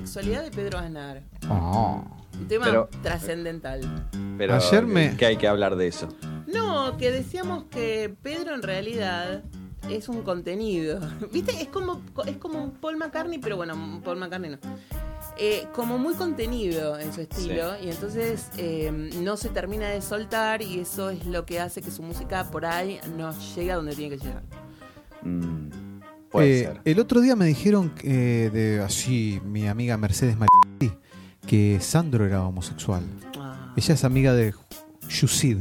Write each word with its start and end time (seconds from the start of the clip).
homosexualidad 0.00 0.44
de 0.44 0.50
Pedro 0.50 0.78
Aznar. 0.78 1.22
Oh. 1.48 2.04
Un 2.38 2.46
tema 2.48 2.66
Pero- 2.66 2.88
trascendental. 3.02 3.80
Pero 4.38 4.54
Ayer 4.54 4.86
me- 4.86 5.16
que 5.16 5.26
hay 5.26 5.36
que 5.36 5.48
hablar 5.48 5.76
de 5.76 5.88
eso. 5.88 6.08
No, 6.46 6.96
que 6.96 7.10
decíamos 7.10 7.64
que 7.64 8.14
Pedro 8.22 8.54
en 8.54 8.62
realidad 8.62 9.42
es 9.88 10.08
un 10.08 10.22
contenido. 10.22 11.00
¿Viste? 11.32 11.60
Es 11.60 11.68
como, 11.68 12.00
es 12.26 12.36
como 12.36 12.62
un 12.62 12.70
Paul 12.72 12.96
McCartney, 12.96 13.38
pero 13.38 13.56
bueno, 13.56 13.74
un 13.74 14.00
Paul 14.02 14.18
McCartney 14.18 14.50
no. 14.52 14.58
Eh, 15.36 15.66
como 15.74 15.96
muy 15.98 16.14
contenido 16.14 16.98
en 16.98 17.12
su 17.12 17.20
estilo 17.22 17.72
y 17.82 17.88
entonces 17.90 18.50
eh, 18.58 18.90
no 19.22 19.36
se 19.36 19.48
termina 19.48 19.88
de 19.88 20.02
soltar 20.02 20.60
y 20.60 20.80
eso 20.80 21.08
es 21.10 21.24
lo 21.26 21.46
que 21.46 21.60
hace 21.60 21.80
que 21.82 21.90
su 21.90 22.02
música 22.02 22.50
por 22.50 22.66
ahí 22.66 23.00
no 23.16 23.32
llegue 23.54 23.72
a 23.72 23.76
donde 23.76 23.94
tiene 23.94 24.16
que 24.18 24.24
llegar. 24.24 24.42
Mm, 25.22 25.59
puede 26.30 26.60
Eh, 26.60 26.64
ser. 26.64 26.80
El 26.84 27.00
otro 27.00 27.20
día 27.20 27.36
me 27.36 27.46
dijeron 27.46 27.90
que, 27.90 28.50
de 28.50 28.80
así, 28.80 29.40
mi 29.44 29.66
amiga 29.68 29.96
Mercedes 29.96 30.36
Mar 30.36 30.48
que 31.46 31.78
Sandro 31.80 32.26
era 32.26 32.42
homosexual. 32.46 33.02
Ah. 33.38 33.72
Ella 33.76 33.94
es 33.94 34.04
amiga 34.04 34.34
de 34.34 34.54
Yusid. 35.08 35.56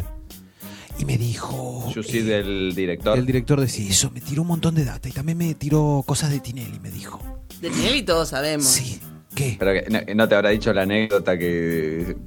Y 1.00 1.06
me 1.06 1.18
dijo. 1.18 1.90
Soy 1.94 2.04
eh, 2.20 2.24
del 2.24 2.76
director. 2.76 3.18
El 3.18 3.26
director 3.26 3.60
de 3.62 3.68
sí, 3.70 3.88
eso, 3.90 4.12
me 4.12 4.20
tiró 4.22 4.42
un 4.42 4.50
montón 4.50 4.76
de 4.76 4.84
data 4.84 5.08
y 5.08 5.12
también 5.14 5.38
me 5.38 5.54
tiró 5.56 6.04
cosas 6.06 6.30
de 6.32 6.42
Tinelli, 6.42 6.80
me 6.80 6.92
dijo. 6.92 7.20
De 7.62 7.70
Tinelli 7.70 8.04
todos 8.04 8.28
sabemos. 8.30 8.66
Sí, 8.68 9.00
¿qué? 9.34 9.56
Pero 9.58 9.72
que 9.74 9.90
no, 9.90 10.00
no 10.16 10.28
te 10.28 10.36
habrá 10.36 10.50
dicho 10.50 10.74
la 10.74 10.82
anécdota 10.82 11.38
que 11.40 12.18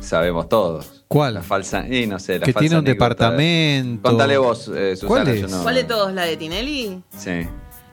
sabemos 0.00 0.48
todos. 0.48 1.02
¿Cuál? 1.08 1.34
La 1.34 1.42
falsa. 1.42 1.86
Y 1.88 2.06
no 2.06 2.20
sé, 2.20 2.38
la 2.38 2.46
que 2.46 2.52
falsa 2.52 2.60
tiene 2.60 2.76
un 2.76 2.86
anécdota. 2.86 2.92
departamento. 2.92 4.08
Contale 4.08 4.38
vos, 4.38 4.70
eh, 4.74 4.94
Susana. 4.96 5.08
¿Cuál 5.24 5.26
yo 5.40 5.46
es? 5.46 5.50
no- 5.50 5.62
¿Cuál 5.64 5.74
de 5.74 5.84
todos? 5.84 6.14
¿La 6.14 6.22
de 6.24 6.36
Tinelli? 6.36 7.02
Sí. 7.18 7.30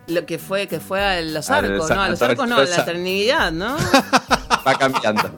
Lo 0.08 0.26
que 0.26 0.40
fue, 0.40 0.68
que 0.68 0.80
fue 0.80 1.04
a 1.04 1.22
los 1.22 1.50
A 1.50 1.58
arcos, 1.58 1.90
¿no? 1.90 2.02
A 2.02 2.10
los 2.10 2.22
arcos, 2.22 2.48
no, 2.48 2.58
a 2.58 2.66
la 2.66 2.86
Trinidad, 2.86 3.52
¿no? 3.52 3.76
Va 4.68 4.78
cambiando. 4.78 5.32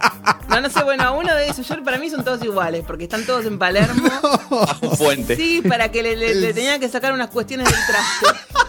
No, 0.48 0.62
no 0.62 0.70
sé, 0.70 0.84
bueno, 0.84 1.04
a 1.04 1.12
uno 1.12 1.34
de 1.36 1.48
esos, 1.50 1.68
yo 1.68 1.84
para 1.84 1.98
mí 1.98 2.10
son 2.10 2.24
todos 2.24 2.44
iguales, 2.44 2.84
porque 2.86 3.04
están 3.04 3.26
todos 3.26 3.46
en 3.46 3.58
Palermo. 3.60 4.10
Puente. 4.98 5.36
Sí, 5.36 5.62
para 5.68 5.92
que 5.92 6.04
le, 6.04 6.16
le, 6.16 6.36
le 6.36 6.54
tenían 6.54 6.80
que 6.80 6.90
sacar 6.90 7.14
unas 7.14 7.30
cuestiones 7.30 7.68
del 7.68 7.80
traste. 7.86 8.69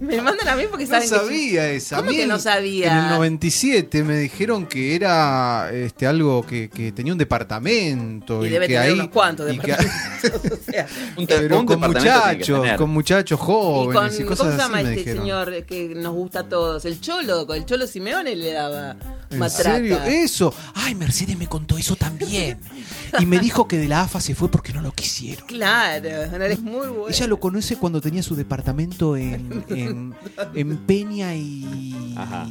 Me 0.00 0.20
mandan 0.22 0.48
a 0.48 0.56
mí 0.56 0.62
porque 0.70 0.84
No 0.84 0.90
saben 0.90 1.08
que- 1.10 1.14
sabía 1.16 1.68
esa. 1.70 1.96
¿Cómo 1.96 2.08
A 2.08 2.12
mí 2.12 2.18
que 2.18 2.26
no 2.26 2.38
sabía? 2.38 2.90
En 2.92 2.98
el 3.04 3.08
97 3.10 4.02
me 4.02 4.16
dijeron 4.18 4.66
que 4.66 4.94
era 4.94 5.70
este 5.72 6.06
algo 6.06 6.44
que, 6.46 6.70
que 6.70 6.90
tenía 6.92 7.12
un 7.12 7.18
departamento. 7.18 8.44
Y 8.44 8.48
Y, 8.48 8.50
debe 8.50 8.66
que 8.66 8.74
tener 8.74 8.88
ahí, 8.88 8.94
unos 8.94 9.08
cuantos 9.08 9.46
que- 9.46 9.52
departamentos. 9.52 10.52
o 10.68 10.70
sea, 10.72 10.86
Un, 11.16 11.26
pero 11.26 11.60
un 11.60 11.66
con 11.66 11.80
muchachos, 11.80 12.66
con 12.78 12.90
muchachos 12.90 13.38
jóvenes 13.40 14.14
y, 14.14 14.18
con, 14.24 14.28
cosas 14.28 14.38
¿cómo 14.46 14.50
se 14.50 14.54
así 14.56 14.62
llama 14.62 14.76
me 14.76 14.82
este 14.82 14.96
dijeron. 14.96 15.22
señor 15.22 15.64
que 15.66 15.88
nos 15.94 16.14
gusta 16.14 16.40
a 16.40 16.48
todos? 16.48 16.84
El 16.84 17.00
Cholo, 17.00 17.46
con 17.46 17.56
el 17.56 17.66
Cholo 17.66 17.86
Simeone 17.86 18.34
le 18.36 18.52
daba 18.52 18.96
¿En 19.30 19.38
matraca. 19.38 19.74
serio? 19.74 20.02
Eso. 20.04 20.54
Ay, 20.74 20.94
Mercedes 20.94 21.36
me 21.36 21.46
contó 21.46 21.76
eso 21.78 21.94
también. 21.96 22.58
Y 23.18 23.26
me 23.26 23.38
dijo 23.38 23.66
que 23.66 23.78
de 23.78 23.88
la 23.88 24.02
AFA 24.02 24.20
se 24.20 24.34
fue 24.34 24.50
porque 24.50 24.72
no 24.72 24.80
lo 24.82 24.92
quisieron. 24.92 25.46
Claro, 25.46 26.08
no 26.38 26.44
eres 26.44 26.60
muy 26.60 26.86
bueno. 26.88 27.08
Ella 27.08 27.26
lo 27.26 27.40
conoce 27.40 27.76
cuando 27.76 28.00
tenía 28.00 28.22
su 28.22 28.36
departamento 28.36 29.16
en, 29.16 29.64
en, 29.68 30.14
en 30.54 30.76
Peña 30.78 31.34
y 31.34 32.14
Ajá. 32.16 32.46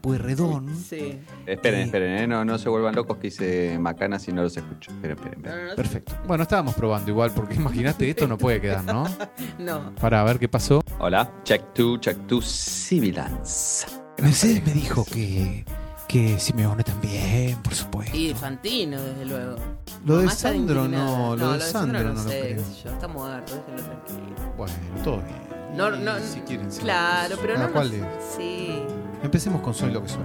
Pueyrredón. 0.00 0.76
Sí. 0.76 1.18
Esperen, 1.46 1.80
Eh. 1.80 1.82
esperen, 1.84 2.18
eh, 2.18 2.26
no, 2.26 2.44
no 2.44 2.58
se 2.58 2.68
vuelvan 2.68 2.94
locos 2.94 3.16
que 3.18 3.28
hice 3.28 3.78
macanas 3.78 4.26
y 4.28 4.32
no 4.32 4.42
los 4.42 4.56
escucho. 4.56 4.90
Esperen, 4.92 5.16
esperen, 5.16 5.38
esperen. 5.44 5.76
Perfecto. 5.76 6.14
Bueno, 6.26 6.42
estábamos 6.44 6.74
probando 6.74 7.10
igual, 7.10 7.30
porque 7.32 7.54
imagínate, 7.54 8.08
esto 8.10 8.26
no 8.28 8.38
puede 8.38 8.60
quedar, 8.60 8.84
¿no? 8.84 9.04
No. 9.58 9.94
Para 9.96 10.22
ver 10.24 10.38
qué 10.38 10.48
pasó. 10.48 10.82
Hola, 10.98 11.32
check 11.44 11.72
two, 11.74 11.98
check 11.98 12.16
two, 12.26 12.40
Civilance. 12.42 13.86
Mercedes 14.18 14.64
me 14.64 14.72
dijo 14.72 15.04
que, 15.04 15.64
que 16.08 16.38
Simeone 16.38 16.84
también, 16.84 17.56
por 17.62 17.74
supuesto. 17.74 18.16
Y 18.16 18.32
Fantino, 18.34 19.00
desde 19.00 19.24
luego. 19.26 19.56
Lo 20.04 20.18
de 20.18 20.30
Sandro 20.30 20.86
no, 20.86 21.34
lo 21.36 21.52
de 21.54 21.60
Sandro 21.60 22.02
no 22.02 22.12
lo 22.14 22.20
sé, 22.20 22.40
creo. 22.54 22.64
yo, 22.84 22.90
está 22.90 23.08
muerto, 23.08 23.54
déjenlo 23.66 23.82
tranquilo. 23.82 24.54
Bueno, 24.56 24.74
todo 25.02 25.16
bien. 25.18 25.46
No, 25.76 25.94
Y 25.94 25.98
no, 26.00 26.18
si 26.20 26.40
quieren 26.40 26.70
ser 26.70 26.84
claro, 26.84 27.36
pero 27.40 27.54
¿Para 27.54 27.66
no. 27.66 27.72
cuál 27.72 27.88
nos- 28.00 28.08
es? 28.08 28.24
Sí. 28.36 28.82
Empecemos 29.22 29.60
con 29.62 29.74
Soy 29.74 29.90
lo 29.90 30.02
que 30.02 30.08
soy. 30.08 30.22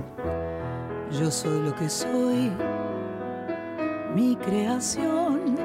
Yo 1.20 1.32
soy 1.32 1.60
lo 1.62 1.76
que 1.76 1.90
soy, 1.90 2.52
mi 4.16 4.36
creación 4.38 5.58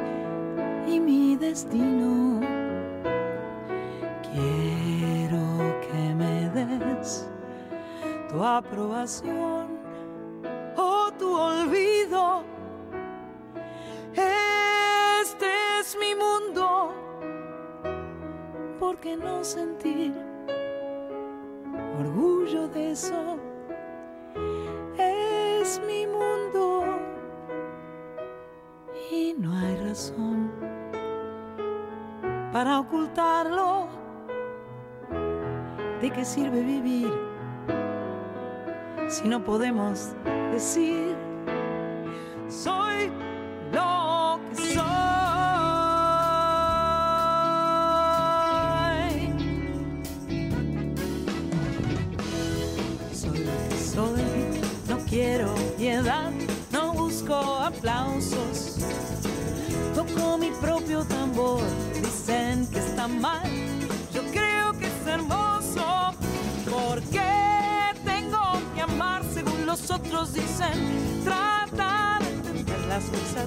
y 0.88 0.99
mi 0.99 1.37
destino. 1.37 2.41
Quiero 4.32 5.81
que 5.82 6.15
me 6.15 6.49
des 6.50 7.28
tu 8.31 8.43
aprobación 8.43 9.69
o 10.76 11.10
tu 11.19 11.37
olvido. 11.37 12.44
Este 14.14 15.47
es 15.81 15.97
mi 15.98 16.14
mundo. 16.14 16.92
¿Por 18.78 18.98
qué 18.98 19.16
no 19.16 19.42
sentir 19.44 20.14
orgullo 21.98 22.69
de 22.69 22.92
eso? 22.92 23.38
es 24.98 25.81
mi 25.87 26.06
mundo 26.06 26.84
y 29.10 29.34
no 29.38 29.53
hay 29.56 29.76
razón 29.76 30.50
para 32.53 32.78
ocultarlo. 32.81 33.88
¿De 36.00 36.10
qué 36.10 36.25
sirve 36.25 36.60
vivir 36.62 37.12
si 39.08 39.28
no 39.28 39.43
podemos 39.43 40.14
decir 40.56 41.16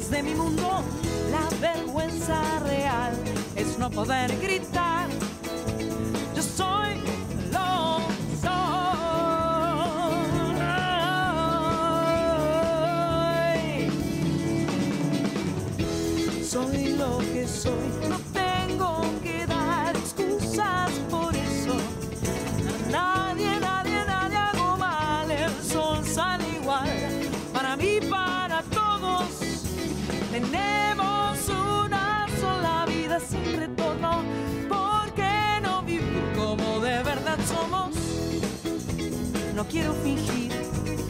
de 0.09 0.23
mi 0.23 0.33
mundo. 0.33 0.83
La 1.31 1.47
vergüenza 1.59 2.41
real 2.59 3.13
es 3.55 3.77
no 3.77 3.89
poder 3.89 4.35
gritar. 4.39 4.58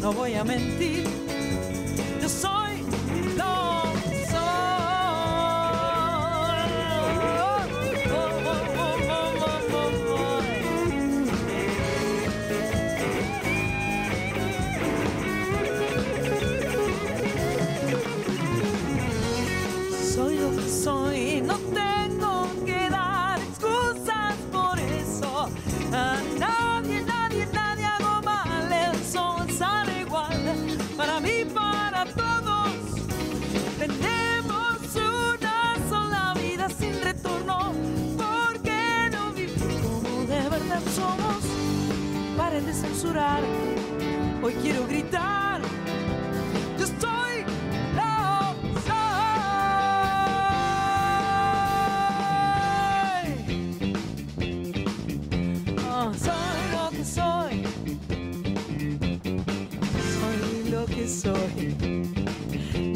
No 0.09 0.15
voy 0.15 0.33
a 0.33 0.44
mentir. 0.44 1.08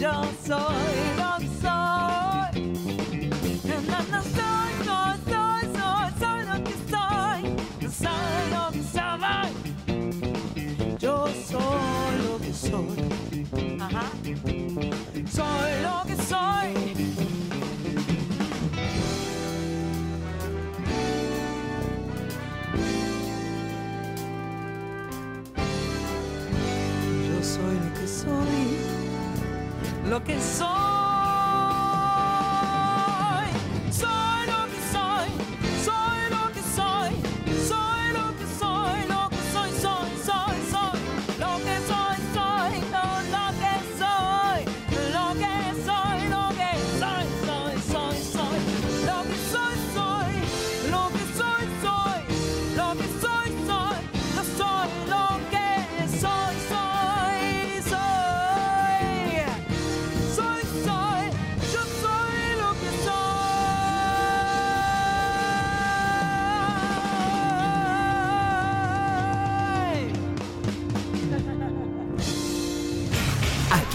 dulce 0.03 0.92
looking 30.13 30.39
so 30.39 31.02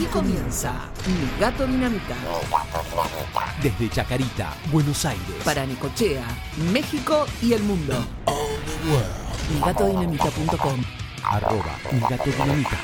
comienza 0.09 0.73
Mi 1.07 1.41
Gato 1.41 1.67
Dinamita. 1.67 2.15
Desde 3.63 3.89
Chacarita, 3.91 4.55
Buenos 4.71 5.05
Aires. 5.05 5.23
Para 5.45 5.67
Nicochea, 5.67 6.25
México 6.73 7.27
y 7.43 7.53
el 7.53 7.63
mundo. 7.63 7.95
Migatodinamita.com 9.53 10.83
Arroba 11.25 11.77
Mi 11.93 12.01
Gato 12.01 12.31
Dinamita. 12.31 12.79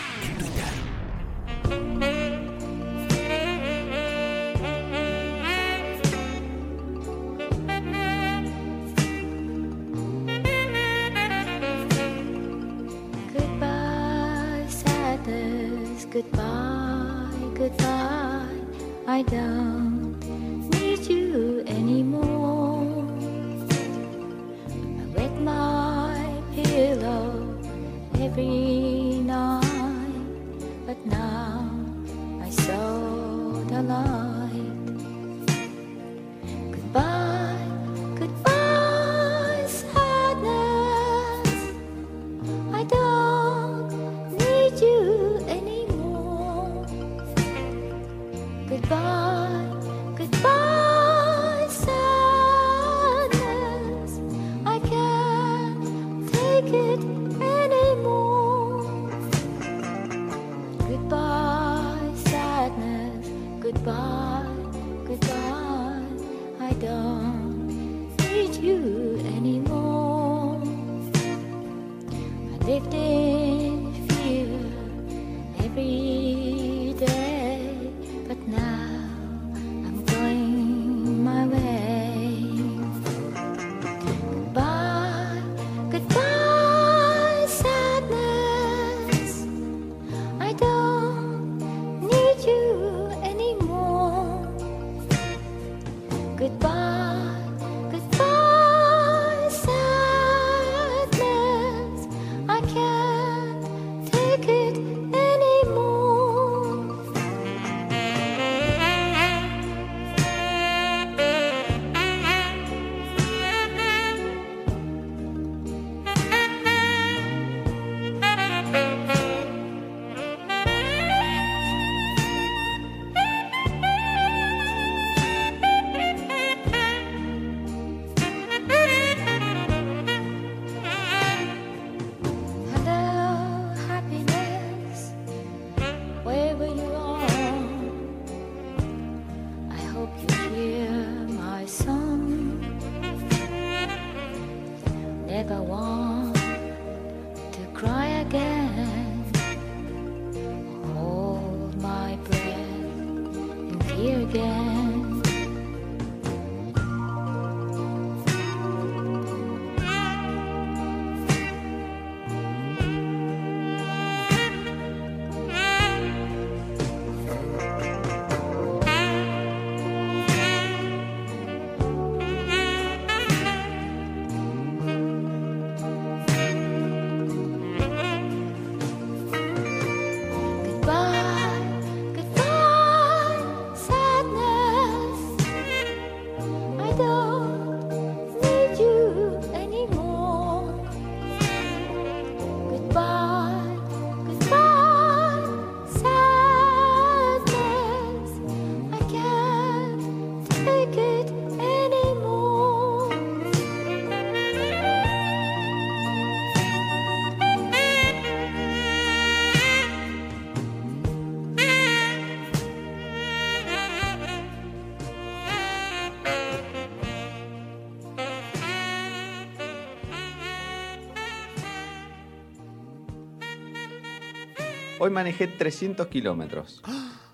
Hoy 225.05 225.11
manejé 225.11 225.49
300 225.49 226.07
kilómetros, 226.07 226.83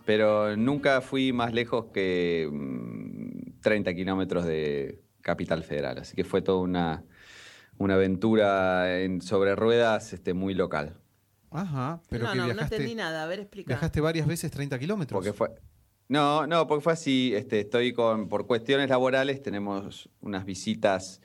pero 0.04 0.56
nunca 0.56 1.00
fui 1.02 1.32
más 1.32 1.54
lejos 1.54 1.84
que 1.94 2.48
mm, 2.50 3.60
30 3.60 3.94
kilómetros 3.94 4.44
de 4.44 5.00
Capital 5.20 5.62
Federal, 5.62 5.98
así 5.98 6.16
que 6.16 6.24
fue 6.24 6.42
toda 6.42 6.58
una, 6.58 7.04
una 7.78 7.94
aventura 7.94 9.00
en, 9.00 9.22
sobre 9.22 9.54
ruedas 9.54 10.12
este, 10.12 10.34
muy 10.34 10.52
local. 10.52 10.96
Ajá, 11.52 12.00
pero 12.10 12.24
no, 12.24 12.32
que 12.32 12.38
no, 12.38 12.42
no 12.42 12.54
viajaste, 12.54 12.74
entendí 12.74 12.96
nada. 12.96 13.22
A 13.22 13.26
ver, 13.28 13.38
explica. 13.38 13.68
viajaste 13.68 14.00
varias 14.00 14.26
veces 14.26 14.50
30 14.50 14.76
kilómetros. 14.76 15.16
Porque 15.16 15.32
fue. 15.32 15.50
No, 16.08 16.48
no, 16.48 16.66
porque 16.66 16.82
fue 16.82 16.94
así. 16.94 17.32
Este, 17.36 17.60
estoy 17.60 17.92
con. 17.92 18.28
Por 18.28 18.48
cuestiones 18.48 18.90
laborales, 18.90 19.44
tenemos 19.44 20.08
unas 20.20 20.44
visitas 20.44 21.20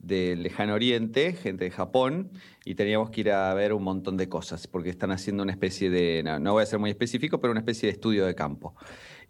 del 0.00 0.42
lejano 0.42 0.74
oriente, 0.74 1.34
gente 1.34 1.64
de 1.64 1.70
Japón, 1.70 2.30
y 2.64 2.74
teníamos 2.74 3.10
que 3.10 3.20
ir 3.22 3.30
a 3.30 3.52
ver 3.54 3.72
un 3.72 3.82
montón 3.84 4.16
de 4.16 4.28
cosas, 4.28 4.66
porque 4.66 4.90
están 4.90 5.10
haciendo 5.12 5.42
una 5.42 5.52
especie 5.52 5.90
de. 5.90 6.22
No, 6.40 6.52
voy 6.52 6.62
a 6.62 6.66
ser 6.66 6.78
muy 6.78 6.90
específico, 6.90 7.40
pero 7.40 7.50
una 7.52 7.60
especie 7.60 7.86
de 7.88 7.92
estudio 7.92 8.26
de 8.26 8.34
campo. 8.34 8.74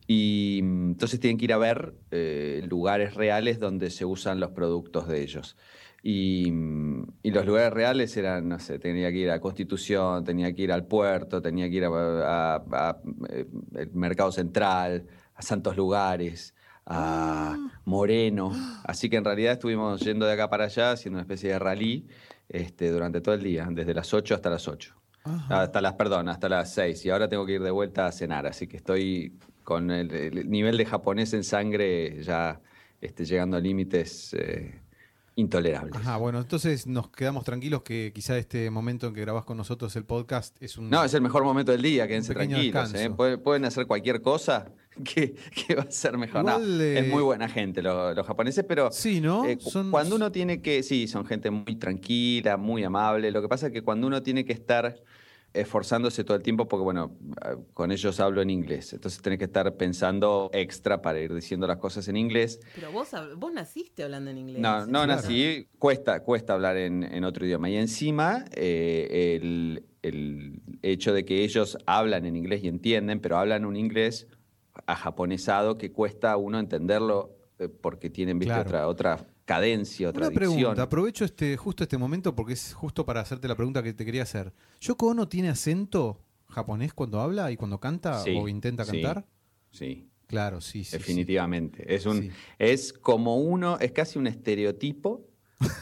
Y 0.07 0.61
mm, 0.63 0.91
entonces 0.93 1.21
tienen 1.21 1.39
que 1.39 1.45
ir 1.47 1.53
a 1.53 1.59
ver 1.59 1.95
eh, 2.11 2.63
lugares 2.69 3.15
reales 3.15 3.59
donde 3.61 3.91
se 3.91 4.05
usan 4.05 4.41
los 4.41 4.51
productos 4.53 5.09
de 5.09 5.23
ellos. 5.23 5.57
Y, 6.03 6.51
mm, 6.51 7.07
y 7.23 7.31
los 7.31 7.45
lugares 7.47 7.73
reales 7.73 8.17
eran, 8.17 8.49
no 8.49 8.59
sé, 8.59 8.79
tenía 8.79 9.11
que 9.13 9.19
ir 9.19 9.31
a 9.31 9.41
Constitución, 9.41 10.25
tenía 10.25 10.53
que 10.55 10.63
ir 10.63 10.73
al 10.73 10.87
puerto, 10.87 11.43
tenía 11.43 11.69
que 11.69 11.77
ir 11.77 11.85
a, 11.85 11.89
a- 12.57 12.65
a, 12.73 13.03
eh, 13.29 13.47
Mercado 13.93 14.33
Central, 14.33 15.07
a 15.35 15.43
Santos 15.43 15.77
Lugares, 15.77 16.55
a 16.91 17.57
Moreno. 17.85 18.53
Así 18.85 19.09
que 19.09 19.17
en 19.17 19.25
realidad 19.25 19.53
estuvimos 19.53 20.01
yendo 20.01 20.27
de 20.27 20.33
acá 20.33 20.51
para 20.51 20.65
allá 20.65 20.93
haciendo 20.93 21.19
una 21.19 21.23
especie 21.23 21.51
de 21.51 21.59
rally 21.59 22.07
este, 22.49 22.91
durante 22.91 23.21
todo 23.21 23.35
el 23.35 23.43
día, 23.43 23.69
desde 23.71 23.95
las 23.95 24.13
8 24.13 24.35
hasta 24.35 24.51
las 24.51 24.67
8. 24.67 24.95
Ajá. 25.23 25.63
Hasta 25.63 25.81
las, 25.81 25.93
perdón, 25.95 26.29
hasta 26.29 26.49
las 26.49 26.75
6. 26.75 27.05
Y 27.07 27.11
ahora 27.11 27.29
tengo 27.29 27.47
que 27.47 27.53
ir 27.53 27.63
de 27.63 27.71
vuelta 27.71 28.07
a 28.07 28.13
cenar, 28.13 28.47
así 28.47 28.67
que 28.67 28.77
estoy 28.77 29.39
con 29.63 29.91
el, 29.91 30.13
el 30.13 30.51
nivel 30.51 30.77
de 30.77 30.85
japonés 30.85 31.33
en 31.33 31.45
sangre 31.45 32.23
ya 32.23 32.61
este, 33.01 33.25
llegando 33.25 33.57
a 33.57 33.61
límites 33.61 34.35
eh, 34.35 34.81
intolerables. 35.37 35.95
Ajá, 35.95 36.17
bueno, 36.17 36.41
entonces 36.41 36.89
nos 36.89 37.11
quedamos 37.11 37.45
tranquilos 37.45 37.83
que 37.83 38.11
quizá 38.13 38.37
este 38.37 38.69
momento 38.69 39.07
en 39.07 39.15
que 39.15 39.21
grabás 39.21 39.45
con 39.45 39.57
nosotros 39.57 39.95
el 39.95 40.05
podcast 40.05 40.61
es 40.61 40.77
un... 40.77 40.91
No, 40.91 41.05
es 41.05 41.15
el 41.15 41.23
mejor 41.23 41.45
momento 41.45 41.71
del 41.71 41.83
día, 41.83 42.09
quédense 42.09 42.35
tranquilos. 42.35 42.95
¿eh? 42.95 43.11
Pueden, 43.11 43.41
pueden 43.41 43.65
hacer 43.65 43.87
cualquier 43.87 44.21
cosa 44.23 44.73
que, 45.15 45.35
que 45.35 45.75
va 45.75 45.83
a 45.83 45.91
ser 45.91 46.17
mejor. 46.19 46.45
No, 46.45 46.59
eh, 46.83 46.99
Es 47.01 47.09
muy 47.09 47.23
buena 47.23 47.49
gente 47.49 47.83
lo- 47.83 48.15
los 48.15 48.27
japoneses, 48.27 48.65
pero 48.69 48.91
Sí, 48.93 49.21
¿no? 49.21 49.45
eh, 49.45 49.57
Son- 49.61 49.91
cuando 49.91 50.17
uno 50.17 50.31
tiene 50.33 50.61
que, 50.63 50.83
sí, 50.83 51.07
son 51.09 51.25
gente 51.27 51.51
muy 51.51 51.77
tranquila, 51.77 52.57
muy 52.57 52.85
amable. 52.85 53.31
Lo 53.31 53.43
que 53.43 53.49
pasa 53.49 53.69
es 53.69 53.73
que 53.73 53.83
cuando 53.83 54.07
uno 54.07 54.23
tiene 54.23 54.45
que 54.45 54.53
estar 54.53 54.97
esforzándose 55.53 56.23
todo 56.23 56.37
el 56.37 56.43
tiempo, 56.45 56.69
porque 56.69 56.85
bueno, 56.85 57.17
ah, 57.43 57.57
con 57.75 57.91
ellos 57.91 58.21
hablo 58.21 58.41
en 58.41 58.51
inglés, 58.51 58.93
entonces 58.93 59.21
tenés 59.21 59.39
que 59.39 59.47
estar 59.47 59.75
pensando 59.77 60.49
extra 60.53 61.03
para 61.03 61.21
ir 61.21 61.35
diciendo 61.35 61.67
las 61.67 61.79
cosas 61.79 62.07
en 62.09 62.17
inglés. 62.17 62.61
Pero 62.75 62.93
vos, 62.93 63.09
vos 63.37 63.53
naciste 63.53 64.05
hablando 64.05 64.31
en 64.31 64.39
inglés. 64.39 64.61
No, 64.63 64.81
no 64.81 64.87
Claro. 64.87 65.07
nací, 65.07 65.67
cuesta, 65.79 66.21
cuesta 66.23 66.53
hablar 66.53 66.77
en, 66.77 67.03
en 67.03 67.25
otro 67.25 67.45
idioma. 67.45 67.69
Y 67.69 67.77
encima, 67.77 68.45
eh, 68.53 69.39
el, 69.43 69.83
el 70.03 70.63
hecho 70.83 71.13
de 71.13 71.25
que 71.25 71.43
ellos 71.43 71.77
hablan 71.85 72.27
en 72.27 72.37
inglés 72.37 72.63
y 72.63 72.69
entienden, 72.69 73.19
pero 73.21 73.37
hablan 73.37 73.65
un 73.65 73.75
inglés 73.77 74.29
ajaponesado 74.87 75.79
que 75.79 75.93
cuesta 75.93 76.37
uno 76.37 76.59
entenderlo 76.59 77.37
eh, 77.59 77.69
porque 77.69 78.11
tienen 78.11 78.39
¿viste? 78.39 78.55
Claro. 78.55 78.69
otra, 78.69 78.89
otra 78.89 79.27
cadencia, 79.45 80.09
otra 80.09 80.29
Una 80.29 80.31
dicción. 80.31 80.53
pregunta, 80.59 80.83
aprovecho 80.83 81.25
este, 81.25 81.57
justo 81.57 81.83
este 81.83 81.99
momento 81.99 82.35
porque 82.35 82.53
es 82.55 82.73
justo 82.73 83.05
para 83.05 83.21
hacerte 83.21 83.49
la 83.49 83.57
pregunta 83.57 83.83
que 83.83 83.93
te 83.93 84.05
quería 84.05 84.23
hacer. 84.23 84.53
¿Yoko 84.81 85.09
Ono 85.09 85.29
tiene 85.29 85.49
acento 85.49 86.21
japonés 86.49 86.93
cuando 86.95 87.21
habla 87.21 87.51
y 87.51 87.57
cuando 87.57 87.79
canta 87.81 88.21
Sí, 88.21 88.37
o 88.37 88.49
intenta 88.49 88.85
cantar? 88.85 89.27
Sí, 89.71 90.07
Claro, 90.27 90.61
sí, 90.61 90.85
sí. 90.85 90.93
sí. 90.93 90.99
definitivamente. 90.99 91.93
Es, 91.93 92.07
un, 92.07 92.31
es 92.59 92.93
como 92.93 93.39
uno, 93.39 93.79
es 93.81 93.91
casi 93.91 94.17
un 94.19 94.29
estereotipo 94.29 95.27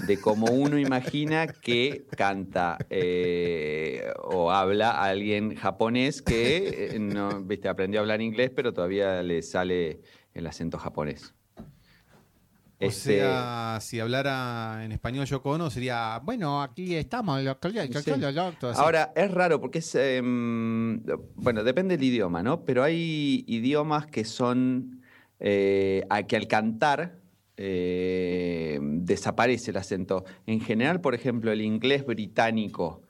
de 0.07 0.21
cómo 0.21 0.47
uno 0.47 0.79
imagina 0.79 1.47
que 1.47 2.05
canta 2.17 2.79
eh, 2.91 4.03
o 4.25 4.51
habla 4.51 4.91
alguien 5.03 5.55
japonés 5.55 6.23
que 6.23 6.91
eh, 6.95 6.99
no, 6.99 7.43
viste, 7.43 7.69
aprendió 7.69 8.01
a 8.01 8.03
hablar 8.03 8.21
inglés, 8.21 8.51
pero 8.55 8.73
todavía 8.73 9.23
le 9.23 9.43
sale 9.43 10.01
el 10.35 10.47
acento 10.47 10.79
japonés. 10.79 11.35
O 12.81 12.85
Este, 12.87 13.19
sea, 13.19 13.79
si 13.81 13.99
hablara 13.99 14.85
en 14.85 14.93
español 14.93 15.27
Yoko 15.27 15.51
Ono 15.51 15.69
sería, 15.69 16.21
bueno, 16.23 16.63
aquí 16.63 16.95
estamos. 16.95 17.43
lo- 17.43 17.59
Sí. 18.05 18.11
así. 18.69 18.81
Ahora, 18.81 19.13
es 19.17 19.31
raro 19.33 19.61
porque 19.61 19.79
es. 19.79 19.95
em, 19.97 21.03
bueno, 21.35 21.65
depende 21.65 21.97
del 21.97 22.07
idioma, 22.07 22.41
¿no? 22.45 22.65
Pero 22.65 22.85
hay 22.85 23.45
idiomas 23.49 24.07
que 24.07 24.25
son. 24.25 25.03
eh, 25.41 26.05
a 26.11 26.23
que 26.25 26.37
al 26.37 26.47
cantar 26.49 27.19
eh, 27.59 28.79
desaparece 28.83 29.71
el 29.73 29.77
acento. 29.77 30.25
En 30.47 30.61
general, 30.61 31.01
por 31.01 31.15
ejemplo, 31.15 31.53
el 31.53 31.61
inglés 31.61 32.05
británico 32.07 33.03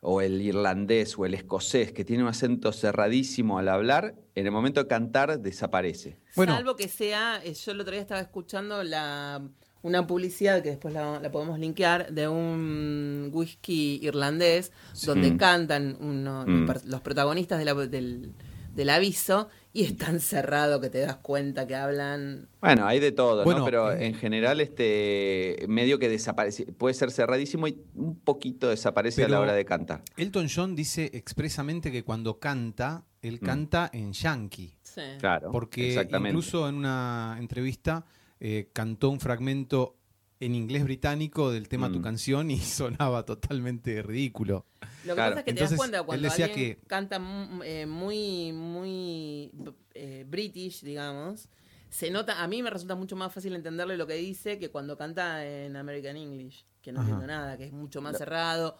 o 0.00 0.20
el 0.20 0.42
irlandés 0.42 1.16
o 1.16 1.24
el 1.26 1.34
escocés, 1.34 1.92
que 1.92 2.04
tiene 2.04 2.24
un 2.24 2.28
acento 2.28 2.72
cerradísimo 2.72 3.58
al 3.58 3.68
hablar, 3.68 4.16
en 4.34 4.46
el 4.46 4.52
momento 4.52 4.82
de 4.82 4.88
cantar 4.88 5.38
desaparece. 5.40 6.18
Bueno. 6.34 6.54
Salvo 6.56 6.74
que 6.74 6.88
sea, 6.88 7.40
eh, 7.44 7.54
yo 7.54 7.70
el 7.72 7.80
otro 7.80 7.92
día 7.92 8.00
estaba 8.00 8.20
escuchando 8.20 8.82
la, 8.82 9.40
una 9.82 10.04
publicidad 10.06 10.60
que 10.62 10.70
después 10.70 10.92
la, 10.92 11.20
la 11.20 11.30
podemos 11.30 11.56
linkear 11.60 12.12
de 12.12 12.26
un 12.26 13.30
whisky 13.32 14.00
irlandés 14.02 14.72
donde 15.06 15.30
Mm. 15.30 15.36
cantan 15.36 15.96
uno- 16.00 16.44
Mm. 16.46 16.68
los, 16.86 17.00
protagonistas 17.00 17.60
de 17.60 17.64
la- 17.64 17.74
del, 17.74 18.32
del 18.74 18.90
aviso 18.90 19.48
y 19.74 19.84
es 19.84 19.96
tan 19.96 20.20
cerrado 20.20 20.80
que 20.80 20.90
te 20.90 20.98
das 20.98 21.16
cuenta 21.16 21.66
que 21.66 21.74
hablan. 21.74 22.48
Bueno, 22.60 22.86
hay 22.86 23.00
de 23.00 23.10
todo, 23.12 23.42
Bueno, 23.44 23.60
¿no? 23.60 23.64
Pero 23.64 23.92
eh, 23.92 24.06
en 24.06 24.14
general, 24.14 24.60
este 24.60 25.64
medio 25.68 25.98
que 25.98 26.08
desaparece, 26.08 26.66
puede 26.72 26.94
ser 26.94 27.10
cerradísimo 27.10 27.66
y 27.68 27.80
un 27.94 28.16
poquito 28.20 28.68
desaparece 28.68 29.24
a 29.24 29.28
la 29.28 29.40
hora 29.40 29.54
de 29.54 29.64
cantar. 29.64 30.02
Elton 30.16 30.48
John 30.54 30.76
dice 30.76 31.10
expresamente 31.14 31.90
que 31.90 32.02
cuando 32.04 32.38
canta, 32.38 33.04
él 33.22 33.38
Mm. 33.40 33.44
canta 33.46 33.90
en 33.92 34.12
yankee. 34.12 34.76
Sí. 34.82 35.00
Claro. 35.20 35.50
Porque 35.50 35.88
exactamente. 35.88 36.30
incluso 36.30 36.68
en 36.68 36.74
una 36.74 37.36
entrevista 37.38 38.04
eh, 38.40 38.68
cantó 38.72 39.08
un 39.10 39.20
fragmento 39.20 39.96
en 40.44 40.54
inglés 40.54 40.84
británico 40.84 41.50
del 41.52 41.68
tema 41.68 41.90
Tu 41.90 41.98
Mm. 42.00 42.02
canción 42.02 42.50
y 42.50 42.58
sonaba 43.08 43.24
totalmente 43.24 44.02
ridículo. 44.02 44.66
Lo 45.04 45.14
que 45.14 45.14
Claro. 45.14 45.30
pasa 45.36 45.40
es 45.40 45.44
que 45.44 45.44
te 45.44 45.50
Entonces, 45.50 45.70
das 45.70 45.78
cuenta 45.78 45.98
él 45.98 46.04
cuando 46.06 46.28
decía 46.28 46.44
alguien 46.46 46.76
que- 46.76 46.86
canta 46.86 47.20
eh, 47.64 47.86
muy, 47.86 48.52
muy 48.52 49.50
eh, 49.94 50.24
british, 50.28 50.82
digamos, 50.82 51.48
se 51.90 52.10
nota, 52.10 52.42
a 52.42 52.48
mí 52.48 52.62
me 52.62 52.70
resulta 52.70 52.94
mucho 52.94 53.14
más 53.16 53.32
fácil 53.32 53.54
entenderle 53.54 53.96
lo 53.96 54.06
que 54.06 54.14
dice 54.14 54.58
que 54.58 54.70
cuando 54.70 54.96
canta 54.96 55.44
en 55.46 55.76
American 55.76 56.16
English, 56.16 56.64
que 56.80 56.90
no 56.90 57.00
Ajá. 57.00 57.10
entiendo 57.10 57.26
nada, 57.32 57.56
que 57.58 57.64
es 57.66 57.72
mucho 57.72 58.00
más 58.00 58.16
cerrado, 58.18 58.78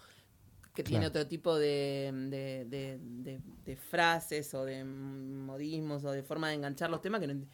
que 0.75 0.83
tiene 0.83 1.07
otro 1.07 1.27
tipo 1.27 1.55
de, 1.59 2.11
de, 2.31 2.65
de- 2.65 2.99
de- 2.99 3.41
de 3.67 3.77
frases 3.77 4.55
o 4.55 4.65
de 4.65 4.83
modismos 4.85 6.03
o 6.05 6.11
de 6.11 6.23
forma 6.23 6.49
de 6.49 6.55
enganchar 6.55 6.89
los 6.91 7.03
temas 7.03 7.21
que 7.21 7.27
no 7.27 7.45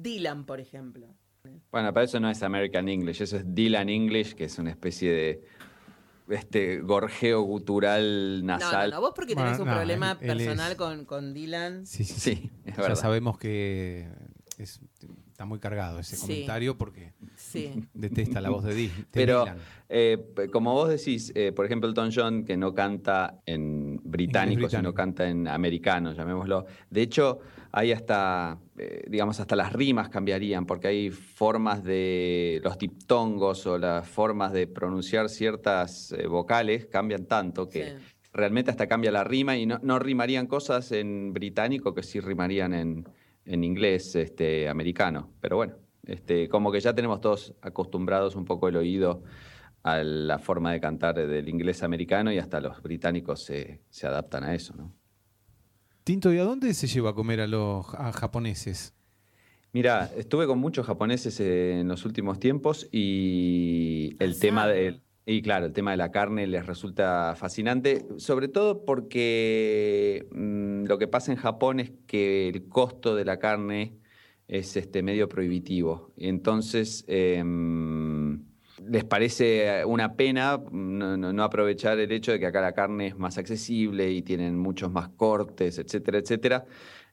Dylan, 0.00 0.44
por 0.46 0.60
ejemplo. 0.60 1.08
Bueno, 1.70 1.92
para 1.92 2.04
eso 2.04 2.20
no 2.20 2.30
es 2.30 2.42
American 2.42 2.88
English, 2.88 3.22
eso 3.22 3.36
es 3.36 3.54
Dylan 3.54 3.88
English, 3.88 4.34
que 4.34 4.44
es 4.44 4.58
una 4.58 4.70
especie 4.70 5.12
de 5.12 5.44
este 6.28 6.80
gorjeo 6.80 7.42
gutural 7.42 8.40
No, 8.44 8.52
no, 8.54 8.58
nasal. 8.58 8.90
no, 8.90 9.00
vos 9.00 9.12
porque 9.16 9.34
tenés 9.34 9.58
Bueno, 9.58 9.64
un 9.64 9.68
no, 9.70 9.74
problema 9.76 10.18
él- 10.20 10.30
él 10.30 10.36
personal 10.38 10.72
es- 10.72 10.78
con, 10.78 11.04
con 11.04 11.34
Dylan. 11.34 11.86
Sí, 11.86 12.04
sí, 12.04 12.20
Sí, 12.20 12.50
es 12.64 12.76
Ya 12.76 12.82
verdad. 12.82 12.96
sabemos 12.96 13.38
que 13.38 14.08
es- 14.58 14.80
está 15.28 15.44
muy 15.46 15.58
cargado 15.58 15.98
ese 15.98 16.16
Sí. 16.16 16.22
comentario 16.22 16.76
porque 16.76 17.14
Sí. 17.36 17.84
detesta 17.94 18.40
la 18.40 18.50
voz 18.50 18.62
de, 18.64 18.74
Di- 18.74 18.88
de 18.88 19.04
Pero, 19.10 19.40
Dylan. 19.44 19.58
eh, 19.88 20.18
como 20.52 20.74
vos 20.74 20.88
decís, 20.90 21.32
eh, 21.34 21.52
por 21.52 21.64
ejemplo, 21.64 21.88
Elton 21.88 22.10
John, 22.14 22.44
que 22.44 22.56
no 22.56 22.74
canta 22.74 23.40
en 23.46 23.96
británico, 24.04 24.56
británico. 24.60 24.68
sino 24.68 24.94
canta 24.94 25.28
en 25.28 25.48
americano, 25.48 26.12
llamémoslo. 26.12 26.66
De 26.90 27.02
hecho, 27.02 27.40
hay 27.72 27.92
hasta, 27.92 28.58
eh, 28.78 29.04
digamos, 29.08 29.38
hasta 29.40 29.54
las 29.56 29.72
rimas 29.72 30.08
cambiarían, 30.08 30.66
porque 30.66 30.88
hay 30.88 31.10
formas 31.10 31.84
de 31.84 32.60
los 32.64 32.78
diptongos 32.78 33.66
o 33.66 33.78
las 33.78 34.08
formas 34.08 34.52
de 34.52 34.66
pronunciar 34.66 35.28
ciertas 35.28 36.12
eh, 36.12 36.26
vocales 36.26 36.86
cambian 36.86 37.26
tanto 37.26 37.68
que 37.68 37.84
Sí. 37.84 37.92
realmente 38.32 38.70
hasta 38.70 38.86
cambia 38.86 39.10
la 39.12 39.24
rima 39.24 39.56
y 39.56 39.66
no, 39.66 39.78
no 39.82 39.98
rimarían 39.98 40.46
cosas 40.46 40.92
en 40.92 41.32
británico 41.32 41.94
que 41.94 42.02
sí 42.02 42.20
rimarían 42.20 42.74
en, 42.74 43.04
en 43.44 43.64
inglés 43.64 44.14
este, 44.16 44.68
americano. 44.68 45.30
Pero 45.40 45.56
bueno, 45.56 45.74
este, 46.06 46.48
como 46.48 46.72
que 46.72 46.80
ya 46.80 46.94
tenemos 46.94 47.20
todos 47.20 47.54
acostumbrados 47.62 48.34
un 48.36 48.44
poco 48.44 48.68
el 48.68 48.76
oído 48.76 49.22
a 49.82 50.02
la 50.02 50.38
forma 50.38 50.72
de 50.72 50.80
cantar 50.80 51.14
del 51.14 51.48
inglés 51.48 51.82
americano 51.82 52.32
y 52.32 52.38
hasta 52.38 52.60
los 52.60 52.82
británicos 52.82 53.44
se, 53.44 53.80
se 53.90 54.06
adaptan 54.06 54.44
a 54.44 54.54
eso, 54.54 54.74
¿no? 54.76 54.92
Tinto, 56.10 56.34
¿y 56.34 56.38
a 56.38 56.42
dónde 56.42 56.74
se 56.74 56.88
lleva 56.88 57.10
a 57.10 57.12
comer 57.12 57.40
a 57.40 57.46
los 57.46 57.86
a 57.94 58.10
japoneses? 58.10 58.92
Mira, 59.72 60.10
estuve 60.16 60.48
con 60.48 60.58
muchos 60.58 60.84
japoneses 60.84 61.38
eh, 61.38 61.78
en 61.78 61.86
los 61.86 62.04
últimos 62.04 62.40
tiempos 62.40 62.88
y 62.90 64.16
el 64.18 64.30
Asado. 64.30 64.40
tema 64.40 64.66
del... 64.66 65.02
Y 65.24 65.40
claro, 65.40 65.66
el 65.66 65.72
tema 65.72 65.92
de 65.92 65.98
la 65.98 66.10
carne 66.10 66.48
les 66.48 66.66
resulta 66.66 67.36
fascinante, 67.36 68.04
sobre 68.16 68.48
todo 68.48 68.84
porque 68.84 70.26
mm, 70.32 70.86
lo 70.86 70.98
que 70.98 71.06
pasa 71.06 71.30
en 71.30 71.38
Japón 71.38 71.78
es 71.78 71.92
que 72.08 72.48
el 72.48 72.68
costo 72.68 73.14
de 73.14 73.24
la 73.24 73.38
carne 73.38 74.00
es 74.48 74.76
este, 74.76 75.04
medio 75.04 75.28
prohibitivo. 75.28 76.10
Y 76.16 76.26
entonces 76.26 77.04
em, 77.06 78.09
les 78.88 79.04
parece 79.04 79.84
una 79.84 80.14
pena 80.14 80.60
no, 80.70 81.16
no- 81.16 81.32
no 81.32 81.42
aprovechar 81.44 81.98
el 81.98 82.10
hecho 82.12 82.32
de 82.32 82.38
que 82.40 82.46
acá 82.46 82.60
la 82.60 82.72
carne 82.72 83.08
es 83.08 83.18
más 83.18 83.38
accesible 83.38 84.10
y 84.10 84.22
tienen 84.22 84.58
muchos 84.58 84.90
más 84.90 85.08
cortes, 85.10 85.78
etcétera, 85.78 86.18
etcétera. 86.18 86.64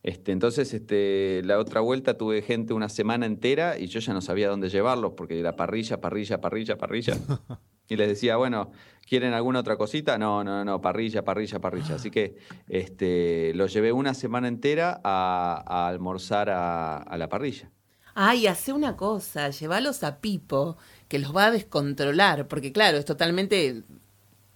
Este, 0.04 0.32
entonces, 0.32 0.74
este, 0.74 1.42
la 1.44 1.58
otra 1.60 1.82
vuelta 1.82 2.16
tuve 2.18 2.42
gente 2.42 2.74
una 2.74 2.88
semana 2.88 3.26
entera 3.26 3.78
y 3.78 3.88
yo 3.88 4.00
ya 4.00 4.14
no 4.14 4.22
sabía 4.22 4.48
dónde 4.48 4.70
llevarlos 4.70 5.14
porque 5.18 5.40
era 5.40 5.56
parrilla, 5.56 6.00
parrilla, 6.00 6.40
parrilla, 6.40 6.78
parrilla. 6.78 7.14
Y 7.90 7.96
les 7.96 8.10
decía, 8.10 8.36
bueno, 8.36 8.72
¿quieren 9.08 9.32
alguna 9.34 9.62
otra 9.62 9.78
cosita? 9.78 10.18
No, 10.18 10.44
no, 10.44 10.66
no, 10.66 10.82
parrilla, 10.82 11.24
parrilla, 11.24 11.60
parrilla. 11.60 11.96
Así 11.96 12.12
que 12.12 12.36
este, 12.68 13.54
los 13.56 13.72
llevé 13.74 13.94
una 13.94 14.14
semana 14.14 14.50
entera 14.50 15.00
a, 15.06 15.64
a 15.66 15.88
almorzar 15.88 16.50
a, 16.50 16.98
a 16.98 17.18
la 17.18 17.30
parrilla. 17.30 17.72
Ay, 18.20 18.48
hace 18.48 18.74
una 18.74 18.96
cosa, 18.98 19.52
llévalos 19.52 20.04
a 20.04 20.18
Pipo, 20.22 20.76
que 21.08 21.20
los 21.20 21.36
va 21.36 21.46
a 21.46 21.52
descontrolar, 21.52 22.48
porque 22.48 22.72
claro, 22.72 22.98
es 22.98 23.06
totalmente... 23.06 23.84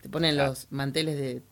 Te 0.01 0.09
ponen 0.09 0.35
los 0.35 0.65
manteles 0.71 1.15
de, 1.15 1.33
de- 1.35 1.43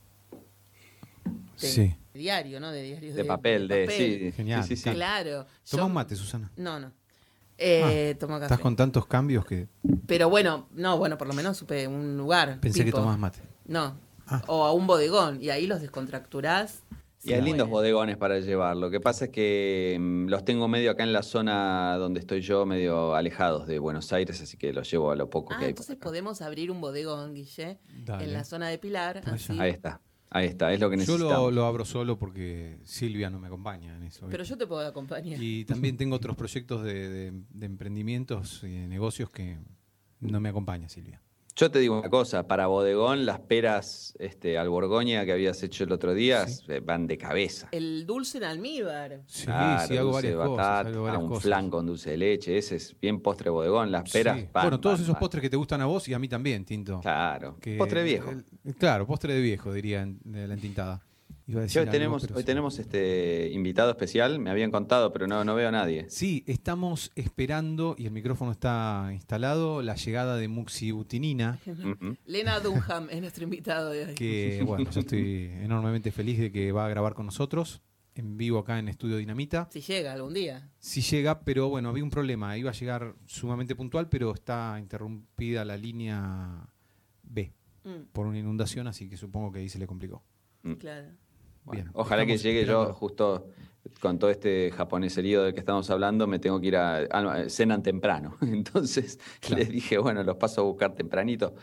Sí. 1.55 1.95
de 2.13 2.19
diario, 2.19 2.59
¿no? 2.59 2.71
De 2.71 2.81
diarios 2.81 3.13
De 3.15 3.23
papel, 3.25 3.67
de, 3.67 3.87
sí, 3.87 4.31
Genial. 4.35 4.63
sí, 4.63 4.75
sí, 4.75 4.83
sí. 4.85 4.89
Claro. 4.91 5.45
Toma 5.69 5.81
yo- 5.83 5.85
un 5.85 5.93
mate, 5.93 6.15
Susana. 6.15 6.49
No, 6.57 6.79
no. 6.79 6.91
Eh, 7.59 8.15
tomo 8.19 8.35
café. 8.35 8.45
Estás 8.45 8.59
con 8.59 8.75
tantos 8.75 9.05
cambios 9.05 9.45
que 9.45 9.67
Pero 10.07 10.29
bueno, 10.31 10.67
no, 10.71 10.97
bueno, 10.97 11.15
por 11.17 11.27
lo 11.27 11.33
menos 11.35 11.57
supe 11.57 11.87
un 11.87 12.17
lugar. 12.17 12.59
pensé 12.59 12.83
que 12.85 12.91
tomabas 12.91 13.19
mate. 13.19 13.39
No. 13.65 13.95
Ah. 14.25 14.41
O 14.47 14.65
a 14.65 14.73
un 14.73 14.87
bodegón, 14.87 15.43
y 15.43 15.51
ahí 15.51 15.67
los 15.67 15.79
descontracturás. 15.81 16.81
Y 17.21 17.33
hay 17.33 17.41
lindos 17.41 17.67
bodegones 17.67 18.15
para 18.17 18.39
llevar. 18.39 18.77
Lo 18.77 18.89
que 18.89 18.99
pasa 19.01 19.25
es 19.25 19.31
que 19.31 19.97
mm, 19.99 20.27
los 20.27 20.45
tengo 20.45 20.67
medio 20.69 20.91
acá 20.91 21.03
en 21.03 21.11
la 21.11 21.21
zona 21.21 21.95
donde 21.97 22.21
estoy 22.21 22.39
yo, 22.41 22.65
medio 22.65 23.13
alejados 23.13 23.67
de 23.67 23.77
Buenos 23.79 24.13
Aires, 24.13 24.41
así 24.41 24.55
que 24.57 24.71
los 24.71 24.89
llevo 24.89 25.11
a 25.11 25.15
lo 25.15 25.29
poco 25.29 25.53
Ah, 25.53 25.57
que 25.59 25.65
hay. 25.65 25.69
entonces 25.71 25.97
podemos 25.97 26.41
abrir 26.41 26.71
un 26.71 26.79
bodegón, 26.79 27.33
Guille, 27.33 27.79
Dale. 28.05 28.23
en 28.23 28.33
la 28.33 28.43
zona 28.45 28.69
de 28.69 28.77
Pilar. 28.77 29.21
Así. 29.25 29.59
Ahí 29.59 29.71
está, 29.71 29.99
ahí 30.29 30.47
está, 30.47 30.71
es 30.71 30.79
lo 30.79 30.89
que 30.89 30.95
Yo 30.95 30.99
necesitamos. 31.01 31.29
lo, 31.29 31.51
lo 31.51 31.65
abro 31.65 31.83
solo 31.83 32.17
porque 32.17 32.79
Silvia 32.85 33.29
no 33.29 33.37
me 33.39 33.47
acompaña 33.47 33.95
en 33.97 34.03
eso. 34.03 34.27
Pero 34.29 34.45
yo 34.45 34.57
te 34.57 34.65
puedo 34.65 34.87
acompañar. 34.87 35.43
Y 35.43 35.65
también 35.65 35.97
tengo 35.97 36.15
otros 36.15 36.37
proyectos 36.37 36.83
de, 36.85 37.09
de- 37.09 37.31
de 37.49 37.65
emprendimientos 37.65 38.63
y 38.63 38.69
de 38.71 38.87
negocios 38.87 39.29
que 39.29 39.57
no 40.21 40.39
me 40.39 40.47
acompaña 40.49 40.87
Silvia. 40.87 41.21
Yo 41.59 41.69
te 41.69 41.79
digo 41.79 41.99
una 41.99 42.09
cosa, 42.09 42.47
para 42.47 42.67
bodegón, 42.67 43.25
las 43.25 43.39
peras 43.41 44.15
este, 44.17 44.57
al 44.57 44.69
Borgoña 44.69 45.25
que 45.25 45.33
habías 45.33 45.61
hecho 45.61 45.83
el 45.83 45.91
otro 45.91 46.13
día 46.13 46.47
Sí. 46.47 46.63
eh, 46.69 46.79
van 46.79 47.05
de 47.05 47.17
cabeza. 47.17 47.67
El 47.73 48.05
dulce 48.05 48.37
en 48.37 48.45
almíbar. 48.45 49.23
Sí, 49.27 49.43
Claro, 49.43 49.85
sí, 49.87 49.97
hago 49.97 50.11
dulce 50.13 50.27
de 50.29 50.35
varias 50.35 50.47
cosas. 50.51 50.67
batata, 50.67 50.89
hago 50.89 51.03
varias 51.03 51.21
un 51.23 51.27
cosas. 51.27 51.43
flan 51.43 51.69
con 51.69 51.85
dulce 51.85 52.11
de 52.11 52.17
leche, 52.17 52.57
ese 52.57 52.77
es 52.77 52.95
bien 53.01 53.19
postre 53.19 53.49
bodegón, 53.49 53.91
las 53.91 54.09
peras. 54.09 54.37
Sí. 54.39 54.47
van, 54.53 54.63
bueno, 54.63 54.79
todos 54.79 54.95
van, 54.99 55.03
esos 55.03 55.13
van. 55.15 55.19
postres 55.19 55.41
que 55.41 55.49
te 55.49 55.57
gustan 55.57 55.81
a 55.81 55.85
vos 55.85 56.07
y 56.07 56.13
a 56.13 56.19
mí 56.19 56.29
también, 56.29 56.63
Tinto. 56.63 57.01
Claro, 57.01 57.57
Que- 57.59 57.75
postre 57.77 58.03
viejo. 58.03 58.31
el- 58.31 58.75
claro, 58.75 59.05
postre 59.05 59.33
de 59.33 59.41
viejo, 59.41 59.73
diría 59.73 60.03
en- 60.03 60.19
de 60.23 60.47
la 60.47 60.53
entintada. 60.53 61.01
Iba 61.49 61.61
a 61.61 61.63
Sí, 61.63 61.67
decir 61.67 61.79
hoy 61.79 61.81
algo, 61.83 61.91
tenemos, 61.91 62.21
pero 62.21 62.35
hoy 62.35 62.41
sí. 62.43 62.45
tenemos 62.45 62.77
este 62.79 63.49
invitado 63.51 63.89
especial, 63.89 64.37
me 64.37 64.51
habían 64.51 64.69
contado, 64.69 65.11
pero 65.11 65.25
no, 65.25 65.43
no 65.43 65.55
veo 65.55 65.69
a 65.69 65.71
nadie. 65.71 66.05
Sí, 66.07 66.43
estamos 66.45 67.11
esperando, 67.15 67.95
y 67.97 68.05
el 68.05 68.11
micrófono 68.11 68.51
está 68.51 69.09
instalado, 69.13 69.81
la 69.81 69.95
llegada 69.95 70.37
de 70.37 70.47
muxibutinina, 70.47 71.59
Ujú. 71.65 72.15
Lena 72.25 72.59
Dunham 72.59 73.07
es 73.09 73.19
nuestro 73.21 73.43
invitado 73.45 73.89
de 73.89 74.05
hoy. 74.05 74.13
que 74.13 74.61
bueno, 74.63 74.91
yo 74.91 74.99
estoy 74.99 75.49
enormemente 75.61 76.11
feliz 76.11 76.37
de 76.37 76.51
que 76.51 76.71
va 76.71 76.85
a 76.85 76.89
grabar 76.89 77.15
con 77.15 77.25
nosotros 77.25 77.81
en 78.13 78.37
vivo 78.37 78.59
acá 78.59 78.77
en 78.77 78.87
Estudio 78.89 79.17
Dinamita. 79.17 79.69
Si 79.71 79.81
llega 79.81 80.13
algún 80.13 80.35
día. 80.35 80.69
Si 80.77 81.01
llega, 81.01 81.39
pero 81.41 81.67
bueno, 81.69 81.89
había 81.89 82.03
un 82.03 82.09
problema, 82.11 82.57
iba 82.57 82.69
a 82.69 82.73
llegar 82.73 83.15
sumamente 83.25 83.75
puntual, 83.75 84.07
pero 84.07 84.33
está 84.35 84.77
interrumpida 84.79 85.65
la 85.65 85.77
línea 85.77 86.67
B 87.23 87.53
Mm, 87.85 88.11
por 88.11 88.27
una 88.27 88.37
inundación, 88.37 88.87
así 88.87 89.09
que 89.09 89.15
supongo 89.17 89.51
que 89.53 89.59
ahí 89.59 89.69
se 89.69 89.79
le 89.79 89.87
complicó. 89.87 90.21
claro. 90.79 91.07
Bueno, 91.69 91.83
Bien, 91.83 91.91
ojalá 91.93 92.25
que 92.25 92.37
llegue 92.37 92.65
yo 92.65 92.93
justo 92.93 93.47
con 94.01 94.19
todo 94.19 94.29
este 94.29 94.71
japonés 94.71 95.17
herido 95.17 95.43
del 95.43 95.53
que 95.53 95.59
estamos 95.61 95.89
hablando, 95.89 96.27
me 96.27 96.39
tengo 96.39 96.59
que 96.59 96.67
ir 96.67 96.75
a, 96.75 97.07
no, 97.21 97.49
cenan 97.49 97.81
temprano. 97.83 98.37
Entonces 98.41 99.19
Claro. 99.39 99.57
les 99.57 99.69
dije, 99.69 99.97
bueno, 99.97 100.23
los 100.23 100.35
paso 100.37 100.61
a 100.61 100.63
buscar 100.65 100.93
tempranito. 100.95 101.53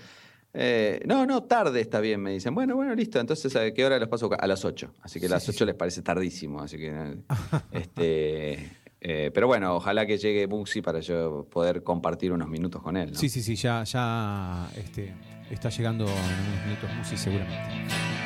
Eh, 0.55 1.03
no, 1.07 1.27
no, 1.27 1.42
tarde 1.42 1.81
está 1.83 2.01
bien, 2.01 2.23
me 2.23 2.31
dicen. 2.33 2.55
Bueno, 2.55 2.75
bueno, 2.77 2.95
listo. 2.95 3.21
Entonces, 3.21 3.55
¿a 3.57 3.71
qué 3.73 3.85
hora 3.85 3.99
los 3.99 4.09
paso 4.09 4.25
a 4.25 4.29
buscar? 4.29 4.45
A 4.45 4.49
las 4.49 4.64
8. 4.64 4.95
Así 5.03 5.21
que 5.21 5.27
a 5.27 5.29
Sí, 5.29 5.33
las 5.35 5.42
sí, 5.45 5.51
8 5.51 5.59
sí. 5.59 5.64
les 5.66 5.75
parece 5.75 6.03
tardísimo. 6.03 6.62
Así 6.62 6.79
que, 6.79 7.19
este, 7.73 8.71
eh, 9.01 9.31
pero 9.35 9.47
bueno, 9.49 9.77
ojalá 9.77 10.07
que 10.07 10.16
llegue 10.16 10.47
Buxi 10.47 10.81
para 10.81 11.01
yo 11.01 11.47
poder 11.51 11.83
compartir 11.83 12.33
unos 12.33 12.49
minutos 12.49 12.81
con 12.83 12.97
él. 12.97 13.12
¿no? 13.12 13.19
Sí, 13.19 13.29
sí, 13.29 13.42
sí, 13.42 13.55
ya, 13.57 13.85
ya 13.85 14.66
este, 14.77 15.14
está 15.51 15.69
llegando 15.69 16.05
en 16.05 16.12
unos 16.12 16.64
minutos 16.66 16.90
Musi 16.97 17.16
seguramente. 17.19 18.26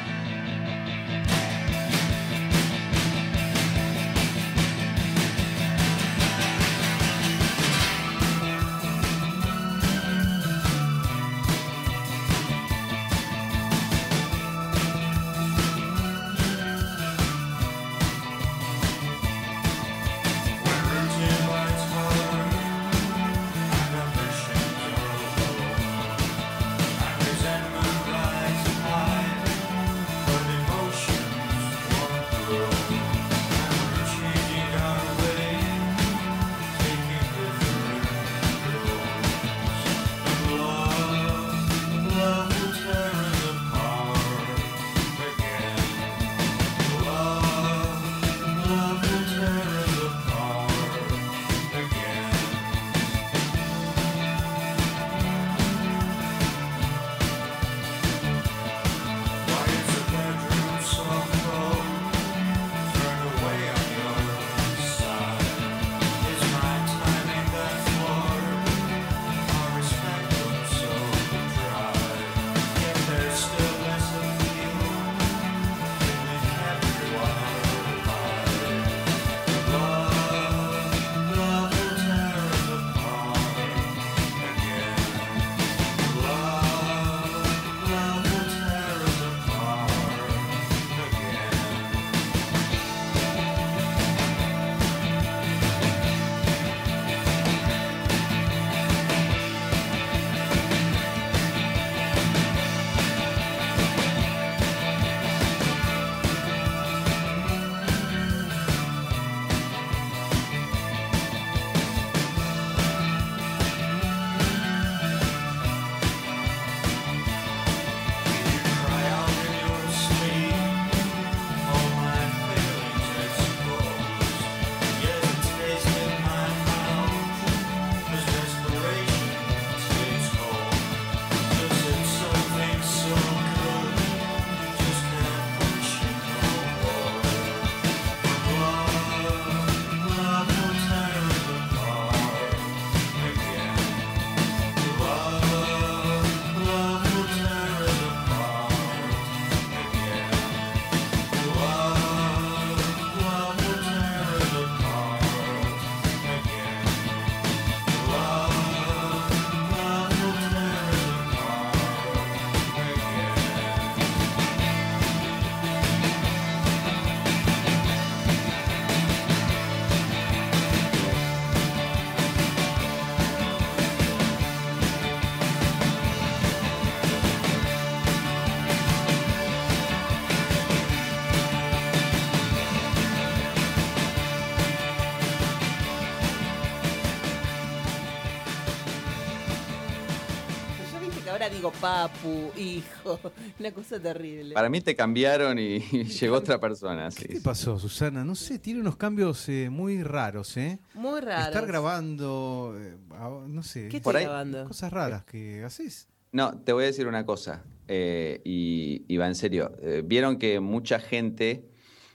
Ahora 191.43 191.55
digo 191.55 191.73
papu, 191.81 192.51
hijo, 192.59 193.19
una 193.59 193.73
cosa 193.73 193.99
terrible. 193.99 194.55
Para 194.55 194.69
mí 194.69 194.81
te 194.81 194.95
cambiaron 194.95 195.59
y, 195.59 195.77
y 195.77 196.05
llegó 196.21 196.37
otra 196.37 196.61
persona. 196.61 197.11
sí. 197.11 197.25
¿Qué 197.25 197.35
te 197.37 197.41
pasó, 197.41 197.79
Susana? 197.79 198.25
No 198.25 198.35
sé, 198.35 198.59
tiene 198.59 198.81
unos 198.81 198.97
cambios 198.97 199.49
eh, 199.49 199.69
muy 199.71 200.03
raros, 200.03 200.57
¿eh? 200.57 200.79
Muy 200.95 201.21
raro. 201.21 201.47
Estar 201.47 201.67
grabando, 201.67 202.75
eh, 202.79 202.95
a- 203.13 203.45
no 203.47 203.63
sé, 203.63 203.89
¿Qué 203.89 204.01
Por 204.01 204.17
ahí- 204.17 204.25
grabando? 204.25 204.67
cosas 204.67 204.93
raras 204.93 205.25
que 205.25 205.65
haces. 205.65 206.09
No, 206.33 206.59
te 206.61 206.73
voy 206.73 206.85
a 206.85 206.87
decir 206.89 207.07
una 207.07 207.25
cosa, 207.27 207.65
eh, 207.89 208.41
y, 208.45 209.05
y 209.09 209.17
va 209.17 209.27
en 209.27 209.35
serio. 209.35 209.73
Eh, 209.83 210.03
Vieron 210.05 210.37
que 210.39 210.61
mucha 210.61 211.01
gente 211.01 211.65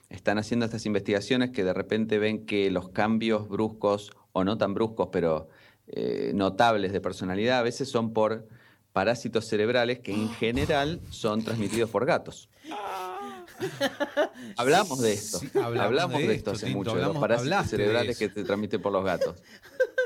están 0.08 0.38
haciendo 0.38 0.64
estas 0.64 0.86
investigaciones 0.86 1.50
que 1.50 1.64
de 1.64 1.72
repente 1.74 2.18
ven 2.18 2.46
que 2.46 2.70
los 2.70 2.88
cambios 2.90 3.48
bruscos, 3.48 4.12
o 4.32 4.44
no 4.44 4.56
tan 4.56 4.72
bruscos, 4.72 5.08
pero 5.10 5.48
eh, 5.88 6.30
notables 6.34 6.92
de 6.92 7.00
personalidad, 7.00 7.58
a 7.58 7.62
veces 7.62 7.88
son 7.90 8.12
por 8.12 8.46
parásitos 8.96 9.44
cerebrales 9.46 9.98
que 9.98 10.10
en 10.10 10.30
general 10.30 11.02
son 11.10 11.44
transmitidos 11.44 11.90
por 11.90 12.06
gatos. 12.06 12.48
Hablamos 14.56 15.02
de 15.02 15.12
esto. 15.12 15.38
Sí, 15.38 15.50
hablamos, 15.54 15.80
hablamos 15.80 16.20
de, 16.22 16.28
de 16.28 16.34
esto 16.34 16.50
esto, 16.52 16.56
hace 16.56 16.64
Tinto, 16.66 16.78
mucho, 16.78 16.90
de 16.92 16.96
los 16.96 17.04
hablamos- 17.08 17.20
parásitos 17.20 17.66
cerebrales 17.68 18.16
que 18.18 18.30
se 18.30 18.42
transmiten 18.44 18.80
por 18.80 18.92
los 18.92 19.04
gatos. 19.04 19.36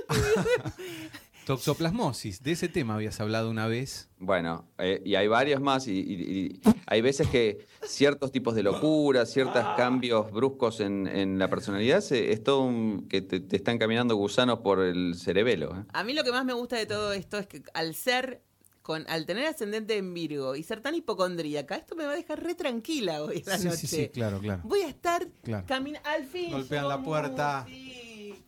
Toxoplasmosis, 1.47 2.43
de 2.43 2.53
ese 2.53 2.69
tema 2.69 2.95
habías 2.95 3.19
hablado 3.21 3.49
una 3.51 3.67
vez. 3.67 4.09
Bueno, 4.19 4.69
eh, 4.79 5.01
y 5.05 5.15
hay 5.15 5.27
varios 5.29 5.61
más, 5.61 5.87
y, 5.89 5.93
y- 5.99 6.15
y 6.23 6.61
hay 6.87 7.01
veces 7.01 7.29
que 7.29 7.67
ciertos 7.83 8.31
tipos 8.31 8.55
de 8.55 8.63
locura, 8.65 9.25
ciertos 9.25 9.65
cambios 9.77 10.31
bruscos 10.33 10.81
en, 10.81 11.07
en 11.07 11.39
la 11.39 11.49
personalidad, 11.49 12.01
se- 12.03 12.33
es 12.33 12.43
todo 12.45 12.63
un- 12.63 13.09
que 13.09 13.23
te, 13.23 13.39
te 13.41 13.57
están 13.57 13.79
caminando 13.79 14.15
gusanos 14.17 14.59
por 14.61 14.81
el 14.81 15.15
cerebelo. 15.17 15.77
¿eh? 15.77 15.85
A 15.93 16.05
mí 16.05 16.13
lo 16.13 16.25
que 16.25 16.31
más 16.33 16.45
me 16.45 16.53
gusta 16.53 16.77
de 16.77 16.87
todo 16.87 17.13
esto 17.13 17.39
es 17.39 17.47
que 17.47 17.63
al 17.75 17.95
ser, 17.95 18.43
con, 18.83 19.05
al 19.09 19.27
tener 19.27 19.47
ascendente 19.47 19.97
en 19.97 20.13
Virgo 20.15 20.57
y 20.57 20.63
ser 20.63 20.81
tan 20.81 20.95
hipocondríaca, 20.95 21.77
esto 21.77 21.95
me 21.95 22.05
va 22.05 22.13
a 22.13 22.17
dejar 22.17 22.43
re 22.43 22.55
tranquila 22.55 23.23
hoy 23.23 23.43
a 23.47 23.51
la 23.51 23.59
Sí, 23.59 23.65
noche. 23.67 23.77
sí, 23.77 23.87
sí, 23.87 24.09
claro, 24.09 24.39
claro. 24.41 24.63
Voy 24.65 24.81
a 24.83 24.89
estar 24.89 25.27
Claro. 25.43 25.67
caminando. 25.67 26.09
Al 26.09 26.25
fin. 26.25 26.51
Golpean 26.51 26.89
la 26.89 27.03
puerta. 27.03 27.65
Musi. 27.69 28.45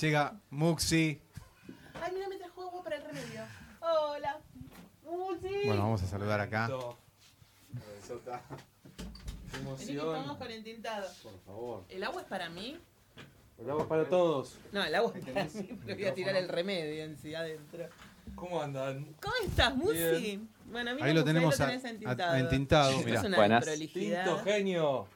Llega 0.00 0.38
Muxi. 0.50 1.20
Ay, 2.02 2.12
mira, 2.14 2.28
me 2.28 2.36
trajo 2.36 2.62
agua 2.62 2.82
para 2.84 2.96
el 2.96 3.04
remedio. 3.04 3.42
Hola. 3.80 4.40
Musi. 5.04 5.66
Bueno, 5.66 5.82
vamos 5.82 6.02
a 6.02 6.06
saludar 6.06 6.40
acá. 6.40 6.68
Vení 9.78 9.86
que 9.86 9.92
estamos 9.96 10.36
con 10.36 10.50
el 10.50 10.62
tintado. 10.64 11.08
Por 11.22 11.40
favor. 11.46 11.84
¿El 11.88 12.04
agua 12.04 12.20
es 12.22 12.26
para 12.28 12.48
mí? 12.50 12.78
El 13.58 13.70
agua 13.70 13.88
para 13.88 14.06
todos. 14.08 14.56
No, 14.72 14.84
el 14.84 14.94
agua 14.94 15.12
es 15.16 15.24
para 15.24 15.44
mí, 15.44 15.50
pero 15.86 15.96
voy 15.98 16.04
a 16.06 16.14
tirar 16.14 16.36
el 16.36 16.48
remedio 16.48 17.04
en 17.04 17.16
sí 17.16 17.34
adentro. 17.34 17.88
¿Cómo 18.34 18.60
andan? 18.62 19.06
¿Cómo 19.20 19.34
estás, 19.46 19.74
Musi? 19.76 19.92
Bien. 20.20 20.48
Bueno, 20.70 20.94
mira, 20.94 21.06
Ahí 21.06 21.14
lo 21.14 21.24
tenemos 21.24 21.58
a- 21.60 21.66
tenés 21.68 21.84
a- 21.84 21.90
entintado. 21.90 22.34
entintado, 22.36 22.90
Esto 22.90 23.04
mirá. 23.06 23.20
Es 23.20 23.26
una 23.26 23.36
Buenas. 23.36 23.64
Tinto 23.92 24.38
genio. 24.44 25.06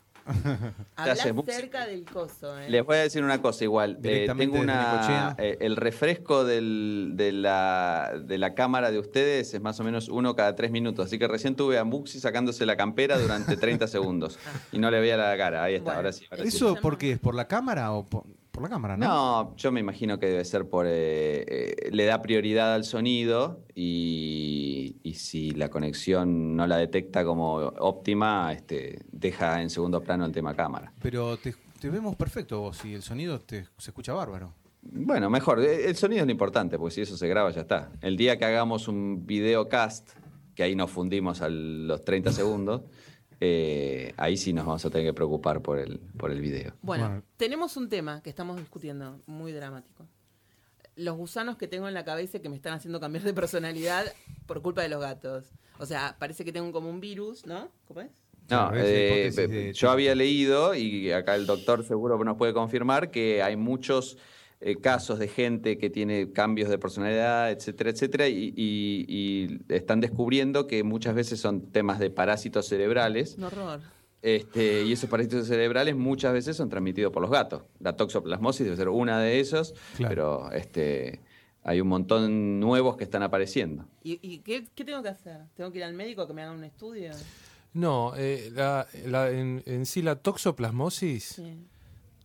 Musi. 1.35 1.51
cerca 1.51 1.87
del 1.87 2.05
coso, 2.05 2.57
¿eh? 2.59 2.71
Les 2.71 2.85
voy 2.85 2.97
a 2.99 3.01
decir 3.01 3.25
una 3.25 3.43
cosa 3.43 3.65
igual. 3.65 3.99
eh, 4.05 4.29
tengo 4.37 4.61
una. 4.61 5.35
Eh, 5.39 5.57
el 5.61 5.77
refresco 5.77 6.45
del- 6.45 7.13
de, 7.15 7.33
la, 7.33 8.13
de 8.23 8.39
la 8.39 8.55
cámara 8.55 8.91
de 8.93 8.99
ustedes 9.01 9.53
es 9.55 9.61
más 9.61 9.81
o 9.81 9.85
menos 9.85 10.09
uno 10.09 10.37
cada 10.37 10.55
tres 10.55 10.71
minutos. 10.71 11.07
Así 11.07 11.19
que 11.19 11.27
recién 11.27 11.57
tuve 11.57 11.79
a 11.79 11.85
Muxi 11.85 12.21
sacándose 12.21 12.65
la 12.65 12.77
campera 12.77 13.19
durante 13.19 13.57
30 13.57 13.89
segundos. 13.89 14.39
Y 14.73 14.79
no 14.79 14.91
le 14.91 15.01
veía 15.01 15.17
la 15.17 15.37
cara. 15.37 15.65
Ahí 15.65 15.75
está, 15.75 15.85
Bueno. 15.87 15.97
ahora 15.99 16.13
sí. 16.13 16.27
ahora 16.31 16.43
sí. 16.45 16.49
¿Eso 16.49 16.77
por 16.77 16.97
qué 16.97 17.13
es? 17.13 17.19
¿Por 17.19 17.35
la 17.35 17.49
cámara 17.49 17.91
o 17.93 18.05
por, 18.07 18.25
por 18.61 18.69
la 18.69 18.75
cámara, 18.75 18.97
no? 18.97 19.07
No, 19.07 19.57
yo 19.57 19.73
me 19.73 19.81
imagino 19.81 20.19
que 20.19 20.27
debe 20.27 20.45
ser 20.45 20.69
por. 20.69 20.87
eh, 20.87 21.45
eh, 21.49 21.91
le 21.93 22.05
da 22.05 22.21
prioridad 22.23 22.75
al 22.75 22.85
sonido 22.85 23.65
y, 23.75 24.97
y 25.03 25.15
si 25.15 25.51
la 25.53 25.69
conexión 25.69 26.57
no 26.57 26.67
la 26.67 26.77
detecta 26.77 27.25
como 27.25 27.55
óptima, 27.57 28.53
este, 28.53 29.01
deja 29.13 29.63
en 29.63 29.71
segundo 29.71 30.01
plano 30.03 30.25
el 30.25 30.33
tema 30.33 30.55
cámara. 30.55 30.93
Pero 31.01 31.37
te, 31.37 31.55
te 31.81 31.91
vemos 31.91 32.17
perfecto 32.17 32.61
vos 32.61 32.85
y 32.85 32.95
el 32.95 33.03
sonido 33.03 33.41
te, 33.41 33.65
se 33.79 33.91
escucha 33.91 34.13
bárbaro. 34.13 34.53
Bueno, 34.83 35.29
mejor. 35.31 35.61
eh, 35.61 35.89
El 35.89 35.97
sonido 35.97 36.21
es 36.23 36.27
lo 36.27 36.33
importante, 36.33 36.79
porque 36.79 36.95
si 36.95 37.01
eso 37.03 37.17
se 37.17 37.29
graba, 37.29 37.51
ya 37.51 37.63
está. 37.63 37.91
El 38.01 38.17
día 38.17 38.39
que 38.39 38.45
hagamos 38.45 38.89
un 38.89 39.27
videocast, 39.27 40.11
que 40.55 40.63
ahí 40.63 40.75
nos 40.75 40.91
fundimos 40.91 41.43
a 41.43 41.49
los 41.49 42.05
30 42.05 42.33
segundos, 42.33 42.83
eh, 43.41 44.13
ahí 44.17 44.37
sí 44.37 44.53
nos 44.53 44.67
vamos 44.67 44.85
a 44.85 44.91
tener 44.91 45.07
que 45.07 45.15
preocupar 45.15 45.63
por 45.63 45.79
el, 45.79 45.99
por 45.99 46.31
el 46.31 46.41
video. 46.41 46.75
Bueno, 46.83 47.09
Bueno. 47.09 47.23
tenemos 47.37 47.77
un 47.77 47.89
tema 47.89 48.23
que 48.23 48.31
estamos 48.31 48.59
discutiendo, 48.59 49.21
muy 49.27 49.53
dramático. 49.53 50.07
Los 50.97 51.17
gusanos 51.17 51.57
que 51.57 51.67
tengo 51.67 51.89
en 51.89 51.95
la 51.95 52.05
cabeza 52.05 52.37
y 52.37 52.41
que 52.41 52.49
me 52.51 52.57
están 52.57 52.75
haciendo 52.75 53.01
cambiar 53.01 53.25
de 53.25 53.33
personalidad 53.33 54.05
por 54.47 54.61
culpa 54.61 54.83
de 54.83 54.91
los 54.91 55.01
gatos. 55.01 55.47
O 55.79 55.87
sea, 55.87 56.17
parece 56.19 56.45
que 56.45 56.53
tengo 56.53 56.71
como 56.73 56.91
un 56.91 57.01
virus, 57.01 57.47
¿no? 57.47 57.71
¿Cómo 57.89 58.03
es? 58.03 58.11
No, 58.51 58.71
eh, 58.75 59.73
yo 59.75 59.91
había 59.91 60.15
leído, 60.15 60.75
y 60.75 61.13
acá 61.13 61.37
el 61.37 61.47
doctor 61.47 61.85
seguro 61.85 62.23
nos 62.25 62.37
puede 62.37 62.53
confirmar, 62.53 63.11
que 63.11 63.43
hay 63.43 63.55
muchos 63.57 64.19
eh, 64.61 64.77
casos 64.77 65.19
de 65.19 65.29
gente 65.29 65.79
que 65.79 65.89
tiene 65.91 66.33
cambios 66.33 66.69
de 66.69 66.79
personalidad, 66.79 67.51
etcétera, 67.51 67.91
etcétera, 67.91 68.29
y, 68.29 68.53
y- 68.57 69.07
y 69.09 69.61
están 69.75 70.01
descubriendo 70.01 70.67
que 70.67 70.83
muchas 70.85 71.15
veces 71.15 71.41
son 71.41 71.71
temas 71.73 71.99
de 71.99 72.11
parásitos 72.11 72.67
cerebrales. 72.67 73.37
Un 73.39 73.45
horror. 73.45 73.81
Este, 74.23 74.85
y 74.85 74.93
esos 74.93 75.09
parásitos 75.09 75.47
cerebrales 75.47 75.97
muchas 75.97 76.35
veces 76.35 76.55
son 76.57 76.69
transmitidos 76.69 77.11
por 77.11 77.23
los 77.23 77.31
gatos. 77.31 77.63
La 77.79 77.97
toxoplasmosis 77.97 78.65
debe 78.65 78.77
ser 78.77 78.91
una 78.91 79.19
de 79.19 79.41
esos, 79.41 79.75
Claro. 79.97 80.11
pero 80.11 80.53
este, 80.53 81.21
hay 81.63 81.81
un 81.81 81.89
montón 81.89 82.61
nuevos 82.61 82.99
que 82.99 83.05
están 83.05 83.23
apareciendo. 83.23 83.87
¿Y, 84.05 84.19
y 84.21 84.41
qué, 84.41 84.67
qué 84.75 84.85
tengo 84.85 85.03
que 85.03 85.09
hacer? 85.09 85.39
¿Tengo 85.55 85.73
que 85.73 85.79
ir 85.79 85.85
al 85.85 85.95
médico 85.95 86.21
a 86.21 86.27
que 86.27 86.35
me 86.35 86.43
haga 86.43 86.53
un 86.53 86.65
estudio? 86.65 87.13
No, 87.73 88.13
eh, 88.17 88.51
la- 88.53 88.87
la- 89.07 89.31
en, 89.31 89.63
en 89.65 89.87
sí 89.87 90.03
la 90.03 90.17
toxoplasmosis, 90.17 91.25
Sí. 91.25 91.57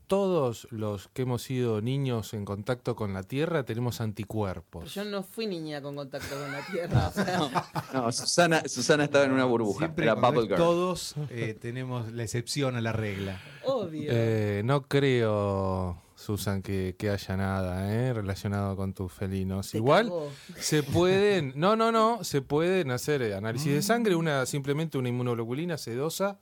Todos 0.08 0.68
los 0.72 1.08
que 1.10 1.24
hemos 1.24 1.42
sido 1.44 1.82
niños 1.82 2.34
en 2.34 2.46
contacto 2.46 2.96
con 2.96 3.14
la 3.14 3.24
Tierra 3.24 3.64
tenemos 3.64 3.98
Pero 3.98 4.06
anticuerpos. 4.06 4.94
yo 4.94 5.04
no 5.06 5.24
fui 5.24 5.48
niña 5.48 5.82
con 5.82 5.96
contacto 5.96 6.36
con 6.40 6.52
la 6.52 6.62
tierra. 6.66 7.08
o 7.08 7.12
sea, 7.12 7.50
No, 7.94 8.12
Susana, 8.12 8.64
Susana 8.68 9.06
estaba 9.06 9.26
en 9.26 9.32
una 9.32 9.46
burbuja, 9.46 9.80
Siempre 9.86 10.06
era 10.06 10.14
cuando 10.16 10.42
Bubble 10.42 10.44
es 10.44 10.48
Girl. 10.50 10.58
todos 10.58 11.16
eh, 11.30 11.58
tenemos 11.60 12.12
la 12.12 12.24
excepción 12.24 12.76
a 12.76 12.82
la 12.82 12.92
regla. 12.92 13.42
obvio. 13.64 14.10
Eh, 14.14 14.62
no 14.66 14.84
creo, 14.88 16.02
Susan, 16.16 16.62
que, 16.62 16.96
que 16.98 17.10
haya 17.10 17.36
nada 17.38 17.92
eh, 17.94 18.14
relacionado 18.14 18.76
con 18.76 18.94
tus 18.94 19.12
felinos. 19.12 19.72
Te 19.72 19.78
Igual 19.78 20.08
cagó. 20.08 20.32
se 20.58 20.84
pueden, 20.84 21.54
no, 21.58 21.76
no, 21.76 21.92
no, 21.92 22.24
se 22.24 22.42
pueden 22.42 22.92
hacer 22.92 23.34
análisis 23.34 23.74
de 23.74 23.82
sangre, 23.82 24.16
una 24.16 24.46
simplemente 24.46 24.98
una 24.98 25.10
inmunoglobulina 25.10 25.78
sedosa 25.78 26.38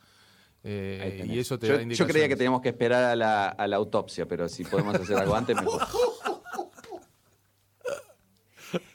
eh, 0.63 1.19
Ahí 1.23 1.31
y 1.35 1.39
eso 1.39 1.59
te 1.59 1.67
yo, 1.67 1.77
da 1.77 1.83
yo 1.83 2.07
creía 2.07 2.27
que 2.27 2.35
teníamos 2.35 2.61
que 2.61 2.69
esperar 2.69 3.03
a 3.03 3.15
la, 3.15 3.47
a 3.49 3.67
la 3.67 3.75
autopsia, 3.75 4.25
pero 4.27 4.47
si 4.47 4.63
podemos 4.63 4.95
hacer 4.95 5.17
algo 5.17 5.35
antes, 5.35 5.55
mejor. 5.55 5.81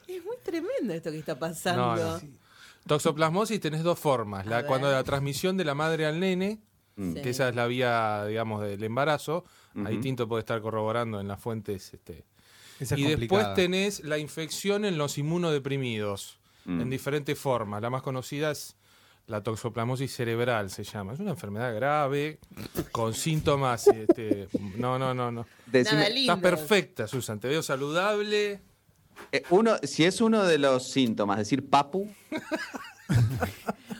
Es 0.07 0.23
muy 0.25 0.35
tremendo 0.43 0.93
esto 0.93 1.11
que 1.11 1.19
está 1.19 1.37
pasando. 1.37 1.95
No, 1.95 2.19
no. 2.19 2.21
Toxoplasmosis 2.87 3.59
tenés 3.59 3.83
dos 3.83 3.99
formas. 3.99 4.45
La, 4.45 4.65
cuando 4.65 4.91
la 4.91 5.03
transmisión 5.03 5.55
de 5.57 5.65
la 5.65 5.75
madre 5.75 6.05
al 6.05 6.19
nene, 6.19 6.59
Mm. 6.95 7.13
Sí. 7.13 7.21
que 7.21 7.29
esa 7.29 7.47
es 7.47 7.55
la 7.55 7.65
vía, 7.65 8.25
digamos, 8.25 8.61
del 8.61 8.83
embarazo. 8.83 9.45
Ahí 9.85 9.93
Ujú. 9.93 10.01
Tinto 10.01 10.27
puede 10.27 10.41
estar 10.41 10.59
corroborando 10.61 11.21
en 11.21 11.29
las 11.29 11.39
fuentes. 11.39 11.93
Este. 11.93 12.25
Esa 12.77 12.95
es 12.95 12.99
y 12.99 13.05
después 13.05 13.53
tenés 13.53 14.03
la 14.03 14.17
infección 14.17 14.83
en 14.83 14.97
los 14.97 15.17
inmunodeprimidos, 15.17 16.39
Mm. 16.65 16.81
en 16.81 16.89
diferentes 16.89 17.39
formas. 17.39 17.81
La 17.81 17.89
más 17.89 18.01
conocida 18.01 18.51
es 18.51 18.75
la 19.29 19.41
toxoplasmosis 19.43 20.11
cerebral, 20.13 20.69
se 20.71 20.83
llama. 20.83 21.13
Es 21.13 21.19
una 21.19 21.31
enfermedad 21.31 21.73
grave, 21.75 22.39
con 22.91 23.13
síntomas. 23.13 23.87
este, 23.87 24.47
no, 24.75 24.97
no, 24.99 25.13
no, 25.13 25.31
no. 25.31 25.45
Decime, 25.67 25.97
Nada 25.99 26.09
lindo. 26.09 26.33
Estás 26.33 26.51
perfecta, 26.51 27.07
Susan. 27.07 27.39
Te 27.39 27.47
veo 27.47 27.61
saludable. 27.63 28.59
eh, 29.31 29.43
uno, 29.51 29.75
si 29.83 30.03
es 30.05 30.19
uno 30.19 30.43
de 30.43 30.57
los 30.57 30.89
síntomas, 30.91 31.37
decir 31.37 31.69
papu. 31.69 32.09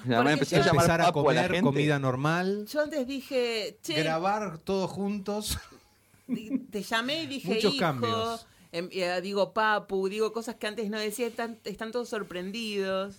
Van 0.05 0.27
a 0.27 0.33
empezar 0.33 0.61
a 0.61 0.63
yo- 0.63 0.67
llamar 0.69 0.83
Empezar 0.85 1.01
a 1.01 1.05
papu 1.05 1.19
a 1.29 1.33
la 1.33 1.41
comer 1.43 1.51
gente. 1.51 1.63
comida 1.63 1.99
normal, 1.99 2.65
Yo 2.71 2.81
antes 2.81 3.05
dije, 3.05 3.77
che, 3.83 3.93
grabar 4.01 4.57
todos 4.59 4.89
juntos. 4.89 5.57
te 6.71 6.81
llamé 6.83 7.23
y 7.23 7.27
dije, 7.27 7.55
Muchos 7.55 7.73
hijo, 7.75 7.79
cambios. 7.79 8.47
em- 8.71 8.89
eh, 8.91 9.19
digo 9.21 9.53
papu, 9.53 10.09
digo 10.09 10.31
cosas 10.33 10.55
que 10.55 10.67
antes 10.67 10.89
no 10.89 10.97
decía, 10.99 11.27
están, 11.27 11.59
están 11.65 11.91
todos 11.91 12.09
sorprendidos. 12.09 13.17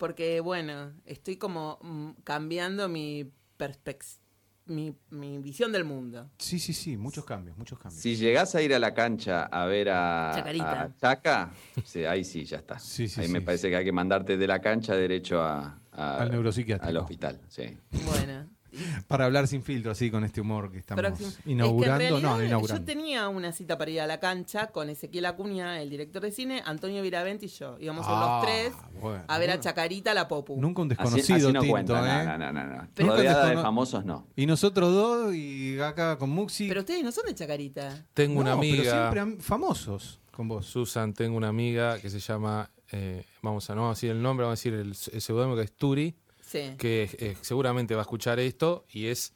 Porque, 0.00 0.40
bueno, 0.40 0.94
estoy 1.04 1.36
como 1.36 1.78
mm, 1.82 2.22
cambiando 2.24 2.88
mi 2.88 3.30
perspectiva. 3.58 4.18
Mi, 4.64 4.94
mi 5.10 5.38
visión 5.38 5.72
del 5.72 5.84
mundo. 5.84 6.30
Sí, 6.38 6.58
sí, 6.60 6.72
sí, 6.72 6.96
muchos 6.96 7.24
cambios, 7.24 7.56
muchos 7.58 7.76
cambios. 7.78 8.00
Si 8.00 8.14
llegás 8.14 8.54
a 8.54 8.62
ir 8.62 8.72
a 8.72 8.78
la 8.78 8.94
cancha 8.94 9.42
a 9.44 9.66
ver 9.66 9.88
a, 9.90 10.30
Chacarita. 10.36 10.82
a 10.82 10.96
Chaca, 10.96 11.50
sí, 11.84 12.04
ahí 12.04 12.22
sí, 12.24 12.44
ya 12.44 12.58
está. 12.58 12.78
Sí, 12.78 13.08
sí, 13.08 13.20
ahí 13.20 13.26
sí, 13.26 13.32
me 13.32 13.40
parece 13.40 13.68
que 13.68 13.76
hay 13.76 13.84
que 13.84 13.90
mandarte 13.92 14.36
de 14.36 14.46
la 14.46 14.60
cancha 14.60 14.94
derecho 14.94 15.42
a, 15.42 15.76
a- 15.90 16.18
Al 16.18 16.30
neuropsiquiátrico. 16.30 16.88
Al 16.88 16.96
hospital, 16.98 17.40
sí. 17.48 17.76
Bueno, 18.06 18.48
Para 19.08 19.24
hablar 19.24 19.46
sin 19.48 19.62
filtro, 19.62 19.90
así 19.92 20.10
con 20.10 20.24
este 20.24 20.40
humor 20.40 20.70
que 20.70 20.78
estamos 20.78 21.02
Próximo. 21.02 21.28
Es 21.28 21.36
que 21.36 21.42
en 21.44 21.50
inaugurando. 21.52 21.98
realidad, 21.98 22.38
no, 22.50 22.60
no 22.60 22.66
Yo 22.66 22.84
tenía 22.84 23.28
una 23.28 23.52
cita 23.52 23.76
para 23.78 23.90
ir 23.90 24.00
a 24.00 24.06
la 24.06 24.20
cancha 24.20 24.68
con 24.68 24.90
Ezequiel 24.90 25.26
Acuña, 25.26 25.80
el 25.80 25.90
director 25.90 26.22
de 26.22 26.30
cine, 26.30 26.62
Antonio 26.64 27.02
Viravent 27.02 27.42
y 27.42 27.48
yo. 27.48 27.76
Íbamos 27.80 28.06
a 28.06 28.10
Ah, 28.10 28.36
los 28.42 28.46
tres 28.46 28.72
bueno, 29.00 29.24
a 29.26 29.38
ver 29.38 29.50
a. 29.50 29.60
Chacarita, 29.60 30.14
la 30.14 30.28
Popu. 30.28 30.60
Nunca 30.60 30.82
un 30.82 30.88
desconocido 30.88 31.36
así 31.36 31.52
no 31.52 31.60
tinto, 31.60 31.72
cuenta. 31.72 32.22
¿eh? 32.22 32.26
No, 32.26 32.38
no, 32.38 32.52
no, 32.52 32.64
no. 32.66 32.88
Pero- 32.94 33.08
Rodeada 33.16 33.48
de 33.50 33.56
famosos, 33.56 34.04
no. 34.04 34.26
Y 34.36 34.46
nosotros 34.46 34.92
dos 34.92 35.34
y 35.34 35.78
acá 35.80 36.16
con 36.18 36.30
Muxi. 36.30 36.68
Pero 36.68 36.80
ustedes 36.80 37.02
no 37.02 37.12
son 37.12 37.26
de 37.26 37.34
Chacarita. 37.34 38.06
Tengo 38.14 38.40
una 38.40 38.54
No, 38.54 38.60
pero 38.60 38.72
amiga, 38.74 38.92
siempre 38.92 39.20
am- 39.20 39.38
famosos 39.38 40.20
con 40.30 40.48
vos. 40.48 40.66
Susan, 40.66 41.12
tengo 41.12 41.36
una 41.36 41.48
amiga 41.48 41.98
que 41.98 42.08
se 42.08 42.18
llama, 42.20 42.70
eh, 42.92 43.24
vamos 43.42 43.68
a 43.68 43.74
no 43.74 43.82
vamos 43.82 43.96
a 43.96 43.98
decir 43.98 44.10
el 44.10 44.22
nombre, 44.22 44.44
vamos 44.44 44.58
a 44.58 44.60
decir 44.60 44.74
el, 44.74 44.88
el 45.12 45.20
seudónimo 45.20 45.56
que 45.56 45.62
es 45.62 45.72
Turi, 45.72 46.14
Sí. 46.50 46.74
que 46.78 47.08
eh, 47.18 47.36
seguramente 47.42 47.94
va 47.94 48.00
a 48.00 48.02
escuchar 48.02 48.40
esto 48.40 48.84
y 48.92 49.06
es 49.06 49.34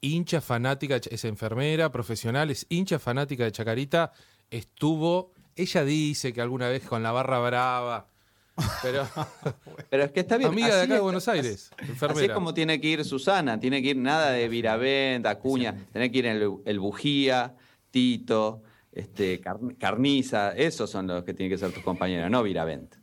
hincha 0.00 0.40
fanática, 0.40 0.96
es 0.96 1.24
enfermera, 1.24 1.92
profesional, 1.92 2.50
es 2.50 2.66
hincha 2.68 2.98
fanática 2.98 3.44
de 3.44 3.52
Chacarita, 3.52 4.10
estuvo, 4.50 5.32
ella 5.54 5.84
dice 5.84 6.32
que 6.32 6.40
alguna 6.40 6.68
vez 6.68 6.82
con 6.82 7.02
la 7.04 7.12
barra 7.12 7.38
brava, 7.38 8.08
pero 8.82 9.06
Pero 9.90 10.04
es 10.04 10.10
que 10.12 10.20
está 10.20 10.36
bien. 10.36 10.50
amiga 10.50 10.68
de 10.68 10.72
así 10.74 10.84
acá 10.86 10.94
de 10.94 11.00
Buenos 11.00 11.28
Aires, 11.28 11.70
Así 11.78 11.92
enfermera. 11.92 12.26
es 12.26 12.32
como 12.32 12.52
tiene 12.52 12.80
que 12.80 12.88
ir 12.88 13.04
Susana, 13.04 13.60
tiene 13.60 13.80
que 13.80 13.90
ir 13.90 13.96
nada 13.96 14.30
de 14.32 14.48
Viravent, 14.48 15.24
Acuña, 15.26 15.76
tiene 15.92 16.10
que 16.10 16.18
ir 16.18 16.26
el, 16.26 16.50
el 16.64 16.80
Bujía, 16.80 17.54
Tito, 17.92 18.62
este, 18.90 19.40
Car- 19.40 19.60
Carniza, 19.78 20.52
esos 20.56 20.90
son 20.90 21.06
los 21.06 21.22
que 21.24 21.34
tienen 21.34 21.50
que 21.54 21.58
ser 21.58 21.72
tus 21.72 21.82
compañeros, 21.84 22.28
no 22.30 22.42
Viravent. 22.42 22.96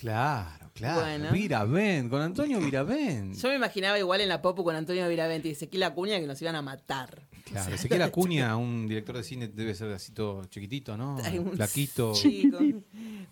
Claro, 0.00 0.61
claro. 0.74 1.00
Bueno. 1.02 1.32
Viravent, 1.32 2.10
con 2.10 2.20
Antonio 2.20 2.58
Viravent. 2.60 3.34
Yo 3.36 3.48
me 3.48 3.56
imaginaba 3.56 3.98
igual 3.98 4.20
en 4.20 4.28
la 4.28 4.40
Popu 4.42 4.64
con 4.64 4.74
Antonio 4.74 5.08
Viravent 5.08 5.44
y 5.46 5.50
Ezequiel 5.50 5.82
Acuña 5.84 6.18
que 6.20 6.26
nos 6.26 6.40
iban 6.42 6.56
a 6.56 6.62
matar. 6.62 7.28
Claro, 7.44 7.74
Ezequiel 7.74 8.02
Acuña, 8.02 8.56
un 8.56 8.86
director 8.88 9.16
de 9.16 9.24
cine, 9.24 9.48
debe 9.48 9.74
ser 9.74 9.90
así 9.92 10.12
todo 10.12 10.44
chiquitito, 10.44 10.96
¿no? 10.96 11.16
Un 11.16 11.52
Flaquito. 11.52 12.12
chico, 12.14 12.58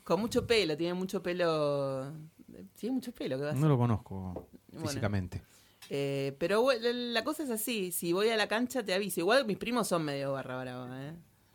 con 0.04 0.20
mucho 0.20 0.46
pelo, 0.46 0.76
tiene 0.76 0.94
mucho 0.94 1.22
pelo. 1.22 2.12
Tiene 2.78 2.94
mucho 2.94 3.12
pelo, 3.12 3.38
¿qué 3.38 3.44
va 3.44 3.50
a 3.50 3.54
No 3.54 3.68
lo 3.68 3.78
conozco 3.78 4.48
Bueno. 4.72 4.88
físicamente. 4.88 5.42
Eh, 5.88 6.36
pero 6.38 6.66
la- 6.80 7.24
cosa 7.24 7.42
es 7.42 7.50
así, 7.50 7.90
si 7.90 8.12
voy 8.12 8.28
a 8.28 8.36
la 8.36 8.46
cancha 8.48 8.84
te 8.84 8.94
aviso. 8.94 9.20
Igual 9.20 9.44
mis 9.46 9.56
primos 9.56 9.88
son 9.88 10.04
medio 10.04 10.32
barra 10.32 10.60
brava, 10.62 11.04
¿eh? 11.08 11.14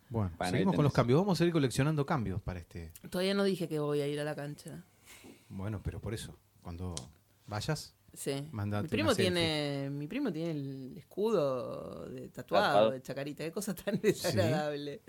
Bueno, 0.09 0.31
seguimos 0.49 0.75
con 0.75 0.83
los 0.83 0.93
cambios. 0.93 1.19
Vamos 1.19 1.37
a 1.37 1.39
seguir 1.39 1.53
coleccionando 1.53 2.05
cambios 2.05 2.41
para 2.41 2.59
este. 2.59 2.91
Todavía 3.09 3.33
no 3.33 3.43
dije 3.43 3.67
que 3.67 3.79
voy 3.79 4.01
a 4.01 4.07
ir 4.07 4.19
a 4.19 4.23
la 4.23 4.35
cancha. 4.35 4.83
Bueno, 5.49 5.81
pero 5.83 5.99
por 6.01 6.13
eso, 6.13 6.37
cuando 6.61 6.95
vayas, 7.47 7.93
Sí. 8.13 8.47
Mandate 8.51 8.83
mi 8.83 8.89
primo 8.89 9.09
una 9.09 9.15
selfie. 9.15 9.31
tiene, 9.33 9.89
mi 9.89 10.07
primo 10.07 10.31
tiene 10.31 10.51
el 10.51 10.97
escudo 10.97 12.05
de 12.09 12.29
tatuado 12.29 12.91
de 12.91 13.01
Chacarita, 13.01 13.43
qué 13.43 13.51
cosa 13.51 13.75
tan 13.75 13.99
desagradable. 14.01 15.01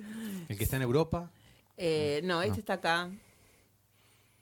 el 0.48 0.58
que 0.58 0.64
está 0.64 0.74
en 0.76 0.82
Europa, 0.82 1.30
Eh, 1.76 2.20
no, 2.24 2.40
este 2.42 2.54
No. 2.56 2.58
está 2.58 2.72
acá. 2.74 3.10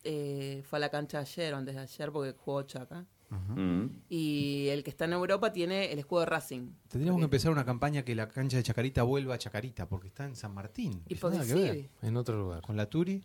Eh, 0.03 0.63
fue 0.69 0.79
a 0.79 0.81
la 0.81 0.89
cancha 0.91 1.19
ayer 1.21 1.53
o 1.55 1.57
antes 1.57 1.75
de 1.75 1.81
ayer 1.81 2.13
porque 2.13 2.33
jugó 2.39 2.63
Chaca. 2.63 3.05
Mm. 3.31 3.87
Y 4.09 4.69
el 4.69 4.85
que 4.85 4.91
está 4.91 5.07
en 5.07 5.15
Europa 5.15 5.53
tiene 5.53 5.91
el 5.93 5.99
escudo 5.99 6.21
de 6.21 6.27
Racing. 6.27 6.71
tendríamos 6.89 7.19
que 7.21 7.25
empezar 7.25 7.51
una 7.51 7.65
campaña 7.65 8.05
que 8.05 8.15
la 8.15 8.29
cancha 8.29 8.57
de 8.59 8.63
Chacarita 8.63 9.03
vuelva 9.03 9.35
a 9.35 9.39
Chacarita, 9.39 9.89
porque 9.89 10.09
está 10.09 10.25
en 10.25 10.37
San 10.37 10.55
Martín. 10.55 11.03
Y 11.09 11.17
porque 11.17 11.39
nada 11.39 11.49
que 11.49 11.55
ver. 11.61 11.91
En 12.03 12.17
otro 12.17 12.39
lugar. 12.39 12.63
Con 12.63 12.77
la 12.77 12.87
Turi. 12.89 13.25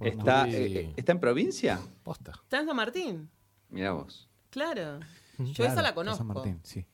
¿Está, 0.00 0.44
Sí. 0.46 0.54
eh, 0.56 0.92
¿Está 0.96 1.12
en 1.12 1.20
provincia? 1.20 1.80
Posta. 2.02 2.32
está 2.42 2.60
en 2.60 2.66
San 2.66 2.76
Martín, 2.76 3.30
Mira 3.70 3.92
vos. 3.92 4.28
claro. 4.50 5.00
Yo 5.38 5.52
Claro, 5.54 5.72
esa 5.72 5.82
la 5.82 5.94
conozco. 5.94 6.18
San 6.18 6.26
Martín, 6.28 6.60
sí. 6.62 6.84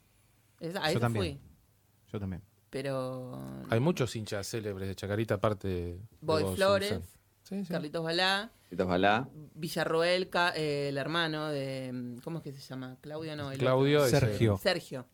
Esa- 0.61 0.81
a 0.83 0.85
Yo 0.87 0.91
esa 0.93 1.01
también. 1.01 1.39
fui. 1.39 1.41
Yo 2.13 2.19
también. 2.21 2.43
Pero 2.71 3.39
Hay 3.69 3.81
muchos 3.81 4.15
hinchas 4.17 4.47
célebres 4.49 4.89
de 4.89 4.95
Chacarita, 4.95 5.35
aparte 5.35 5.69
de. 5.69 5.75
de 5.95 6.01
Boy 6.21 6.43
vos, 6.45 6.55
Flores. 6.57 7.01
Sí, 7.43 7.65
sí. 7.65 7.73
Carlitos 7.73 8.03
Balá. 8.05 8.53
Villarroel, 9.55 10.31
eh, 10.55 10.89
el 10.89 10.97
hermano 10.99 11.49
de. 11.49 12.17
¿Cómo 12.23 12.39
es 12.39 12.45
que 12.45 12.53
se 12.53 12.61
llama? 12.61 12.97
Claudio, 13.01 13.35
no. 13.37 13.51
el 13.51 13.59
Claudio 13.59 14.05
es, 14.05 14.11
Sergio. 14.11 14.57
Sergio. 14.59 15.07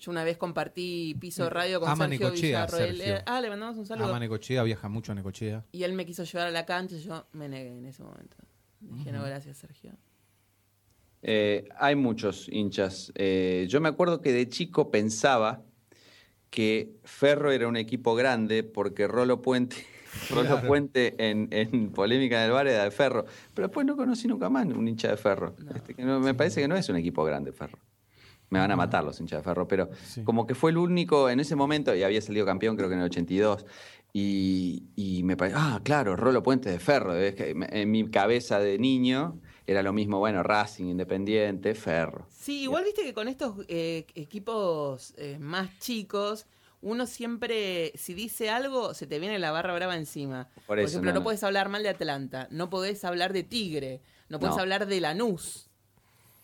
Yo 0.00 0.10
una 0.10 0.24
vez 0.24 0.38
compartí 0.38 1.14
piso 1.20 1.44
de 1.44 1.50
radio 1.50 1.78
con 1.78 1.88
Ama 1.90 2.08
Sergio 2.08 2.26
Necochea, 2.30 2.64
Villarroel. 2.66 2.96
Sergio. 2.96 3.16
Eh, 3.16 3.22
ah, 3.26 3.40
le 3.40 3.48
mandamos 3.50 3.76
un 3.76 3.86
saludo. 3.86 4.08
Ama 4.08 4.18
Necochea, 4.18 4.62
viaja 4.62 4.88
mucho 4.88 5.12
a 5.12 5.14
Necochea. 5.14 5.64
Y 5.72 5.82
él 5.82 5.92
me 5.92 6.06
quiso 6.06 6.24
llevar 6.24 6.46
a 6.48 6.50
la 6.50 6.64
cancha 6.66 6.96
y 6.96 7.00
yo 7.02 7.26
me 7.32 7.48
negué 7.48 7.76
en 7.76 7.84
ese 7.86 8.02
momento. 8.02 8.36
Dije, 8.80 9.12
no, 9.12 9.22
gracias, 9.22 9.58
Sergio. 9.58 9.92
Eh, 11.22 11.68
hay 11.78 11.96
muchos 11.96 12.48
hinchas. 12.48 13.12
Eh, 13.14 13.66
yo 13.68 13.80
me 13.80 13.88
acuerdo 13.90 14.20
que 14.22 14.32
de 14.32 14.48
chico 14.48 14.90
pensaba 14.90 15.62
que 16.48 16.96
Ferro 17.04 17.52
era 17.52 17.68
un 17.68 17.76
equipo 17.76 18.14
grande 18.14 18.62
porque 18.64 19.06
Rolo 19.06 19.42
Puente, 19.42 19.76
Rolo 20.30 20.62
Puente 20.62 21.14
en, 21.18 21.48
en 21.52 21.90
Polémica 21.92 22.40
del 22.42 22.52
Bar 22.52 22.66
era 22.68 22.84
de 22.84 22.90
Ferro. 22.90 23.26
Pero 23.54 23.68
después 23.68 23.86
no 23.86 23.96
conocí 23.96 24.26
nunca 24.28 24.48
más 24.48 24.64
un 24.66 24.88
hincha 24.88 25.08
de 25.08 25.16
Ferro. 25.18 25.54
Este, 25.74 25.94
que 25.94 26.02
no- 26.04 26.20
me 26.20 26.32
parece 26.34 26.62
que 26.62 26.68
no 26.68 26.74
es 26.76 26.88
un 26.88 26.96
equipo 26.96 27.22
grande 27.22 27.52
Ferro. 27.52 27.78
Me 28.50 28.58
van 28.58 28.70
a 28.72 28.76
matar 28.76 29.04
los 29.04 29.18
hinchas 29.20 29.38
de 29.40 29.44
Ferro, 29.44 29.66
pero 29.68 29.88
Sí. 30.04 30.22
como 30.24 30.46
que 30.46 30.54
fue 30.56 30.72
el 30.72 30.76
único 30.76 31.30
en 31.30 31.38
ese 31.40 31.54
momento, 31.56 31.94
y 31.94 32.02
había 32.02 32.20
salido 32.20 32.44
campeón 32.44 32.76
creo 32.76 32.88
que 32.88 32.94
en 32.96 33.00
el 33.00 33.06
82, 33.06 33.64
y, 34.12 34.82
y 34.96 35.22
me 35.22 35.36
parece, 35.36 35.56
ah, 35.58 35.80
claro, 35.84 36.16
Rolo 36.16 36.42
Puente 36.42 36.68
de 36.68 36.80
Ferro. 36.80 37.14
Es 37.14 37.36
que 37.36 37.54
en 37.70 37.90
mi 37.90 38.10
cabeza 38.10 38.58
de 38.58 38.76
niño 38.78 39.38
era 39.68 39.82
lo 39.84 39.92
mismo, 39.92 40.18
bueno, 40.18 40.42
Racing, 40.42 40.86
Independiente, 40.86 41.74
Ferro. 41.76 42.26
Sí, 42.28 42.62
igual 42.62 42.82
viste 42.84 43.02
que 43.04 43.14
con 43.14 43.28
estos 43.28 43.54
eh, 43.68 44.04
equipos 44.16 45.14
eh, 45.16 45.38
más 45.38 45.78
chicos, 45.78 46.46
uno 46.82 47.06
siempre, 47.06 47.92
si 47.94 48.14
dice 48.14 48.50
algo, 48.50 48.94
se 48.94 49.06
te 49.06 49.20
viene 49.20 49.38
la 49.38 49.52
barra 49.52 49.72
brava 49.74 49.96
encima. 49.96 50.48
Por, 50.66 50.80
eso, 50.80 50.88
ejemplo, 50.88 51.10
no, 51.10 51.14
no, 51.14 51.20
no. 51.20 51.24
puedes 51.24 51.44
hablar 51.44 51.68
mal 51.68 51.84
de 51.84 51.90
Atlanta, 51.90 52.48
no 52.50 52.68
podés 52.68 53.04
hablar 53.04 53.32
de 53.32 53.44
Tigre, 53.44 54.00
no 54.28 54.40
podés 54.40 54.56
No. 54.56 54.62
hablar 54.62 54.86
de 54.86 55.00
Lanús. 55.00 55.69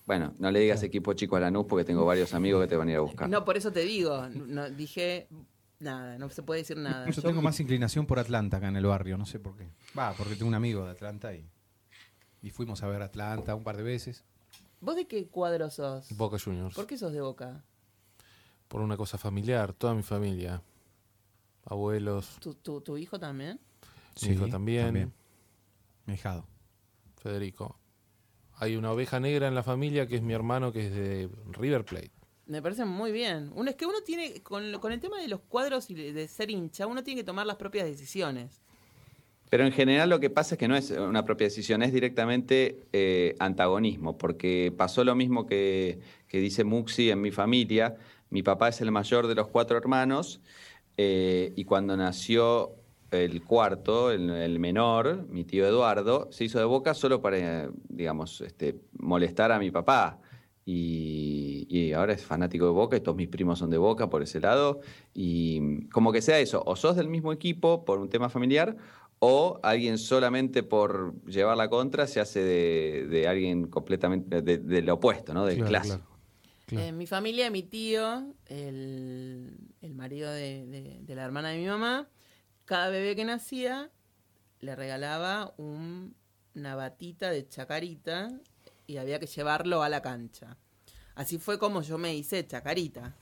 Bueno, 0.06 0.32
no 0.38 0.50
le 0.52 0.60
digas 0.60 0.82
equipo 0.84 1.12
chico 1.14 1.36
a 1.36 1.40
Lanús 1.40 1.66
porque 1.68 1.84
tengo 1.84 2.06
varios 2.06 2.32
amigos 2.32 2.62
que 2.62 2.68
te 2.68 2.76
van 2.76 2.88
a 2.88 2.92
ir 2.92 2.96
a 2.98 3.00
buscar. 3.00 3.28
No, 3.28 3.44
por 3.44 3.56
eso 3.56 3.72
te 3.72 3.80
digo, 3.80 4.28
no, 4.28 4.70
dije 4.70 5.26
nada, 5.80 6.16
no 6.16 6.30
se 6.30 6.42
puede 6.44 6.60
decir 6.60 6.76
nada. 6.76 7.10
Yo 7.10 7.22
tengo 7.22 7.42
más 7.42 7.58
inclinación 7.58 8.06
por 8.06 8.18
Atlanta 8.20 8.58
acá 8.58 8.68
en 8.68 8.76
el 8.76 8.86
barrio, 8.86 9.18
no 9.18 9.26
sé 9.26 9.40
por 9.40 9.56
qué. 9.56 9.68
Va, 9.98 10.12
porque 10.14 10.34
tengo 10.36 10.46
un 10.46 10.54
amigo 10.54 10.84
de 10.84 10.92
Atlanta 10.92 11.34
y, 11.34 11.44
y 12.40 12.50
fuimos 12.50 12.82
a 12.84 12.86
ver 12.86 13.02
Atlanta 13.02 13.54
un 13.56 13.64
par 13.64 13.76
de 13.76 13.82
veces. 13.82 14.24
¿Vos 14.80 14.94
de 14.94 15.08
qué 15.08 15.26
cuadro 15.26 15.70
sos? 15.70 16.08
Boca 16.16 16.38
Juniors. 16.38 16.74
¿Por 16.76 16.86
qué 16.86 16.96
sos 16.96 17.12
de 17.12 17.20
Boca? 17.20 17.64
Por 18.68 18.82
una 18.82 18.96
cosa 18.96 19.18
familiar, 19.18 19.72
toda 19.72 19.94
mi 19.94 20.02
familia. 20.02 20.62
Abuelos, 21.64 22.38
¿Tu, 22.40 22.54
tu, 22.54 22.80
tu 22.80 22.96
hijo 22.96 23.18
también? 23.18 23.58
mi 24.22 24.28
hijo 24.28 24.46
también, 24.48 25.12
Mi 26.06 26.14
hijado. 26.14 26.46
Federico. 27.16 27.76
Hay 28.58 28.76
una 28.76 28.92
oveja 28.92 29.20
negra 29.20 29.48
en 29.48 29.54
la 29.54 29.62
familia 29.62 30.06
que 30.06 30.16
es 30.16 30.22
mi 30.22 30.32
hermano 30.32 30.72
que 30.72 30.86
es 30.86 30.94
de 30.94 31.28
River 31.52 31.84
Plate. 31.84 32.10
Me 32.46 32.62
parece 32.62 32.84
muy 32.84 33.12
bien. 33.12 33.50
Uno, 33.54 33.70
es 33.70 33.76
que 33.76 33.86
uno 33.86 34.00
tiene, 34.04 34.42
con, 34.42 34.78
con 34.78 34.92
el 34.92 35.00
tema 35.00 35.20
de 35.20 35.28
los 35.28 35.40
cuadros 35.40 35.90
y 35.90 35.94
de, 35.94 36.12
de 36.12 36.28
ser 36.28 36.50
hincha, 36.50 36.86
uno 36.86 37.02
tiene 37.02 37.20
que 37.20 37.24
tomar 37.24 37.46
las 37.46 37.56
propias 37.56 37.86
decisiones. 37.86 38.62
Pero 39.50 39.64
en 39.64 39.72
general 39.72 40.10
lo 40.10 40.18
que 40.20 40.30
pasa 40.30 40.54
es 40.54 40.58
que 40.58 40.68
no 40.68 40.76
es 40.76 40.90
una 40.90 41.24
propia 41.24 41.46
decisión, 41.46 41.82
es 41.82 41.92
directamente 41.92 42.80
eh, 42.92 43.36
antagonismo, 43.38 44.18
porque 44.18 44.72
pasó 44.76 45.04
lo 45.04 45.14
mismo 45.14 45.46
que, 45.46 46.00
que 46.28 46.40
dice 46.40 46.64
Muxi 46.64 47.10
en 47.10 47.20
mi 47.20 47.30
familia. 47.30 47.96
Mi 48.30 48.42
papá 48.42 48.68
es 48.68 48.80
el 48.80 48.90
mayor 48.90 49.28
de 49.28 49.36
los 49.36 49.46
cuatro 49.48 49.78
hermanos 49.78 50.40
eh, 50.96 51.52
y 51.54 51.64
cuando 51.64 51.96
nació 51.96 52.74
el 53.10 53.42
cuarto, 53.44 54.10
el, 54.10 54.30
el 54.30 54.58
menor, 54.58 55.26
mi 55.28 55.44
tío 55.44 55.66
Eduardo, 55.66 56.28
se 56.32 56.44
hizo 56.44 56.58
de 56.58 56.64
boca 56.64 56.94
solo 56.94 57.20
para, 57.20 57.64
eh, 57.64 57.70
digamos, 57.88 58.40
este, 58.40 58.80
molestar 58.98 59.52
a 59.52 59.58
mi 59.58 59.70
papá. 59.70 60.20
Y, 60.68 61.66
y 61.70 61.92
ahora 61.92 62.12
es 62.12 62.24
fanático 62.24 62.64
de 62.64 62.72
Boca 62.72 62.96
y 62.96 63.00
todos 63.00 63.16
mis 63.16 63.28
primos 63.28 63.60
son 63.60 63.70
de 63.70 63.78
Boca 63.78 64.10
por 64.10 64.20
ese 64.22 64.40
lado. 64.40 64.80
Y 65.14 65.84
como 65.90 66.10
que 66.10 66.20
sea 66.20 66.40
eso, 66.40 66.60
o 66.66 66.74
sos 66.74 66.96
del 66.96 67.08
mismo 67.08 67.32
equipo 67.32 67.84
por 67.84 68.00
un 68.00 68.08
tema 68.08 68.28
familiar, 68.28 68.76
o 69.20 69.60
alguien 69.62 69.96
solamente 69.96 70.64
por 70.64 71.14
llevar 71.24 71.56
la 71.56 71.70
contra 71.70 72.08
se 72.08 72.18
hace 72.18 72.40
de, 72.40 73.06
de 73.08 73.28
alguien 73.28 73.68
completamente 73.68 74.42
de- 74.42 74.58
del 74.58 74.90
opuesto, 74.90 75.32
¿no? 75.32 75.46
Del 75.46 75.56
Claro, 75.58 75.68
clásico. 75.70 75.96
claro. 75.96 76.16
Claro. 76.66 76.86
En 76.88 76.98
mi 76.98 77.06
familia, 77.06 77.48
mi 77.48 77.62
tío, 77.62 78.24
el, 78.46 79.56
el 79.82 79.94
marido 79.94 80.32
de, 80.32 80.66
de- 80.66 80.98
de 81.00 81.14
la 81.14 81.24
hermana 81.24 81.50
de 81.50 81.58
mi 81.58 81.66
mamá, 81.66 82.08
cada 82.66 82.90
bebé 82.90 83.16
que 83.16 83.24
nacía 83.24 83.90
le 84.61 84.76
regalaba 84.76 85.55
un- 85.57 86.14
una 86.55 86.74
batita 86.74 87.31
de 87.31 87.48
chacarita 87.48 88.29
y 88.87 88.96
había 88.98 89.18
que 89.18 89.26
llevarlo 89.26 89.83
a 89.83 89.88
la 89.88 90.00
cancha. 90.02 90.57
Así 91.14 91.38
fue 91.38 91.59
como 91.59 91.81
yo 91.81 91.96
me 91.96 92.14
hice 92.14 92.46
chacarita. 92.46 93.14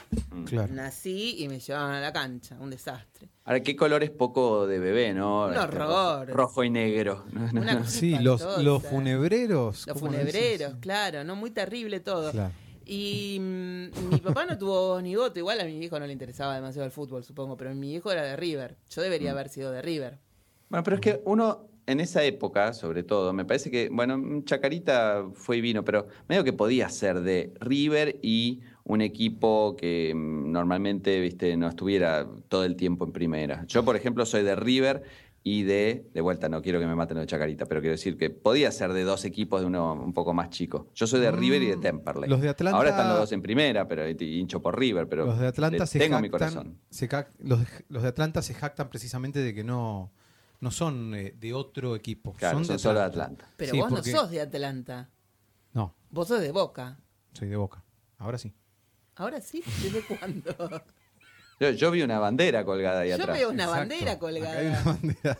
Claro. 0.46 0.72
Nací 0.74 1.36
y 1.38 1.48
me 1.48 1.60
llevaban 1.60 1.92
a 1.94 2.00
la 2.00 2.12
cancha, 2.12 2.56
un 2.58 2.68
desastre. 2.70 3.28
Ahora, 3.44 3.60
qué 3.60 3.76
color 3.76 4.02
es 4.02 4.10
poco 4.10 4.66
de 4.66 4.80
bebé, 4.80 5.14
¿no? 5.14 5.44
Un 5.46 5.52
Este, 5.52 5.64
horror. 5.64 6.26
rojo, 6.26 6.36
rojo 6.36 6.64
y 6.64 6.70
negro. 6.70 7.24
No, 7.32 7.52
no, 7.52 7.60
Una 7.60 7.72
no. 7.74 7.78
cosa 7.80 7.90
Sí, 7.92 8.18
los, 8.18 8.62
los 8.64 8.82
funebreros. 8.82 9.86
Los 9.86 9.96
¿cómo 9.98 10.10
funebreros, 10.10 10.74
claro, 10.80 11.22
¿no? 11.22 11.36
Muy 11.36 11.50
terrible 11.52 12.00
todo. 12.00 12.32
Claro. 12.32 12.52
Y 12.86 13.38
mm, 13.40 14.08
mi 14.10 14.18
papá 14.18 14.46
no 14.46 14.58
tuvo 14.58 14.88
voz 14.88 15.02
ni 15.02 15.16
voto. 15.16 15.38
Igual 15.38 15.60
a 15.60 15.64
mi 15.64 15.78
hijo 15.78 15.98
no 15.98 16.06
le 16.06 16.12
interesaba 16.12 16.54
demasiado 16.54 16.86
el 16.86 16.92
fútbol, 16.92 17.24
supongo. 17.24 17.56
Pero 17.56 17.74
mi 17.74 17.94
hijo 17.94 18.10
era 18.10 18.22
de 18.22 18.36
River. 18.36 18.76
Yo 18.90 19.02
debería 19.02 19.32
haber 19.32 19.48
sido 19.48 19.70
de 19.70 19.82
River. 19.82 20.18
Bueno, 20.68 20.82
pero 20.84 20.96
es 20.96 21.00
que 21.00 21.20
uno 21.24 21.68
en 21.86 22.00
esa 22.00 22.24
época, 22.24 22.72
sobre 22.72 23.02
todo, 23.02 23.32
me 23.32 23.44
parece 23.44 23.70
que, 23.70 23.88
bueno, 23.90 24.42
Chacarita 24.44 25.26
fue 25.34 25.58
y 25.58 25.60
vino, 25.60 25.84
pero 25.84 26.08
medio 26.28 26.44
que 26.44 26.52
podía 26.52 26.88
ser 26.88 27.20
de 27.20 27.52
River 27.60 28.18
y 28.22 28.60
un 28.84 29.00
equipo 29.00 29.76
que 29.76 30.12
mm, 30.14 30.50
normalmente, 30.50 31.20
viste, 31.20 31.56
no 31.56 31.68
estuviera 31.68 32.26
todo 32.48 32.64
el 32.64 32.76
tiempo 32.76 33.04
en 33.04 33.12
primera. 33.12 33.64
Yo, 33.66 33.84
por 33.84 33.96
ejemplo, 33.96 34.24
soy 34.24 34.42
de 34.42 34.56
River 34.56 35.02
y 35.46 35.62
de, 35.64 36.08
de 36.14 36.20
vuelta, 36.22 36.48
no 36.48 36.62
quiero 36.62 36.80
que 36.80 36.86
me 36.86 36.94
maten 36.94 37.18
de 37.18 37.26
Chacarita, 37.26 37.66
pero 37.66 37.82
quiero 37.82 37.92
decir 37.92 38.16
que 38.16 38.30
podía 38.30 38.72
ser 38.72 38.94
de 38.94 39.04
dos 39.04 39.26
equipos 39.26 39.60
de 39.60 39.66
uno 39.66 39.92
un 39.92 40.14
poco 40.14 40.32
más 40.32 40.48
chico. 40.48 40.88
Yo 40.94 41.06
soy 41.06 41.20
de 41.20 41.30
River 41.30 41.62
y 41.62 41.66
de 41.66 41.76
Temperley. 41.76 42.28
Mm. 42.28 42.30
Los 42.32 42.40
de 42.40 42.48
Atlanta- 42.48 42.76
Ahora 42.78 42.88
están 42.90 43.08
los 43.10 43.18
dos 43.18 43.32
en 43.32 43.42
primera, 43.42 43.86
pero 43.86 44.08
hincho 44.08 44.62
por 44.62 44.78
River, 44.78 45.06
pero 45.06 45.26
los 45.26 45.38
de 45.38 45.46
Atlanta 45.48 45.86
se 45.86 45.98
tengo 45.98 46.18
mi 46.20 46.30
jactan, 46.30 46.30
corazón. 46.54 46.78
se 46.88 47.08
ca- 47.08 47.28
los, 47.40 47.60
de, 47.60 47.66
los 47.90 48.02
de 48.02 48.08
Atlanta 48.08 48.40
se 48.40 48.54
jactan 48.54 48.88
precisamente 48.88 49.40
de 49.40 49.52
que 49.54 49.64
no, 49.64 50.12
no 50.60 50.70
son 50.70 51.14
eh, 51.14 51.34
de 51.38 51.52
otro 51.52 51.94
equipo. 51.94 52.32
Claro, 52.32 52.56
son, 52.58 52.64
son 52.64 52.78
solo 52.78 53.00
de 53.00 53.04
Atlanta. 53.04 53.46
Pero 53.58 53.72
Sí, 53.72 53.78
vos 53.78 53.90
porque- 53.90 54.12
no 54.12 54.18
sos 54.20 54.30
de 54.30 54.40
Atlanta. 54.40 55.10
No, 55.74 55.94
Vos 56.08 56.28
sos 56.28 56.40
de 56.40 56.52
Boca. 56.52 56.98
soy 57.34 57.48
de 57.48 57.56
Boca. 57.56 57.84
Ahora 58.16 58.38
sí. 58.38 58.54
Ahora 59.16 59.42
sí, 59.42 59.62
¿desde 59.82 60.00
cuándo? 60.06 60.54
Yo, 61.60 61.70
yo 61.70 61.90
vi 61.90 62.02
una 62.02 62.18
bandera 62.18 62.64
colgada 62.64 63.00
ahí 63.00 63.10
Yo 63.10 63.14
atrás. 63.16 63.36
veo 63.38 63.50
una 63.50 63.64
Exacto. 63.64 63.80
bandera 63.80 64.10
Acá 64.12 64.20
colgada. 64.20 64.58
hay 64.58 64.66
una 64.66 64.82
bandera. 64.82 65.38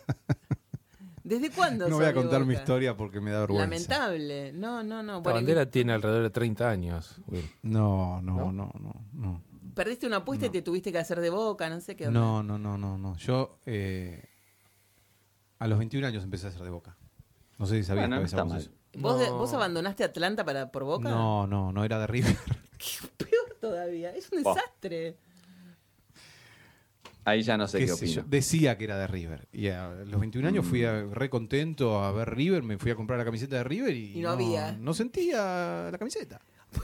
¿Desde 1.24 1.50
cuándo 1.50 1.88
No 1.88 1.96
voy 1.96 2.04
a 2.04 2.12
contar 2.12 2.44
mi 2.44 2.52
historia 2.54 2.96
porque 2.96 3.20
me 3.20 3.30
da 3.30 3.40
vergüenza. 3.40 3.64
Lamentable. 3.64 4.52
No, 4.52 4.82
no, 4.82 5.02
no. 5.02 5.14
La 5.14 5.18
Bueno, 5.20 5.36
bandera 5.36 5.70
tiene 5.70 5.92
alrededor 5.94 6.22
de 6.22 6.30
30 6.30 6.68
años. 6.70 7.16
Will. 7.26 7.48
No, 7.62 8.20
no, 8.20 8.52
no, 8.52 8.70
no, 8.78 9.06
no. 9.12 9.42
Perdiste 9.74 10.06
una 10.06 10.16
apuesta 10.18 10.46
y 10.46 10.50
te 10.50 10.60
tuviste 10.62 10.92
que 10.92 10.98
hacer 10.98 11.20
de 11.20 11.30
Boca, 11.30 11.68
no 11.70 11.80
sé 11.80 11.96
qué. 11.96 12.08
No, 12.08 12.42
no, 12.42 12.58
no, 12.58 12.76
no, 12.78 12.98
no. 12.98 13.16
Yo 13.16 13.58
eh, 13.66 14.22
a 15.58 15.66
los 15.66 15.78
21 15.78 16.06
años 16.06 16.22
empecé 16.24 16.46
a 16.46 16.50
hacer 16.50 16.62
de 16.62 16.70
Boca. 16.70 16.96
No 17.58 17.66
sé 17.66 17.76
si 17.76 17.84
sabías 17.84 18.04
Bueno, 18.08 18.16
que 18.16 18.30
no 18.36 18.42
está 18.44 18.58
eso. 18.58 18.70
¿Vos, 18.98 19.18
de-. 19.18 19.30
¿Vos 19.30 19.52
abandonaste 19.54 20.04
Atlanta 20.04 20.44
para, 20.44 20.70
por 20.70 20.84
Boca? 20.84 21.08
No, 21.08 21.46
no, 21.46 21.72
no 21.72 21.84
era 21.84 21.98
de 21.98 22.06
River. 22.06 22.36
Peor 23.16 23.56
todavía. 23.60 24.14
Es 24.14 24.30
un 24.30 24.42
Oh. 24.44 24.54
desastre. 24.54 25.16
Ahí 27.26 27.42
ya 27.42 27.56
no 27.56 27.66
sé 27.66 27.78
qué, 27.78 27.84
Qué 27.84 27.88
yo, 27.88 27.94
opino. 27.94 28.24
Decía 28.28 28.76
que 28.76 28.84
era 28.84 28.98
de 28.98 29.06
River. 29.06 29.48
Y 29.52 29.68
a 29.68 29.88
los 29.88 30.20
21 30.20 30.46
años 30.48 30.66
fui 30.66 30.84
a- 30.84 31.04
re 31.04 31.30
contento 31.30 32.02
a 32.04 32.12
ver 32.12 32.34
River, 32.34 32.62
me 32.62 32.76
fui 32.78 32.90
a 32.90 32.94
comprar 32.94 33.18
la 33.18 33.24
camiseta 33.24 33.56
de 33.56 33.64
River 33.64 33.96
y, 33.96 34.18
Y 34.18 34.20
no 34.20 34.30
había. 34.30 34.72
No 34.72 34.92
sentía 34.94 35.88
la 35.90 35.98
camiseta. 35.98 36.40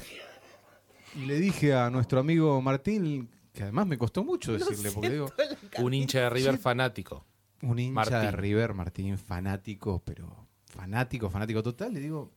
Y 1.16 1.26
le 1.26 1.40
dije 1.40 1.74
a 1.74 1.90
nuestro 1.90 2.20
amigo 2.20 2.62
Martín, 2.62 3.28
que 3.52 3.64
además 3.64 3.84
me 3.88 3.98
costó 3.98 4.22
mucho 4.22 4.52
decirle, 4.52 4.92
porque 4.92 5.10
digo, 5.10 5.32
Un 5.78 5.92
hincha 5.92 6.20
de 6.20 6.30
River 6.30 6.56
fanático. 6.56 7.26
un 7.62 7.80
hincha 7.80 8.04
de 8.04 8.26
Martín. 8.26 8.38
River, 8.40 8.74
Martín, 8.74 9.18
fanático, 9.18 10.00
pero 10.04 10.46
fanático, 10.66 11.28
fanático 11.28 11.64
total, 11.64 11.94
le 11.94 11.98
digo, 12.00 12.30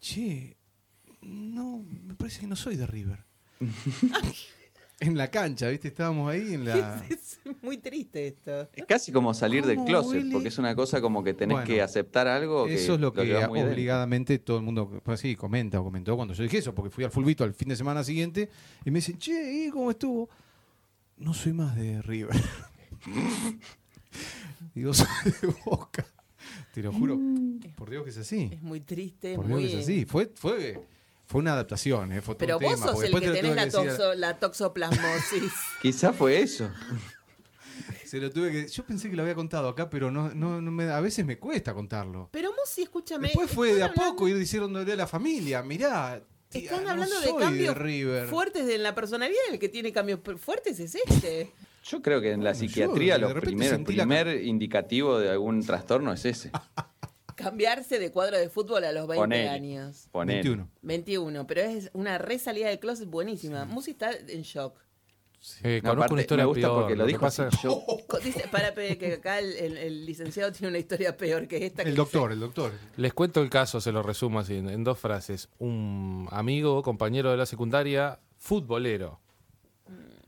che, 0.00 0.54
no, 1.22 1.82
me 2.04 2.14
parece 2.14 2.40
que 2.40 2.46
no 2.46 2.56
soy 2.56 2.76
de 2.76 2.86
River. 2.86 3.24
en 5.00 5.16
la 5.16 5.30
cancha, 5.30 5.68
¿viste? 5.68 5.88
Estábamos 5.88 6.30
ahí 6.30 6.54
en 6.54 6.64
la... 6.64 7.02
Es 7.08 7.38
muy 7.62 7.78
triste 7.78 8.26
esto. 8.26 8.68
Es 8.74 8.84
casi 8.86 9.12
como 9.12 9.32
salir 9.32 9.64
del 9.64 9.76
¿Cómo, 9.76 9.86
closet, 9.86 10.22
Willy? 10.22 10.32
porque 10.32 10.48
es 10.48 10.58
una 10.58 10.74
cosa 10.74 11.00
como 11.00 11.22
que 11.24 11.34
tenés 11.34 11.54
Bueno, 11.56 11.66
que 11.66 11.80
aceptar 11.80 12.26
algo 12.26 12.66
que 12.66 12.74
Eso 12.74 12.94
es 12.94 13.00
lo 13.00 13.12
que 13.12 13.22
muy 13.22 13.60
dentro. 13.60 13.72
obligadamente 13.72 14.38
todo 14.38 14.58
el 14.58 14.64
mundo 14.64 15.00
pues, 15.02 15.20
sí, 15.20 15.34
comenta 15.36 15.80
o 15.80 15.84
comentó 15.84 16.16
cuando 16.16 16.34
yo 16.34 16.42
dije 16.42 16.58
eso, 16.58 16.74
porque 16.74 16.90
fui 16.90 17.04
al 17.04 17.10
fulbito 17.10 17.44
al 17.44 17.54
fin 17.54 17.68
de 17.68 17.76
semana 17.76 18.02
siguiente 18.04 18.50
y 18.84 18.90
me 18.90 18.98
dicen, 18.98 19.18
che, 19.18 19.66
¿y 19.66 19.70
cómo 19.70 19.90
estuvo? 19.90 20.28
No 21.16 21.32
soy 21.34 21.52
más 21.52 21.74
de 21.76 22.02
River. 22.02 22.36
Digo, 24.74 24.94
soy 24.94 25.06
de 25.42 25.54
Boca. 25.64 26.06
Te 26.72 26.82
lo 26.82 26.92
juro, 26.92 27.18
por 27.76 27.90
Dios 27.90 28.04
que 28.04 28.10
es 28.10 28.18
así. 28.18 28.50
Es 28.52 28.62
muy 28.62 28.80
triste, 28.80 29.34
Por 29.34 29.46
Dios 29.46 29.60
muy... 29.60 29.68
que 29.68 29.78
es 29.78 29.84
así. 29.84 30.04
Fue, 30.04 30.30
fue, 30.34 30.80
fue 31.28 31.40
una 31.42 31.52
adaptación, 31.52 32.10
¿eh? 32.12 32.20
fue 32.22 32.36
Pero 32.36 32.56
un 32.58 32.64
vos 32.64 32.74
tema, 32.74 32.86
sos 32.92 33.04
el 33.04 33.12
que 33.12 33.20
te 33.20 33.32
tenés 33.32 33.54
la, 33.54 33.68
toxo- 33.68 34.38
toxoplasmosis. 34.40 35.52
Quizás 35.82 36.16
fue 36.16 36.40
eso. 36.40 36.68
Se 38.04 38.18
lo 38.18 38.30
tuve 38.30 38.50
que. 38.50 38.66
Yo 38.68 38.82
pensé 38.84 39.10
que 39.10 39.16
lo 39.16 39.22
había 39.22 39.34
contado 39.34 39.68
acá, 39.68 39.90
pero 39.90 40.10
no, 40.10 40.30
no, 40.34 40.60
no 40.62 40.70
me, 40.70 40.84
a 40.90 41.00
veces 41.00 41.26
me 41.26 41.38
cuesta 41.38 41.74
contarlo. 41.74 42.30
Pero 42.32 42.48
vos 42.50 42.60
sí, 42.66 42.82
escúchame. 42.82 43.28
Después 43.28 43.50
fue 43.50 43.74
de 43.74 43.82
a 43.82 43.86
hablando- 43.86 44.10
poco 44.12 44.26
ir 44.28 44.38
diciéndole 44.38 44.90
a 44.90 44.96
la 44.96 45.06
familia, 45.06 45.62
mirá. 45.62 46.22
tía, 46.48 46.62
Están 46.62 46.84
no 46.84 46.90
hablando 46.92 47.20
de 47.20 47.36
cambios 47.36 47.76
River. 47.76 48.26
fuertes 48.28 48.66
de 48.66 48.78
la 48.78 48.94
personalidad. 48.94 49.38
El 49.52 49.58
que 49.58 49.68
tiene 49.68 49.92
cambios 49.92 50.20
fuertes 50.38 50.80
es 50.80 50.94
este. 50.94 51.52
Yo 51.84 52.00
creo 52.00 52.22
que 52.22 52.32
en 52.32 52.42
la 52.42 52.50
Bueno, 52.52 52.64
yo 52.64 52.68
psiquiatría 52.68 53.14
de 53.14 53.20
lo 53.20 53.40
primero, 53.40 53.74
el 53.76 53.82
la 53.82 53.86
primer 53.86 54.42
indicativo 54.42 55.18
de 55.18 55.28
algún 55.30 55.62
trastorno 55.64 56.10
es 56.14 56.24
ese. 56.24 56.50
Cambiarse 57.42 57.98
de 58.00 58.10
cuadro 58.10 58.36
de 58.36 58.48
fútbol 58.48 58.82
a 58.84 58.90
los 58.92 59.06
20 59.06 59.20
Ponele. 59.22 59.48
años. 59.48 60.08
Poner. 60.10 60.36
21. 60.44 60.68
21, 60.82 61.46
pero 61.46 61.60
es 61.62 61.88
una 61.94 62.18
resalida 62.18 62.68
del 62.68 62.80
closet 62.80 63.08
buenísima. 63.08 63.64
Musi 63.64 63.92
está 63.92 64.10
en 64.12 64.42
shock. 64.42 64.76
Eh, 65.62 65.80
No, 65.84 65.90
conozco 65.90 65.98
aparte, 66.00 66.12
una 66.14 66.20
historia 66.22 66.44
me 66.44 66.48
gusta 66.48 66.66
peor. 66.66 66.80
porque 66.80 66.96
lo 66.96 67.04
que 67.04 67.08
dijo 67.12 67.20
pasa- 67.20 67.46
así, 67.46 67.58
yo- 67.62 67.80
Co- 68.08 68.18
Dice, 68.18 68.48
para 68.50 68.74
pe- 68.74 68.98
que 68.98 69.12
acá 69.14 69.38
el, 69.38 69.52
el- 69.52 69.76
el 69.76 70.04
licenciado 70.04 70.50
tiene 70.50 70.68
una 70.70 70.78
historia 70.78 71.16
peor 71.16 71.46
que 71.46 71.64
esta. 71.64 71.84
que 71.84 71.90
El 71.90 71.94
doctor, 71.94 72.32
el 72.32 72.40
doctor. 72.40 72.72
Les 72.96 73.14
cuento 73.14 73.40
el 73.40 73.48
caso, 73.48 73.80
se 73.80 73.92
lo 73.92 74.02
resumo 74.02 74.40
así, 74.40 74.56
en, 74.56 74.68
en 74.68 74.82
dos 74.82 74.98
frases. 74.98 75.48
Un 75.60 76.26
amigo, 76.32 76.82
compañero 76.82 77.30
de 77.30 77.36
la 77.36 77.46
secundaria, 77.46 78.18
futbolero. 78.36 79.20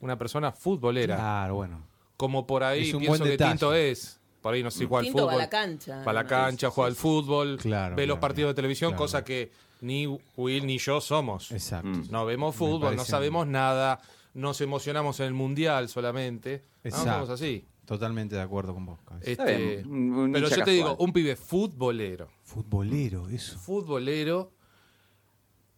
Una 0.00 0.16
persona 0.16 0.52
futbolera. 0.52 1.16
Claro, 1.16 1.56
bueno. 1.56 1.84
Como 2.16 2.46
por 2.46 2.62
ahí 2.62 2.88
Es 2.88 2.94
un 2.94 3.00
pienso 3.00 3.18
buen 3.18 3.22
que 3.24 3.30
detalle. 3.30 3.50
Tinto 3.52 3.74
es. 3.74 4.19
Por 4.40 4.54
ahí 4.54 4.62
no 4.62 4.70
sé 4.70 4.78
si 4.80 4.84
juega 4.86 5.00
al 5.00 5.04
Tinto 5.06 5.26
va 5.26 5.32
a 5.32 5.34
fútbol. 5.34 5.38
la 5.42 5.50
cancha. 5.50 6.02
Va 6.04 6.10
a 6.10 6.14
la 6.14 6.26
cancha, 6.26 6.70
juega 6.70 6.88
al 6.88 6.96
fútbol, 6.96 7.58
Claro, 7.60 7.94
ve 7.96 8.06
los 8.06 8.14
claro, 8.16 8.20
partidos 8.20 8.50
de 8.50 8.54
televisión, 8.54 8.92
claro. 8.92 9.04
cosa 9.04 9.22
que 9.24 9.50
ni 9.82 10.06
Will 10.36 10.66
ni 10.66 10.78
yo 10.78 11.00
somos. 11.00 11.50
Exacto. 11.52 11.88
Mm. 11.88 12.04
No 12.10 12.24
vemos 12.24 12.54
fútbol, 12.56 12.96
no 12.96 13.04
sabemos 13.04 13.46
nada, 13.46 14.00
nos 14.34 14.60
emocionamos 14.60 15.20
en 15.20 15.26
el 15.26 15.34
mundial 15.34 15.88
solamente. 15.88 16.64
No, 16.84 16.88
Exacto. 16.88 17.12
somos 17.12 17.30
así. 17.30 17.64
Totalmente 17.84 18.36
de 18.36 18.40
acuerdo 18.42 18.72
con 18.72 18.86
vos. 18.86 18.98
Este, 19.22 19.56
bien, 19.56 19.86
un- 19.90 20.12
un 20.14 20.32
pero 20.32 20.48
yo 20.48 20.64
te 20.64 20.70
digo, 20.70 20.96
un 21.00 21.12
pibe 21.12 21.34
futbolero, 21.36 22.30
Futbolero, 22.44 23.28
eso. 23.28 23.58
futbolero, 23.58 24.52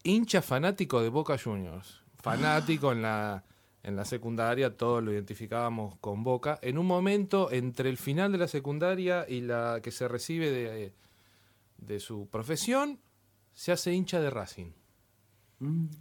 hincha 0.02 0.42
fanático 0.42 1.00
de 1.00 1.08
Boca 1.08 1.36
Juniors, 1.38 2.00
fanático 2.20 2.92
en 2.92 3.02
la, 3.02 3.42
en 3.82 3.96
la 3.96 4.04
secundaria, 4.04 4.76
todos 4.76 5.02
lo 5.02 5.12
identificábamos 5.12 5.96
con 5.98 6.22
Boca. 6.22 6.58
En 6.62 6.78
un 6.78 6.86
momento 6.86 7.50
entre 7.50 7.90
el 7.90 7.96
final 7.98 8.30
de 8.32 8.38
la 8.38 8.48
secundaria 8.48 9.26
y 9.28 9.40
la 9.40 9.80
que 9.82 9.90
se 9.90 10.06
recibe 10.08 10.50
de, 10.50 10.92
de 11.78 12.00
su 12.00 12.28
profesión, 12.28 13.00
se 13.54 13.72
hace 13.72 13.92
hincha 13.92 14.20
de 14.20 14.30
Racing. 14.30 14.72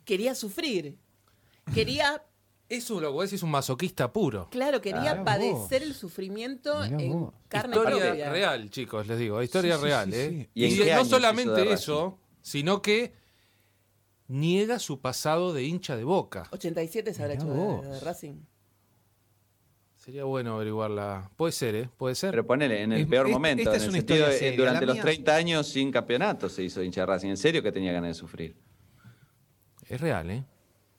Quería 0.06 0.36
sufrir. 0.36 0.98
Quería, 1.74 2.24
Eso 2.70 3.02
lo 3.02 3.10
que 3.10 3.14
vos 3.14 3.24
decís 3.26 3.40
es 3.40 3.44
un 3.44 3.52
masoquista 3.52 4.14
puro. 4.14 4.48
claro, 4.50 4.80
quería 4.80 5.26
padecer 5.26 5.82
vos. 5.82 5.90
el 5.90 5.94
sufrimiento 5.94 6.80
Mirá 6.84 7.02
en 7.02 7.12
vos. 7.12 7.34
carne 7.50 7.76
Historia 7.76 8.06
propia. 8.08 8.30
real, 8.32 8.70
chicos, 8.70 9.08
les 9.08 9.20
digo. 9.20 9.42
Historia 9.44 9.76
Sí, 9.78 9.84
real, 9.84 10.10
sí, 10.14 10.18
¿eh? 10.18 10.50
sí. 10.54 10.86
¿Y 10.88 10.90
no 10.96 11.04
solamente 11.04 11.74
eso, 11.74 12.18
sino 12.42 12.82
que 12.82 13.14
niega 14.32 14.80
su 14.80 15.00
pasado 15.02 15.54
de 15.54 15.64
hincha 15.64 15.96
de 15.96 16.04
boca. 16.04 16.48
87 16.52 17.14
se 17.14 17.22
habrá 17.22 17.36
hecho 17.36 17.48
de- 17.48 17.88
de, 17.90 18.00
Racing. 18.00 18.36
Sería 19.96 20.24
bueno 20.24 20.56
averiguarla. 20.56 21.30
Puede 21.38 21.52
ser, 21.52 21.76
¿eh? 21.76 21.90
Puede 21.98 22.16
ser. 22.16 22.32
Pero 22.32 22.48
ponele, 22.48 22.82
en 22.82 22.92
el 22.94 23.02
Es- 23.02 23.08
peor 23.08 23.30
momento, 23.30 23.62
esta 23.62 23.72
en 23.72 23.78
es 23.78 23.84
el 23.84 23.90
una 23.90 23.98
sentido 24.00 24.18
historia 24.20 24.34
de- 24.34 24.40
seria. 24.40 24.58
durante 24.58 24.80
La 24.82 24.86
los 24.88 24.96
mía- 24.96 25.04
30 25.04 25.36
años 25.36 25.68
sin 25.68 25.92
campeonato 25.92 26.50
se 26.50 26.64
hizo 26.64 26.82
hincha 26.82 27.02
de 27.02 27.06
Racing. 27.08 27.30
En 27.30 27.38
serio 27.38 27.62
que 27.62 27.72
tenía 27.72 27.92
ganas 27.92 28.10
de 28.10 28.14
sufrir. 28.16 28.56
Es 29.88 30.02
real, 30.02 30.30
¿eh? 30.32 30.44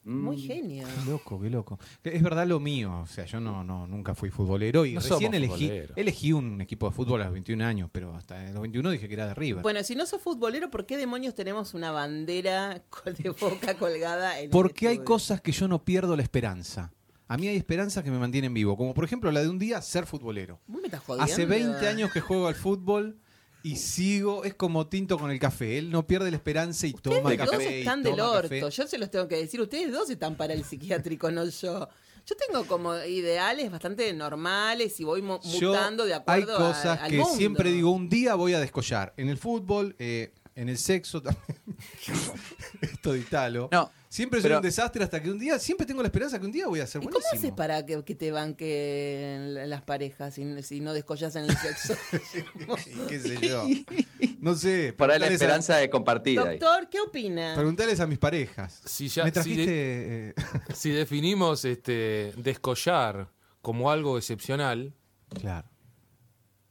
Muy 0.05 0.37
Mm. 0.37 0.41
genio. 0.47 0.87
Qué 0.89 1.11
loco, 1.11 1.41
qué 1.41 1.49
loco. 1.51 1.79
Es 2.03 2.23
verdad 2.23 2.47
lo 2.47 2.59
mío, 2.59 3.01
o 3.03 3.07
sea, 3.07 3.25
yo 3.25 3.39
no, 3.41 3.63
no 3.63 3.87
nunca 3.87 4.15
fui 4.15 4.31
futbolero 4.31 4.85
y 4.85 4.95
No 4.95 5.01
recién 5.01 5.33
elegí, 5.35 5.71
elegí 5.95 6.33
un 6.33 6.61
equipo 6.61 6.89
de 6.89 6.95
fútbol 6.95 7.21
a 7.23 7.25
los 7.27 7.33
21 7.35 7.63
años, 7.65 7.89
pero 7.93 8.15
hasta 8.17 8.43
los 8.51 8.61
21 8.63 8.91
dije 8.91 9.07
que 9.07 9.15
era 9.15 9.27
de 9.29 9.35
River. 9.35 9.63
Bueno, 9.63 9.83
si 9.85 9.95
no 9.95 10.05
sos 10.07 10.21
futbolero, 10.21 10.71
¿por 10.71 10.87
qué 10.87 10.97
demonios 10.97 11.35
tenemos 11.35 11.75
una 11.75 11.93
bandera 11.93 12.83
de 13.19 13.31
boca 13.31 13.75
colgada 13.75 14.39
en 14.39 14.45
el 14.47 14.51
Porque 14.51 14.89
hay 14.89 14.99
cosas 14.99 15.41
que 15.41 15.53
yo 15.53 15.69
no 15.69 15.85
pierdo 15.85 16.17
la 16.17 16.23
esperanza. 16.23 16.93
A 17.29 17.39
mí 17.39 17.49
hay 17.49 17.57
esperanzas 17.57 18.05
que 18.05 18.11
me 18.11 18.19
mantienen 18.19 18.53
vivo, 18.53 18.77
como 18.77 18.93
por 18.93 19.05
ejemplo 19.05 19.31
la 19.33 19.41
de 19.41 19.49
un 19.49 19.59
día 19.59 19.81
ser 19.81 20.05
futbolero. 20.05 20.61
Vos 20.67 20.81
me 20.83 20.89
estás 20.89 21.01
jodiendo. 21.01 21.33
Hace 21.33 21.47
20 21.47 21.89
años 21.89 22.13
que 22.13 22.21
juego 22.21 22.47
al 22.49 22.55
fútbol 22.55 23.19
y 23.63 23.77
sigo, 23.77 24.45
es 24.45 24.55
como 24.55 24.87
Tinto 24.89 25.19
con 25.19 25.31
el 25.31 25.39
café, 25.39 25.79
él 25.79 25.91
no 25.91 26.07
pierde 26.07 26.31
la 26.31 26.37
esperanza 26.37 26.87
y 26.87 26.93
toma 26.93 27.19
Ustedes 27.19 27.39
café. 27.39 27.57
dos 27.57 27.63
y 27.65 27.67
están 27.75 28.03
toma 28.03 28.17
del 28.17 28.21
orto. 28.25 28.43
café. 28.49 28.71
Yo 28.71 28.87
se 28.87 28.99
los 28.99 29.11
tengo 29.11 29.29
que 29.29 29.37
decir. 29.37 29.61
Ustedes 29.61 29.93
dos 29.93 30.11
están 30.11 30.35
para 30.37 30.53
el 30.55 30.65
psiquiátrico, 30.65 31.31
no 31.31 31.45
yo. 31.47 31.89
Yo 32.25 32.37
tengo 32.37 32.65
como 32.67 32.95
ideales 32.97 33.71
bastante 33.71 34.13
normales 34.13 34.99
y 35.01 35.05
voy 35.05 35.23
mu- 35.23 35.41
Yo- 35.59 35.69
mutando 35.71 36.05
de 36.05 36.15
hay 36.15 36.21
acuerdo 36.21 36.55
a- 36.55 36.59
cosas 36.59 37.01
al 37.01 37.11
que 37.11 37.19
mundo. 37.19 37.35
siempre 37.37 37.73
digo, 37.73 37.91
un 37.91 38.09
día 38.09 38.35
voy 38.37 38.55
a 38.55 38.61
descollar. 38.61 39.13
En 39.17 39.29
el 39.29 39.39
fútbol, 39.39 39.97
eh, 39.99 40.33
en 40.55 40.69
el 40.69 40.79
sexo 40.79 41.21
también. 41.23 41.59
Esto 42.81 43.13
de 43.13 43.19
Italo. 43.21 43.69
No, 43.73 43.91
Siempre 44.13 44.41
soy 44.43 44.49
Pero- 44.49 44.57
un 44.59 44.63
desastre 44.63 45.03
hasta 45.03 45.23
que 45.23 45.31
un 45.31 45.39
día, 45.39 45.59
siempre 45.59 45.87
tengo 45.87 46.03
la 46.03 46.09
esperanza 46.09 46.39
que 46.39 46.45
un 46.45 46.53
día 46.53 46.67
voy 46.67 46.81
a 46.81 46.87
ser 46.87 47.01
¿Y 47.03 47.07
cómo 47.07 47.15
buenísimo. 47.19 47.39
haces 47.41 47.53
para 47.57 47.87
que, 47.87 48.05
que 48.05 48.15
te 48.15 48.31
banquen 48.31 49.71
las 49.71 49.81
parejas 49.81 50.35
si, 50.35 50.63
si 50.63 50.81
no 50.81 50.93
descollas 50.93 51.35
en 51.37 51.45
el 51.45 51.57
sexo? 51.57 51.95
Qué 53.09 53.19
sé 53.19 53.39
yo. 53.49 53.65
No 54.39 54.55
sé. 54.55 54.93
Por 54.93 55.11
ahí 55.11 55.19
la 55.19 55.27
preguntales 55.27 55.31
a- 55.31 55.35
esperanza 55.35 55.77
de 55.77 55.89
compartir 55.89 56.39
ahí. 56.41 56.59
Doctor, 56.59 56.91
¿qué 56.91 57.01
opina? 57.01 57.55
Preguntales 57.55 58.01
a 58.01 58.07
mis 58.07 58.19
parejas. 58.19 58.83
Si 58.85 59.09
ya- 59.09 59.25
Me 59.25 59.31
si 59.31 59.35
trajiste. 59.35 59.67
de- 59.67 60.29
eh, 60.31 60.35
Si 60.75 60.91
definimos 60.91 61.65
este, 61.65 62.35
descollar 62.37 63.29
como 63.63 63.91
algo 63.91 64.19
excepcional, 64.19 64.93
claro. 65.31 65.69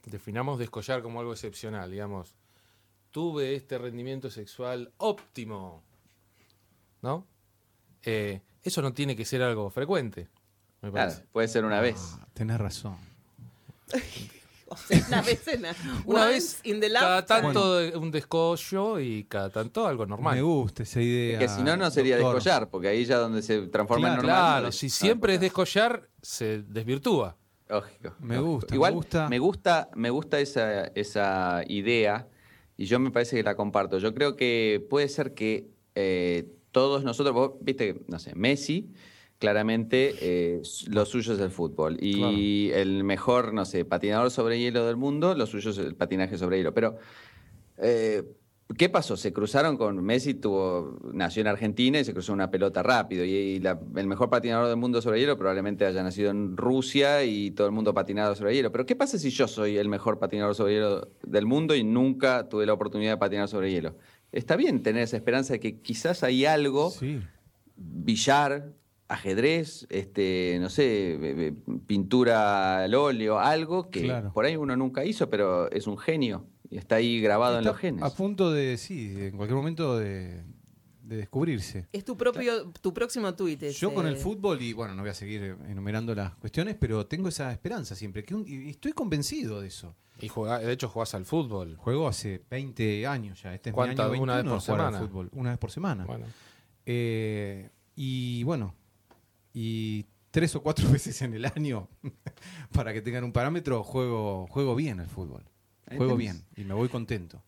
definamos 0.06 0.60
descollar 0.60 1.02
como 1.02 1.20
algo 1.22 1.32
excepcional, 1.34 1.90
digamos. 1.90 2.36
Tuve 3.10 3.56
este 3.56 3.80
rendimiento 3.80 4.30
sexual 4.30 4.94
óptimo, 4.98 5.84
¿no? 7.02 7.26
Eh, 8.04 8.42
eso 8.64 8.82
no 8.82 8.94
tiene 8.94 9.16
que 9.16 9.26
ser 9.26 9.42
algo 9.42 9.70
frecuente, 9.70 10.28
me 10.82 10.92
Claro, 10.92 11.10
parece. 11.12 11.28
puede 11.32 11.48
ser 11.48 11.66
una 11.66 11.82
vez. 11.82 11.98
Ah, 12.20 12.28
tenés 12.34 12.60
razón. 12.60 12.98
O 14.74 14.78
sea, 14.78 15.04
una 15.10 15.22
vez 15.22 15.46
en 15.50 15.64
la, 15.64 15.76
Una 16.06 16.26
vez, 16.28 16.62
in 16.64 16.80
the 16.80 16.90
cada 16.94 17.26
tanto 17.26 17.78
un 18.00 18.10
descollo 18.10 19.02
y 19.02 19.26
cada 19.26 19.50
tanto 19.50 19.86
algo 19.86 20.06
normal. 20.06 20.34
Me 20.36 20.42
gusta 20.42 20.84
esa 20.84 21.02
idea. 21.02 21.40
Que 21.40 21.50
si 21.50 21.62
no, 21.62 21.76
no 21.76 21.92
sería 21.92 22.16
doctor. 22.16 22.36
descollar, 22.36 22.70
porque 22.70 22.88
ahí 22.88 23.04
ya 23.04 23.18
donde 23.18 23.42
se 23.42 23.68
transforma 23.68 24.08
Claro, 24.08 24.22
en 24.22 24.28
normal. 24.28 24.46
Claro, 24.46 24.62
no 24.64 24.70
es- 24.70 24.78
si 24.78 24.86
no 24.86 24.92
siempre 24.92 25.34
es 25.36 25.42
descollar. 25.42 26.08
se 26.22 26.62
desvirtúa. 26.62 27.36
Lógico. 27.68 28.14
Me 28.22 28.36
lógico. 28.36 28.52
gusta, 28.54 28.68
me 28.72 28.76
Igual, 28.78 28.94
gusta. 28.94 29.28
Me 29.30 29.40
gusta, 29.40 29.90
me 29.96 30.10
gusta 30.10 30.40
esa, 30.40 30.84
esa 30.96 31.64
idea 31.68 32.30
y 32.78 32.86
yo 32.86 32.98
me 32.98 33.12
parece 33.12 33.36
que 33.36 33.44
la 33.44 33.56
comparto. 33.58 33.98
Yo 33.98 34.14
creo 34.14 34.38
que 34.38 34.82
puede 34.90 35.10
ser 35.10 35.34
que 35.34 35.68
eh, 35.96 36.48
todos 36.72 37.04
nosotros, 37.04 37.34
vos 37.34 37.52
viste, 37.62 38.02
no 38.08 38.20
sé, 38.20 38.34
Messi, 38.36 38.94
claramente 39.40 40.16
eh, 40.22 40.62
lo 40.90 41.06
suyo 41.06 41.34
es 41.34 41.40
el 41.40 41.50
fútbol. 41.50 41.98
Y 42.00 42.70
el 42.72 43.04
mejor, 43.04 43.54
no 43.54 43.66
sé, 43.66 43.86
patinador 43.86 44.32
sobre 44.32 44.60
hielo 44.60 44.86
del 44.86 44.98
mundo, 44.98 45.34
lo 45.36 45.46
suyo 45.48 45.72
es 45.72 45.78
el 45.80 45.96
patinaje 45.96 46.38
sobre 46.38 46.58
hielo. 46.58 46.74
Pero, 46.74 46.98
eh, 47.78 48.24
¿qué 48.78 48.88
pasó? 48.90 49.18
Se 49.18 49.34
cruzaron 49.34 49.78
con 49.78 50.04
Messi, 50.04 50.36
tuvo, 50.36 50.98
nació 51.14 51.42
en 51.42 51.48
Argentina 51.48 52.00
y 52.00 52.06
se 52.06 52.14
cruzó 52.14 52.34
una 52.34 52.52
pelota 52.52 52.84
rápido. 52.84 53.26
Y, 53.26 53.32
y 53.32 53.60
la- 53.60 53.80
el 53.96 54.08
mejor 54.08 54.30
patinador 54.30 54.68
del 54.68 54.78
mundo 54.78 55.02
sobre 55.02 55.20
hielo 55.20 55.38
probablemente 55.38 55.86
haya 55.86 56.04
nacido 56.04 56.30
en 56.32 56.56
Rusia 56.56 57.24
y 57.24 57.52
todo 57.52 57.68
el 57.68 57.74
mundo 57.74 57.94
patinado 57.94 58.36
sobre 58.36 58.54
hielo. 58.56 58.72
Pero, 58.72 58.86
¿qué 58.86 58.96
pasa 58.96 59.18
si 59.18 59.30
yo 59.32 59.48
soy 59.48 59.78
el 59.78 59.90
mejor 59.90 60.20
patinador 60.20 60.56
sobre 60.56 60.74
hielo 60.76 61.10
del 61.24 61.46
mundo 61.46 61.76
y 61.76 61.84
nunca 61.84 62.48
tuve 62.48 62.66
la 62.66 62.74
oportunidad 62.74 63.14
de 63.14 63.18
patinar 63.18 63.48
sobre 63.48 63.72
hielo? 63.72 63.96
Está 64.32 64.56
bien 64.56 64.82
tener 64.84 65.04
esa 65.04 65.18
esperanza 65.18 65.54
de 65.54 65.60
que 65.60 65.80
quizás 65.82 66.24
hay 66.24 66.46
algo 66.46 66.90
Sí. 66.92 67.22
billar, 67.76 68.74
ajedrez, 69.08 69.86
este, 69.90 70.58
no 70.62 70.70
sé, 70.70 71.54
pintura 71.88 72.84
al 72.84 72.96
óleo, 72.96 73.40
algo 73.40 73.90
que 73.90 74.04
Claro. 74.04 74.32
por 74.34 74.46
ahí 74.46 74.56
uno 74.56 74.76
nunca 74.78 75.04
hizo, 75.04 75.30
pero 75.30 75.70
es 75.72 75.88
un 75.88 75.98
genio 75.98 76.46
y 76.70 76.78
está 76.78 76.96
ahí 76.96 77.20
grabado 77.20 77.60
en 77.60 77.66
los 77.66 77.78
genes. 77.78 78.04
A 78.04 78.14
punto 78.16 78.52
de, 78.52 78.78
sí, 78.78 79.14
en 79.18 79.36
cualquier 79.36 79.58
momento 79.58 79.98
de, 79.98 80.44
de 81.04 81.18
descubrirse. 81.18 81.88
Es 81.92 82.06
tu 82.06 82.16
propio, 82.16 82.72
tu 82.82 82.94
próximo 82.94 83.34
tuit. 83.36 83.62
Yo 83.72 83.94
con 83.94 84.08
el 84.08 84.16
fútbol, 84.16 84.62
y 84.62 84.72
bueno, 84.72 84.96
no 84.96 85.02
voy 85.02 85.12
a 85.12 85.14
seguir 85.14 85.58
enumerando 85.68 86.16
las 86.16 86.34
cuestiones, 86.36 86.78
pero 86.80 87.06
tengo 87.06 87.28
esa 87.28 87.52
esperanza 87.52 87.96
siempre. 87.96 88.24
Que 88.24 88.34
un- 88.34 88.46
y 88.48 88.70
estoy 88.70 88.94
convencido 88.94 89.60
de 89.60 89.68
eso. 89.68 89.94
Y 90.26 90.28
juega- 90.30 90.60
de 90.60 90.72
hecho 90.72 90.88
jugás 90.90 91.14
al 91.16 91.26
fútbol. 91.26 91.76
Juego 91.78 92.08
hace 92.08 92.42
20 92.50 93.06
años 93.08 93.42
ya. 93.42 93.54
Este 93.54 93.70
es 93.70 93.74
mi 93.74 93.76
¿Cuántas? 93.76 94.00
año 94.06 94.12
21 94.12 94.24
¿Una 94.34 94.42
vez 94.44 94.52
por 94.52 94.62
semana? 94.62 95.00
fútbol. 95.00 95.30
Una 95.34 95.50
vez 95.52 95.60
por 95.60 95.72
semana. 95.72 96.06
Bueno, 96.06 96.26
Eh, 96.86 97.70
y 97.96 98.44
bueno, 98.44 98.74
y 99.54 100.06
tres 100.32 100.56
o 100.56 100.62
cuatro 100.64 100.86
veces 100.92 101.22
en 101.22 101.34
el 101.34 101.46
año, 101.46 101.88
para 102.72 102.94
que 102.94 103.02
tengan 103.02 103.24
un 103.24 103.32
parámetro, 103.32 103.84
juego, 103.84 104.48
juego 104.48 104.76
bien 104.76 105.00
al 105.00 105.08
fútbol. 105.10 105.44
Ahí 105.88 105.98
Juego 105.98 106.16
tenés. 106.18 106.34
bien 106.34 106.46
y 106.56 106.64
me 106.68 106.74
voy 106.74 106.88
contento. 106.90 107.44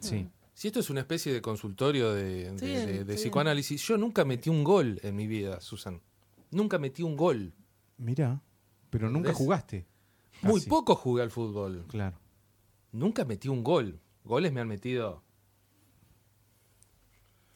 Sí. 0.00 0.28
si 0.54 0.68
esto 0.68 0.80
es 0.80 0.88
una 0.88 1.00
especie 1.00 1.32
de 1.32 1.42
consultorio 1.42 2.12
de, 2.14 2.52
de- 2.52 2.58
Sí, 2.58 2.66
de- 2.66 3.04
de 3.04 3.16
sí. 3.18 3.24
psicoanálisis, 3.24 3.82
yo 3.86 3.98
nunca 3.98 4.24
metí 4.24 4.48
un 4.50 4.64
gol 4.64 4.98
en 5.02 5.14
mi 5.16 5.26
vida, 5.26 5.60
Susan. 5.60 6.00
Nunca 6.50 6.78
metí 6.78 7.02
un 7.02 7.16
gol. 7.16 7.52
Mira, 7.98 8.40
pero 8.90 9.10
nunca 9.10 9.28
¿Ves? 9.28 9.36
jugaste. 9.36 9.86
Muy 10.44 10.60
poco 10.62 10.94
jugué 10.94 11.22
al 11.22 11.30
fútbol. 11.30 11.84
Claro. 11.88 12.16
Nunca 12.92 13.24
metí 13.24 13.48
un 13.48 13.64
gol. 13.64 14.00
Goles 14.24 14.52
me 14.52 14.60
han 14.60 14.68
metido. 14.68 15.22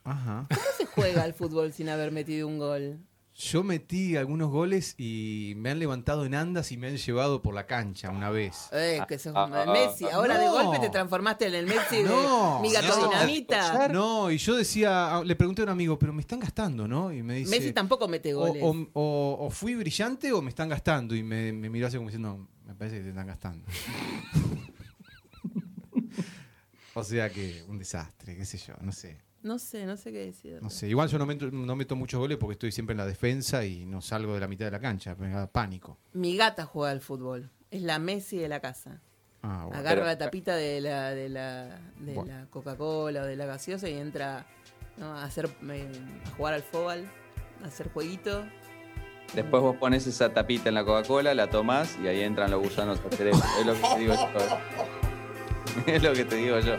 Ajá. 0.05 0.47
¿Cómo 0.49 0.61
se 0.76 0.86
juega 0.86 1.22
al 1.22 1.34
fútbol 1.34 1.72
sin 1.72 1.89
haber 1.89 2.12
metido 2.12 2.49
un 2.49 2.59
gol? 2.59 2.99
Yo 3.41 3.62
metí 3.62 4.16
algunos 4.16 4.51
goles 4.51 4.97
y 4.99 5.53
me 5.59 5.70
han 5.70 5.78
levantado 5.78 6.24
en 6.24 6.34
andas 6.34 6.72
y 6.72 6.76
me 6.76 6.89
han 6.89 6.97
llevado 6.97 7.41
por 7.41 7.55
la 7.55 7.66
cancha 7.66 8.11
una 8.11 8.30
vez. 8.30 8.68
Eh, 8.72 9.01
que 9.07 9.16
sos 9.16 9.32
Ah, 9.36 9.49
ah, 9.64 9.70
Messi. 9.72 10.07
Ahora 10.07 10.36
de 10.39 10.47
no. 10.47 10.53
golpe 10.55 10.80
te 10.80 10.91
transformaste 10.91 11.47
en 11.47 11.55
el 11.55 11.66
Messi 11.66 12.03
No, 12.03 12.57
de 12.57 12.62
mi 12.62 12.72
gato 12.74 12.97
no. 12.99 13.09
dinamita. 13.09 13.89
No, 13.89 14.30
y 14.32 14.39
yo 14.39 14.57
decía, 14.57 15.22
le 15.24 15.36
pregunté 15.36 15.62
a 15.62 15.66
un 15.66 15.70
amigo, 15.70 15.97
pero 15.97 16.12
me 16.12 16.20
están 16.22 16.41
gastando, 16.41 16.89
¿no? 16.89 17.12
Y 17.12 17.22
me 17.22 17.34
dice, 17.34 17.51
Messi 17.51 17.72
tampoco 17.72 18.09
mete 18.09 18.34
o, 18.34 18.39
goles. 18.41 18.61
o- 18.61 18.89
o- 18.95 19.47
o 19.47 19.51
fui 19.51 19.76
brillante 19.76 20.32
o 20.32 20.43
me 20.43 20.49
están 20.49 20.68
gastando. 20.68 21.14
Y 21.14 21.22
me, 21.22 21.53
me 21.53 21.70
miró 21.70 21.86
así 21.86 21.97
como 21.97 22.09
diciendo, 22.09 22.45
me 22.69 22.75
parece 22.75 22.99
que 22.99 23.03
te 23.05 23.09
están 23.09 23.27
gastando. 23.27 23.66
o 26.95 27.05
sea 27.05 27.31
que 27.31 27.64
un 27.69 27.79
desastre, 27.79 28.37
qué 28.37 28.45
sé 28.45 28.59
yo, 28.59 28.75
no 28.81 28.93
sé. 28.93 29.19
No 29.43 29.59
sé, 29.59 29.87
no 29.87 29.97
sé 29.97 30.11
qué 30.12 30.19
decir. 30.27 30.59
No 30.61 30.69
sé, 30.69 30.89
igual 30.89 31.09
yo 31.09 31.16
no 31.19 31.25
meto, 31.25 31.49
no 31.51 31.77
meto 31.77 31.95
muchos 31.95 32.19
goles 32.19 32.39
porque 32.39 32.55
estoy 32.55 32.73
siempre 32.73 32.93
en 32.93 32.99
la 32.99 33.07
defensa 33.07 33.64
y 33.64 33.87
no 33.87 34.01
salgo 34.03 34.35
de 34.35 34.41
la 34.41 34.49
mitad 34.49 34.64
de 34.64 34.73
la 34.73 34.81
cancha, 34.81 35.14
me 35.14 35.31
da 35.31 35.47
pánico. 35.47 35.97
Mi 36.12 36.37
gata 36.37 36.64
juega 36.66 36.91
al 36.91 37.01
fútbol. 37.01 37.51
Es 37.71 37.83
la 37.83 37.99
Messi 37.99 38.37
de 38.37 38.49
la 38.49 38.61
casa. 38.61 39.01
Ah, 39.43 39.64
bueno. 39.66 39.79
Agarra 39.79 39.95
Pero- 40.03 40.07
la 40.07 40.19
tapita 40.19 40.57
de 40.57 40.81
la, 40.81 41.11
de 41.11 41.29
la, 41.29 41.81
de 42.01 42.14
Bueno. 42.14 42.33
la 42.41 42.47
Coca-Cola 42.47 43.23
o 43.23 43.27
de 43.27 43.37
la 43.37 43.47
gaseosa 43.47 43.89
y 43.89 43.95
entra 43.95 44.45
¿no? 44.97 45.07
a 45.16 45.25
hacer 45.25 45.49
eh, 45.71 45.93
a 46.27 46.31
jugar 46.31 46.55
al 46.55 46.62
fútbol, 46.62 47.09
a 47.62 47.66
hacer 47.69 47.89
jueguito. 47.93 48.45
Después 49.35 49.62
vos 49.62 49.76
pones 49.76 50.07
esa 50.07 50.33
tapita 50.33 50.68
en 50.68 50.74
la 50.74 50.85
Coca-Cola, 50.85 51.35
la 51.35 51.49
tomás 51.49 51.99
y 52.03 52.09
ahí 52.09 52.22
entran 52.22 52.51
los 52.51 52.62
gusanos 52.62 53.01
al 53.05 53.12
cerebro. 53.12 53.41
Es 53.61 53.66
lo 53.66 53.74
que 53.74 53.83
te 53.83 53.99
digo 54.01 54.14
yo. 54.14 54.59
Es 55.87 56.03
lo 56.03 56.12
que 56.12 56.24
te 56.24 56.37
digo 56.37 56.59
yo. 56.59 56.76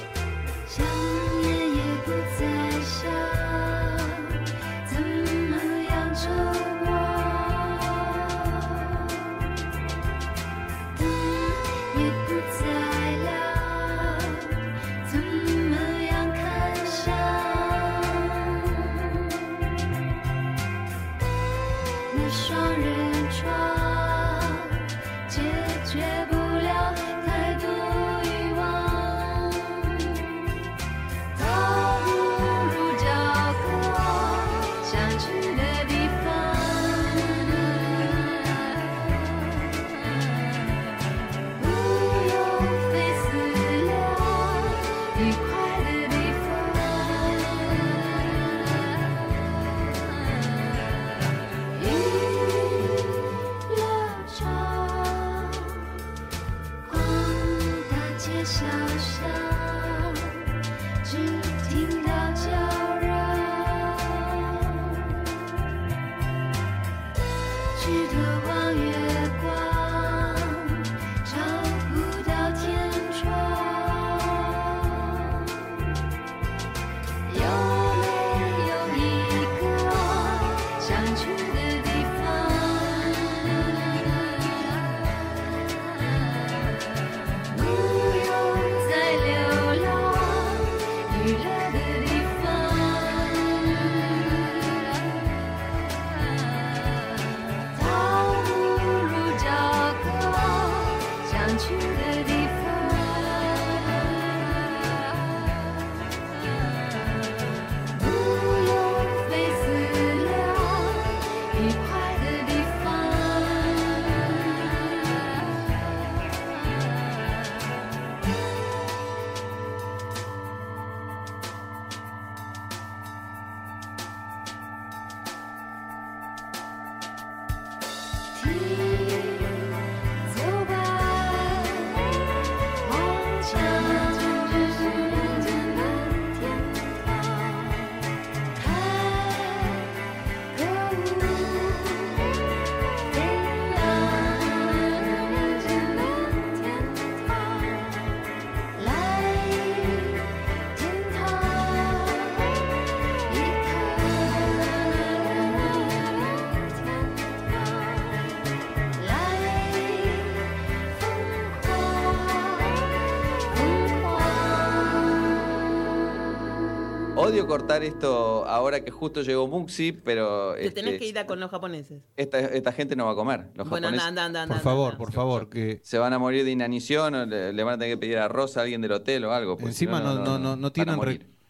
Cortar 167.49 167.83
esto 167.83 168.45
ahora 168.45 168.83
que 168.83 168.91
justo 168.91 169.23
llegó 169.23 169.47
Muxi, 169.47 169.91
pero 169.91 170.53
Te 170.53 170.69
tenés 170.71 170.93
este, 170.93 170.99
que 170.99 171.05
ir 171.07 171.17
a 171.19 171.25
con 171.25 171.39
los 171.39 171.49
japoneses. 171.49 172.01
esta, 172.15 172.39
esta 172.39 172.71
gente 172.71 172.95
no 172.95 173.05
va 173.07 173.11
a 173.13 173.15
comer. 173.15 173.47
Los 173.55 173.67
Bueno, 173.67 173.87
japoneses 173.87 174.07
anda, 174.07 174.25
anda, 174.25 174.43
anda. 174.43 174.55
Por 174.55 174.59
anda, 174.59 174.63
favor, 174.63 174.85
anda. 174.93 174.97
por 174.99 175.11
favor, 175.11 175.49
que 175.49 175.79
se 175.83 175.97
van 175.97 176.13
a 176.13 176.19
morir 176.19 176.45
de 176.45 176.51
inanición 176.51 177.15
o 177.15 177.25
le, 177.25 177.51
le 177.51 177.63
van 177.63 177.73
a 177.73 177.77
tener 177.79 177.95
que 177.95 177.97
pedir 177.99 178.19
arroz 178.19 178.55
a 178.57 178.61
alguien 178.61 178.81
del 178.81 178.91
hotel 178.91 179.25
o 179.25 179.33
algo. 179.33 179.57
encima 179.61 179.99
no, 179.99 180.13
no, 180.23 180.37
no, 180.39 180.55
no 180.55 180.71
tienen 180.71 180.99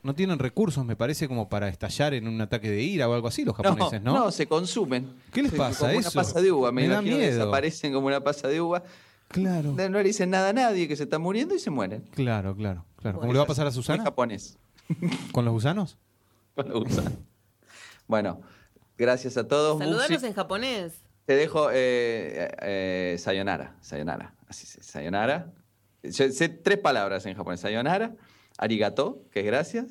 no 0.02 0.16
tienen 0.16 0.40
recursos, 0.40 0.86
me 0.86 0.96
parece, 0.96 1.28
como 1.28 1.50
para 1.50 1.68
estallar 1.68 2.14
en 2.14 2.26
un 2.26 2.40
ataque 2.40 2.70
de 2.70 2.82
ira 2.82 3.10
o 3.10 3.14
algo 3.14 3.28
así 3.28 3.44
los 3.44 3.54
japoneses, 3.54 4.02
¿no? 4.02 4.14
No, 4.14 4.32
se 4.32 4.48
consumen. 4.48 5.12
¿Qué 5.34 5.44
les 5.44 5.52
pasa 5.52 5.88
Como 5.90 6.00
eso? 6.00 6.10
una 6.12 6.24
pasa 6.24 6.42
de 6.42 6.52
uva, 6.54 6.72
me, 6.72 6.84
Me 6.84 6.88
da 6.88 7.02
miedo. 7.02 7.18
desaparecen 7.20 7.92
como 7.92 8.08
una 8.08 8.22
pasa 8.24 8.48
de 8.48 8.62
uva. 8.62 8.82
Claro. 9.28 9.74
No, 9.78 9.90
le 9.90 10.04
dicen 10.04 10.30
nada 10.30 10.50
a 10.50 10.54
nadie 10.54 10.88
que 10.88 10.96
se 10.96 11.04
está 11.04 11.20
muriendo 11.20 11.54
y 11.54 11.60
se 11.60 11.70
mueren. 11.70 12.04
Claro, 12.16 12.56
claro, 12.56 12.86
claro. 12.96 13.18
¿Cómo 13.18 13.28
Bueno, 13.28 13.34
le 13.34 13.38
va 13.40 13.44
a 13.44 13.46
es 13.46 13.48
pasar 13.50 13.68
a 13.68 13.72
Susana? 13.72 14.02
japonés. 14.04 14.58
¿Con 15.32 15.46
los 15.46 15.54
gusanos? 15.54 15.98
Cuando 16.56 16.80
usan. 16.80 17.18
Bueno, 18.08 18.42
gracias 18.98 19.38
a 19.38 19.48
todos. 19.48 19.80
Saludanos 19.80 20.24
en 20.24 20.34
japonés. 20.34 21.02
Te 21.26 21.36
dejo 21.36 21.70
eh, 21.72 22.50
eh, 22.62 23.16
sayonara, 23.20 23.76
sayonara, 23.82 24.34
así 24.48 24.66
se 24.66 24.82
sayonara. 24.82 25.52
Yo 26.02 26.30
sé 26.32 26.50
tres 26.50 26.80
palabras 26.80 27.26
en 27.26 27.36
japonés. 27.36 27.60
Sayonara, 27.60 28.16
arigato, 28.58 29.22
que 29.32 29.42
es 29.42 29.46
gracias. 29.46 29.86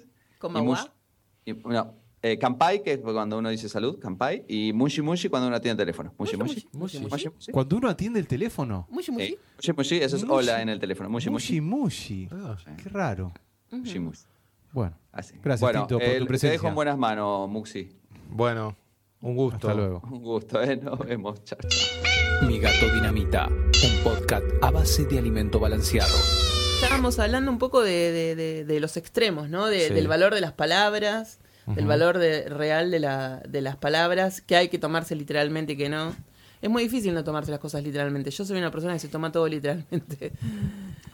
Y- 1.45 1.53
no, 1.53 1.95
eh, 2.23 2.37
kanpai, 2.39 2.83
que 2.83 2.95
es 2.95 2.99
cuando 2.99 3.39
uno 3.39 3.51
dice 3.51 3.69
salud, 3.69 3.99
kanpai. 4.01 4.45
Y 4.49 4.73
mushi 4.73 5.01
mushi 5.01 5.29
cuando 5.29 5.47
uno 5.47 5.57
atiende 5.57 5.83
el 5.83 5.87
teléfono. 5.87 6.13
Mushi 6.19 6.37
mushi. 6.37 6.69
Mushi, 6.73 6.99
mushi. 6.99 7.53
Cuando 7.53 7.77
uno 7.77 7.89
atiende 7.89 8.19
el 8.19 8.27
teléfono. 8.27 8.87
Mushi, 8.91 9.13
mushi. 9.13 9.27
Sí, 9.29 9.39
mushi 9.59 9.73
mushi, 9.73 9.97
eso 10.03 10.17
es 10.17 10.25
Mushi. 10.25 10.35
hola 10.35 10.61
en 10.61 10.69
el 10.71 10.81
teléfono. 10.81 11.09
Mushi 11.09 11.31
Mushi, 11.31 11.61
mushi. 11.61 12.29
mushi. 12.31 12.77
Qué 12.83 12.89
raro. 12.89 13.33
Mushi 13.71 13.99
mushi. 14.01 14.25
Bueno, 14.73 14.97
Así. 15.13 15.35
Gracias, 15.43 15.61
bueno, 15.61 15.87
Tito, 15.87 15.99
por 15.99 16.09
eh, 16.09 16.19
tu 16.21 16.27
Te 16.39 16.49
dejo 16.51 16.69
en 16.69 16.75
buenas 16.75 16.99
manos, 16.99 17.49
Muxi. 17.49 17.91
Bueno, 18.31 18.77
un 19.21 19.35
gusto. 19.37 19.69
hasta 19.69 19.75
luego. 19.75 20.03
Un 20.11 20.23
gusto, 20.23 20.63
¿eh? 20.63 20.77
Nos 20.77 20.99
vemos. 21.01 21.43
Chao, 21.45 21.59
chao. 21.67 22.47
Mi 22.49 22.59
gato 22.61 22.93
dinamita, 22.95 23.49
un 23.49 24.05
podcast 24.05 24.45
a 24.63 24.71
base 24.71 25.05
de 25.07 25.19
alimento 25.19 25.59
balanceado. 25.59 26.15
Estábamos 26.81 27.19
hablando 27.19 27.51
un 27.51 27.59
poco 27.59 27.83
de, 27.83 28.13
de- 28.13 28.37
de- 28.37 28.65
de 28.65 28.81
los 28.81 28.97
extremos, 28.97 29.49
¿no? 29.49 29.67
De- 29.67 29.89
Sí. 29.89 29.95
Del 29.95 30.07
valor 30.07 30.35
de 30.35 30.41
las 30.41 30.53
palabras, 30.53 31.41
del 31.67 31.87
valor 31.87 32.19
de- 32.19 32.49
real 32.49 32.91
de, 32.93 33.01
la- 33.01 33.39
de 33.49 33.61
las 33.61 33.77
palabras, 33.77 34.41
que 34.41 34.55
hay 34.57 34.69
que 34.69 34.79
tomarse 34.79 35.17
literalmente 35.17 35.73
y 35.73 35.77
que 35.77 35.89
no. 35.89 36.15
Es 36.63 36.71
muy 36.71 36.85
difícil 36.85 37.15
no 37.15 37.25
tomarse 37.25 37.51
las 37.51 37.61
cosas 37.61 37.83
literalmente. 37.83 38.31
Yo 38.31 38.45
soy 38.45 38.59
una 38.59 38.71
persona 38.71 38.93
que 38.93 38.99
se 39.01 39.09
toma 39.09 39.33
todo 39.33 39.49
literalmente. 39.49 40.33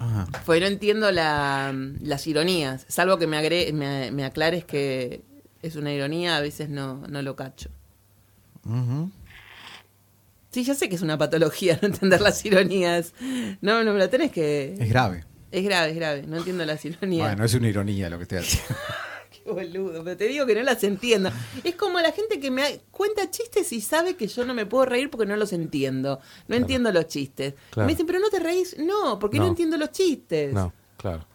Ajá. 0.04 0.28
Porque 0.44 0.60
no 0.60 0.66
entiendo 0.66 1.10
la- 1.12 1.74
las 2.00 2.26
ironías. 2.26 2.84
Salvo 2.88 3.18
que 3.18 3.26
me, 3.26 3.36
agre- 3.38 3.72
me, 3.72 4.10
me 4.10 4.24
aclares 4.24 4.64
que 4.64 5.22
es 5.62 5.76
una 5.76 5.92
ironía, 5.92 6.36
a 6.36 6.40
veces 6.40 6.68
no, 6.68 7.06
no 7.08 7.22
lo 7.22 7.36
cacho. 7.36 7.70
Sí, 10.50 10.62
ya 10.64 10.74
sé 10.74 10.88
que 10.88 10.94
es 10.94 11.02
una 11.02 11.18
patología 11.18 11.78
no 11.82 11.88
entender 11.88 12.20
las 12.20 12.44
ironías. 12.44 13.12
No, 13.60 13.82
no 13.84 13.92
me 13.92 13.98
lo 13.98 14.08
tenés 14.08 14.30
que... 14.30 14.74
Es 14.78 14.88
grave. 14.88 15.24
Es 15.50 15.64
grave, 15.64 15.90
es 15.90 15.96
grave. 15.96 16.24
No 16.26 16.36
entiendo 16.38 16.64
las 16.64 16.84
ironías. 16.84 17.26
Bueno, 17.28 17.44
es 17.44 17.54
una 17.54 17.68
ironía 17.68 18.08
lo 18.10 18.16
que 18.18 18.22
estoy 18.24 18.38
haciendo. 18.38 18.74
Qué 19.44 19.50
boludo, 19.52 20.02
pero 20.02 20.16
te 20.16 20.26
digo 20.28 20.46
que 20.46 20.54
no 20.54 20.62
las 20.62 20.82
entiendo. 20.84 21.30
Es 21.62 21.74
como 21.76 22.00
la 22.00 22.12
gente 22.12 22.40
que 22.40 22.50
me 22.50 22.80
cuenta 22.90 23.30
chistes 23.30 23.72
y 23.72 23.80
sabe 23.80 24.16
que 24.16 24.26
yo 24.26 24.44
no 24.44 24.54
me 24.54 24.66
puedo 24.66 24.86
reír 24.86 25.10
porque 25.10 25.26
no 25.26 25.36
los 25.36 25.52
entiendo. 25.52 26.20
No 26.48 26.56
entiendo 26.56 26.90
los 26.92 27.06
chistes. 27.08 27.54
Claro. 27.70 27.86
Me 27.86 27.92
dicen, 27.92 28.06
pero 28.06 28.18
no 28.20 28.30
te 28.30 28.38
reís. 28.40 28.76
No, 28.78 29.18
porque 29.18 29.36
no, 29.38 29.44
No. 29.44 29.50
entiendo 29.50 29.76
los 29.76 29.90
chistes. 29.92 30.52
No, 30.54 30.72
claro. 30.96 31.26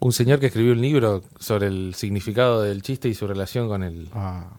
Un 0.00 0.12
señor 0.12 0.38
que 0.40 0.46
escribió 0.46 0.72
un 0.72 0.80
libro 0.82 1.22
sobre 1.38 1.66
el 1.68 1.94
significado 1.94 2.62
del 2.62 2.82
chiste 2.82 3.08
y 3.08 3.14
su 3.14 3.26
relación 3.26 3.68
con 3.68 3.82
el 3.82 4.08
Ah, 4.12 4.58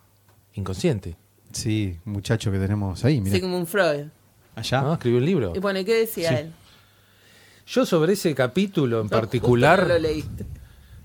inconsciente. 0.53 1.17
sí, 1.51 1.99
muchacho 2.05 2.51
que 2.51 2.57
tenemos 2.59 3.03
ahí, 3.05 3.19
mira. 3.21 3.31
Soy 3.31 3.41
como 3.41 3.57
un 3.57 3.67
Freud. 3.67 4.07
Allá. 4.55 4.81
¿No? 4.81 4.93
Escribió 4.93 5.19
un 5.19 5.25
libro. 5.25 5.53
Y 5.55 5.59
bueno, 5.59 5.79
¿y 5.79 5.85
qué 5.85 5.95
decía 5.95 6.29
Sí. 6.29 6.35
él? 6.35 6.53
Yo 7.67 7.85
sobre 7.85 8.13
ese 8.13 8.33
capítulo 8.35 8.97
en 9.01 9.03
No, 9.07 9.09
justo 9.09 9.19
particular, 9.19 9.81
no 9.83 9.87
lo 9.95 9.99
leíste. 9.99 10.45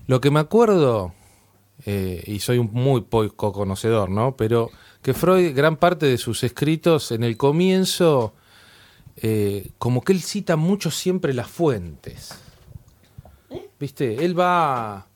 lo 0.07 0.21
que 0.21 0.31
me 0.31 0.39
acuerdo, 0.39 1.13
eh, 1.85 2.23
y 2.27 2.39
soy 2.39 2.57
un 2.57 2.69
muy 2.71 3.01
poco 3.01 3.51
conocedor, 3.51 4.09
¿no? 4.09 4.35
Pero 4.35 4.69
que 5.01 5.13
Freud, 5.13 5.55
gran 5.55 5.77
parte 5.77 6.05
de 6.05 6.17
sus 6.17 6.43
escritos, 6.43 7.11
en 7.11 7.23
el 7.23 7.37
comienzo, 7.37 8.33
eh, 9.17 9.71
como 9.77 10.01
que 10.03 10.13
él 10.13 10.21
cita 10.21 10.55
mucho 10.55 10.91
siempre 10.91 11.33
las 11.33 11.47
fuentes. 11.47 12.35
¿Viste? 13.79 14.23
Él 14.23 14.39
va 14.39 15.07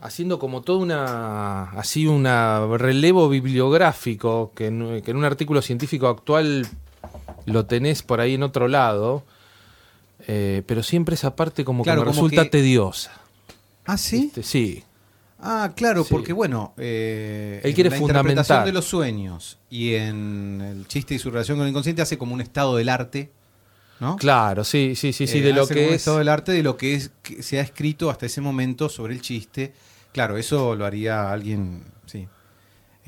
haciendo 0.00 0.38
como 0.38 0.62
toda 0.62 0.78
una, 0.78 1.62
así 1.72 2.06
una 2.06 2.64
relevo 2.76 3.28
bibliográfico, 3.28 4.52
que 4.54 4.66
en, 4.68 5.02
que 5.02 5.10
en 5.10 5.16
un 5.16 5.24
artículo 5.24 5.62
científico 5.62 6.06
actual 6.06 6.66
lo 7.44 7.66
tenés 7.66 8.02
por 8.02 8.20
ahí 8.20 8.34
en 8.34 8.44
otro 8.44 8.68
lado, 8.68 9.24
eh, 10.28 10.62
pero 10.66 10.82
siempre 10.84 11.14
esa 11.16 11.34
parte 11.34 11.64
como 11.64 11.82
Claro, 11.82 12.02
que 12.02 12.06
me 12.06 12.12
como 12.12 12.28
resulta 12.28 12.44
que- 12.44 12.50
tediosa. 12.50 13.12
Ah, 13.84 13.96
sí. 13.98 14.22
¿viste? 14.22 14.42
Sí. 14.44 14.84
Ah, 15.38 15.72
claro, 15.76 16.02
Sí. 16.02 16.08
porque 16.10 16.32
bueno, 16.32 16.72
eh, 16.78 17.60
Él 17.62 17.74
quiere 17.74 17.88
en 17.88 17.92
la 17.94 17.98
interpretación 18.00 18.64
de 18.64 18.72
los 18.72 18.84
sueños 18.86 19.58
y 19.68 19.94
en 19.94 20.60
el 20.62 20.88
chiste 20.88 21.14
y 21.14 21.18
su 21.18 21.30
relación 21.30 21.58
con 21.58 21.66
el 21.66 21.70
inconsciente 21.70 22.00
hace 22.02 22.16
como 22.16 22.32
un 22.34 22.40
estado 22.40 22.76
del 22.76 22.88
arte, 22.88 23.30
¿no? 24.00 24.16
Claro, 24.16 24.64
sí, 24.64 24.94
sí, 24.96 25.12
sí, 25.12 25.26
sí, 25.26 25.38
Eh, 25.38 25.42
de 25.42 25.52
lo 25.52 25.62
hace 25.64 25.74
que 25.74 25.80
un 25.88 25.90
es. 25.90 25.96
estado 25.96 26.18
del 26.18 26.28
arte 26.30 26.52
de 26.52 26.62
lo 26.62 26.76
que 26.78 26.94
es 26.94 27.10
que 27.22 27.42
se 27.42 27.58
ha 27.58 27.62
escrito 27.62 28.08
hasta 28.10 28.24
ese 28.26 28.40
momento 28.40 28.88
sobre 28.88 29.12
el 29.14 29.20
chiste. 29.20 29.74
Claro, 30.12 30.38
eso 30.38 30.74
lo 30.74 30.86
haría 30.86 31.30
alguien, 31.30 31.82
sí. 32.06 32.26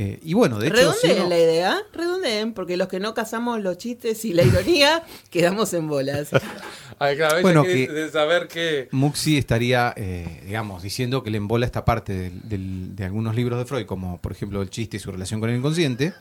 Eh, 0.01 0.21
y 0.23 0.33
bueno, 0.35 0.61
de 0.61 0.69
hecho, 0.69 0.77
si 0.93 1.09
Redondeen 1.09 1.19
uno- 1.19 1.29
la 1.29 1.39
idea, 1.41 1.79
redondeen, 1.93 2.53
porque 2.55 2.77
los 2.77 2.87
que 2.87 3.01
no 3.01 3.15
cazamos 3.15 3.61
los 3.61 3.79
chistes 3.79 4.25
y 4.25 4.33
la 4.33 4.43
ironía, 4.45 5.03
quedamos 5.31 5.75
en 5.75 5.89
bolas. 5.89 6.29
Ay, 7.01 7.17
claro, 7.17 7.41
Bueno, 7.43 7.65
que- 7.65 7.89
de 7.89 8.09
saber 8.11 8.47
que. 8.49 8.89
Muxi 8.93 9.37
estaría, 9.39 9.93
eh, 9.97 10.43
digamos, 10.47 10.83
diciendo 10.85 11.23
que 11.25 11.31
le 11.31 11.39
embola 11.39 11.67
esta 11.67 11.85
parte 11.85 12.13
del- 12.15 12.49
del- 12.49 12.97
de 12.97 13.05
algunos 13.05 13.35
libros 13.35 13.59
de 13.59 13.65
Freud, 13.65 13.87
como 13.87 14.19
por 14.19 14.31
ejemplo 14.33 14.63
el 14.63 14.71
chiste 14.71 14.97
y 14.99 15.01
su 15.01 15.11
relación 15.11 15.41
con 15.41 15.51
el 15.51 15.57
inconsciente. 15.57 16.13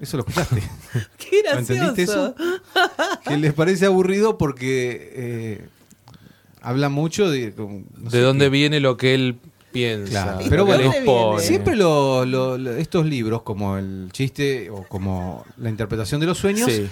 Eso 0.00 0.16
lo 0.16 0.24
escuchaste. 0.26 0.60
Qué 1.16 1.42
¿No 1.52 1.58
entendiste 1.60 2.04
gracioso. 2.06 2.34
eso? 2.36 3.20
que 3.28 3.36
les 3.36 3.52
parece 3.54 3.86
aburrido 3.86 4.36
porque 4.36 5.12
eh, 5.14 5.68
habla 6.60 6.88
mucho 6.88 7.30
de... 7.30 7.54
no 7.56 8.10
De 8.10 8.20
dónde 8.20 8.46
qué. 8.46 8.50
viene 8.50 8.80
lo 8.80 8.96
que 8.96 9.14
él 9.14 9.38
piensa. 9.74 10.10
Claro, 10.38 10.38
pero 10.48 10.64
bueno. 10.64 11.38
Siempre 11.38 11.76
lo- 11.76 12.24
lo- 12.24 12.56
lo- 12.56 12.72
estos 12.76 13.04
libros, 13.04 13.42
como 13.42 13.76
el 13.76 14.08
chiste 14.12 14.70
o 14.70 14.84
como 14.88 15.44
la 15.58 15.68
interpretación 15.68 16.20
de 16.20 16.26
los 16.26 16.38
sueños, 16.38 16.72
Sí. 16.72 16.86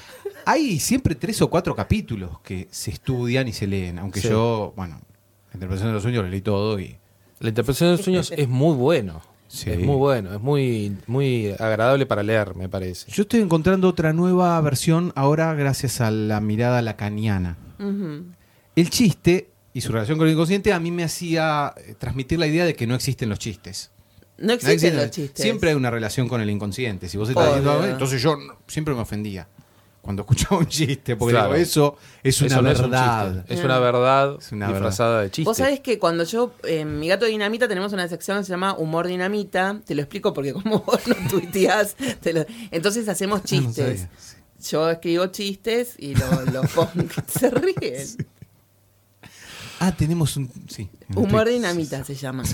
hay 0.45 0.79
siempre 0.79 1.15
tres 1.15 1.41
o 1.41 1.49
cuatro 1.49 1.75
capítulos 1.75 2.41
que 2.41 2.69
se 2.71 2.91
estudian 2.91 3.49
y 3.49 3.53
se 3.55 3.67
leen. 3.67 3.99
Aunque 3.99 4.21
Sí. 4.21 4.29
yo, 4.29 4.75
bueno, 4.77 4.97
la 5.51 5.55
interpretación 5.55 5.89
de 5.89 5.95
los 5.95 6.03
sueños 6.03 6.25
lo 6.25 6.31
leí 6.31 6.43
todo 6.43 6.79
y... 6.79 6.97
La 7.41 7.49
interpretación 7.49 7.91
de 7.91 7.97
los 7.97 8.05
sueños 8.05 8.33
es 8.37 8.49
muy 8.49 8.75
bueno. 8.77 9.23
Sí. 9.49 9.69
Es 9.71 9.79
muy 9.81 9.97
bueno, 9.97 10.33
es 10.35 10.41
muy, 10.41 10.97
muy 11.07 11.51
agradable 11.59 12.07
para 12.07 12.23
leer, 12.23 12.55
me 12.57 12.69
parece. 12.71 13.11
Yo 13.13 13.23
estoy 13.23 13.41
encontrando 13.41 13.87
otra 13.89 14.13
nueva 14.15 14.59
versión 14.63 15.13
ahora 15.15 15.53
gracias 15.55 16.01
a 16.01 16.11
la 16.11 16.41
mirada 16.41 16.81
lacaniana. 16.83 17.59
El 18.75 18.89
chiste 18.91 19.51
y 19.75 19.81
su 19.81 19.93
relación 19.93 20.19
con 20.19 20.27
el 20.27 20.35
inconsciente 20.35 20.73
a 20.73 20.81
mí 20.81 20.91
me 20.91 21.05
hacía 21.05 21.75
eh, 21.77 21.95
transmitir 21.99 22.39
la 22.39 22.47
idea 22.47 22.65
de 22.65 22.75
que 22.75 22.87
no 22.87 22.95
existen 22.95 23.29
los 23.29 23.39
chistes. 23.39 23.91
No 24.39 24.49
No 24.49 24.53
existen 24.55 24.97
los 24.97 25.11
chistes. 25.11 25.43
Siempre 25.43 25.71
hay 25.71 25.77
una 25.77 25.91
relación 25.91 26.29
con 26.29 26.41
el 26.41 26.51
inconsciente. 26.51 27.09
Si 27.09 27.17
vos 27.17 27.29
estás 27.29 27.45
Obvio. 27.45 27.57
diciendo, 27.57 27.81
"Ah, 27.83 27.91
entonces 27.91 28.21
yo 28.23 28.37
no- 28.37 28.57
siempre 28.67 28.93
me 28.95 29.01
ofendía 29.01 29.47
cuando 30.01 30.23
escuchaba 30.29 30.59
un 30.59 30.67
chiste, 30.67 31.15
porque 31.17 31.33
Claro. 31.35 31.53
digo, 31.53 31.63
eso 31.63 31.97
es 32.25 32.41
una 32.41 32.47
Eso 32.49 32.63
no 32.63 32.71
es 32.71 32.81
un 32.81 32.91
verdad. 32.91 33.45
Es 33.49 33.63
una 33.63 33.79
verdad 33.79 34.37
Es 34.41 34.51
una 34.53 34.69
disfrazada 34.69 35.23
de 35.23 35.31
chiste. 35.31 35.49
Vos 35.49 35.57
sabés 35.59 35.79
que 35.81 35.99
cuando 36.01 36.25
yo, 36.25 36.55
en 36.65 36.99
Mi 36.99 37.07
Gato 37.09 37.27
Dinamita, 37.27 37.69
tenemos 37.69 37.93
una 37.93 38.09
sección 38.09 38.39
que 38.39 38.45
se 38.45 38.51
llama 38.51 38.75
Humor 38.75 39.07
Dinamita. 39.07 39.81
Te 39.87 39.95
lo 39.95 40.03
explico 40.03 40.35
porque 40.35 40.53
como 40.55 40.81
vos 40.81 41.07
no 41.07 41.15
tuiteás, 41.31 41.95
te 42.21 42.33
lo- 42.33 42.45
entonces 42.73 43.09
hacemos 43.09 43.39
Ah, 43.41 43.43
no 43.43 43.47
chistes. 43.49 44.01
sabía. 44.01 44.11
Yo 44.71 44.91
escribo 44.91 45.27
chistes 45.27 45.95
y 45.99 46.15
lo, 46.17 46.27
lo 46.53 46.63
pongo. 46.63 47.07
Se 47.29 47.51
ríen. 47.51 48.07
Ah, 49.85 49.93
tenemos 49.97 50.37
un. 50.37 50.49
Sí. 50.69 50.89
Humor 51.15 51.49
dinamita 51.49 52.05
se 52.05 52.15
llama. 52.15 52.45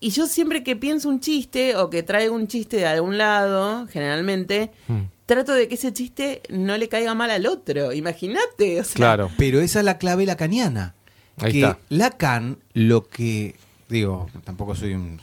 Y 0.00 0.10
yo 0.10 0.26
siempre 0.26 0.62
que 0.62 0.76
pienso 0.76 1.08
un 1.08 1.18
chiste 1.20 1.76
o 1.76 1.88
que 1.88 2.02
traigo 2.02 2.34
un 2.34 2.46
chiste 2.46 2.76
de 2.76 2.86
algún 2.86 3.16
lado, 3.16 3.86
generalmente, 3.86 4.70
Mm. 4.88 5.00
trato 5.24 5.52
de 5.54 5.66
que 5.66 5.76
ese 5.76 5.92
chiste 5.94 6.42
no 6.50 6.76
le 6.76 6.88
caiga 6.90 7.14
mal 7.14 7.30
al 7.30 7.46
otro. 7.46 7.92
Imagínate. 7.94 8.80
O 8.80 8.84
sea, 8.84 8.94
Claro, 8.94 9.30
Pero 9.38 9.60
esa 9.60 9.78
es 9.78 9.84
la 9.86 9.96
clave 9.96 10.26
lacaniana. 10.26 10.94
ahí 11.38 11.52
que 11.52 11.60
está. 11.60 11.78
Lacan, 11.88 12.58
lo 12.74 13.08
que. 13.08 13.54
Digo, 13.88 14.28
tampoco 14.44 14.74
soy 14.74 14.92
un 14.94 15.18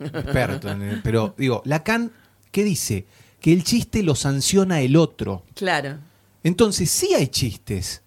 experto, 0.00 0.70
en 0.70 0.82
el- 0.82 1.02
pero 1.02 1.34
digo, 1.38 1.62
Lacan, 1.64 2.10
¿qué 2.50 2.64
dice? 2.64 3.04
Que 3.40 3.52
el 3.52 3.62
chiste 3.62 4.02
lo 4.02 4.14
sanciona 4.16 4.80
el 4.80 4.96
otro. 4.96 5.44
Claro. 5.54 5.98
Entonces, 6.42 6.90
sí 6.90 7.14
hay 7.14 7.28
chistes, 7.28 8.02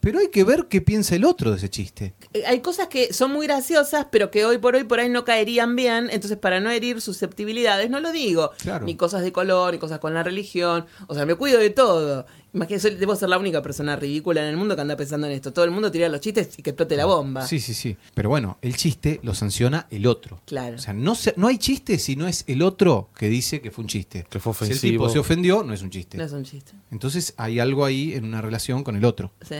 pero 0.00 0.18
hay 0.18 0.28
que 0.28 0.44
ver 0.44 0.66
qué 0.68 0.80
piensa 0.80 1.14
el 1.14 1.24
otro 1.24 1.50
de 1.50 1.56
ese 1.58 1.68
chiste. 1.70 2.14
Eh, 2.32 2.42
Hay 2.46 2.60
cosas 2.60 2.88
que 2.88 3.12
son 3.12 3.32
muy 3.32 3.46
graciosas, 3.46 4.06
pero 4.10 4.30
que 4.30 4.44
hoy 4.44 4.58
por 4.58 4.74
hoy 4.74 4.84
por 4.84 4.98
ahí 5.00 5.08
no 5.08 5.24
caerían 5.24 5.76
bien. 5.76 6.08
Entonces, 6.10 6.38
para 6.38 6.58
no 6.60 6.70
herir 6.70 7.00
susceptibilidades, 7.00 7.90
no 7.90 8.00
lo 8.00 8.10
digo. 8.12 8.50
Claro. 8.58 8.86
Ni 8.86 8.96
cosas 8.96 9.22
de 9.22 9.32
color, 9.32 9.72
ni 9.74 9.78
cosas 9.78 9.98
con 9.98 10.14
la 10.14 10.22
religión. 10.22 10.86
O 11.06 11.14
sea, 11.14 11.26
me 11.26 11.34
cuido 11.34 11.58
de 11.58 11.70
todo. 11.70 12.26
Imagínate, 12.52 12.96
debo 12.96 13.14
ser 13.14 13.28
la 13.28 13.38
única 13.38 13.62
persona 13.62 13.94
ridícula 13.94 14.40
en 14.42 14.48
el 14.48 14.56
mundo 14.56 14.74
que 14.74 14.80
anda 14.82 14.96
pensando 14.96 15.26
en 15.28 15.34
esto. 15.34 15.52
Todo 15.52 15.64
el 15.64 15.70
mundo 15.70 15.90
tira 15.92 16.08
los 16.08 16.20
chistes 16.20 16.58
y 16.58 16.62
que 16.62 16.70
explote 16.70 16.96
la 16.96 17.04
bomba. 17.04 17.46
Sí, 17.46 17.60
sí, 17.60 17.74
sí. 17.74 17.96
Pero 18.12 18.28
bueno, 18.28 18.58
el 18.60 18.74
chiste 18.76 19.20
lo 19.22 19.34
sanciona 19.34 19.86
el 19.90 20.06
otro. 20.08 20.40
Claro. 20.46 20.74
O 20.74 20.78
sea, 20.80 20.92
no, 20.92 21.14
se- 21.14 21.34
no 21.36 21.46
hay 21.46 21.58
chiste 21.58 21.98
si 22.00 22.16
no 22.16 22.26
es 22.26 22.42
el 22.48 22.62
otro 22.62 23.08
que 23.16 23.28
dice 23.28 23.60
que 23.60 23.70
fue 23.70 23.82
un 23.82 23.88
chiste. 23.88 24.26
Que 24.28 24.40
fue 24.40 24.52
Si 24.54 24.64
el 24.64 24.70
ofensivo. 24.72 25.04
tipo 25.04 25.08
se 25.12 25.18
ofendió, 25.20 25.62
no 25.62 25.72
es 25.72 25.82
un 25.82 25.90
chiste. 25.90 26.16
No 26.18 26.24
es 26.24 26.32
un 26.32 26.42
chiste. 26.42 26.72
Entonces 26.90 27.34
hay 27.36 27.60
algo 27.60 27.84
ahí 27.84 28.14
en 28.14 28.24
una 28.24 28.40
relación 28.42 28.82
con 28.82 28.96
el 28.96 29.04
otro. 29.04 29.30
Sí, 29.48 29.54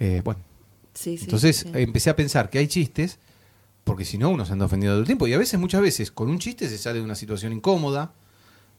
Eh, 0.00 0.22
bueno, 0.24 0.40
sí, 0.94 1.16
sí, 1.18 1.24
entonces 1.24 1.58
sí. 1.58 1.70
empecé 1.74 2.10
a 2.10 2.16
pensar 2.16 2.50
que 2.50 2.58
hay 2.58 2.66
chistes, 2.66 3.18
porque 3.84 4.04
si 4.04 4.18
no 4.18 4.30
uno 4.30 4.44
se 4.44 4.52
anda 4.52 4.64
ofendido 4.66 4.92
todo 4.94 5.00
el 5.00 5.06
tiempo. 5.06 5.26
Y 5.28 5.34
a 5.34 5.38
veces, 5.38 5.60
muchas 5.60 5.82
veces, 5.82 6.10
con 6.10 6.28
un 6.28 6.38
chiste 6.38 6.68
se 6.68 6.78
sale 6.78 6.98
de 6.98 7.04
una 7.04 7.14
situación 7.14 7.52
incómoda, 7.52 8.12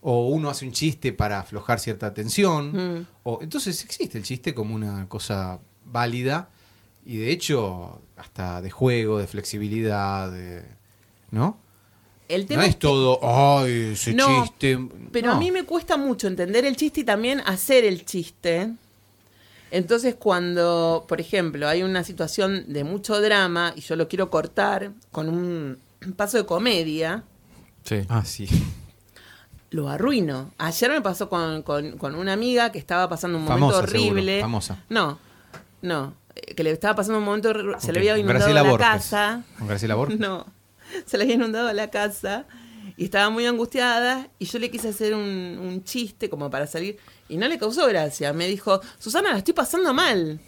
o 0.01 0.29
uno 0.29 0.49
hace 0.49 0.65
un 0.65 0.71
chiste 0.71 1.13
para 1.13 1.39
aflojar 1.39 1.79
cierta 1.79 2.13
tensión. 2.13 2.71
Mm. 3.01 3.05
O, 3.23 3.39
entonces 3.41 3.83
existe 3.85 4.17
el 4.17 4.23
chiste 4.23 4.53
como 4.55 4.73
una 4.73 5.07
cosa 5.07 5.59
válida 5.85 6.49
y 7.05 7.17
de 7.17 7.31
hecho 7.31 8.01
hasta 8.17 8.61
de 8.61 8.71
juego, 8.71 9.19
de 9.19 9.27
flexibilidad, 9.27 10.31
de- 10.31 10.63
¿no? 11.31 11.57
El 12.27 12.45
tema 12.47 12.61
No 12.63 12.67
es 12.67 12.75
que- 12.75 12.79
todo, 12.81 13.19
ay, 13.21 13.91
ese 13.93 14.13
No, 14.13 14.43
chiste. 14.43 14.79
Pero 15.11 15.27
No. 15.27 15.33
a 15.33 15.39
mí 15.39 15.51
me 15.51 15.65
cuesta 15.65 15.97
mucho 15.97 16.27
entender 16.27 16.65
el 16.65 16.75
chiste 16.77 17.01
y 17.01 17.03
también 17.03 17.41
hacer 17.41 17.83
el 17.83 18.05
chiste. 18.05 18.71
Entonces, 19.71 20.15
cuando, 20.15 21.05
por 21.07 21.19
ejemplo, 21.21 21.67
hay 21.67 21.81
una 21.83 22.03
situación 22.03 22.65
de 22.67 22.83
mucho 22.83 23.19
drama 23.21 23.73
y 23.75 23.81
yo 23.81 23.95
lo 23.95 24.07
quiero 24.07 24.29
cortar 24.29 24.91
con 25.11 25.29
un 25.29 25.77
paso 26.15 26.37
de 26.37 26.45
comedia, 26.45 27.23
Sí. 27.83 28.01
Ah, 28.09 28.23
sí. 28.25 28.47
lo 29.71 29.87
arruino. 29.89 30.51
Ayer 30.57 30.91
me 30.91 31.01
pasó 31.01 31.29
con, 31.29 31.63
con- 31.63 31.97
con 31.97 32.15
una 32.15 32.33
amiga 32.33 32.71
que 32.71 32.77
estaba 32.79 33.07
pasando 33.09 33.37
un 33.37 33.47
Famosa, 33.47 33.77
momento 33.77 33.91
horrible. 33.97 34.23
seguro, 34.33 34.41
famosa. 34.45 34.83
No, 34.89 35.17
no. 35.81 36.13
eh, 36.35 36.53
Que 36.53 36.63
le 36.63 36.71
estaba 36.71 36.95
pasando 36.95 37.19
un 37.19 37.25
momento 37.25 37.49
horrible. 37.49 37.77
Se 37.79 37.91
le 37.93 37.99
había 37.99 38.17
inundado 38.17 38.39
Graciela 38.39 38.63
la 38.63 38.69
Borges. 38.69 38.87
casa. 38.87 39.43
¿Con 39.57 39.67
Graciela 39.67 39.95
Borges? 39.95 40.19
No, 40.19 40.45
se 41.05 41.17
le 41.17 41.23
había 41.23 41.35
inundado 41.35 41.71
la 41.73 41.89
casa 41.89 42.45
y 43.01 43.05
estaba 43.05 43.31
muy 43.31 43.47
angustiada 43.47 44.27
y 44.37 44.45
yo 44.45 44.59
le 44.59 44.69
quise 44.69 44.89
hacer 44.89 45.15
un, 45.15 45.21
un 45.59 45.83
chiste 45.83 46.29
como 46.29 46.51
para 46.51 46.67
salir 46.67 46.97
y 47.27 47.35
no 47.37 47.47
le 47.47 47.57
causó 47.57 47.87
gracia. 47.87 48.31
Me 48.31 48.45
dijo, 48.47 48.79
Susana, 48.99 49.31
la 49.31 49.39
estoy 49.39 49.55
pasando 49.55 49.91
mal. 49.91 50.39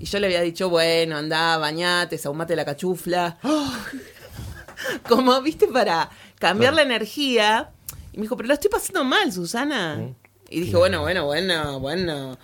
Y 0.00 0.06
yo 0.06 0.18
le 0.18 0.26
había 0.28 0.40
dicho, 0.40 0.70
bueno, 0.70 1.18
anda, 1.18 1.58
bañate, 1.58 2.16
sahumate 2.16 2.56
la 2.56 2.64
cachufla. 2.64 3.36
como, 5.08 5.42
viste, 5.42 5.66
para 5.66 6.08
cambiar 6.38 6.72
la 6.72 6.80
energía. 6.82 7.72
Y 8.14 8.16
me 8.16 8.22
dijo, 8.22 8.38
pero 8.38 8.46
la 8.48 8.54
estoy 8.54 8.70
pasando 8.70 9.04
mal, 9.04 9.30
Susana. 9.30 10.14
Y 10.48 10.60
dije, 10.60 10.76
bueno, 10.76 11.02
bueno, 11.02 11.26
bueno, 11.26 11.78
bueno. 11.78 12.38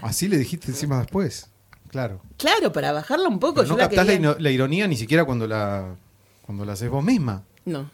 Así 0.00 0.28
le 0.28 0.38
dijiste 0.38 0.68
encima 0.68 0.98
después. 1.00 1.48
Claro. 1.90 2.22
Claro, 2.38 2.72
para 2.72 2.92
bajarla 2.92 3.28
un 3.28 3.38
poco. 3.38 3.56
Pero 3.56 3.68
no 3.68 3.76
captás 3.76 4.06
la, 4.06 4.12
quería- 4.14 4.36
la 4.38 4.50
ironía 4.50 4.86
ni 4.86 4.96
siquiera 4.96 5.26
cuando 5.26 5.46
la 5.46 5.94
cuando 6.46 6.64
la 6.64 6.72
haces 6.72 6.88
vos 6.88 7.04
misma. 7.04 7.42
No, 7.66 7.90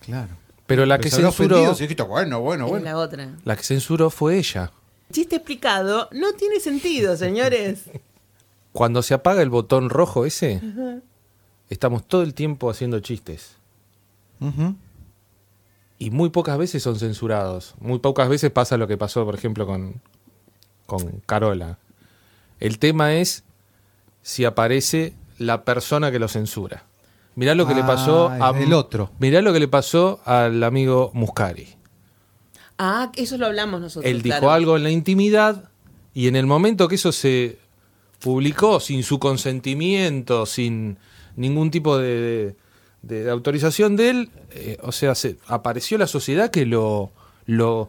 Claro. 0.00 0.41
Pero 0.66 0.86
la 0.86 0.98
que 0.98 1.10
se 1.10 1.22
censuró, 1.22 1.74
dijiste, 1.74 2.02
bueno, 2.02 2.40
bueno, 2.40 2.66
bueno. 2.66 2.84
la 2.84 2.96
otra. 2.96 3.36
la 3.44 3.56
que 3.56 3.62
censuró 3.62 4.10
fue 4.10 4.38
ella. 4.38 4.72
Chiste 5.10 5.36
explicado 5.36 6.08
no 6.12 6.32
tiene 6.32 6.60
sentido, 6.60 7.16
señores. 7.18 7.84
Cuando 8.72 9.02
se 9.02 9.14
apaga 9.14 9.42
el 9.42 9.50
botón 9.50 9.90
rojo 9.90 10.24
ese, 10.24 10.60
estamos 11.68 12.06
todo 12.06 12.22
el 12.22 12.32
tiempo 12.32 12.70
haciendo 12.70 13.00
chistes. 13.00 13.56
Y 15.98 16.10
muy 16.10 16.30
pocas 16.30 16.58
veces 16.58 16.82
son 16.82 16.98
censurados. 16.98 17.74
Muy 17.78 17.98
pocas 17.98 18.28
veces 18.28 18.50
pasa 18.50 18.76
lo 18.76 18.88
que 18.88 18.96
pasó, 18.96 19.24
por 19.24 19.34
ejemplo, 19.34 19.66
con, 19.66 20.00
con 20.86 21.20
Carola. 21.26 21.78
El 22.58 22.78
tema 22.78 23.14
es 23.14 23.44
si 24.22 24.44
aparece 24.44 25.14
la 25.38 25.64
persona 25.64 26.10
que 26.10 26.18
lo 26.18 26.28
censura. 26.28 26.84
Mirá 27.34 27.54
lo 27.54 27.66
que 27.66 27.74
le 27.74 27.82
pasó 27.82 28.28
Ah, 28.28 28.50
a 28.54 28.60
el 28.62 28.72
otro. 28.72 29.10
Mirá 29.18 29.40
lo 29.42 29.52
que 29.52 29.60
le 29.60 29.68
pasó 29.68 30.20
al 30.24 30.62
amigo 30.62 31.10
Muscari. 31.14 31.68
Ah, 32.78 33.10
eso 33.16 33.38
lo 33.38 33.46
hablamos 33.46 33.80
nosotros. 33.80 34.10
Él 34.10 34.22
dijo 34.22 34.38
claro. 34.38 34.52
algo 34.52 34.76
en 34.76 34.82
la 34.82 34.90
intimidad 34.90 35.70
y 36.14 36.28
en 36.28 36.36
el 36.36 36.46
momento 36.46 36.88
que 36.88 36.96
eso 36.96 37.12
se 37.12 37.58
publicó 38.20 38.80
sin 38.80 39.02
su 39.02 39.18
consentimiento, 39.18 40.46
sin 40.46 40.98
ningún 41.36 41.70
tipo 41.70 41.96
de, 41.98 42.54
de- 43.02 43.24
de 43.24 43.30
autorización 43.30 43.96
de 43.96 44.10
él, 44.10 44.30
eh, 44.50 44.76
o 44.82 44.92
sea, 44.92 45.14
se, 45.14 45.36
apareció 45.46 45.96
la 45.98 46.06
sociedad 46.06 46.50
que 46.50 46.66
lo, 46.66 47.10
lo 47.46 47.88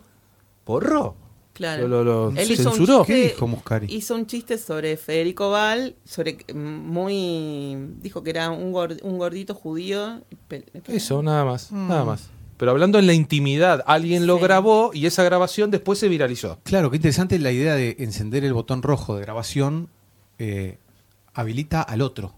borró. 0.66 1.16
Claro. 1.54 1.88
Lo, 1.88 2.04
lo- 2.04 2.32
lo 2.32 2.39
Él 2.41 2.51
hizo 2.51 2.70
un 2.70 2.76
censuró. 2.76 2.99
chiste- 3.06 3.14
¿Qué 3.14 3.28
dijo 3.34 3.47
Muscari? 3.47 3.88
Hizo 3.93 4.16
un 4.16 4.26
chiste 4.26 4.58
sobre 4.58 4.97
Federico 4.97 5.51
Val, 5.51 5.95
sobre 6.04 6.38
mm, 6.51 6.58
muy 6.58 7.78
dijo 8.01 8.24
que 8.24 8.32
era 8.32 8.49
un, 8.49 8.74
gor- 8.74 8.99
un 9.04 9.18
gordito 9.20 9.54
judío. 9.54 10.22
Eso, 10.88 11.22
nada 11.22 11.45
más, 11.45 11.72
Mm. 11.72 11.88
nada 11.88 12.06
más. 12.06 12.30
Pero 12.58 12.72
hablando 12.72 12.97
en 12.99 13.08
la 13.08 13.14
intimidad, 13.14 13.84
alguien 13.88 14.26
lo 14.26 14.39
grabó 14.39 14.91
y 14.93 15.06
esa 15.06 15.24
grabación 15.24 15.70
después 15.70 15.99
se 15.99 16.08
viralizó. 16.08 16.60
Claro, 16.64 16.89
qué 16.89 16.95
interesante 16.97 17.38
la 17.39 17.51
idea 17.51 17.76
de 17.76 17.97
encender 17.99 18.43
el 18.45 18.54
botón 18.54 18.82
rojo 18.82 19.16
de 19.16 19.22
grabación 19.22 19.89
eh, 20.39 20.78
habilita 21.34 21.82
al 21.82 22.01
otro. 22.01 22.34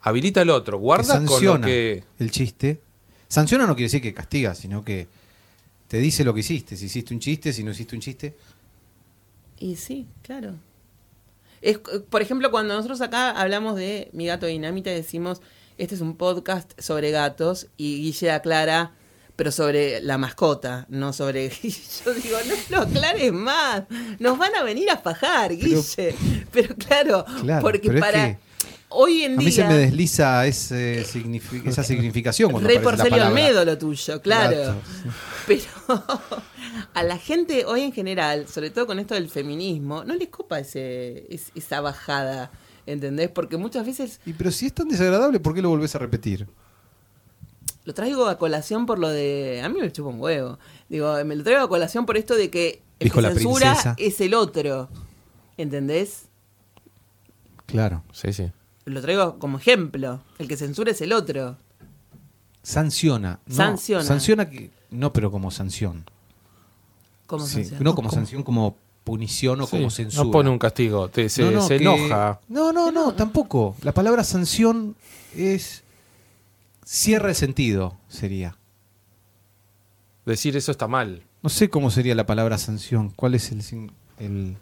Habilita 0.00 0.40
al 0.42 0.50
otro, 0.50 0.78
que 0.78 0.82
guarda 0.82 1.14
con 1.14 1.24
lo 1.24 1.30
sanciona 1.30 1.66
que... 1.66 2.04
el 2.18 2.30
chiste. 2.30 2.80
Sanciona 3.28 3.66
no 3.66 3.74
quiere 3.74 3.86
decir 3.86 4.00
que 4.02 4.14
castiga, 4.14 4.54
sino 4.54 4.84
que 4.84 5.08
te 5.88 5.98
dice 5.98 6.24
lo 6.24 6.32
que 6.32 6.40
hiciste. 6.40 6.76
Si 6.76 6.86
hiciste 6.86 7.12
un 7.12 7.20
chiste, 7.20 7.52
si 7.52 7.62
no 7.64 7.72
hiciste 7.72 7.94
un 7.96 8.00
chiste. 8.00 8.34
Y 9.58 9.76
sí, 9.76 10.06
claro. 10.22 10.54
Es, 11.62 11.78
por 11.78 12.22
ejemplo, 12.22 12.50
cuando 12.50 12.74
nosotros 12.74 13.00
acá 13.00 13.30
hablamos 13.30 13.76
de 13.76 14.10
Mi 14.12 14.26
Gato 14.26 14.46
Dinamita, 14.46 14.90
decimos, 14.90 15.40
este 15.78 15.94
es 15.94 16.00
un 16.00 16.16
podcast 16.16 16.78
sobre 16.80 17.10
gatos, 17.10 17.68
y 17.76 18.02
Guille 18.02 18.30
aclara, 18.30 18.92
pero 19.36 19.50
sobre 19.50 20.00
la 20.00 20.18
mascota, 20.18 20.86
no 20.88 21.12
sobre... 21.12 21.46
y 21.62 21.70
yo 21.70 22.14
digo, 22.14 22.38
no 22.46 22.76
lo 22.76 22.82
aclares 22.84 23.32
más, 23.32 23.84
nos 24.18 24.38
van 24.38 24.54
a 24.54 24.62
venir 24.62 24.90
a 24.90 24.98
fajar, 24.98 25.56
Guille. 25.56 26.14
Pero, 26.52 26.74
claro, 26.76 27.24
Claro, 27.42 27.62
porque 27.62 27.88
pero 27.88 27.98
es 27.98 28.04
para... 28.04 28.28
que 28.28 28.45
Hoy 28.98 29.22
en 29.24 29.34
A 29.34 29.36
día... 29.36 29.46
mí 29.46 29.52
se 29.52 29.64
me 29.64 29.74
desliza 29.74 30.46
ese 30.46 31.00
esa 31.02 31.82
significación 31.84 32.50
cuando 32.50 32.68
Rey 32.68 32.78
Porcelio. 32.78 33.26
Olmedo 33.26 33.64
lo 33.64 33.76
tuyo, 33.78 34.20
claro. 34.22 34.74
Pero 35.46 35.62
a 36.94 37.02
la 37.02 37.18
gente 37.18 37.64
hoy 37.66 37.82
en 37.82 37.92
general, 37.92 38.48
sobre 38.48 38.70
todo 38.70 38.86
con 38.86 38.98
esto 38.98 39.14
del 39.14 39.28
feminismo, 39.28 40.02
no 40.04 40.14
les 40.14 40.28
copa 40.28 40.58
ese, 40.60 41.26
es- 41.32 41.52
esa 41.54 41.80
bajada, 41.80 42.50
¿entendés? 42.86 43.28
Porque 43.30 43.56
muchas 43.56 43.84
veces 43.86 44.20
Y 44.26 44.32
pero 44.32 44.50
si 44.50 44.66
es 44.66 44.72
tan 44.72 44.88
desagradable, 44.88 45.40
¿por 45.40 45.54
qué 45.54 45.62
lo 45.62 45.68
volvés 45.68 45.94
a 45.94 45.98
repetir? 45.98 46.46
lo 47.84 47.94
traigo 47.94 48.26
a 48.26 48.36
colación 48.36 48.84
por 48.84 48.98
lo 48.98 49.08
de... 49.08 49.60
A 49.64 49.68
mí 49.68 49.78
me 49.80 49.92
chupa 49.92 50.08
un 50.10 50.20
huevo. 50.20 50.58
Digo, 50.88 51.22
me 51.24 51.36
lo 51.36 51.44
traigo 51.44 51.62
a 51.62 51.68
colación 51.68 52.04
por 52.04 52.16
esto 52.16 52.34
de 52.34 52.50
que 52.50 52.82
el 52.98 53.04
Dijo 53.04 53.16
que 53.16 53.22
la 53.22 53.32
censura 53.32 53.66
princesa. 53.70 53.94
es 53.96 54.20
el 54.20 54.34
otro, 54.34 54.88
¿entendés? 55.56 56.22
Claro. 57.66 58.02
Sí, 58.12 58.32
sí. 58.32 58.50
Lo 58.86 59.00
traigo 59.02 59.38
como 59.38 59.58
ejemplo. 59.58 60.20
El 60.38 60.48
que 60.48 60.56
censura 60.56 60.90
es 60.92 61.00
el 61.00 61.12
otro. 61.12 61.56
Sanciona. 62.62 63.40
No, 63.46 63.54
Sanciona. 63.54 64.04
Sanciona 64.04 64.48
que. 64.50 64.70
No, 64.90 65.12
pero 65.12 65.30
como 65.30 65.50
sanción. 65.50 66.04
Como 67.26 67.44
Sí, 67.46 67.56
sanciona. 67.64 67.80
No 67.82 67.94
como 67.94 68.10
sanción, 68.10 68.42
como 68.42 68.76
punición 69.04 69.60
o 69.60 69.66
Sí, 69.66 69.76
como 69.76 69.90
censura. 69.90 70.24
No 70.24 70.30
pone 70.30 70.50
un 70.50 70.58
castigo, 70.58 71.08
te- 71.08 71.28
se, 71.28 71.42
No, 71.44 71.50
no, 71.52 71.62
se 71.62 71.76
que- 71.78 71.82
enoja. 71.84 72.40
No, 72.48 72.72
no, 72.72 72.90
no, 72.90 73.12
tampoco. 73.14 73.76
La 73.82 73.92
palabra 73.92 74.24
sanción 74.24 74.96
es. 75.34 75.82
Cierra 76.84 77.28
de 77.28 77.34
sentido, 77.34 77.96
sería. 78.08 78.56
Decir 80.24 80.56
eso 80.56 80.70
está 80.72 80.86
mal. 80.88 81.22
No 81.42 81.48
sé 81.50 81.68
cómo 81.70 81.90
sería 81.90 82.14
la 82.14 82.26
palabra 82.26 82.58
sanción. 82.58 83.10
¿Cuál 83.10 83.34
es 83.34 83.50
el. 83.52 83.90
el 84.18 84.56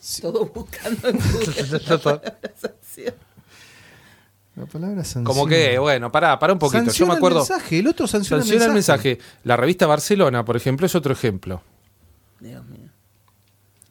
Sí. 0.00 0.22
Todo 0.22 0.46
buscando 0.46 1.08
en 1.08 1.16
Google 1.32 1.80
la 1.88 1.98
palabra 1.98 2.38
sanción. 2.56 3.14
La 4.56 4.66
palabra 4.66 5.04
sanción. 5.04 5.24
Como 5.24 5.46
que, 5.46 5.78
bueno, 5.78 6.10
pará, 6.10 6.38
pará 6.38 6.52
un 6.52 6.58
poquito. 6.58 6.78
Yo 6.78 6.84
Sanciona 6.86 7.12
me 7.12 7.16
acuerdo. 7.18 7.38
el 7.42 7.48
mensaje, 7.48 7.78
el 7.78 7.86
otro 7.86 8.06
sanciona, 8.06 8.42
Sanciona 8.42 8.64
el 8.64 8.70
el 8.70 8.74
mensaje. 8.74 9.18
La 9.44 9.56
revista 9.56 9.86
Barcelona, 9.86 10.44
por 10.44 10.56
ejemplo, 10.56 10.86
es 10.86 10.94
otro 10.94 11.12
ejemplo. 11.12 11.62
Dios 12.40 12.64
mío. 12.66 12.88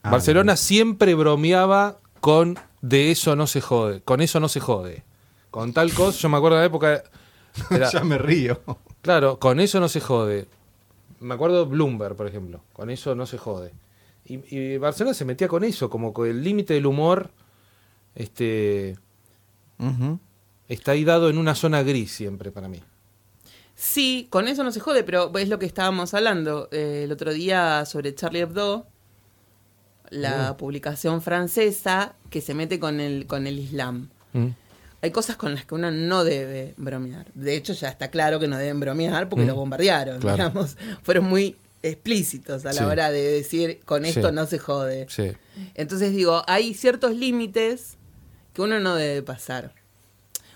Ah, 0.04 0.12
Barcelona 0.12 0.56
siempre 0.56 1.14
bromeaba 1.16 1.98
con 2.22 2.58
de 2.82 3.12
eso 3.12 3.36
no 3.36 3.48
se 3.48 3.62
jode, 3.62 4.02
con 4.02 4.22
eso 4.22 4.40
no 4.40 4.48
se 4.50 4.60
jode. 4.60 5.04
Con 5.52 5.74
tal 5.74 5.94
cosa, 5.94 6.20
yo 6.20 6.30
me 6.30 6.38
acuerdo 6.38 6.58
de 6.58 6.62
la 6.64 6.68
época. 6.68 7.04
era- 7.72 7.90
ya 7.92 8.04
me 8.04 8.18
río. 8.18 8.62
claro, 9.02 9.40
con 9.40 9.60
eso 9.60 9.80
no 9.80 9.90
se 9.90 10.00
jode. 10.02 10.48
Me 11.20 11.34
acuerdo 11.34 11.66
de 11.66 11.72
Bloomberg, 11.72 12.16
por 12.16 12.28
ejemplo. 12.28 12.62
Con 12.74 12.90
eso 12.90 13.16
no 13.16 13.26
se 13.26 13.38
jode. 13.38 13.72
Y, 14.28 14.56
y 14.56 14.78
Barcelona 14.78 15.14
se 15.14 15.26
metía 15.26 15.48
con 15.48 15.64
eso, 15.64 15.90
como 15.90 16.14
con 16.14 16.28
el 16.28 16.44
límite 16.44 16.74
del 16.74 16.86
humor. 16.86 17.32
Este. 18.16 18.98
Está 20.68 20.92
ahí 20.92 21.04
dado 21.06 21.30
en 21.30 21.38
una 21.38 21.56
zona 21.56 21.82
gris 21.84 22.12
siempre 22.12 22.52
para 22.52 22.68
mí. 22.68 22.82
Sí, 23.76 24.28
con 24.30 24.48
eso 24.48 24.64
no 24.64 24.72
se 24.72 24.80
jode, 24.80 25.04
pero 25.04 25.32
es 25.38 25.50
lo 25.50 25.60
que 25.60 25.66
estábamos 25.68 26.14
hablando 26.14 26.68
eh, 26.72 27.04
el 27.06 27.12
otro 27.12 27.32
día 27.32 27.86
sobre 27.86 28.14
Charlie 28.16 28.40
Hebdo, 28.42 28.88
la 30.10 30.52
Oh. 30.52 30.58
publicación 30.58 31.22
francesa 31.22 32.16
que 32.30 32.42
se 32.42 32.54
mete 32.56 32.80
con 32.80 33.00
el, 33.00 33.28
con 33.28 33.46
el 33.46 33.60
Islam. 33.60 34.10
Mm. 34.34 34.48
Hay 35.04 35.12
cosas 35.12 35.36
con 35.38 35.54
las 35.54 35.64
que 35.66 35.76
uno 35.76 35.92
no 35.92 36.24
debe 36.24 36.74
bromear. 36.78 37.28
De 37.36 37.56
hecho, 37.56 37.74
ya 37.74 37.90
está 37.90 38.10
claro 38.10 38.40
que 38.40 38.48
no 38.48 38.58
deben 38.58 38.80
bromear 38.80 39.30
porque 39.30 39.46
Mm. 39.46 39.48
lo 39.50 39.56
bombardearon, 39.56 40.20
Claro. 40.20 40.38
digamos. 40.50 40.76
Fueron 41.04 41.26
muy 41.26 41.56
explícitos 41.84 42.66
a 42.66 42.74
la 42.74 42.80
Sí. 42.82 42.84
hora 42.84 43.12
de 43.12 43.22
decir 43.22 43.80
con 43.86 44.06
esto 44.06 44.30
Sí. 44.30 44.36
no 44.36 44.46
se 44.46 44.60
jode. 44.60 45.06
Sí. 45.10 45.32
Entonces 45.76 46.12
digo, 46.16 46.44
hay 46.48 46.74
ciertos 46.74 47.16
límites 47.16 47.98
que 48.54 48.62
uno 48.62 48.80
no 48.80 48.96
debe 48.96 49.22
pasar. 49.22 49.74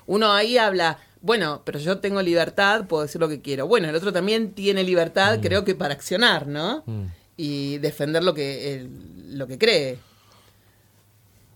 Uno 0.07 0.31
ahí 0.33 0.57
habla, 0.57 0.97
bueno, 1.21 1.61
pero 1.63 1.79
yo 1.79 1.99
tengo 1.99 2.21
libertad, 2.21 2.85
puedo 2.87 3.03
decir 3.03 3.21
lo 3.21 3.29
que 3.29 3.41
quiero. 3.41 3.67
Bueno, 3.67 3.87
el 3.89 3.95
otro 3.95 4.11
también 4.11 4.51
tiene 4.53 4.83
libertad, 4.83 5.39
creo 5.41 5.63
que 5.63 5.75
para 5.75 5.93
accionar, 5.93 6.47
¿no? 6.47 6.83
Mm. 6.85 7.05
Y 7.37 7.77
defender 7.77 8.23
lo 8.23 8.33
que, 8.33 8.73
el- 8.75 9.37
lo 9.37 9.47
que 9.47 9.57
cree. 9.57 9.99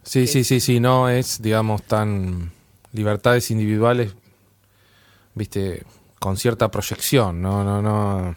Sí, 0.03 0.27
sí, 0.27 0.43
sí, 0.43 0.59
sí, 0.59 0.79
no 0.79 1.09
es, 1.09 1.41
digamos, 1.41 1.81
tan 1.83 2.51
libertades 2.93 3.49
individuales, 3.51 4.13
viste, 5.33 5.83
con 6.19 6.37
cierta 6.37 6.69
proyección, 6.69 7.41
no, 7.41 7.63
no, 7.63 7.81
no. 7.81 8.35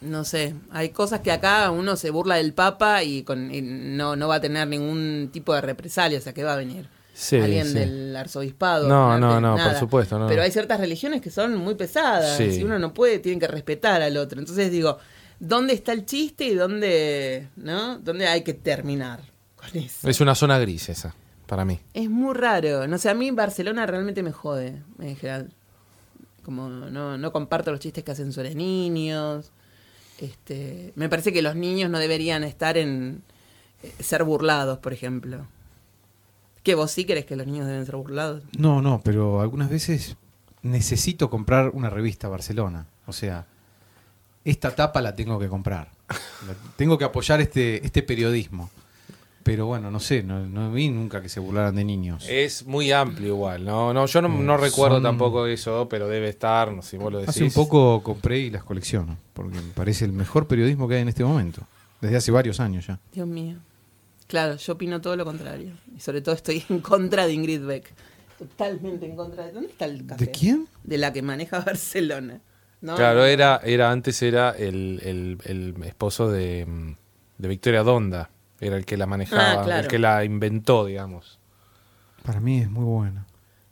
No 0.00 0.24
sé, 0.24 0.54
hay 0.70 0.90
cosas 0.90 1.20
que 1.20 1.32
acá 1.32 1.70
uno 1.70 1.96
se 1.96 2.10
burla 2.10 2.36
del 2.36 2.52
Papa 2.52 3.02
y, 3.02 3.22
con, 3.22 3.52
y 3.52 3.62
no, 3.62 4.14
no 4.14 4.28
va 4.28 4.36
a 4.36 4.40
tener 4.40 4.68
ningún 4.68 5.30
tipo 5.32 5.54
de 5.54 5.62
represalia, 5.62 6.18
o 6.18 6.20
sea, 6.20 6.34
que 6.34 6.44
va 6.44 6.52
a 6.52 6.56
venir? 6.56 6.88
Sí, 7.14 7.36
Alguien 7.36 7.66
sí. 7.66 7.72
del 7.72 8.14
arzobispado. 8.14 8.88
No, 8.88 9.18
no, 9.18 9.40
no, 9.40 9.56
por 9.56 9.74
supuesto, 9.76 10.18
no. 10.18 10.26
Pero 10.26 10.42
hay 10.42 10.50
ciertas 10.50 10.78
religiones 10.78 11.22
que 11.22 11.30
son 11.30 11.56
muy 11.56 11.74
pesadas. 11.74 12.36
Sí. 12.36 12.52
Si 12.52 12.62
uno 12.62 12.78
no 12.78 12.92
puede, 12.92 13.20
tienen 13.20 13.40
que 13.40 13.48
respetar 13.48 14.02
al 14.02 14.18
otro. 14.18 14.38
Entonces 14.38 14.70
digo, 14.70 14.98
¿dónde 15.40 15.72
está 15.72 15.92
el 15.92 16.04
chiste 16.04 16.44
y 16.44 16.54
dónde, 16.54 17.48
¿no? 17.56 17.98
¿Dónde 17.98 18.26
hay 18.26 18.42
que 18.42 18.52
terminar 18.52 19.20
con 19.54 19.80
eso? 19.80 20.06
Es 20.06 20.20
una 20.20 20.34
zona 20.34 20.58
gris 20.58 20.90
esa, 20.90 21.14
para 21.46 21.64
mí. 21.64 21.80
Es 21.94 22.10
muy 22.10 22.34
raro. 22.34 22.86
No 22.86 22.98
sé, 22.98 23.08
a 23.08 23.14
mí 23.14 23.30
Barcelona 23.30 23.86
realmente 23.86 24.22
me 24.22 24.32
jode, 24.32 24.82
en 24.98 25.16
general. 25.16 25.54
Como 26.42 26.68
no, 26.68 27.16
no 27.16 27.32
comparto 27.32 27.70
los 27.70 27.80
chistes 27.80 28.04
que 28.04 28.10
hacen 28.10 28.30
sobre 28.30 28.54
niños. 28.54 29.52
Este, 30.18 30.92
me 30.96 31.08
parece 31.08 31.32
que 31.32 31.42
los 31.42 31.56
niños 31.56 31.90
no 31.90 31.98
deberían 31.98 32.44
estar 32.44 32.78
en 32.78 33.22
eh, 33.82 33.92
ser 34.00 34.24
burlados, 34.24 34.78
por 34.78 34.92
ejemplo. 34.92 35.46
¿Que 36.62 36.74
vos 36.74 36.90
sí 36.90 37.04
crees 37.04 37.26
que 37.26 37.36
los 37.36 37.46
niños 37.46 37.66
deben 37.66 37.86
ser 37.86 37.96
burlados? 37.96 38.42
No, 38.58 38.82
no, 38.82 39.00
pero 39.04 39.40
algunas 39.40 39.70
veces 39.70 40.16
necesito 40.62 41.30
comprar 41.30 41.70
una 41.70 41.90
revista 41.90 42.28
Barcelona. 42.28 42.86
O 43.06 43.12
sea, 43.12 43.46
esta 44.44 44.74
tapa 44.74 45.00
la 45.00 45.14
tengo 45.14 45.38
que 45.38 45.48
comprar. 45.48 45.90
Tengo 46.76 46.98
que 46.98 47.04
apoyar 47.04 47.40
este, 47.40 47.84
este 47.84 48.02
periodismo. 48.02 48.70
Pero 49.46 49.64
bueno, 49.66 49.90
no 49.92 50.00
sé, 50.00 50.22
no, 50.24 50.44
no 50.44 50.72
vi 50.72 50.88
nunca 50.88 51.22
que 51.22 51.28
se 51.28 51.38
burlaran 51.38 51.74
de 51.76 51.84
niños. 51.84 52.26
Es 52.28 52.66
muy 52.66 52.90
amplio 52.90 53.28
igual, 53.28 53.64
no, 53.64 53.94
no 53.94 54.04
yo 54.06 54.20
no, 54.20 54.28
Eh, 54.28 54.42
no 54.42 54.56
recuerdo 54.56 54.96
son- 54.96 55.04
tampoco 55.04 55.46
eso, 55.46 55.86
pero 55.88 56.08
debe 56.08 56.28
estar, 56.28 56.72
no 56.72 56.82
sé 56.82 56.90
si 56.90 56.96
vos 56.96 57.12
lo 57.12 57.18
decís. 57.20 57.30
Hace 57.36 57.44
un 57.44 57.52
poco 57.52 58.02
compré 58.02 58.40
y 58.40 58.50
las 58.50 58.64
colecciono, 58.64 59.16
porque 59.32 59.54
me 59.56 59.72
parece 59.72 60.04
el 60.04 60.12
mejor 60.12 60.48
periodismo 60.48 60.88
que 60.88 60.96
hay 60.96 61.02
en 61.02 61.08
este 61.08 61.22
momento. 61.24 61.62
Desde 62.00 62.16
hace 62.16 62.32
varios 62.32 62.58
años 62.58 62.88
ya. 62.88 62.98
Dios 63.12 63.26
mío. 63.28 63.56
Claro, 64.26 64.56
yo 64.56 64.72
opino 64.72 65.00
todo 65.00 65.14
lo 65.16 65.24
contrario. 65.24 65.70
Y 65.96 66.00
sobre 66.00 66.20
todo 66.22 66.34
estoy 66.34 66.64
en 66.68 66.80
contra 66.80 67.26
de 67.28 67.32
Ingrid 67.32 67.64
Beck. 67.64 67.92
Totalmente 68.38 69.06
en 69.06 69.14
contra 69.16 69.46
de... 69.46 69.52
¿Dónde 69.52 69.68
está 69.68 69.84
el 69.86 70.04
café? 70.04 70.24
¿De 70.26 70.30
quién? 70.32 70.66
De 70.82 70.98
la 70.98 71.12
que 71.12 71.22
maneja 71.22 71.60
Barcelona. 71.64 72.40
¿no? 72.80 72.96
Claro, 72.96 73.24
era, 73.24 73.60
era 73.64 73.90
antes 73.92 74.20
era 74.22 74.50
el, 74.50 75.00
el- 75.04 75.38
el 75.44 75.82
esposo 75.84 76.28
de, 76.30 76.66
de 77.38 77.48
Victoria 77.48 77.82
Donda, 77.82 78.30
era 78.60 78.76
el 78.76 78.84
que 78.84 78.96
la 78.96 79.06
manejaba, 79.06 79.60
Ah, 79.60 79.64
claro. 79.64 79.82
el 79.82 79.88
que 79.88 79.98
la 79.98 80.24
inventó, 80.24 80.84
digamos. 80.86 81.38
Para 82.24 82.40
mí 82.40 82.60
es 82.60 82.70
muy 82.70 82.84
buena. 82.84 83.26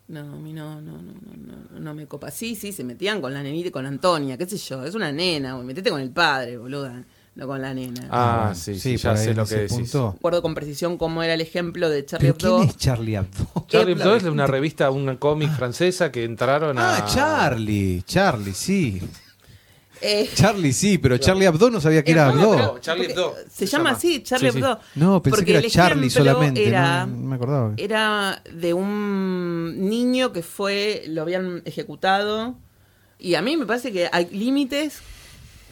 No, 0.06 0.20
a 0.20 0.36
mí 0.36 0.52
no, 0.52 0.80
no, 0.82 0.92
no, 1.00 1.12
no, 1.12 1.56
no, 1.72 1.80
no 1.80 1.94
me 1.94 2.06
copa. 2.06 2.30
Sí, 2.30 2.54
sí, 2.54 2.72
se 2.72 2.84
metían 2.84 3.20
con 3.22 3.32
la 3.32 3.42
nenita 3.42 3.68
y 3.68 3.70
con 3.70 3.86
Antonia, 3.86 4.36
qué 4.36 4.46
sé 4.46 4.58
yo. 4.58 4.84
Es 4.84 4.94
una 4.94 5.10
nena, 5.10 5.54
güey. 5.54 5.66
Metete 5.66 5.90
con 5.90 6.00
el 6.00 6.10
padre, 6.10 6.58
boluda. 6.58 7.02
No 7.36 7.46
con 7.48 7.60
la 7.60 7.74
nena. 7.74 8.06
Ah, 8.10 8.38
bueno, 8.42 8.54
sí, 8.54 8.78
sí, 8.78 8.96
ya 8.96 9.10
por 9.10 9.18
ahí 9.18 9.24
sé 9.24 9.30
en 9.32 9.36
lo 9.38 9.42
ese 9.42 9.54
que 9.56 9.60
decís. 9.62 9.76
punto. 9.76 10.12
Recuerdo 10.12 10.42
con 10.42 10.54
precisión 10.54 10.98
cómo 10.98 11.20
era 11.22 11.34
el 11.34 11.40
ejemplo 11.40 11.88
de 11.88 12.04
Charlie 12.04 12.32
¿Pero 12.32 12.46
Hebdo. 12.48 12.56
quién 12.58 12.68
es 12.68 12.76
Charlie 12.76 13.14
Hebdo? 13.16 13.64
Charlie 13.66 13.92
Hebdo. 13.92 14.02
Hebdo 14.04 14.16
es 14.16 14.22
una 14.24 14.46
revista, 14.46 14.90
una 14.90 15.18
cómic 15.18 15.50
francesa 15.56 16.12
que 16.12 16.22
entraron 16.24 16.78
a... 16.78 16.98
Ah, 16.98 17.04
Charlie, 17.06 18.02
Charlie, 18.06 18.52
sí. 18.52 19.02
Eh, 20.06 20.30
Charlie 20.34 20.72
sí, 20.74 20.98
pero 20.98 21.16
Charlie 21.16 21.46
Hebdo 21.46 21.70
no 21.70 21.80
sabía 21.80 22.04
que 22.04 22.12
era 22.12 22.26
no, 22.26 22.32
Hebdo. 22.32 22.50
pero- 22.56 22.78
Charlie 22.80 23.06
Hebdo, 23.10 23.34
Se, 23.50 23.66
se 23.66 23.66
llama 23.66 23.84
llama. 23.90 23.96
así, 23.96 24.22
Charlie 24.22 24.48
Sí, 24.50 24.52
sí. 24.52 24.58
Hebdo. 24.58 24.80
No, 24.96 25.22
pensé 25.22 25.36
Porque 25.38 25.52
que 25.52 25.58
era 25.58 25.68
Charlie 25.70 26.10
solamente. 26.10 26.66
Era, 26.68 27.06
no, 27.06 27.16
no 27.16 27.26
me 27.28 27.36
acordaba. 27.36 27.72
era 27.78 28.42
de 28.52 28.74
un 28.74 29.88
niño 29.88 30.32
que 30.32 30.42
fue, 30.42 31.04
lo 31.08 31.22
habían 31.22 31.62
ejecutado. 31.64 32.54
Y 33.18 33.34
a 33.36 33.42
mí 33.42 33.56
me 33.56 33.64
parece 33.64 33.92
que 33.92 34.08
hay 34.12 34.26
límites 34.26 35.00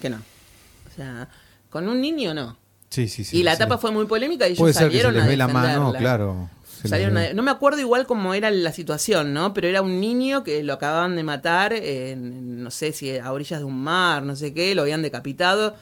que 0.00 0.08
no. 0.08 0.16
O 0.16 0.94
sea, 0.96 1.28
con 1.70 1.88
un 1.88 2.00
niño 2.00 2.32
no. 2.32 2.56
Sí, 2.88 3.08
sí, 3.08 3.24
sí. 3.24 3.38
y 3.38 3.42
la 3.42 3.52
sí. 3.52 3.56
etapa 3.56 3.78
fue 3.78 3.90
muy 3.90 4.04
polémica 4.06 4.46
y 4.46 4.52
ellos 4.52 4.58
Puede 4.58 4.74
ser 4.74 4.88
que 4.90 4.96
se 4.96 5.02
salieron 5.02 5.14
les 5.14 5.22
a 5.24 5.26
ve 5.26 5.36
la 5.36 5.48
mano, 5.48 5.92
claro. 5.98 6.50
Salieron 6.88 7.16
a- 7.16 7.32
no 7.32 7.42
me 7.42 7.50
acuerdo 7.50 7.80
igual 7.80 8.06
cómo 8.06 8.34
era 8.34 8.50
la 8.50 8.72
situación, 8.72 9.32
¿no? 9.32 9.54
Pero 9.54 9.68
era 9.68 9.82
un 9.82 10.00
niño 10.00 10.42
que 10.44 10.62
lo 10.62 10.72
acababan 10.74 11.16
de 11.16 11.22
matar 11.22 11.72
en, 11.72 12.62
no 12.62 12.70
sé 12.70 12.92
si 12.92 13.16
a 13.16 13.32
orillas 13.32 13.60
de 13.60 13.64
un 13.64 13.80
mar, 13.82 14.22
no 14.22 14.34
sé 14.36 14.52
qué, 14.52 14.74
lo 14.74 14.82
habían 14.82 15.02
decapitado 15.02 15.74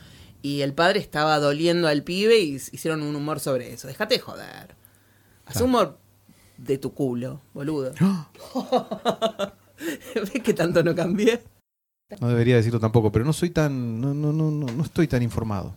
y 0.42 0.62
el 0.62 0.72
padre 0.72 1.00
estaba 1.00 1.38
doliendo 1.38 1.88
al 1.88 2.02
pibe 2.02 2.38
y 2.40 2.54
hicieron 2.54 3.02
un 3.02 3.14
humor 3.16 3.40
sobre 3.40 3.72
eso. 3.72 3.88
Déjate 3.88 4.14
de 4.16 4.20
joder. 4.20 4.74
Haz 5.46 5.60
humor 5.60 5.98
de 6.58 6.78
tu 6.78 6.92
culo, 6.92 7.40
boludo. 7.54 7.92
¡Ah! 8.00 8.28
¿Ves 10.14 10.42
que 10.42 10.54
tanto 10.54 10.82
no 10.82 10.94
cambié? 10.94 11.40
No 12.20 12.28
debería 12.28 12.56
decirlo 12.56 12.80
tampoco, 12.80 13.10
pero 13.12 13.24
no 13.24 13.32
soy 13.32 13.50
tan. 13.50 14.00
No, 14.00 14.12
no, 14.14 14.32
no, 14.32 14.50
no, 14.50 14.66
no 14.66 14.82
estoy 14.84 15.06
tan 15.08 15.22
informado. 15.22 15.74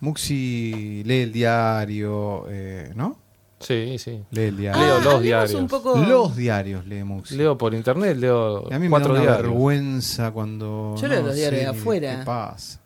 Muxi 0.00 1.02
lee 1.04 1.20
el 1.22 1.32
diario, 1.32 2.46
eh, 2.48 2.92
¿no? 2.96 3.18
Sí, 3.60 3.98
sí. 3.98 4.24
Lee 4.30 4.44
el 4.44 4.56
diario. 4.56 4.82
Leo 4.82 5.00
los 5.00 5.22
diarios. 5.22 5.60
un 5.60 5.68
poco... 5.68 5.96
Los 5.96 6.34
diarios 6.34 6.86
lee 6.86 7.04
Muxi. 7.04 7.36
Leo 7.36 7.58
por 7.58 7.74
internet, 7.74 8.16
leo 8.16 8.66
Y 8.70 8.74
a 8.74 8.78
mí 8.78 8.88
me 8.88 8.90
da 8.90 8.90
cuatro 8.90 9.12
una 9.12 9.20
diarios. 9.20 9.42
vergüenza 9.42 10.30
cuando. 10.30 10.94
Yo 10.98 11.08
leo 11.08 11.20
no 11.20 11.26
los 11.26 11.36
diarios 11.36 11.60
de 11.62 11.66
afuera. 11.68 12.18
¿Qué 12.20 12.24
pasa? 12.24 12.80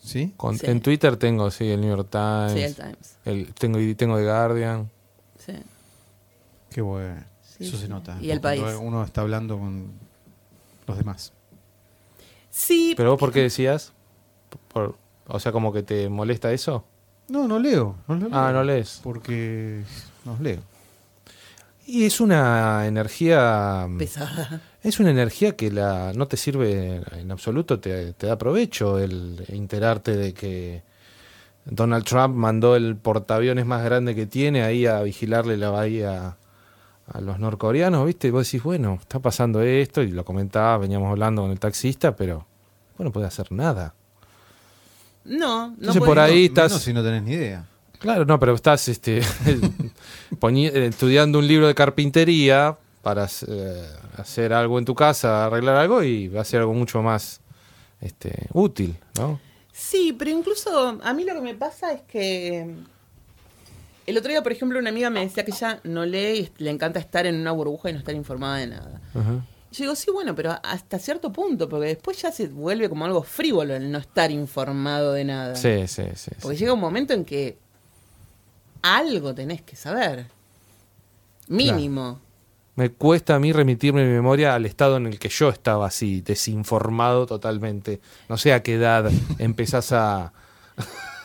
¿Sí? 0.00 0.34
Con- 0.36 0.58
Sí. 0.58 0.66
En 0.66 0.80
Twitter 0.80 1.16
tengo, 1.16 1.50
sí, 1.50 1.68
el 1.68 1.80
New 1.80 1.90
York 1.96 2.08
Times. 2.10 2.52
Sí, 2.52 2.60
el 2.62 2.74
Times. 2.74 3.16
el- 3.24 3.54
tengo, 3.54 3.78
y 3.78 3.94
tengo 3.94 4.16
The 4.16 4.24
Guardian. 4.24 4.90
Sí. 5.38 5.52
Qué 6.70 6.80
bueno. 6.80 7.22
Sí, 7.42 7.64
Eso 7.64 7.76
se 7.76 7.88
nota. 7.88 8.16
Y 8.20 8.30
el 8.30 8.40
país. 8.40 8.62
Uno 8.80 9.04
está 9.04 9.20
hablando 9.20 9.58
con 9.58 9.92
los 10.86 10.96
demás. 10.98 11.32
Sí, 12.50 12.94
¿Pero 12.96 13.10
vos 13.12 13.20
por 13.20 13.32
qué 13.32 13.42
decías? 13.42 13.92
Por- 14.72 14.96
o 15.26 15.38
sea, 15.38 15.52
como 15.52 15.72
que 15.72 15.82
te 15.82 16.08
molesta 16.08 16.52
eso. 16.52 16.84
No, 17.28 17.46
no 17.46 17.58
leo. 17.58 17.96
No 18.08 18.14
lo 18.16 18.26
Ah, 18.32 18.46
leo, 18.50 18.52
no 18.58 18.64
lees. 18.64 19.00
Porque 19.02 19.82
no 20.24 20.36
leo. 20.40 20.60
Y 21.86 22.04
es 22.04 22.20
una 22.20 22.86
energía. 22.86 23.86
pesada. 23.98 24.60
Es 24.82 25.00
una 25.00 25.10
energía 25.10 25.56
que 25.56 25.70
la, 25.70 26.12
no 26.14 26.28
te 26.28 26.36
sirve 26.36 27.02
en 27.12 27.30
absoluto, 27.30 27.80
te, 27.80 28.12
te 28.12 28.26
da 28.26 28.36
provecho 28.38 28.98
el 28.98 29.44
enterarte 29.48 30.16
de 30.16 30.32
que 30.34 30.82
Donald 31.64 32.04
Trump 32.04 32.34
mandó 32.34 32.76
el 32.76 32.96
portaaviones 32.96 33.66
más 33.66 33.84
grande 33.84 34.14
que 34.14 34.26
tiene 34.26 34.62
ahí 34.62 34.86
a 34.86 35.00
vigilarle 35.02 35.56
la 35.56 35.70
bahía 35.70 36.36
a 37.12 37.20
los 37.20 37.38
norcoreanos, 37.38 38.06
¿viste? 38.06 38.28
Y 38.28 38.30
vos 38.30 38.46
decís, 38.46 38.62
bueno, 38.62 38.98
está 39.00 39.18
pasando 39.18 39.62
esto, 39.62 40.02
y 40.02 40.08
lo 40.12 40.24
comentaba, 40.24 40.78
veníamos 40.78 41.10
hablando 41.10 41.42
con 41.42 41.50
el 41.50 41.58
taxista, 41.58 42.14
pero 42.14 42.46
bueno, 42.96 43.08
no 43.08 43.12
puede 43.12 43.26
hacer 43.26 43.50
nada. 43.50 43.94
No, 45.24 45.68
no 45.68 45.74
Entonces, 45.74 45.98
puede- 45.98 46.06
por 46.10 46.18
ahí 46.18 46.32
Menos- 46.34 46.48
estás- 46.48 46.70
menos 46.72 46.82
si 46.82 46.92
no 46.92 47.02
tenés 47.02 47.22
ni 47.22 47.32
idea. 47.32 47.64
Claro, 47.98 48.24
no, 48.24 48.38
pero 48.38 48.54
estás 48.54 48.86
este, 48.88 49.18
eh, 49.46 50.86
estudiando 50.88 51.38
un 51.38 51.46
libro 51.48 51.66
de 51.66 51.74
carpintería 51.74 52.76
para 53.02 53.28
eh, 53.46 53.86
hacer 54.16 54.52
algo 54.52 54.78
en 54.78 54.84
tu 54.84 54.94
casa, 54.94 55.46
arreglar 55.46 55.76
algo 55.76 56.02
y 56.02 56.28
va 56.28 56.42
a 56.42 56.44
ser 56.44 56.60
algo 56.60 56.74
mucho 56.74 57.02
más 57.02 57.40
este, 58.00 58.46
útil, 58.52 58.96
¿no? 59.18 59.40
Sí, 59.72 60.14
pero 60.18 60.30
incluso 60.30 60.98
a 61.02 61.12
mí 61.14 61.24
lo 61.24 61.34
que 61.34 61.40
me 61.40 61.54
pasa 61.54 61.92
es 61.92 62.02
que 62.02 62.74
el 64.06 64.16
otro 64.16 64.30
día, 64.30 64.42
por 64.42 64.52
ejemplo, 64.52 64.78
una 64.78 64.90
amiga 64.90 65.10
me 65.10 65.20
decía 65.20 65.44
que 65.44 65.52
ella 65.52 65.80
no 65.84 66.04
lee 66.06 66.50
y 66.58 66.62
le 66.62 66.70
encanta 66.70 66.98
estar 66.98 67.26
en 67.26 67.36
una 67.36 67.52
burbuja 67.52 67.90
y 67.90 67.92
no 67.92 67.98
estar 67.98 68.14
informada 68.14 68.56
de 68.56 68.66
nada. 68.68 69.00
Ajá. 69.14 69.44
Yo 69.70 69.84
digo, 69.84 69.94
sí, 69.94 70.10
bueno, 70.10 70.34
pero 70.34 70.58
hasta 70.62 70.98
cierto 70.98 71.30
punto, 71.30 71.68
porque 71.68 71.88
después 71.88 72.20
ya 72.20 72.32
se 72.32 72.48
vuelve 72.48 72.88
como 72.88 73.04
algo 73.04 73.22
frívolo 73.22 73.76
el 73.76 73.90
no 73.90 73.98
estar 73.98 74.30
informado 74.30 75.12
de 75.12 75.24
nada. 75.24 75.56
Sí, 75.56 75.86
sí, 75.86 76.04
sí. 76.14 76.30
Porque 76.40 76.56
sí. 76.56 76.60
llega 76.60 76.72
un 76.72 76.80
momento 76.80 77.12
en 77.12 77.24
que 77.24 77.58
algo 78.82 79.34
tenés 79.34 79.62
que 79.62 79.76
saber. 79.76 80.26
Mínimo. 81.48 82.20
Me 82.76 82.90
cuesta 82.90 83.34
a 83.34 83.38
mí 83.38 83.52
remitirme 83.52 84.04
mi 84.04 84.12
memoria 84.12 84.54
al 84.54 84.64
estado 84.64 84.98
en 84.98 85.06
el 85.06 85.18
que 85.18 85.28
yo 85.28 85.48
estaba 85.48 85.86
así, 85.86 86.20
desinformado 86.20 87.26
totalmente. 87.26 88.00
No 88.28 88.38
sé 88.38 88.52
a 88.52 88.62
qué 88.62 88.74
edad 88.74 89.10
empezás 89.38 89.92
a... 89.92 90.32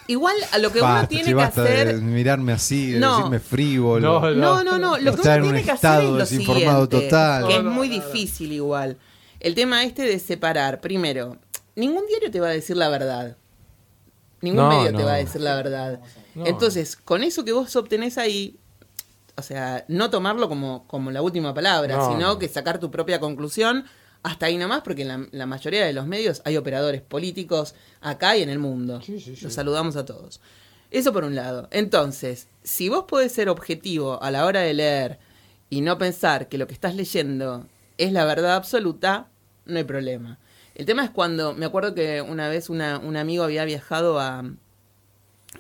Igual 0.08 0.36
a 0.52 0.58
lo 0.58 0.72
que 0.72 0.82
Basta, 0.82 1.00
uno 1.00 1.08
tiene 1.08 1.24
che, 1.24 1.30
que 1.30 1.36
basta 1.36 1.64
de 1.64 1.70
hacer. 1.82 1.96
mirarme 2.02 2.52
así, 2.52 2.92
de 2.92 3.00
No. 3.00 3.16
decirme 3.18 3.40
frívolo. 3.40 4.20
No, 4.20 4.32
No, 4.34 4.64
no, 4.64 4.78
no. 4.78 4.98
Lo 4.98 5.16
que 5.16 5.22
uno 5.22 5.32
en 5.34 5.42
un 5.44 5.48
tiene 5.52 5.64
que 5.64 5.72
hacer 5.72 5.90
es 5.92 6.00
estado 6.02 6.18
lo 6.18 6.26
siguiente, 6.26 6.88
total. 6.88 7.48
Que 7.48 7.56
es 7.58 7.64
muy 7.64 7.88
difícil 7.88 8.52
igual. 8.52 8.98
El 9.40 9.56
tema 9.56 9.84
este 9.84 10.04
de 10.04 10.20
separar. 10.20 10.82
Primero, 10.82 11.38
ningún 11.76 12.06
diario 12.08 12.30
te 12.32 12.40
va 12.40 12.48
a 12.48 12.52
decir 12.52 12.76
la 12.78 12.90
verdad. 12.90 13.38
Ningún 14.42 14.64
No, 14.64 14.70
medio 14.70 14.96
te 14.98 15.04
va 15.04 15.14
a 15.14 15.18
decir 15.18 15.40
la 15.42 15.56
verdad. 15.56 16.02
Entonces, 16.36 16.96
con 16.98 17.24
eso 17.24 17.46
que 17.46 17.54
vos 17.54 17.74
obtenés 17.78 18.18
ahí, 18.18 18.58
o 19.38 19.42
sea, 19.42 19.86
no 19.88 20.10
tomarlo 20.10 20.50
como, 20.50 20.86
como 20.88 21.12
la 21.12 21.22
última 21.22 21.54
palabra, 21.54 21.96
No, 21.96 22.08
sino 22.12 22.28
no. 22.28 22.40
que 22.40 22.50
sacar 22.50 22.80
tu 22.80 22.92
propia 22.92 23.20
conclusión 23.22 23.86
hasta 24.24 24.46
ahí 24.46 24.58
nomás, 24.58 24.82
porque 24.82 25.04
en 25.04 25.08
la, 25.10 25.28
la 25.32 25.46
mayoría 25.46 25.86
de 25.86 25.94
los 25.94 26.08
medios 26.08 26.42
hay 26.46 26.58
operadores 26.58 27.02
políticos 27.02 27.76
acá 28.02 28.36
y 28.38 28.42
en 28.42 28.50
el 28.50 28.60
mundo. 28.60 29.02
Los 29.42 29.54
saludamos 29.54 29.98
a 29.98 30.06
todos. 30.06 30.40
Eso 30.92 31.12
por 31.12 31.24
un 31.24 31.36
lado. 31.36 31.68
Entonces, 31.72 32.48
si 32.64 32.88
vos 32.88 33.06
podés 33.06 33.32
ser 33.32 33.50
objetivo 33.50 34.22
a 34.22 34.32
la 34.32 34.46
hora 34.46 34.62
de 34.62 34.74
leer 34.74 35.20
y 35.70 35.82
no 35.82 35.98
pensar 35.98 36.48
que 36.48 36.58
lo 36.58 36.68
que 36.68 36.74
estás 36.74 36.96
leyendo 36.96 37.68
es 37.98 38.14
la 38.14 38.26
verdad 38.26 38.56
absoluta, 38.56 39.28
no 39.66 39.78
hay 39.78 39.84
problema. 39.84 40.40
El 40.76 40.86
tema 40.86 41.04
es 41.04 41.12
cuando, 41.12 41.54
me 41.54 41.66
acuerdo 41.66 41.94
que 41.94 42.22
una 42.22 42.48
vez 42.48 42.70
una, 42.70 43.00
un 43.00 43.18
amigo 43.18 43.44
había 43.44 43.66
viajado 43.66 44.20
a, 44.20 44.44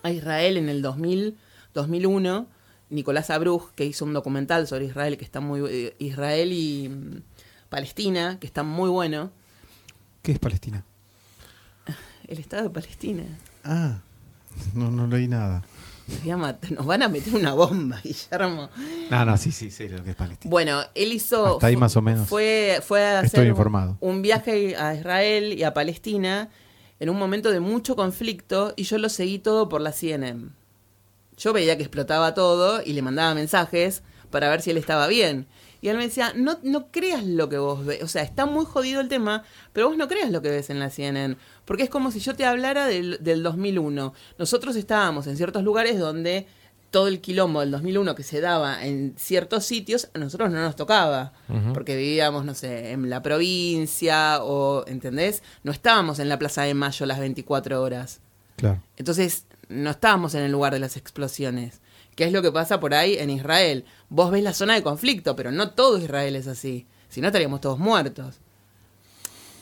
a 0.03 0.11
Israel 0.11 0.57
en 0.57 0.69
el 0.69 0.81
2000, 0.81 1.37
2001, 1.73 2.47
Nicolás 2.89 3.29
Abruj, 3.29 3.71
que 3.75 3.85
hizo 3.85 4.05
un 4.05 4.13
documental 4.13 4.67
sobre 4.67 4.85
Israel, 4.85 5.17
que 5.17 5.25
está 5.25 5.39
muy, 5.39 5.61
eh, 5.69 5.95
Israel 5.99 6.51
y 6.51 6.91
Palestina, 7.73 8.37
que 8.39 8.45
está 8.45 8.61
muy 8.61 8.87
bueno. 8.87 9.31
¿Qué 10.21 10.33
es 10.33 10.37
Palestina? 10.37 10.85
El 12.27 12.37
Estado 12.37 12.61
de 12.61 12.69
Palestina. 12.69 13.23
Ah, 13.63 13.97
no, 14.75 14.91
no 14.91 15.07
leí 15.07 15.27
nada. 15.27 15.63
Nos, 16.23 16.85
van 16.85 17.01
a 17.01 17.07
meter 17.07 17.33
una 17.33 17.55
bomba, 17.55 17.99
Guillermo. 18.03 18.69
No, 19.09 19.25
no, 19.25 19.37
sí, 19.37 19.51
sí, 19.51 19.71
sé 19.71 19.89
lo 19.89 20.03
que 20.03 20.11
es 20.11 20.15
Palestina. 20.15 20.51
Bueno, 20.51 20.81
él 20.93 21.13
hizo. 21.13 21.55
Hasta 21.55 21.65
ahí 21.65 21.75
más 21.75 21.97
o 21.97 22.03
menos. 22.03 22.29
Fue, 22.29 22.79
fue 22.85 23.03
a 23.03 23.21
hacer 23.21 23.47
informado. 23.47 23.97
un 24.01 24.21
viaje 24.21 24.75
a 24.75 24.93
Israel 24.93 25.53
y 25.53 25.63
a 25.63 25.73
Palestina 25.73 26.49
en 26.99 27.09
un 27.09 27.17
momento 27.17 27.49
de 27.49 27.59
mucho 27.59 27.95
conflicto 27.95 28.73
y 28.75 28.83
yo 28.83 28.99
lo 28.99 29.09
seguí 29.09 29.39
todo 29.39 29.67
por 29.67 29.81
la 29.81 29.93
CNN. 29.93 30.49
Yo 31.37 31.53
veía 31.53 31.75
que 31.75 31.81
explotaba 31.81 32.35
todo 32.35 32.83
y 32.85 32.93
le 32.93 33.01
mandaba 33.01 33.33
mensajes 33.33 34.03
para 34.29 34.47
ver 34.49 34.61
si 34.61 34.69
él 34.69 34.77
estaba 34.77 35.07
bien. 35.07 35.47
Y 35.83 35.89
él 35.89 35.97
me 35.97 36.03
decía, 36.03 36.31
no, 36.33 36.59
no 36.63 36.91
creas 36.91 37.25
lo 37.25 37.49
que 37.49 37.57
vos 37.57 37.85
ves. 37.85 38.01
O 38.03 38.07
sea, 38.07 38.23
está 38.23 38.45
muy 38.45 38.63
jodido 38.63 39.01
el 39.01 39.09
tema, 39.09 39.43
pero 39.73 39.89
vos 39.89 39.97
no 39.97 40.07
creas 40.07 40.31
lo 40.31 40.41
que 40.41 40.49
ves 40.49 40.69
en 40.69 40.79
la 40.79 40.89
CNN. 40.89 41.35
Porque 41.65 41.83
es 41.83 41.89
como 41.89 42.09
si 42.09 42.21
yo 42.21 42.37
te 42.37 42.45
hablara 42.45 42.87
del, 42.87 43.17
del 43.19 43.43
2001. 43.43 44.13
Nosotros 44.37 44.77
estábamos 44.77 45.27
en 45.27 45.35
ciertos 45.35 45.61
lugares 45.61 45.99
donde 45.99 46.47
todo 46.89 47.09
el 47.09 47.19
quilombo 47.19 47.59
del 47.59 47.71
2001 47.71 48.15
que 48.15 48.23
se 48.23 48.39
daba 48.39 48.85
en 48.85 49.15
ciertos 49.17 49.65
sitios, 49.65 50.07
a 50.13 50.19
nosotros 50.19 50.49
no 50.51 50.61
nos 50.61 50.77
tocaba. 50.77 51.33
Porque 51.73 51.97
vivíamos, 51.97 52.45
no 52.45 52.53
sé, 52.53 52.91
en 52.91 53.09
la 53.09 53.21
provincia 53.21 54.41
o, 54.41 54.85
¿entendés? 54.87 55.43
No 55.63 55.73
estábamos 55.73 56.19
en 56.19 56.29
la 56.29 56.39
Plaza 56.39 56.61
de 56.61 56.73
Mayo 56.75 57.05
las 57.05 57.19
24 57.19 57.81
horas. 57.81 58.21
Claro. 58.55 58.81
Entonces, 58.95 59.47
no 59.67 59.89
estábamos 59.89 60.33
en 60.33 60.43
el 60.43 60.51
lugar 60.53 60.71
de 60.71 60.79
las 60.79 60.95
explosiones. 60.95 61.81
¿Qué 62.15 62.25
es 62.25 62.31
lo 62.31 62.41
que 62.41 62.51
pasa 62.51 62.79
por 62.79 62.93
ahí 62.93 63.15
en 63.17 63.29
Israel? 63.29 63.85
Vos 64.09 64.29
ves 64.31 64.43
la 64.43 64.53
zona 64.53 64.75
de 64.75 64.83
conflicto, 64.83 65.35
pero 65.35 65.51
no 65.51 65.71
todo 65.71 65.97
Israel 65.97 66.35
es 66.35 66.47
así. 66.47 66.85
Si 67.09 67.21
no, 67.21 67.27
estaríamos 67.27 67.61
todos 67.61 67.79
muertos. 67.79 68.39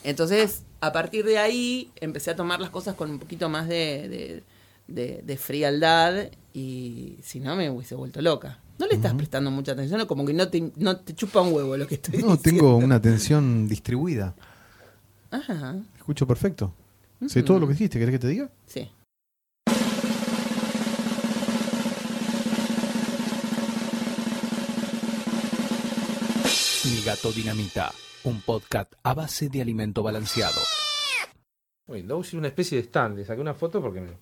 Entonces, 0.04 0.64
a 0.82 0.92
partir 0.92 1.26
de 1.26 1.38
ahí, 1.38 1.92
empecé 1.98 2.32
a 2.32 2.36
tomar 2.36 2.60
las 2.60 2.70
cosas 2.72 2.96
con 2.96 3.10
un 3.12 3.20
poquito 3.20 3.50
más 3.50 3.68
de, 3.68 4.10
de, 4.10 4.44
de- 4.88 5.22
de 5.24 5.38
frialdad 5.38 6.30
y 6.54 7.18
si 7.22 7.40
no, 7.40 7.56
me 7.56 7.70
hubiese 7.70 7.96
vuelto 7.96 8.22
loca. 8.22 8.60
No 8.80 8.88
le 8.88 8.96
estás 8.96 9.14
prestando 9.14 9.52
mucha 9.52 9.74
atención, 9.74 10.02
o 10.02 10.08
como 10.08 10.26
que 10.26 10.34
no 10.34 10.48
te, 10.50 10.72
no 10.76 10.98
te 10.98 11.14
chupa 11.14 11.40
un 11.42 11.54
huevo 11.54 11.78
lo 11.78 11.86
que 11.88 11.96
estoy 11.96 12.14
No, 12.20 12.36
diciendo. 12.36 12.42
tengo 12.42 12.78
una 12.78 12.96
atención 12.96 13.68
distribuida. 13.68 14.34
Ajá, 15.30 15.76
Escucho 15.98 16.26
perfecto. 16.28 16.74
Sé 17.28 17.44
todo 17.44 17.60
lo 17.60 17.68
que 17.68 17.74
dijiste, 17.74 18.00
¿querés 18.00 18.14
que 18.14 18.20
te 18.20 18.28
diga? 18.28 18.50
sí. 18.66 18.90
Gato 27.04 27.32
dinamita, 27.32 27.92
un 28.26 28.42
podcast 28.42 28.94
a 29.02 29.14
base 29.16 29.50
de 29.50 29.62
alimento 29.62 30.04
balanceado. 30.04 30.60
Windows 31.88 32.28
hizo 32.28 32.38
una 32.38 32.48
especie 32.48 32.78
de 32.78 32.84
stand. 32.84 33.18
Le 33.18 33.26
saqué 33.26 33.42
una 33.42 33.56
foto 33.56 33.82
porque 33.82 34.02
me, 34.02 34.08
me 34.08 34.18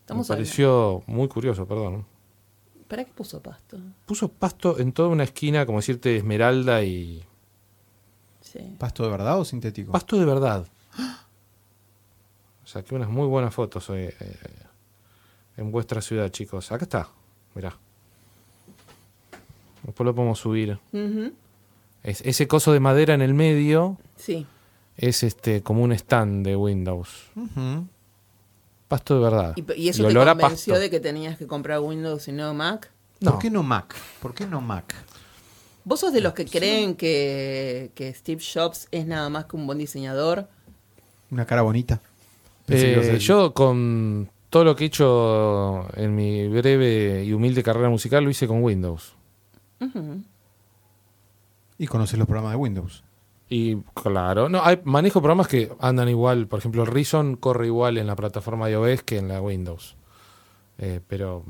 Estamos 0.00 0.28
pareció 0.28 1.02
muy 1.06 1.28
curioso, 1.28 1.66
perdón. 1.66 2.04
¿Para 2.86 3.04
qué 3.04 3.12
puso 3.12 3.40
pasto? 3.40 3.78
Puso 4.04 4.28
pasto 4.28 4.78
en 4.78 4.92
toda 4.92 5.08
una 5.08 5.24
esquina, 5.24 5.64
como 5.64 5.78
decirte, 5.78 6.16
esmeralda 6.16 6.82
y... 6.82 7.24
Sí. 8.42 8.76
¿Pasto 8.78 9.04
de 9.04 9.10
verdad 9.10 9.38
o 9.38 9.44
sintético? 9.44 9.92
Pasto 9.92 10.18
de 10.18 10.24
verdad. 10.26 10.66
Saqué 12.64 12.94
unas 12.94 13.08
muy 13.08 13.26
buenas 13.26 13.54
fotos 13.54 13.88
hoy, 13.90 14.02
eh, 14.02 14.38
en 15.56 15.70
vuestra 15.70 16.02
ciudad, 16.02 16.28
chicos. 16.30 16.70
Acá 16.72 16.84
está, 16.84 17.08
mirá. 17.54 17.76
Después 19.82 20.04
lo 20.04 20.14
podemos 20.14 20.38
subir. 20.38 20.78
Ujú, 20.92 21.32
Es- 22.02 22.22
ese 22.22 22.48
coso 22.48 22.72
de 22.72 22.80
madera 22.80 23.14
en 23.14 23.22
el 23.22 23.34
medio 23.34 23.98
Sí. 24.16 24.46
es 24.96 25.22
este 25.22 25.62
como 25.62 25.82
un 25.82 25.92
stand 25.92 26.44
de 26.46 26.56
Windows. 26.56 27.08
Ujú. 27.36 27.86
Pasto 28.88 29.14
de 29.16 29.20
verdad. 29.20 29.54
¿Y, 29.56 29.72
y 29.82 29.88
eso 29.90 30.02
Y 30.02 30.06
te 30.06 30.10
olor 30.10 30.28
a 30.28 30.32
convenció 30.34 30.72
pasto. 30.74 30.82
de 30.82 30.90
que 30.90 31.00
tenías 31.00 31.38
que 31.38 31.46
comprar 31.46 31.80
Windows 31.80 32.26
y 32.28 32.32
no 32.32 32.52
Mac? 32.54 32.90
No. 33.20 33.32
¿Por 33.32 33.40
qué 33.40 33.50
no 33.50 33.62
Mac? 33.62 33.94
¿Por 34.20 34.34
qué 34.34 34.46
no 34.46 34.60
Mac? 34.60 34.94
¿Vos 35.84 36.00
sos 36.00 36.12
de 36.12 36.20
los 36.20 36.32
que 36.34 36.44
creen 36.46 36.94
que, 36.94 37.90
que 37.94 38.12
Steve 38.14 38.42
Jobs 38.42 38.88
es 38.90 39.06
nada 39.06 39.28
más 39.28 39.44
que 39.46 39.56
un 39.56 39.66
buen 39.66 39.78
diseñador? 39.78 40.48
Una 41.30 41.46
cara 41.46 41.62
bonita. 41.62 42.00
Eh, 42.68 43.18
yo 43.20 43.52
con 43.54 44.30
todo 44.48 44.64
lo 44.64 44.76
que 44.76 44.84
he 44.84 44.86
hecho 44.88 45.86
en 45.96 46.14
mi 46.14 46.48
breve 46.48 47.24
y 47.24 47.32
humilde 47.32 47.62
carrera 47.62 47.88
musical 47.88 48.24
lo 48.24 48.30
hice 48.30 48.46
con 48.46 48.62
Windows. 48.62 49.14
Y 51.80 51.86
conoces 51.86 52.18
los 52.18 52.28
programas 52.28 52.52
de 52.52 52.56
Windows. 52.58 53.02
Y 53.48 53.76
claro, 53.94 54.50
no, 54.50 54.62
hay, 54.62 54.78
manejo 54.84 55.20
programas 55.22 55.48
que 55.48 55.72
andan 55.80 56.10
igual. 56.10 56.46
Por 56.46 56.58
ejemplo, 56.58 56.82
el 56.82 56.88
Reason 56.88 57.36
corre 57.36 57.66
igual 57.66 57.96
en 57.96 58.06
la 58.06 58.14
plataforma 58.14 58.66
de 58.66 58.72
iOS 58.74 59.02
que 59.02 59.16
en 59.16 59.28
la 59.28 59.40
Windows. 59.40 59.96
Eh, 60.78 61.00
pero 61.08 61.42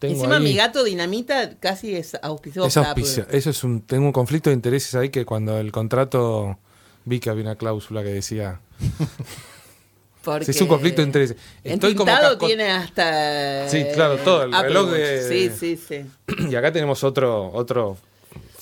tengo 0.00 0.14
Encima 0.16 0.38
ahí- 0.38 0.42
mi 0.42 0.54
gato 0.54 0.82
Dinamita 0.82 1.58
casi 1.60 1.94
es 1.94 2.16
auspiciado 2.20 2.66
es 2.66 2.74
por 2.74 2.84
auspicio-. 2.86 3.24
Eso 3.30 3.50
es 3.50 3.62
un, 3.62 3.82
tengo 3.82 4.04
un 4.06 4.12
conflicto 4.12 4.50
de 4.50 4.54
intereses 4.54 4.94
ahí 4.96 5.10
que 5.10 5.24
cuando 5.24 5.58
el 5.58 5.70
contrato 5.70 6.58
vi 7.04 7.20
que 7.20 7.30
había 7.30 7.44
una 7.44 7.54
cláusula 7.54 8.02
que 8.02 8.08
decía 8.08 8.60
porque 10.24 10.50
es 10.50 10.60
un 10.60 10.66
conflicto 10.68 11.02
de 11.02 11.06
intereses. 11.06 11.36
Estoy 11.64 11.94
como 11.94 12.10
tiene 12.38 12.70
hasta... 12.70 13.68
Sí, 13.68 13.84
claro, 13.94 14.18
todo, 14.18 14.42
el 14.42 14.54
Apple 14.54 14.68
reloj 14.68 14.90
de- 14.90 15.28
Sí, 15.28 15.50
sí, 15.56 15.76
sí. 15.76 16.04
y 16.50 16.54
acá 16.56 16.72
tenemos 16.72 17.04
otro 17.04 17.50
otro 17.52 17.96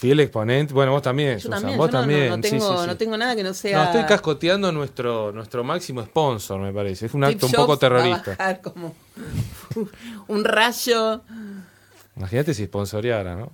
fiel 0.01 0.19
exponente. 0.21 0.73
Bueno, 0.73 0.93
vos 0.93 1.03
también, 1.03 1.35
Yo 1.35 1.41
Susan, 1.43 1.59
también, 1.61 1.79
vos 1.79 1.89
yo 1.89 1.93
no- 1.93 1.99
no- 1.99 2.01
también. 2.09 2.29
No, 2.31 2.37
sí, 2.37 2.43
tengo, 2.43 2.73
sí, 2.77 2.81
sí. 2.83 2.87
no 2.87 2.97
tengo 2.97 3.17
nada 3.19 3.37
que 3.37 3.43
no 3.43 3.53
sea... 3.55 3.79
No, 3.79 3.85
estoy 3.85 4.05
cascoteando 4.05 4.73
nuestro, 4.73 5.31
nuestro 5.33 5.63
máximo 5.63 6.03
sponsor, 6.03 6.59
me 6.61 6.73
parece. 6.73 7.07
Es 7.07 7.15
un 7.15 7.23
Steve 7.23 7.35
acto 7.35 7.47
un 7.47 7.53
poco 7.53 7.69
va 7.69 7.75
a 7.75 7.79
terrorista. 7.79 8.31
bajar 8.31 8.61
como 8.63 8.95
un 10.29 10.45
rayo. 10.45 11.21
Imagínate 12.17 12.55
si 12.55 12.65
sponsoreara, 12.65 13.37
¿no? 13.37 13.53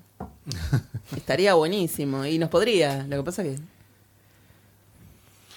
Estaría 1.17 1.55
buenísimo. 1.55 2.25
Y 2.25 2.39
nos 2.39 2.49
podría. 2.49 3.05
Lo 3.09 3.17
que 3.19 3.23
pasa 3.25 3.43
que... 3.43 3.57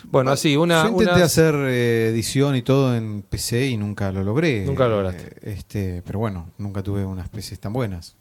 Bueno, 0.06 0.32
así, 0.32 0.56
una. 0.58 0.84
Yo 0.84 0.90
intenté 0.92 1.22
hacer 1.22 1.54
eh, 1.56 2.08
edición 2.10 2.56
y 2.56 2.62
todo 2.62 2.96
en 2.96 3.22
PC 3.22 3.68
y 3.68 3.78
nunca 3.78 4.12
lo 4.12 4.24
logré. 4.24 4.66
Nunca 4.66 4.88
lo 4.88 5.02
lograste. 5.02 5.36
Eh, 5.48 5.54
este, 5.58 6.02
pero 6.06 6.20
bueno, 6.20 6.50
nunca 6.58 6.82
tuve 6.82 7.06
unas 7.06 7.30
PCs 7.30 7.60
tan 7.60 7.74
buenas. 7.74 8.16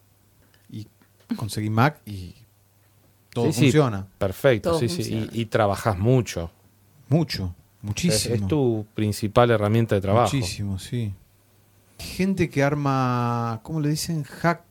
Y 0.71 0.87
conseguí 1.37 1.71
Mac 1.71 2.01
y 2.05 2.35
todo 3.31 3.47
Sí, 3.47 3.53
sí. 3.53 3.61
funciona. 3.63 4.07
Perfecto, 4.19 4.71
Todo 4.71 4.81
sí, 4.81 4.89
sí. 4.89 5.29
Y, 5.33 5.41
y 5.43 5.47
trabajás 5.47 5.99
mucho. 5.99 6.51
Mucho, 7.09 7.55
Es, 7.79 7.83
muchísimo. 7.85 8.35
es 8.35 8.47
tu 8.49 8.87
principal 8.95 9.51
herramienta 9.51 9.95
de 9.95 10.01
trabajo. 10.01 10.35
Muchísimo, 10.37 10.79
sí. 10.79 11.15
Gente 11.99 12.49
que 12.51 12.63
arma, 12.63 13.61
¿cómo 13.63 13.81
le 13.81 13.89
dicen? 13.91 14.23
Hack, 14.25 14.63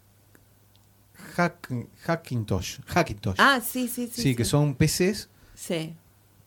hack, 1.35 1.71
Hackintosh. 2.05 2.79
Hackintosh. 2.87 3.35
Ah, 3.39 3.59
sí, 3.61 3.87
sí, 3.87 4.07
sí. 4.11 4.21
sí, 4.21 4.35
que 4.35 4.45
son 4.45 4.75
PCs 4.75 5.29
Sí, 5.55 5.95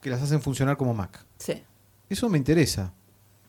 que 0.00 0.10
las 0.10 0.22
hacen 0.22 0.40
funcionar 0.40 0.76
como 0.76 0.94
Mac. 0.94 1.24
sí, 1.38 1.62
Eso 2.08 2.28
me 2.28 2.38
interesa, 2.38 2.92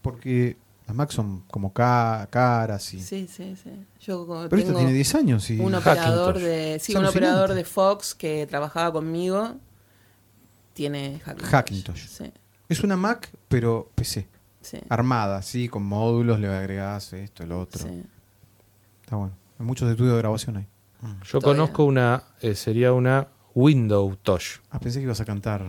porque 0.02 0.58
las 0.92 0.98
Mac 0.98 1.12
son 1.12 1.42
como 1.48 1.72
ca- 1.72 2.28
caras 2.30 2.94
y... 2.94 3.00
sí, 3.02 3.28
sí, 3.32 3.56
sí. 3.62 3.70
Yo 4.02 4.26
Pero 4.28 4.44
esto 4.58 4.68
tengo 4.68 4.80
tiene 4.80 4.92
10 4.94 5.16
años 5.16 5.50
y... 5.50 5.58
un 5.60 5.74
operador 5.74 6.34
Hackintosh. 6.36 6.44
de, 6.44 6.80
sí, 6.82 6.96
un 6.96 7.06
operador 7.06 7.54
de 7.54 7.64
Fox 7.64 8.14
que 8.14 8.46
trabajaba 8.46 8.92
conmigo 8.92 9.56
tiene 10.74 11.20
Hackintosh. 11.24 11.50
Hackintosh. 11.52 12.08
Sí, 12.08 12.32
Es 12.70 12.84
una 12.84 12.98
Mac, 12.98 13.30
pero 13.48 13.90
PC. 13.96 14.28
sí, 14.62 14.80
Armada, 14.90 15.42
sí, 15.42 15.70
con 15.70 15.84
módulos, 15.84 16.40
le 16.40 16.48
agregás 16.48 17.14
esto, 17.14 17.44
el 17.44 17.52
otro. 17.54 17.82
sí. 17.88 18.04
Está 19.04 19.16
bueno. 19.16 19.34
Hay 19.60 19.66
muchos 19.66 19.90
estudios 19.90 20.14
de 20.16 20.20
grabación 20.20 20.58
ahí. 20.58 20.68
Yo 21.26 21.40
Todavía. 21.40 21.62
conozco 21.64 21.84
una, 21.86 22.24
eh, 22.42 22.56
sería 22.56 22.94
una 22.94 23.28
Window 23.56 24.16
Touch. 24.22 24.60
Ah, 24.70 24.80
pensé 24.80 25.00
que 25.00 25.04
ibas 25.06 25.20
a 25.22 25.26
cantar. 25.26 25.64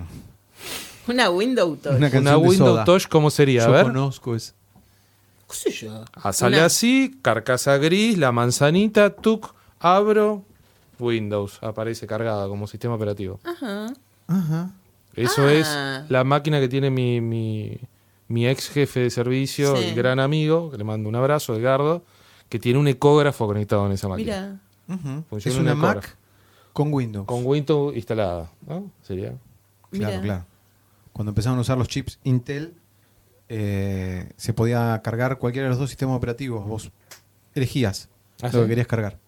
Una 1.08 1.30
Windows 1.30 1.80
Touch. 1.82 1.96
Una 1.96 2.08
Una 2.18 2.36
Window. 2.38 2.84
Touch, 2.84 3.08
¿cómo 3.08 3.30
sería? 3.30 3.64
A 3.64 3.66
Yo 3.66 3.72
ver. 3.72 3.84
conozco 3.86 4.34
es. 4.36 4.54
¿Qué 5.52 5.70
sé 5.70 5.70
yo? 5.70 6.04
Ah, 6.14 6.32
sale 6.32 6.56
Una- 6.56 6.66
así, 6.66 7.18
carcasa 7.22 7.76
gris, 7.78 8.16
la 8.18 8.32
manzanita, 8.32 9.10
tuc, 9.14 9.54
abro, 9.80 10.44
Windows. 10.98 11.58
Aparece 11.62 12.06
cargada 12.06 12.48
como 12.48 12.66
sistema 12.66 12.94
operativo. 12.94 13.38
Ajá. 13.44 13.92
Ajá. 14.28 14.70
Eso 15.14 15.42
Ah. 15.46 15.52
es 15.52 16.10
la 16.10 16.24
máquina 16.24 16.58
que 16.60 16.68
tiene 16.68 16.90
mi, 16.90 17.20
mi, 17.20 17.78
mi 18.28 18.46
ex 18.46 18.68
jefe 18.70 19.00
de 19.00 19.10
servicio, 19.10 19.76
Sí. 19.76 19.84
el 19.88 19.94
gran 19.94 20.20
amigo, 20.20 20.70
que 20.70 20.78
le 20.78 20.84
mando 20.84 21.08
un 21.08 21.16
abrazo, 21.16 21.54
Edgardo, 21.54 22.02
que 22.48 22.58
tiene 22.58 22.78
un 22.78 22.88
ecógrafo 22.88 23.46
conectado 23.46 23.84
en 23.86 23.92
esa 23.92 24.08
máquina. 24.08 24.58
Mira, 24.88 24.96
Ujú. 25.00 25.24
Funciona 25.30 25.56
Es 25.56 25.60
una 25.62 25.72
un 25.74 25.78
Mac 25.80 26.16
con 26.72 26.92
Windows. 26.92 27.26
Con 27.26 27.44
Windows 27.44 27.94
instalada. 27.96 28.50
¿no? 28.66 28.90
Sería. 29.02 29.34
Claro, 29.90 30.08
Mira. 30.08 30.20
claro. 30.22 30.44
Cuando 31.12 31.30
empezaron 31.30 31.58
a 31.58 31.60
usar 31.62 31.76
los 31.78 31.88
chips 31.88 32.18
Intel, 32.24 32.74
eh, 33.54 34.30
se 34.36 34.54
podía 34.54 34.98
cargar 35.04 35.38
cualquiera 35.38 35.66
de 35.66 35.70
los 35.70 35.78
dos 35.78 35.90
sistemas 35.90 36.16
operativos. 36.16 36.66
Vos 36.66 36.90
elegías 37.54 38.08
Ah, 38.40 38.46
lo 38.46 38.52
¿sí? 38.52 38.58
que 38.62 38.66
querías 38.68 38.86
cargar. 38.86 39.18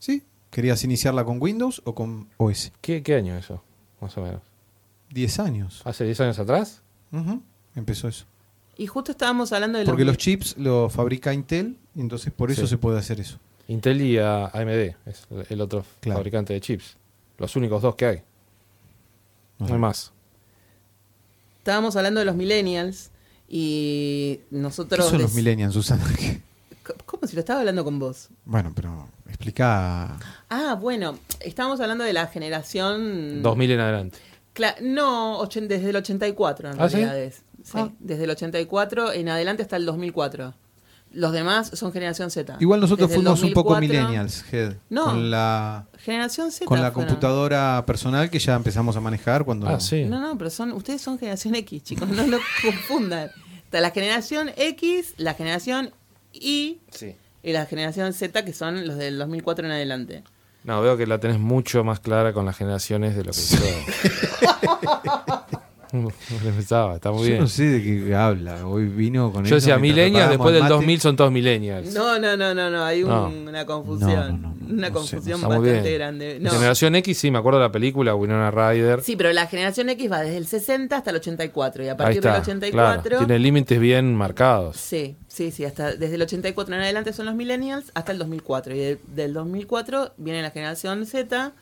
¿Sí? 0.00 0.24
¿Querías 0.50 0.82
iniciarla 0.82 1.24
con 1.24 1.40
Windows 1.40 1.80
o 1.84 1.94
con 1.94 2.28
OS? 2.38 2.72
¿Qué, 2.80 3.02
¿Qué 3.02 3.14
año 3.14 3.36
eso? 3.36 3.62
Más 4.00 4.16
o 4.18 4.22
menos. 4.22 4.42
10 5.10 5.38
años. 5.38 5.82
¿Hace 5.84 6.04
10 6.04 6.20
años 6.22 6.38
atrás? 6.38 6.82
Empezó 7.76 8.08
eso. 8.08 8.26
y 8.76 8.86
justo 8.86 9.12
estábamos 9.12 9.52
hablando 9.52 9.78
de 9.78 9.84
Porque 9.84 10.04
los... 10.04 10.14
los 10.14 10.18
chips 10.18 10.56
los 10.58 10.92
fabrica 10.92 11.32
Intel, 11.32 11.78
y 11.94 12.00
entonces 12.00 12.32
por 12.32 12.50
eso 12.50 12.62
Sí. 12.62 12.68
se 12.68 12.78
puede 12.78 12.98
hacer 12.98 13.20
eso. 13.20 13.38
Intel 13.68 14.00
y 14.02 14.18
AMD, 14.18 14.94
es 15.06 15.26
el 15.50 15.60
otro 15.60 15.84
Claro. 16.00 16.18
fabricante 16.18 16.52
de 16.52 16.60
chips. 16.60 16.96
Los 17.38 17.54
únicos 17.56 17.80
dos 17.82 17.94
que 17.96 18.06
hay. 18.06 18.22
No 19.58 19.66
hay 19.66 19.78
más. 19.78 20.12
Estábamos 21.58 21.96
hablando 21.96 22.20
de 22.20 22.26
los 22.26 22.36
millennials 22.36 23.10
y 23.48 24.36
¿Qué 24.36 24.44
nosotros... 24.50 25.06
son 25.08 25.22
los 25.22 25.34
millennials, 25.34 25.74
Susana? 25.74 26.04
¿Cómo 27.06 27.26
si 27.26 27.34
lo 27.34 27.40
estaba 27.40 27.60
hablando 27.60 27.84
con 27.84 27.98
vos? 27.98 28.28
bueno, 28.44 28.72
pero 28.74 29.08
explica. 29.26 30.16
Ah, 30.48 30.76
bueno, 30.80 31.18
estábamos 31.40 31.80
hablando 31.80 32.04
de 32.04 32.12
la 32.12 32.26
generación... 32.28 33.42
2000 33.42 33.70
en 33.72 33.80
adelante. 33.80 34.18
Cla- 34.54 34.80
no, 34.80 35.46
desde 35.46 35.90
el 35.90 35.96
84 35.96 36.70
en 36.72 36.80
¿Ah, 36.80 36.88
sí? 36.88 36.96
realidad 36.96 37.18
es. 37.18 37.42
Sí, 37.62 37.72
Ah. 37.74 37.90
desde 37.98 38.24
el 38.24 38.30
84 38.30 39.12
en 39.12 39.28
adelante 39.28 39.62
hasta 39.62 39.76
el 39.76 39.84
2004. 39.84 40.54
Los 41.12 41.32
demás 41.32 41.70
son 41.74 41.90
generación 41.92 42.30
Z. 42.30 42.56
Igual 42.60 42.80
nosotros 42.80 43.08
Desde 43.08 43.22
fuimos 43.22 43.42
un 43.42 43.52
poco 43.54 43.70
2004 43.74 43.80
millennials, 44.08 44.44
Head. 44.52 44.74
No. 44.90 45.04
Con 45.06 45.30
la, 45.30 45.86
Generación 45.98 46.52
Z. 46.52 46.66
con 46.66 46.80
la 46.82 46.90
fueron. 46.92 47.08
computadora 47.08 47.82
personal 47.86 48.28
que 48.30 48.38
ya 48.38 48.54
empezamos 48.54 48.96
a 48.96 49.00
manejar 49.00 49.44
cuando. 49.44 49.66
Ah, 49.68 49.80
sí. 49.80 50.04
No, 50.04 50.20
no, 50.20 50.36
pero 50.36 50.50
son, 50.50 50.72
ustedes 50.72 51.00
son 51.00 51.18
generación 51.18 51.54
X, 51.54 51.82
chicos, 51.82 52.08
no 52.08 52.26
lo 52.26 52.38
confundan. 52.62 53.30
Está 53.64 53.80
la 53.80 53.90
generación 53.90 54.50
X, 54.56 55.14
la 55.16 55.34
generación 55.34 55.92
Y 56.32 56.78
Sí. 56.90 57.16
y 57.42 57.52
la 57.52 57.64
generación 57.66 58.12
Z, 58.12 58.44
que 58.44 58.52
son 58.52 58.86
los 58.86 58.96
del 58.96 59.18
2004 59.18 59.64
en 59.66 59.72
adelante. 59.72 60.24
No, 60.64 60.82
veo 60.82 60.96
que 60.98 61.06
la 61.06 61.18
tenés 61.20 61.38
mucho 61.38 61.84
más 61.84 62.00
clara 62.00 62.32
con 62.34 62.44
las 62.44 62.56
generaciones 62.56 63.16
de 63.16 63.24
lo 63.24 63.32
que 63.32 63.38
yo. 63.50 63.58
Pensaba, 66.42 66.96
está 66.96 67.10
muy 67.10 67.22
Yo 67.22 67.28
bien. 67.28 67.40
no 67.40 67.46
sé 67.48 67.64
de 67.64 67.82
qué 67.82 68.14
habla. 68.14 68.66
Hoy 68.66 68.86
vino 68.88 69.32
con 69.32 69.44
Yo 69.44 69.54
decía 69.56 69.76
preparábamos 69.78 70.28
después 70.28 70.46
del 70.52 70.56
el 70.56 70.62
mate. 70.64 70.74
2000 70.74 71.00
son 71.00 71.16
todos 71.16 71.32
millennials. 71.32 71.94
No, 71.94 72.18
no, 72.18 72.36
no, 72.36 72.54
no, 72.54 72.70
no, 72.70 72.84
hay 72.84 73.02
un- 73.02 73.08
No. 73.10 73.28
una 73.28 73.64
confusión. 73.64 74.10
No, 74.42 74.48
no, 74.48 74.54
no, 74.54 74.54
no, 74.60 74.66
una 74.74 74.74
no 74.74 74.86
sé, 74.86 74.92
confusión 74.92 75.36
Está 75.36 75.46
muy 75.48 75.56
bastante 75.68 75.88
bien. 75.88 75.94
grande. 75.98 76.38
No. 76.40 76.50
Generación 76.50 76.94
X, 76.96 77.18
sí, 77.18 77.30
me 77.30 77.38
acuerdo 77.38 77.58
de 77.60 77.64
la 77.66 77.72
película 77.72 78.14
Winona 78.14 78.50
Ryder. 78.50 79.02
Sí, 79.02 79.16
pero 79.16 79.32
la 79.32 79.46
generación 79.46 79.88
X 79.88 80.10
va 80.12 80.20
desde 80.20 80.36
el 80.36 80.46
60 80.46 80.96
hasta 80.96 81.10
el 81.10 81.16
84 81.16 81.82
y 81.84 81.88
a 81.88 81.92
Ahí 81.92 81.96
partir 81.96 82.18
está. 82.18 82.32
del 82.32 82.40
84 82.42 83.02
Claro, 83.02 83.18
tiene 83.26 83.38
límites 83.38 83.80
bien 83.80 84.14
marcados. 84.14 84.76
Sí, 84.76 85.16
sí, 85.26 85.50
sí, 85.50 85.64
hasta 85.64 85.94
desde 85.94 86.16
el 86.16 86.22
84 86.22 86.74
en 86.74 86.82
adelante 86.82 87.12
son 87.12 87.26
los 87.26 87.34
millennials 87.34 87.90
hasta 87.94 88.12
el 88.12 88.18
2004 88.18 88.74
y 88.74 88.78
de- 88.78 88.98
del 89.14 89.32
2004 89.32 90.12
viene 90.18 90.42
la 90.42 90.50
generación 90.50 91.06
Z 91.06 91.52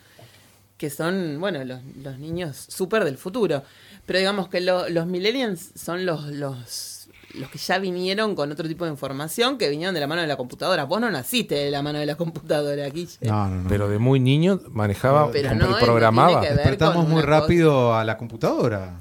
que 0.77 0.91
son, 0.91 1.39
bueno, 1.41 1.65
los, 1.65 1.81
los 2.03 2.19
niños 2.19 2.67
súper 2.69 3.05
del 3.05 3.17
futuro. 3.17 3.63
Pero 4.07 4.19
digamos 4.21 4.49
que 4.49 4.61
lo- 4.61 4.89
los 4.89 5.07
millennials 5.07 5.73
son 5.75 6.07
los, 6.07 6.25
los, 6.27 7.09
los 7.35 7.51
que 7.51 7.59
ya 7.59 7.79
vinieron 7.79 8.35
con 8.37 8.51
otro 8.53 8.69
tipo 8.69 8.85
de 8.85 8.91
información 8.93 9.59
que 9.59 9.69
vinieron 9.69 9.95
de 9.95 10.01
la 10.01 10.07
mano 10.07 10.21
de 10.23 10.29
la 10.29 10.37
computadora. 10.37 10.85
Vos 10.85 11.01
no 11.01 11.11
naciste 11.11 11.57
de 11.57 11.71
la 11.73 11.83
mano 11.83 11.99
de 11.99 12.07
la 12.07 12.15
computadora, 12.15 12.89
Guille. 12.89 13.19
No, 13.23 13.49
no, 13.49 13.63
no. 13.63 13.69
Pero 13.69 13.89
de 13.89 13.99
muy 13.99 14.21
niño 14.21 14.61
manejaba 14.71 15.31
Pero 15.33 15.55
no, 15.55 15.67
y 15.67 15.71
no 15.73 15.79
programaba. 15.79 16.41
Despertamos 16.41 17.07
muy 17.09 17.17
cosa- 17.23 17.27
rápido 17.27 17.95
a 17.95 18.05
la 18.05 18.17
computadora. 18.17 19.01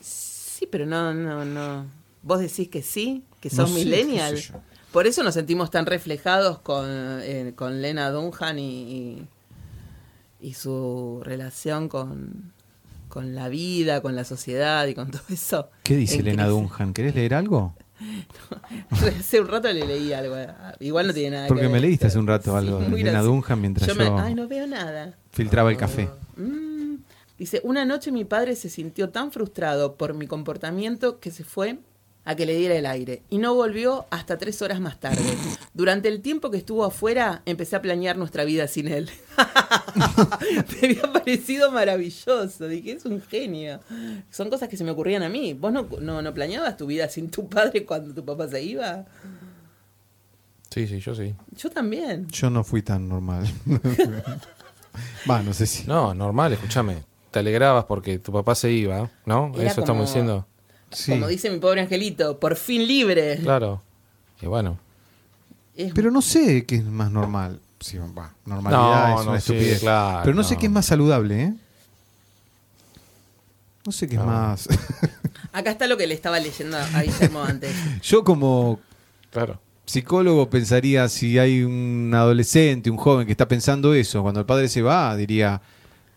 Sí, 0.00 0.66
pero 0.70 0.86
no, 0.86 1.12
no, 1.12 1.44
no. 1.44 1.86
Vos 2.22 2.40
decís 2.40 2.68
que 2.70 2.82
sí, 2.82 3.24
que 3.40 3.50
No 3.50 3.56
sos 3.66 3.70
sé, 3.70 3.76
qué 3.80 3.84
millennial. 3.84 4.38
sé. 4.38 4.54
Por 4.90 5.06
eso 5.06 5.22
nos 5.22 5.34
sentimos 5.34 5.70
tan 5.70 5.84
reflejados 5.86 6.60
con, 6.60 6.86
eh, 6.88 7.52
con 7.56 7.82
Lena 7.82 8.10
Dunham 8.10 8.58
y, 8.58 8.62
y, 8.62 9.28
y 10.40 10.54
su 10.54 11.20
relación 11.24 11.88
con, 11.90 12.53
con 13.14 13.34
la 13.34 13.48
vida, 13.48 14.02
con 14.02 14.14
la 14.16 14.24
sociedad 14.24 14.86
y 14.88 14.94
con 14.94 15.10
todo 15.12 15.22
eso. 15.30 15.70
¿Qué 15.84 15.96
dice 15.96 16.16
En 16.16 16.20
Elena 16.26 16.44
crisis. 16.46 16.60
Dunham? 16.70 16.92
¿Querés 16.92 17.14
leer 17.14 17.32
algo? 17.34 17.74
Hace 18.90 19.40
un 19.40 19.48
rato 19.48 19.72
le 19.72 19.86
leí 19.86 20.12
algo. 20.12 20.36
Igual 20.80 21.06
no 21.06 21.14
tiene 21.14 21.36
nada 21.36 21.48
Porque 21.48 21.62
que 21.62 21.68
me 21.68 21.74
ver. 21.74 21.82
leíste 21.82 22.08
hace 22.08 22.18
un 22.18 22.26
rato 22.26 22.50
Sí, 22.50 22.56
algo 22.66 22.80
de 22.80 23.00
Elena. 23.00 23.22
Dunham 23.22 23.60
mientras 23.60 23.86
Yo 23.88 23.94
yo, 23.94 24.12
me- 24.14 24.20
Ay, 24.20 24.34
no 24.34 24.48
veo 24.48 24.66
nada. 24.66 25.16
filtraba 25.30 25.70
el 25.70 25.76
café. 25.76 26.08
Mm. 26.36 26.96
Dice, 27.38 27.60
una 27.64 27.84
noche 27.84 28.10
mi 28.12 28.24
padre 28.24 28.56
se 28.56 28.68
sintió 28.68 29.08
tan 29.10 29.32
frustrado 29.32 29.94
por 29.96 30.12
mi 30.14 30.26
comportamiento 30.26 31.18
que 31.20 31.30
se 31.30 31.44
fue 31.44 31.78
a 32.26 32.34
que 32.36 32.46
le 32.46 32.56
diera 32.56 32.74
el 32.74 32.86
aire 32.86 33.22
y 33.28 33.38
no 33.38 33.54
volvió 33.54 34.06
hasta 34.10 34.38
tres 34.38 34.62
horas 34.62 34.80
más 34.80 34.98
tarde. 34.98 35.22
Durante 35.74 36.08
el 36.08 36.20
tiempo 36.22 36.50
que 36.50 36.56
estuvo 36.56 36.84
afuera 36.84 37.42
empecé 37.44 37.76
a 37.76 37.82
planear 37.82 38.16
nuestra 38.16 38.44
vida 38.44 38.66
sin 38.66 38.88
él. 38.88 39.10
me 40.82 40.88
había 40.88 41.12
parecido 41.12 41.70
maravilloso, 41.70 42.66
dije, 42.68 42.92
es 42.92 43.04
un 43.04 43.20
genio. 43.20 43.80
Son 44.30 44.48
cosas 44.50 44.68
que 44.68 44.76
se 44.76 44.84
me 44.84 44.90
ocurrían 44.92 45.22
a 45.22 45.28
mí. 45.28 45.52
¿Vos 45.54 45.72
no, 45.72 45.86
no, 46.00 46.22
no 46.22 46.34
planeabas 46.34 46.76
tu 46.76 46.86
vida 46.86 47.08
sin 47.08 47.30
tu 47.30 47.48
padre 47.48 47.84
cuando 47.84 48.14
tu 48.14 48.24
papá 48.24 48.48
se 48.48 48.62
iba? 48.62 49.04
Sí, 50.70 50.86
sí, 50.88 50.98
yo 51.00 51.14
sí. 51.14 51.34
Yo 51.56 51.70
también. 51.70 52.26
Yo 52.28 52.50
no 52.50 52.64
fui 52.64 52.82
tan 52.82 53.08
normal. 53.08 53.46
Va, 55.30 55.42
no 55.42 55.52
sé 55.52 55.66
si. 55.66 55.86
No, 55.86 56.14
normal, 56.14 56.52
escúchame. 56.52 57.04
Te 57.30 57.40
alegrabas 57.40 57.84
porque 57.84 58.18
tu 58.18 58.32
papá 58.32 58.54
se 58.54 58.70
iba, 58.70 59.10
¿no? 59.26 59.52
Era 59.54 59.64
Eso 59.66 59.74
como- 59.76 59.84
estamos 59.84 60.06
diciendo. 60.06 60.46
Sí. 60.94 61.12
Como 61.12 61.26
dice 61.28 61.50
mi 61.50 61.58
pobre 61.58 61.80
angelito, 61.82 62.38
por 62.38 62.56
fin 62.56 62.86
libre. 62.86 63.38
Claro. 63.42 63.82
Y 64.40 64.46
bueno. 64.46 64.78
Es- 65.76 65.92
Pero 65.92 66.10
no 66.10 66.22
sé 66.22 66.64
qué 66.64 66.76
es 66.76 66.84
más 66.84 67.10
normal. 67.10 67.60
Sí, 67.80 67.98
normalidad 68.46 69.08
No, 69.10 69.20
es 69.20 69.24
no, 69.26 69.30
una 69.32 69.40
sí, 69.40 69.52
estupidez. 69.52 69.80
claro, 69.80 70.20
Pero 70.24 70.34
no, 70.36 70.42
sé 70.44 70.56
qué 70.56 70.66
es 70.66 70.72
más 70.72 70.86
saludable, 70.86 71.42
¿eh? 71.42 71.54
No 73.84 73.92
sé 73.92 74.08
qué 74.08 74.16
es 74.16 74.22
más. 74.22 74.68
Acá 75.52 75.70
está 75.70 75.86
lo 75.86 75.96
que 75.96 76.06
le 76.06 76.14
estaba 76.14 76.40
leyendo 76.40 76.76
a 76.78 77.02
Guillermo 77.02 77.42
antes. 77.42 77.74
Yo 78.02 78.24
como 78.24 78.80
Claro. 79.30 79.60
psicólogo 79.84 80.48
pensaría 80.48 81.08
si 81.08 81.38
hay 81.38 81.62
un 81.62 82.10
adolescente, 82.14 82.88
un 82.90 82.96
joven 82.96 83.26
que 83.26 83.32
está 83.32 83.46
pensando 83.46 83.92
eso, 83.94 84.22
cuando 84.22 84.40
el 84.40 84.46
padre 84.46 84.68
se 84.68 84.80
va, 84.80 85.14
diría, 85.16 85.60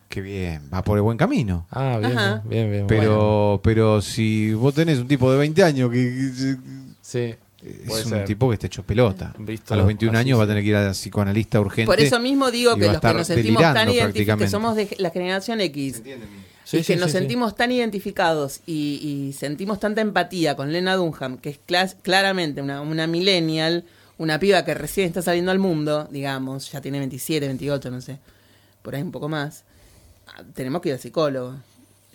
qué 0.08 0.20
bien, 0.20 0.62
va 0.72 0.82
por 0.82 0.98
el 0.98 1.02
buen 1.02 1.16
camino. 1.18 1.66
Ah, 1.70 1.98
bien, 2.00 2.16
Ajá. 2.18 2.42
bien, 2.48 2.70
bien. 2.70 2.86
Pero, 2.86 3.60
pero 3.62 4.00
si 4.02 4.52
vos 4.54 4.74
tenés 4.74 4.98
un 4.98 5.08
tipo 5.08 5.30
de 5.30 5.38
20 5.38 5.62
años 5.62 5.90
que, 5.90 5.96
que- 6.36 6.56
Sí. 7.02 7.34
Puede 7.86 8.00
es 8.02 8.06
un 8.06 8.12
ser. 8.12 8.24
tipo 8.24 8.48
que 8.48 8.54
está 8.54 8.66
hecho 8.68 8.84
pelota. 8.84 9.34
Visto 9.38 9.74
a 9.74 9.76
los 9.76 9.86
21 9.86 10.16
así, 10.16 10.28
años 10.28 10.38
va 10.38 10.44
a 10.44 10.46
tener 10.46 10.62
que 10.62 10.68
ir 10.68 10.76
a 10.76 10.92
psicoanalista 10.92 11.60
urgente. 11.60 11.86
Por 11.86 11.98
eso 12.00 12.20
mismo 12.20 12.50
digo 12.52 12.76
que 12.76 12.86
los 12.86 13.00
que 13.00 13.14
nos 13.14 13.26
sentimos 13.26 13.62
tan 13.62 13.90
identificados, 13.90 14.42
que 14.42 14.48
somos 14.48 14.76
de 14.76 14.94
la 14.98 15.10
generación 15.10 15.60
X, 15.62 16.02
Sí, 16.64 16.76
y 16.76 16.80
que 16.80 16.84
sí, 16.84 16.96
nos 16.96 17.06
sí, 17.06 17.12
sí. 17.12 17.18
sentimos 17.18 17.56
tan 17.56 17.72
identificados 17.72 18.60
y, 18.66 19.00
y 19.28 19.32
sentimos 19.32 19.80
tanta 19.80 20.02
empatía 20.02 20.54
con 20.54 20.70
Lena 20.72 20.94
Dunham, 20.94 21.38
que 21.38 21.48
es 21.50 21.58
clas- 21.66 21.96
claramente 22.00 22.62
una, 22.62 22.80
una 22.80 23.06
millennial, 23.08 23.84
una 24.18 24.38
piba 24.38 24.64
que 24.64 24.74
recién 24.74 25.06
está 25.08 25.20
saliendo 25.22 25.50
al 25.50 25.58
mundo, 25.58 26.06
digamos, 26.12 26.70
ya 26.70 26.80
tiene 26.80 26.98
27, 26.98 27.44
28, 27.46 27.90
no 27.90 28.00
sé, 28.00 28.18
por 28.82 28.94
ahí 28.94 29.02
un 29.02 29.10
poco 29.12 29.28
más, 29.28 29.64
tenemos 30.54 30.80
que 30.82 30.90
ir 30.90 30.94
al 30.94 31.00
psicólogo. 31.00 31.54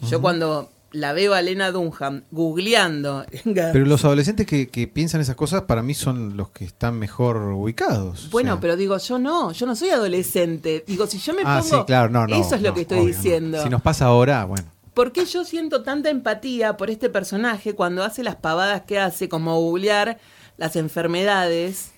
Yo 0.09 0.21
cuando 0.21 0.69
la 0.91 1.11
veo 1.13 1.34
a 1.34 1.41
Lena 1.41 1.71
Dunham 1.71 2.24
googleando, 2.32 3.26
Pero 3.43 3.86
los 3.86 4.05
adolescentes 4.05 4.45
que, 4.45 4.67
que 4.69 4.88
piensan 4.88 5.21
esas 5.21 5.36
cosas 5.36 5.63
para 5.63 5.82
mí 5.82 5.93
son 5.93 6.38
los 6.38 6.49
que 6.49 6.65
están 6.65 6.99
mejor 6.99 7.38
ubicados. 7.38 8.28
o 8.28 8.30
Bueno, 8.30 8.53
sea. 8.53 8.61
pero 8.61 8.76
digo, 8.76 8.97
yo 8.97 9.17
no, 9.17 9.51
yo 9.53 9.65
no 9.65 9.76
soy 9.76 9.89
adolescente. 9.89 10.84
Digo, 10.86 11.07
si 11.07 11.17
yo 11.17 11.34
me 11.34 11.41
Ah, 11.45 11.61
pongo. 11.63 11.80
sí, 11.80 11.84
claro, 11.88 12.09
no, 12.09 12.28
no. 12.28 12.36
Eso 12.36 12.55
es 12.55 12.61
lo 12.61 12.74
que 12.74 12.82
estoy 12.82 12.99
obvio, 12.99 13.07
diciendo. 13.15 13.63
Si 13.63 13.69
nos 13.69 13.82
pasa 13.82 14.05
ahora, 14.05 14.45
bueno. 14.45 14.65
¿Por 14.93 15.11
qué 15.11 15.26
yo 15.26 15.43
siento 15.45 15.82
tanta 15.82 16.11
empatía 16.11 16.78
por 16.78 16.91
este 16.91 17.09
personaje 17.09 17.74
cuando 17.74 18.03
hace 18.03 18.21
las 18.21 18.36
pavadas 18.36 18.82
que 18.84 18.99
hace, 18.99 19.28
como 19.30 19.59
googlear 19.59 20.19
las 20.57 20.76
enfermedades? 20.76 21.92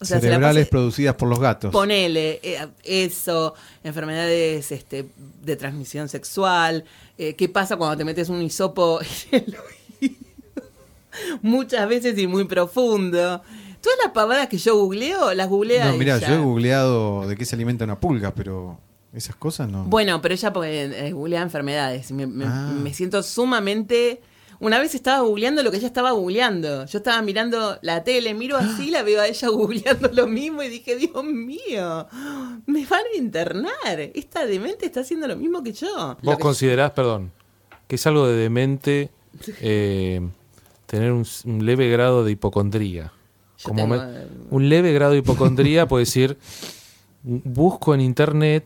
O 0.00 0.04
sea, 0.04 0.20
cerebrales 0.20 0.68
producidas 0.68 1.14
por 1.14 1.28
los 1.28 1.38
gatos. 1.38 1.70
Ponele 1.72 2.40
eh, 2.42 2.66
eso, 2.82 3.54
enfermedades 3.84 4.72
este, 4.72 5.06
de 5.42 5.56
transmisión 5.56 6.08
sexual, 6.08 6.84
eh, 7.16 7.34
qué 7.36 7.48
pasa 7.48 7.76
cuando 7.76 7.96
te 7.96 8.04
metes 8.04 8.28
un 8.28 8.42
hisopo 8.42 9.00
en 9.30 9.44
el 9.46 9.56
oído, 10.00 10.14
muchas 11.42 11.88
veces 11.88 12.18
y 12.18 12.26
muy 12.26 12.44
profundo. 12.44 13.42
Todas 13.80 13.98
las 14.02 14.12
pavadas 14.12 14.48
que 14.48 14.58
yo 14.58 14.76
googleo, 14.76 15.34
las 15.34 15.48
googlea 15.48 15.92
no, 15.92 15.96
mira, 15.98 16.18
yo 16.18 16.34
he 16.34 16.38
googleado 16.38 17.28
de 17.28 17.36
qué 17.36 17.44
se 17.44 17.54
alimenta 17.54 17.84
una 17.84 18.00
pulga, 18.00 18.34
pero 18.34 18.78
esas 19.12 19.36
cosas 19.36 19.68
no. 19.68 19.84
Bueno, 19.84 20.20
pero 20.22 20.34
ella 20.34 20.52
porque 20.52 20.84
eh, 21.06 21.12
googlea 21.12 21.42
enfermedades. 21.42 22.10
Me, 22.10 22.26
me- 22.26 22.46
Ah. 22.46 22.72
me 22.82 22.92
siento 22.94 23.22
sumamente. 23.22 24.20
Una 24.60 24.78
vez 24.78 24.94
estaba 24.94 25.20
googleando 25.20 25.62
lo 25.62 25.70
que 25.70 25.78
ella 25.78 25.86
estaba 25.88 26.12
googleando. 26.12 26.86
Yo 26.86 26.98
estaba 26.98 27.20
mirando 27.22 27.78
la 27.82 28.04
tele, 28.04 28.34
miro 28.34 28.56
así, 28.56 28.90
la 28.90 29.02
veo 29.02 29.20
a 29.20 29.26
ella 29.26 29.48
googleando 29.50 30.08
lo 30.12 30.26
mismo 30.26 30.62
y 30.62 30.68
dije, 30.68 30.96
Dios 30.96 31.24
mío, 31.24 32.06
me 32.66 32.86
van 32.86 33.02
a 33.12 33.16
internar. 33.18 34.00
Esta 34.14 34.46
demente 34.46 34.86
está 34.86 35.00
haciendo 35.00 35.26
lo 35.26 35.36
mismo 35.36 35.62
que 35.62 35.72
yo. 35.72 36.16
¿Vos 36.22 36.36
que- 36.36 36.42
considerás, 36.42 36.92
perdón, 36.92 37.32
que 37.88 37.96
es 37.96 38.06
algo 38.06 38.26
de 38.26 38.36
demente 38.36 39.10
eh, 39.60 40.20
tener 40.86 41.12
un, 41.12 41.24
leve 41.66 41.90
grado 41.90 42.24
de 42.24 42.32
hipocondría? 42.32 43.12
yo 43.58 43.68
Como 43.68 43.82
tengo, 43.82 43.96
me- 43.96 44.26
un 44.50 44.68
leve 44.68 44.92
grado 44.92 45.12
de 45.12 45.18
hipocondría 45.18 45.86
puede 45.88 46.02
decir, 46.04 46.36
busco 47.22 47.94
en 47.94 48.00
internet 48.00 48.64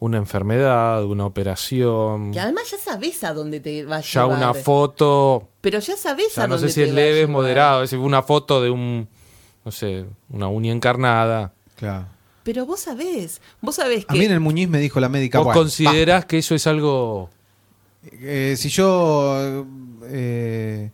una 0.00 0.16
enfermedad, 0.18 1.04
una 1.04 1.26
operación, 1.26 2.30
Que 2.32 2.40
además 2.40 2.70
ya 2.70 2.78
sabes 2.78 3.24
a 3.24 3.32
dónde 3.34 3.58
te 3.60 3.84
va 3.84 3.96
a 3.96 4.00
ya 4.00 4.22
llevar. 4.22 4.36
una 4.38 4.54
foto, 4.54 5.48
Pero 5.60 5.80
ya 5.80 5.96
sabes 5.96 6.28
o 6.28 6.34
sea, 6.34 6.44
a 6.44 6.46
no 6.46 6.54
dónde 6.54 6.68
sé 6.68 6.74
si 6.74 6.80
te 6.82 6.86
es 6.86 6.92
a 6.92 6.94
leve, 6.94 7.22
es 7.22 7.28
moderado, 7.28 7.82
es 7.82 7.92
una 7.94 8.22
foto 8.22 8.62
de 8.62 8.70
un, 8.70 9.08
no 9.64 9.70
sé, 9.72 10.04
una 10.30 10.48
uña 10.48 10.72
encarnada. 10.72 11.52
Claro. 11.76 12.06
Pero 12.44 12.64
vos 12.64 12.80
sabés, 12.80 13.40
vos 13.60 13.74
sabés 13.74 14.04
A 14.08 14.12
que... 14.12 14.18
mí 14.18 14.24
en 14.24 14.32
el 14.32 14.40
Muñiz 14.40 14.68
me 14.68 14.78
dijo 14.78 15.00
la 15.00 15.08
médica. 15.08 15.38
¿Vos 15.38 15.46
bueno, 15.46 15.60
considerás 15.60 16.24
que 16.26 16.38
eso 16.38 16.54
es 16.54 16.66
algo... 16.66 17.28
eh, 18.04 18.54
si 18.56 18.68
yo. 18.68 19.66
eh, 20.04 20.90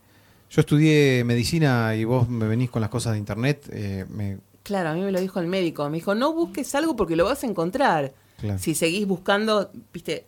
yo 0.49 0.61
estudié 0.61 1.23
medicina 1.25 1.95
y 1.95 2.05
vos 2.05 2.29
me 2.29 2.47
venís 2.47 2.69
con 2.69 2.81
las 2.81 2.89
cosas 2.89 3.13
de 3.13 3.19
internet, 3.19 3.67
eh, 3.71 4.05
me. 4.09 4.37
Claro, 4.63 4.89
a 4.89 4.93
mí 4.93 5.01
me 5.01 5.11
lo 5.11 5.19
dijo 5.19 5.39
el 5.39 5.47
médico. 5.47 5.87
Me 5.89 5.97
dijo, 5.97 6.15
no 6.15 6.33
busques 6.33 6.73
algo 6.75 6.95
porque 6.95 7.15
lo 7.15 7.25
vas 7.25 7.43
a 7.43 7.47
encontrar. 7.47 8.13
Claro. 8.37 8.59
Si 8.59 8.75
seguís 8.75 9.07
buscando, 9.07 9.71
viste, 9.93 10.25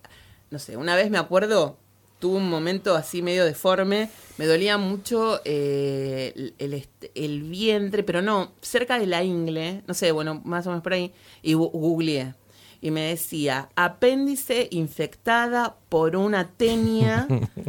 no 0.50 0.60
sé, 0.60 0.78
una 0.78 0.96
vez 0.96 1.10
me 1.10 1.18
acuerdo, 1.18 1.78
tuve 2.20 2.38
un 2.38 2.50
momento 2.50 2.96
así 2.96 3.22
medio 3.22 3.46
deforme, 3.46 4.10
me 4.38 4.46
dolía 4.46 4.78
mucho 4.78 5.42
eh, 5.46 6.54
el, 6.58 6.88
el 7.16 7.44
vientre, 7.44 8.04
pero 8.04 8.22
no, 8.22 8.52
cerca 8.62 8.98
de 8.98 9.08
la 9.08 9.24
ingle, 9.24 9.84
no 9.88 9.94
sé, 9.94 10.12
bueno, 10.12 10.42
más 10.44 10.66
o 10.68 10.70
menos 10.70 10.84
por 10.84 10.94
ahí, 10.94 11.14
y 11.42 11.54
googleé. 11.54 12.34
Y 12.80 12.92
me 12.92 13.02
decía, 13.02 13.70
apéndice 13.76 14.68
infectada 14.72 15.76
por 15.90 16.16
una 16.16 16.48
tenia 16.48 17.28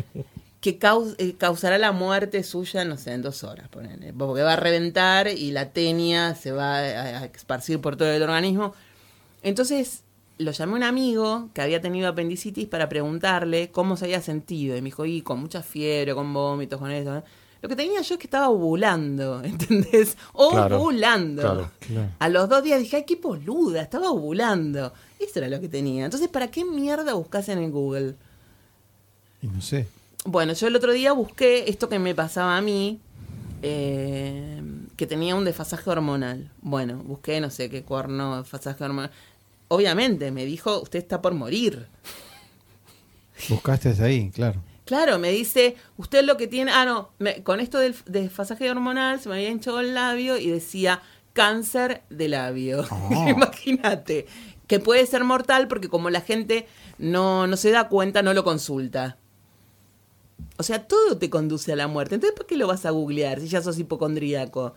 que 0.60 0.78
eh, 1.18 1.34
causará 1.38 1.78
la 1.78 1.92
muerte 1.92 2.42
suya, 2.42 2.84
no 2.84 2.96
sé, 2.96 3.12
en 3.12 3.22
dos 3.22 3.42
horas, 3.42 3.68
ponele. 3.68 4.12
porque 4.12 4.42
va 4.42 4.54
a 4.54 4.56
reventar 4.56 5.28
y 5.28 5.50
la 5.50 5.70
tenia 5.70 6.34
se 6.34 6.52
va 6.52 6.76
a, 6.78 6.80
a 6.80 7.24
esparcir 7.24 7.80
por 7.80 7.96
todo 7.96 8.10
el 8.10 8.22
organismo. 8.22 8.74
Entonces 9.42 10.02
lo 10.38 10.52
llamé 10.52 10.74
un 10.74 10.82
amigo 10.84 11.48
que 11.52 11.62
había 11.62 11.80
tenido 11.80 12.08
apendicitis 12.08 12.66
para 12.66 12.88
preguntarle 12.88 13.70
cómo 13.70 13.96
se 13.96 14.04
había 14.06 14.20
sentido. 14.22 14.76
Y 14.76 14.80
me 14.82 14.86
dijo, 14.86 15.04
y 15.04 15.22
con 15.22 15.40
mucha 15.40 15.62
fiebre, 15.62 16.14
con 16.14 16.32
vómitos, 16.32 16.78
con 16.78 16.90
eso. 16.90 17.16
¿eh?". 17.18 17.22
Lo 17.60 17.68
que 17.68 17.74
tenía 17.74 18.00
yo 18.02 18.14
es 18.14 18.20
que 18.20 18.26
estaba 18.28 18.48
ovulando, 18.48 19.42
¿entendés? 19.44 20.16
Claro, 20.50 20.80
Ovulando. 20.80 21.70
claro. 21.80 22.10
A 22.20 22.28
los 22.28 22.48
dos 22.48 22.62
días 22.62 22.78
dije, 22.80 22.96
ay, 22.98 23.04
qué 23.04 23.16
boluda, 23.16 23.82
estaba 23.82 24.10
ovulando. 24.10 24.92
Eso 25.18 25.40
era 25.40 25.48
lo 25.48 25.60
que 25.60 25.68
tenía. 25.68 26.04
Entonces, 26.04 26.28
¿para 26.28 26.48
qué 26.50 26.64
mierda 26.64 27.14
buscas 27.14 27.48
en 27.48 27.58
el 27.58 27.70
Google? 27.72 28.14
Y 29.42 29.48
no 29.48 29.60
sé. 29.60 29.88
Bueno, 30.24 30.52
yo 30.52 30.66
el 30.68 30.76
otro 30.76 30.92
día 30.92 31.12
busqué 31.12 31.68
esto 31.68 31.88
que 31.88 31.98
me 31.98 32.14
pasaba 32.14 32.56
a 32.56 32.60
mí, 32.60 33.00
eh, 33.62 34.62
que 34.96 35.06
tenía 35.06 35.34
un 35.34 35.44
desfasaje 35.44 35.88
hormonal. 35.90 36.50
Bueno, 36.62 36.98
busqué 37.04 37.40
no 37.40 37.50
sé 37.50 37.68
qué 37.70 37.82
cuerno, 37.82 38.38
desfasaje 38.38 38.84
hormonal. 38.84 39.10
Obviamente, 39.68 40.30
me 40.30 40.44
dijo, 40.44 40.80
usted 40.80 40.98
está 40.98 41.20
por 41.22 41.34
morir. 41.34 41.86
Buscaste 43.48 43.90
desde 43.90 44.04
ahí, 44.04 44.30
claro. 44.30 44.62
Claro, 44.84 45.18
me 45.18 45.30
dice, 45.30 45.76
usted 45.98 46.24
lo 46.24 46.36
que 46.38 46.46
tiene, 46.46 46.70
ah, 46.72 46.84
no, 46.86 47.10
me- 47.18 47.42
con 47.42 47.60
esto 47.60 47.78
del 47.78 47.94
desfasaje 48.06 48.70
hormonal 48.70 49.20
se 49.20 49.28
me 49.28 49.34
había 49.36 49.50
hinchado 49.50 49.80
el 49.80 49.94
labio 49.94 50.38
y 50.38 50.48
decía 50.48 51.02
cáncer 51.34 52.02
de 52.08 52.28
labio. 52.28 52.84
Oh. 52.90 53.28
Imagínate, 53.28 54.26
que 54.66 54.80
puede 54.80 55.04
ser 55.06 55.24
mortal 55.24 55.68
porque 55.68 55.88
como 55.88 56.08
la 56.10 56.22
gente 56.22 56.66
no, 56.98 57.46
no 57.46 57.56
se 57.58 57.70
da 57.70 57.88
cuenta, 57.88 58.22
no 58.22 58.32
lo 58.32 58.44
consulta. 58.44 59.18
O 60.56 60.62
sea, 60.62 60.88
todo 60.88 61.18
te 61.18 61.30
conduce 61.30 61.72
a 61.72 61.76
la 61.76 61.86
muerte. 61.86 62.14
Entonces, 62.16 62.36
¿por 62.36 62.46
qué 62.46 62.56
lo 62.56 62.66
vas 62.66 62.86
a 62.86 62.90
googlear 62.90 63.40
si 63.40 63.48
ya 63.48 63.62
sos 63.62 63.78
hipocondríaco? 63.78 64.74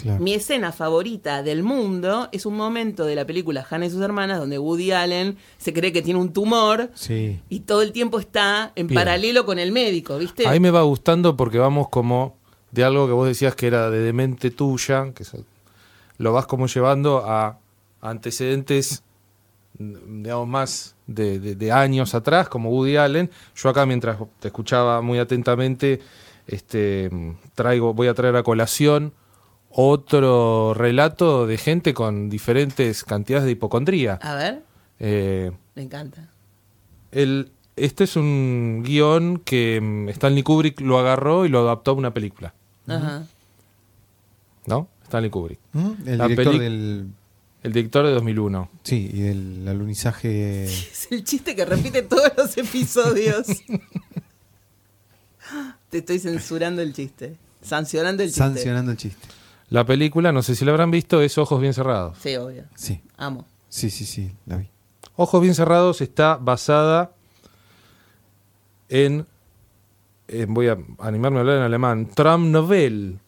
Claro. 0.00 0.22
Mi 0.22 0.34
escena 0.34 0.72
favorita 0.72 1.42
del 1.42 1.62
mundo 1.62 2.28
es 2.32 2.46
un 2.46 2.56
momento 2.56 3.04
de 3.04 3.14
la 3.14 3.24
película 3.26 3.66
Hannah 3.68 3.86
y 3.86 3.90
sus 3.90 4.00
hermanas 4.02 4.38
donde 4.38 4.58
Woody 4.58 4.92
Allen 4.92 5.36
se 5.58 5.72
cree 5.72 5.92
que 5.92 6.02
tiene 6.02 6.18
un 6.20 6.32
tumor 6.32 6.90
Sí. 6.94 7.40
y 7.48 7.60
todo 7.60 7.82
el 7.82 7.92
tiempo 7.92 8.18
está 8.20 8.72
en 8.76 8.86
Bien. 8.86 8.98
paralelo 8.98 9.44
con 9.46 9.58
el 9.58 9.72
médico, 9.72 10.18
¿viste? 10.18 10.46
A 10.46 10.52
mí 10.52 10.60
me 10.60 10.70
va 10.70 10.82
gustando 10.82 11.36
porque 11.36 11.58
vamos 11.58 11.88
como 11.88 12.36
de 12.70 12.84
algo 12.84 13.06
que 13.06 13.12
vos 13.12 13.26
decías 13.26 13.54
que 13.54 13.66
era 13.66 13.90
de 13.90 13.98
demente 14.00 14.50
tuya, 14.50 15.12
que 15.14 15.24
lo 16.18 16.32
vas 16.32 16.46
como 16.46 16.66
llevando 16.66 17.24
a 17.26 17.58
antecedentes, 18.00 19.02
digamos, 19.78 20.48
más 20.48 20.94
de, 21.06 21.38
de- 21.40 21.54
de 21.56 21.72
años 21.72 22.14
atrás, 22.14 22.48
como 22.48 22.70
Woody 22.70 22.96
Allen. 22.96 23.30
Yo 23.56 23.68
acá, 23.68 23.86
mientras 23.86 24.18
te 24.38 24.48
escuchaba 24.48 25.00
muy 25.02 25.18
atentamente, 25.18 26.00
este, 26.46 27.10
traigo, 27.54 27.94
voy 27.94 28.08
a 28.08 28.14
traer 28.14 28.36
a 28.36 28.42
colación 28.42 29.12
otro 29.70 30.74
relato 30.74 31.46
de 31.46 31.56
gente 31.58 31.94
con 31.94 32.28
diferentes 32.28 33.04
cantidades 33.04 33.44
de 33.46 33.52
hipocondría. 33.52 34.14
A 34.22 34.34
ver, 34.34 34.62
Eh, 34.98 35.50
me 35.74 35.82
encanta. 35.82 36.28
el, 37.12 37.50
este 37.76 38.04
es 38.04 38.16
un 38.16 38.82
guion 38.84 39.38
que 39.38 39.80
mm, 39.80 40.08
Stanley 40.10 40.42
Kubrick 40.42 40.80
lo 40.82 40.98
agarró 40.98 41.46
y 41.46 41.48
lo 41.48 41.60
adaptó 41.60 41.92
a 41.92 41.94
una 41.94 42.12
película, 42.12 42.52
Ajá. 42.86 43.24
¿no? 44.66 44.88
Stanley 45.04 45.30
Kubrick. 45.30 45.58
¿Mm? 45.72 45.92
El 46.06 46.18
La 46.18 46.28
director 46.28 46.58
del. 46.58 47.06
El 47.62 47.72
director 47.74 48.06
de 48.06 48.12
2001. 48.12 48.70
Sí, 48.84 49.10
y 49.12 49.20
del 49.20 49.68
alunizaje. 49.68 50.64
Es 50.92 51.08
el 51.10 51.24
chiste 51.24 51.54
que 51.54 51.64
repite 51.66 52.02
todos 52.02 52.30
los 52.36 52.56
episodios. 52.56 53.46
Te 55.90 55.98
estoy 55.98 56.18
censurando 56.20 56.80
el 56.82 56.92
chiste. 56.94 57.36
Sancionando 57.62 58.22
el 58.22 58.28
chiste. 58.30 58.42
sancionando 58.42 58.90
el 58.92 58.96
chiste. 58.96 59.28
La 59.70 59.84
película, 59.86 60.32
no 60.32 60.42
sé 60.42 60.54
si 60.56 60.64
la 60.64 60.72
habrán 60.72 60.90
visto, 60.90 61.22
es 61.22 61.38
Ojos 61.38 61.60
Bien 61.60 61.72
Cerrados. 61.74 62.18
Sí, 62.20 62.36
obvio. 62.36 62.64
Sí, 62.74 63.00
Amo. 63.16 63.46
sí, 63.68 63.88
sí, 63.90 64.04
sí, 64.04 64.32
la 64.46 64.56
vi. 64.56 64.68
Ojos 65.16 65.40
Bien 65.40 65.54
Cerrados 65.54 66.00
está 66.00 66.36
basada 66.36 67.12
en, 68.88 69.26
en- 70.28 70.54
voy 70.54 70.68
a 70.68 70.78
animarme 70.98 71.38
a 71.38 71.40
hablar 71.40 71.56
en 71.58 71.62
alemán, 71.62 72.08
Traumnovelle, 72.14 73.18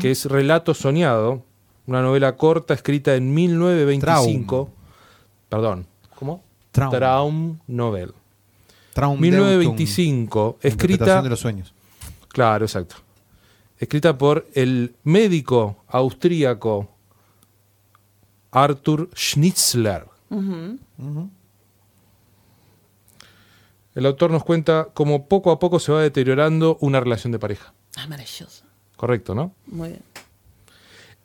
que 0.00 0.12
es 0.12 0.24
Relato 0.26 0.74
Soñado, 0.74 1.44
una 1.86 2.00
novela 2.02 2.36
corta 2.36 2.72
escrita 2.72 3.14
en 3.16 3.34
1925. 3.34 4.70
Perdón, 5.48 5.86
¿cómo? 6.14 6.42
Traum. 6.70 6.90
Traum 6.92 7.58
Novel. 7.66 8.14
Traum 8.94 9.18
1925, 9.20 10.38
Deutung, 10.40 10.56
escrita 10.62 10.92
interpretación 10.92 11.24
de 11.24 11.30
los 11.30 11.40
sueños. 11.40 11.74
Claro, 12.28 12.64
exacto. 12.64 12.96
Escrita 13.82 14.16
por 14.16 14.46
el 14.54 14.94
médico 15.02 15.82
austríaco 15.88 16.88
Arthur 18.52 19.10
Schnitzler. 19.12 20.06
El 23.96 24.06
autor 24.06 24.30
nos 24.30 24.44
cuenta 24.44 24.90
cómo 24.94 25.26
poco 25.26 25.50
a 25.50 25.58
poco 25.58 25.80
se 25.80 25.90
va 25.90 26.00
deteriorando 26.00 26.78
una 26.80 27.00
relación 27.00 27.32
de 27.32 27.40
pareja. 27.40 27.74
Ah, 27.96 28.06
maravilloso. 28.06 28.64
Correcto, 28.96 29.34
¿no? 29.34 29.52
Muy 29.66 29.88
bien. 29.88 30.02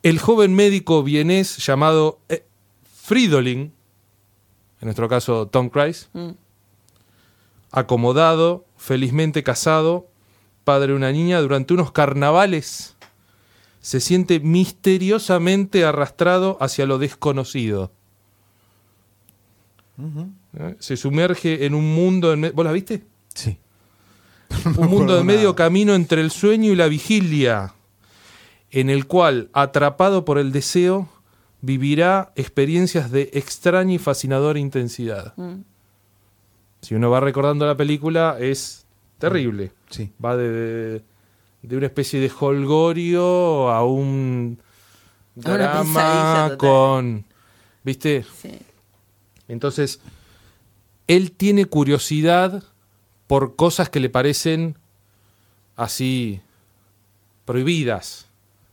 El 0.02 0.18
joven 0.18 0.52
médico 0.52 1.04
vienés 1.04 1.64
llamado 1.64 2.18
eh, 2.28 2.44
Fridolin, 3.04 3.72
en 4.80 4.84
nuestro 4.86 5.08
caso 5.08 5.46
Tom 5.46 5.68
Cruise, 5.68 6.08
Mm. 6.12 6.30
acomodado, 7.70 8.64
felizmente 8.76 9.44
casado, 9.44 10.07
padre 10.68 10.88
de 10.88 10.96
una 10.96 11.12
niña, 11.12 11.40
durante 11.40 11.72
unos 11.72 11.92
carnavales 11.92 12.94
se 13.80 14.00
siente 14.00 14.38
misteriosamente 14.38 15.86
arrastrado 15.86 16.58
hacia 16.60 16.84
lo 16.84 16.98
desconocido. 16.98 17.90
¿eh? 20.58 20.76
Se 20.78 20.98
sumerge 20.98 21.64
en 21.64 21.72
un 21.74 21.94
mundo... 21.94 22.34
En 22.34 22.52
¿Vos 22.54 22.66
la 22.66 22.72
viste? 22.72 23.02
Sí. 23.32 23.56
un 24.76 24.88
mundo 24.88 25.16
de 25.16 25.24
medio 25.24 25.56
camino 25.56 25.94
entre 25.94 26.20
el 26.20 26.30
sueño 26.30 26.70
y 26.70 26.76
la 26.76 26.88
vigilia, 26.88 27.72
en 28.70 28.90
el 28.90 29.06
cual, 29.06 29.48
atrapado 29.54 30.26
por 30.26 30.36
el 30.36 30.52
deseo, 30.52 31.08
vivirá 31.62 32.30
experiencias 32.36 33.10
de 33.10 33.30
extraña 33.32 33.94
y 33.94 33.98
fascinadora 33.98 34.58
intensidad. 34.58 35.32
Mm. 35.38 35.62
Si 36.82 36.94
uno 36.94 37.08
va 37.08 37.20
recordando 37.20 37.66
la 37.66 37.78
película, 37.78 38.36
es 38.38 38.84
terrible. 39.18 39.72
Sí. 39.90 40.12
Va 40.24 40.36
de, 40.36 40.48
de- 40.50 41.02
de 41.62 41.76
una 41.76 41.86
especie 41.86 42.20
de 42.20 42.30
holgorio 42.38 43.68
a 43.70 43.84
un 43.84 44.58
A 45.36 45.40
drama 45.40 46.56
con... 46.56 47.24
¿Viste? 47.82 48.24
Sí. 48.40 48.58
Entonces, 49.48 50.00
él 51.06 51.32
tiene 51.32 51.64
curiosidad 51.66 52.62
por 53.26 53.56
cosas 53.56 53.88
que 53.88 53.98
le 54.00 54.08
parecen 54.10 54.76
así 55.76 56.40
prohibidas. 57.44 58.26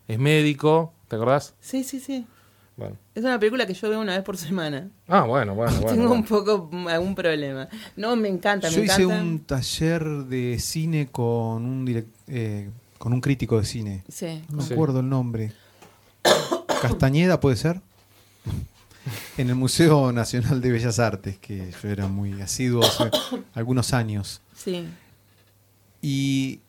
Es 0.08 0.20
médico, 0.20 0.94
¿te 1.08 1.16
acordás? 1.16 1.56
sí, 1.60 1.84
sí, 1.84 2.00
sí. 2.00 2.26
Bueno. 2.78 2.98
Es 3.16 3.24
una 3.24 3.40
película 3.40 3.66
que 3.66 3.74
yo 3.74 3.90
veo 3.90 4.02
una 4.02 4.16
vez 4.16 4.24
por 4.24 4.36
semana. 4.38 4.90
Ah, 5.08 5.22
bueno, 5.24 5.56
bueno, 5.56 5.72
bueno. 5.80 5.88
Tengo 5.96 6.08
bueno. 6.10 6.14
un 6.14 6.26
poco 6.26 6.70
algún 6.90 7.16
problema. 7.16 7.70
No, 7.96 8.16
me 8.18 8.28
encanta, 8.28 8.70
me 8.70 8.76
Yo 8.76 8.84
hice 8.84 9.04
encanta. 9.04 9.24
un 9.24 9.40
taller 9.40 10.04
de 10.26 10.60
cine 10.60 11.08
con 11.12 11.66
un 11.66 11.86
direc- 11.88 12.06
eh, 12.28 12.70
con 12.98 13.14
un 13.14 13.22
crítico 13.22 13.58
de 13.60 13.66
cine. 13.66 14.04
Sí. 14.10 14.44
No 14.50 14.58
me 14.58 14.64
Sí. 14.64 14.74
acuerdo 14.74 15.00
el 15.00 15.08
nombre. 15.10 15.54
Castañeda 16.82 17.40
puede 17.40 17.56
ser. 17.56 17.82
En 19.38 19.50
el 19.50 19.56
Museo 19.56 20.12
Nacional 20.12 20.62
de 20.62 20.72
Bellas 20.72 20.98
Artes, 20.98 21.38
que 21.38 21.72
yo 21.84 21.90
era 21.90 22.08
muy 22.08 22.42
asiduo 22.42 22.84
hace 22.84 23.12
algunos 23.54 23.94
años. 23.94 24.42
Sí. 24.56 24.88
Y 26.02 26.60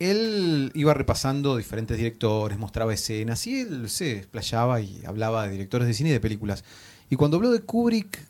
él 0.00 0.72
iba 0.74 0.92
repasando 0.94 1.56
diferentes 1.56 1.96
directores, 1.96 2.58
mostraba 2.58 2.92
escenas 2.92 3.46
y 3.46 3.60
él 3.60 3.88
se 3.88 4.16
explayaba 4.18 4.80
y 4.80 5.02
hablaba 5.06 5.44
de 5.44 5.52
directores 5.52 5.86
de 5.86 5.94
cine 5.94 6.08
y 6.10 6.12
de 6.12 6.20
películas. 6.20 6.64
Y 7.08 7.16
cuando 7.16 7.36
habló 7.36 7.50
de 7.52 7.60
Kubrick, 7.60 8.26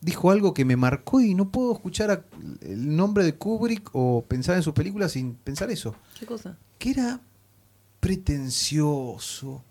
dijo 0.00 0.30
algo 0.30 0.54
que 0.54 0.64
me 0.64 0.76
marcó 0.76 1.20
y 1.20 1.34
no 1.34 1.50
puedo 1.50 1.72
escuchar 1.72 2.10
a- 2.10 2.24
el 2.60 2.96
nombre 2.96 3.24
de 3.24 3.34
Kubrick 3.34 3.90
o 3.92 4.24
pensar 4.26 4.56
en 4.56 4.62
sus 4.62 4.72
películas 4.74 5.12
sin 5.12 5.34
pensar 5.34 5.70
eso. 5.70 5.94
¿Qué 6.18 6.24
cosa? 6.24 6.56
Que 6.78 6.90
era 6.90 7.20
pretencioso, 8.00 9.62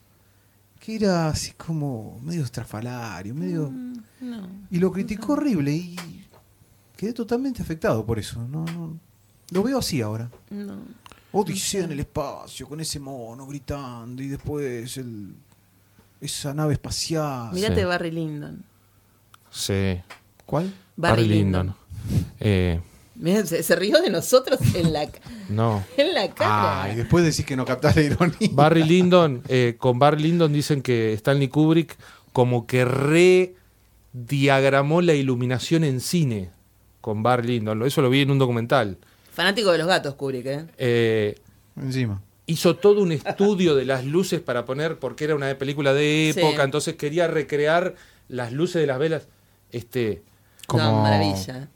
que 0.80 0.96
era 0.96 1.30
así 1.30 1.52
como 1.54 2.20
medio 2.24 2.44
estrafalario, 2.44 3.34
medio... 3.34 3.70
Mm, 3.72 3.94
no. 4.22 4.48
Y 4.70 4.80
lo 4.80 4.92
criticó 4.92 5.34
horrible 5.34 5.72
y 5.72 5.96
quedé 6.98 7.14
totalmente 7.14 7.62
afectado 7.62 8.06
por 8.06 8.20
eso. 8.20 8.46
No, 8.48 8.66
no- 8.66 9.00
lo 9.52 9.62
veo 9.64 9.78
así 9.78 10.02
ahora. 10.02 10.30
No. 10.50 10.78
Odisea 11.38 11.84
en 11.84 11.91
el 11.91 11.99
espacio, 11.99 12.68
con 12.68 12.80
ese 12.80 12.99
mono 12.99 13.45
gritando 13.45 14.24
y 14.24 14.28
después 14.28 14.98
el, 14.98 15.34
esa 16.22 16.53
nave 16.53 16.74
espacial. 16.74 17.49
Mirate 17.53 17.82
Sí. 17.82 17.86
Barry 17.86 18.12
Lyndon. 18.12 18.64
Sí. 19.52 19.98
¿Cuál? 20.45 20.74
Barry 20.95 21.28
Lyndon. 21.28 21.76
Eh, 22.40 22.80
Mirá, 23.16 23.45
se, 23.45 23.64
se 23.64 23.76
rió 23.76 24.02
de 24.02 24.10
nosotros 24.10 24.60
en 24.76 24.94
la, 24.94 25.10
no. 25.49 25.84
en 25.98 26.14
la 26.14 26.34
cara. 26.34 26.84
Ah, 26.84 26.91
y 26.91 26.95
después 26.95 27.24
decís 27.26 27.45
que 27.45 27.56
no 27.56 27.66
captás 27.66 27.95
la 27.95 28.02
ironía. 28.03 28.49
Barry 28.52 28.84
Lyndon, 28.88 29.41
eh, 29.48 29.76
con 29.78 29.99
Barry 29.99 30.24
Lyndon 30.24 30.53
dicen 30.53 30.82
que 30.82 31.14
Stanley 31.14 31.48
Kubrick 31.48 31.98
como 32.34 32.68
que 32.68 32.86
rediagramó 34.14 35.02
la 35.02 35.14
iluminación 35.14 35.84
en 35.84 35.99
cine 35.99 36.49
con 37.02 37.24
Barry 37.24 37.48
Lyndon. 37.60 37.84
Eso 37.84 38.02
lo 38.02 38.10
vi 38.10 38.22
en 38.22 38.32
un 38.32 38.40
documental. 38.40 38.98
Fanático 39.36 39.72
de 39.72 39.78
los 39.78 39.88
gatos, 39.88 40.16
Kubrick, 40.16 40.45
¿eh? 40.45 40.66
Eh, 40.78 41.36
Encima. 41.76 42.22
hizo 42.48 42.76
todo 42.78 43.02
un 43.02 43.12
estudio 43.12 43.76
de 43.76 43.86
las 43.86 44.06
luces 44.06 44.40
para 44.41 44.66
poner, 44.66 44.98
porque 44.98 45.26
era 45.26 45.36
una 45.36 45.56
película 45.57 45.94
de 45.94 46.32
Sí. 46.34 46.40
época, 46.40 46.64
entonces 46.64 46.95
quería 46.95 47.28
recrear 47.28 47.95
las 48.30 48.52
luces 48.53 48.82
de 48.82 48.88
las 48.88 48.98
velas. 48.99 49.28
Este, 49.72 50.24
Como, 50.68 50.84
No, 50.84 51.02
maravilla. 51.03 51.68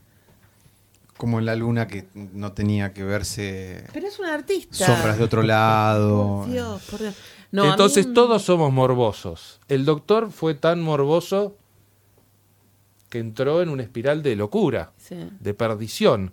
como 1.18 1.38
en 1.40 1.45
la 1.45 1.56
luna 1.56 1.86
que 1.88 2.07
no 2.15 2.53
tenía 2.53 2.91
que 2.94 3.03
verse 3.03 3.84
Pero 3.94 4.07
es 4.07 4.18
un 4.19 4.26
artista. 4.26 4.86
sombras 4.86 5.18
de 5.19 5.23
otro 5.26 5.44
lado. 5.44 6.40
Por 6.45 6.49
Dios, 6.52 6.81
por 6.90 6.99
Dios. 7.02 7.15
No, 7.52 7.61
a 7.64 7.65
mí- 7.65 7.72
entonces 7.72 8.14
todos 8.14 8.41
somos 8.41 8.72
morbosos. 8.73 9.60
El 9.68 9.84
doctor 9.86 10.31
fue 10.31 10.53
tan 10.56 10.81
morboso 10.81 11.56
que 13.10 13.19
entró 13.19 13.61
en 13.61 13.69
una 13.69 13.84
espiral 13.84 14.22
de 14.23 14.36
locura, 14.36 14.91
Sí. 14.98 15.15
de 15.40 15.53
perdición. 15.53 16.31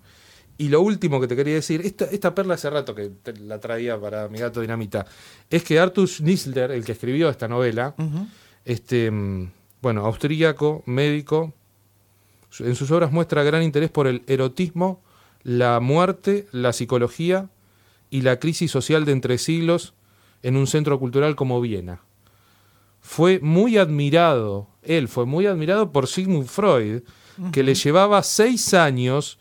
Y 0.59 0.69
lo 0.69 0.81
último 0.81 1.21
que 1.21 1.29
te 1.29 1.37
quería 1.37 1.55
decir, 1.55 1.83
esta, 1.85 2.07
esta 2.07 2.35
perla 2.35 2.55
hace 2.55 2.71
rato 2.71 2.95
que 2.95 3.11
te 3.23 3.37
la 3.37 3.61
traía 3.61 4.01
para 4.01 4.29
mi 4.29 4.39
gato 4.39 4.61
dinamita, 4.61 5.07
es 5.51 5.63
que 5.63 5.79
Arthur 5.79 6.09
Schnitzler, 6.09 6.71
el 6.71 6.85
que 6.85 6.93
escribió 6.93 7.29
esta 7.29 7.47
novela, 7.47 7.95
este, 8.65 9.11
mm, 9.11 9.51
bueno, 9.83 10.07
austríaco, 10.07 10.83
médico, 10.87 11.53
en 12.59 12.75
sus 12.75 12.91
obras 12.91 13.13
muestra 13.13 13.43
gran 13.43 13.63
interés 13.63 13.91
por 13.91 14.07
el 14.07 14.23
erotismo, 14.27 15.03
la 15.43 15.79
muerte, 15.81 16.47
la 16.53 16.73
psicología 16.73 17.51
y 18.11 18.23
la 18.23 18.39
crisis 18.39 18.71
social 18.71 19.05
de 19.05 19.13
entre 19.13 19.39
siglos 19.39 19.95
en 20.43 20.57
un 20.57 20.67
centro 20.67 20.99
cultural 20.99 21.37
como 21.37 21.61
Viena. 21.61 22.01
Fue 23.01 23.41
muy 23.41 23.77
admirado, 23.77 24.69
él 24.83 25.09
fue 25.09 25.27
muy 25.27 25.47
admirado 25.47 25.93
por 25.93 26.07
Sigmund 26.07 26.47
Freud, 26.47 27.03
que 27.53 27.63
le 27.63 27.75
llevaba 27.75 28.23
seis 28.23 28.73
años 28.73 29.39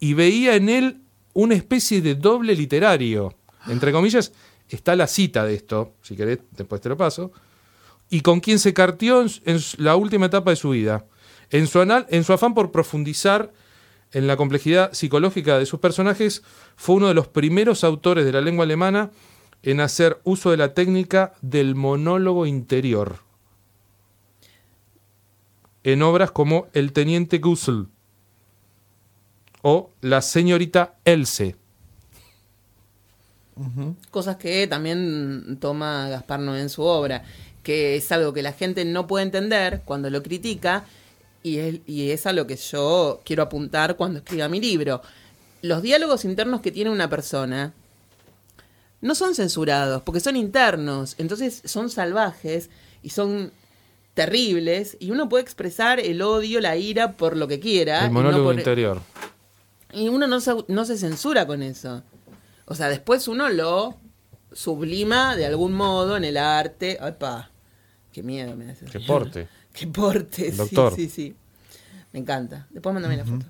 y 0.00 0.14
veía 0.14 0.56
en 0.56 0.68
él 0.68 1.00
una 1.32 1.54
especie 1.54 2.00
de 2.00 2.14
doble 2.14 2.54
literario. 2.54 3.34
Entre 3.66 3.92
comillas, 3.92 4.32
está 4.68 4.94
la 4.96 5.06
cita 5.06 5.44
de 5.44 5.54
esto, 5.54 5.94
si 6.02 6.16
querés, 6.16 6.40
después 6.52 6.80
te 6.80 6.88
lo 6.88 6.96
paso 6.96 7.32
y 8.10 8.20
con 8.20 8.40
quien 8.40 8.58
se 8.58 8.74
cartió 8.74 9.22
en, 9.22 9.60
la 9.78 9.96
última 9.96 10.26
etapa 10.26 10.50
de 10.50 10.56
su 10.56 10.70
vida. 10.70 11.04
En 11.50 11.66
su, 11.66 11.80
en 11.80 12.24
su 12.24 12.32
afán 12.32 12.54
por 12.54 12.70
profundizar 12.70 13.52
en 14.12 14.26
la 14.26 14.36
complejidad 14.36 14.92
psicológica 14.92 15.58
de 15.58 15.66
sus 15.66 15.80
personajes, 15.80 16.42
fue 16.76 16.96
uno 16.96 17.08
de 17.08 17.14
los 17.14 17.28
primeros 17.28 17.84
autores 17.84 18.24
de 18.24 18.32
la 18.32 18.40
lengua 18.40 18.64
alemana 18.64 19.10
en 19.62 19.80
hacer 19.80 20.20
uso 20.24 20.50
de 20.50 20.56
la 20.56 20.74
técnica 20.74 21.32
del 21.42 21.74
monólogo 21.74 22.46
interior. 22.46 23.18
En 25.82 26.02
obras 26.02 26.30
como 26.30 26.68
El 26.72 26.92
Teniente 26.92 27.38
Gussel 27.38 27.88
o 29.66 29.90
La 30.02 30.20
Señorita 30.20 30.94
Else. 31.06 31.56
Cosas 34.10 34.36
que 34.36 34.66
también 34.66 35.56
toma 35.58 36.08
Gaspar 36.10 36.40
Noé 36.40 36.60
en 36.60 36.68
su 36.68 36.82
obra, 36.82 37.24
que 37.62 37.96
es 37.96 38.12
algo 38.12 38.34
que 38.34 38.42
la 38.42 38.52
gente 38.52 38.84
no 38.84 39.06
puede 39.06 39.24
entender 39.24 39.80
cuando 39.86 40.10
lo 40.10 40.22
critica, 40.22 40.84
y 41.42 41.58
es, 41.58 41.76
y 41.86 42.10
es 42.10 42.26
a 42.26 42.34
lo 42.34 42.46
que 42.46 42.56
yo 42.56 43.20
quiero 43.24 43.42
apuntar 43.42 43.96
cuando 43.96 44.18
escriba 44.18 44.48
mi 44.48 44.60
libro. 44.60 45.00
Los 45.62 45.80
diálogos 45.80 46.26
internos 46.26 46.60
que 46.60 46.70
tiene 46.70 46.90
una 46.90 47.08
persona 47.08 47.72
no 49.00 49.14
son 49.14 49.34
censurados, 49.34 50.02
porque 50.02 50.20
son 50.20 50.36
internos, 50.36 51.14
entonces 51.16 51.62
son 51.64 51.88
salvajes 51.88 52.68
y 53.02 53.10
son 53.10 53.50
terribles, 54.12 54.96
y 55.00 55.10
uno 55.10 55.28
puede 55.28 55.42
expresar 55.42 56.00
el 56.00 56.20
odio, 56.22 56.60
la 56.60 56.76
ira 56.76 57.12
por 57.12 57.34
lo 57.36 57.48
que 57.48 57.60
quiera. 57.60 58.00
El 58.00 58.04
y 58.04 58.08
no 58.08 58.12
monólogo 58.14 58.44
por- 58.44 58.54
interior. 58.58 59.00
Y 59.94 60.08
uno 60.08 60.26
no 60.26 60.40
se, 60.40 60.54
no 60.68 60.84
se 60.84 60.96
censura 60.98 61.46
con 61.46 61.62
eso. 61.62 62.02
O 62.66 62.74
sea, 62.74 62.88
después 62.88 63.28
uno 63.28 63.48
lo 63.48 63.96
sublima 64.52 65.36
de 65.36 65.46
algún 65.46 65.72
modo 65.74 66.16
en 66.16 66.24
el 66.24 66.36
arte. 66.36 66.98
¡Epa! 67.00 67.50
¡Qué 68.12 68.22
miedo 68.22 68.56
me 68.56 68.70
hace! 68.70 68.84
Que 68.86 69.00
porte. 69.00 69.48
¡Qué 69.72 69.86
porte! 69.86 70.50
Sí, 70.50 70.56
Doctor. 70.56 70.94
sí, 70.94 71.08
sí. 71.08 71.34
Me 72.12 72.20
encanta. 72.20 72.66
Después 72.70 72.92
mándame 72.94 73.16
la 73.16 73.24
foto. 73.24 73.44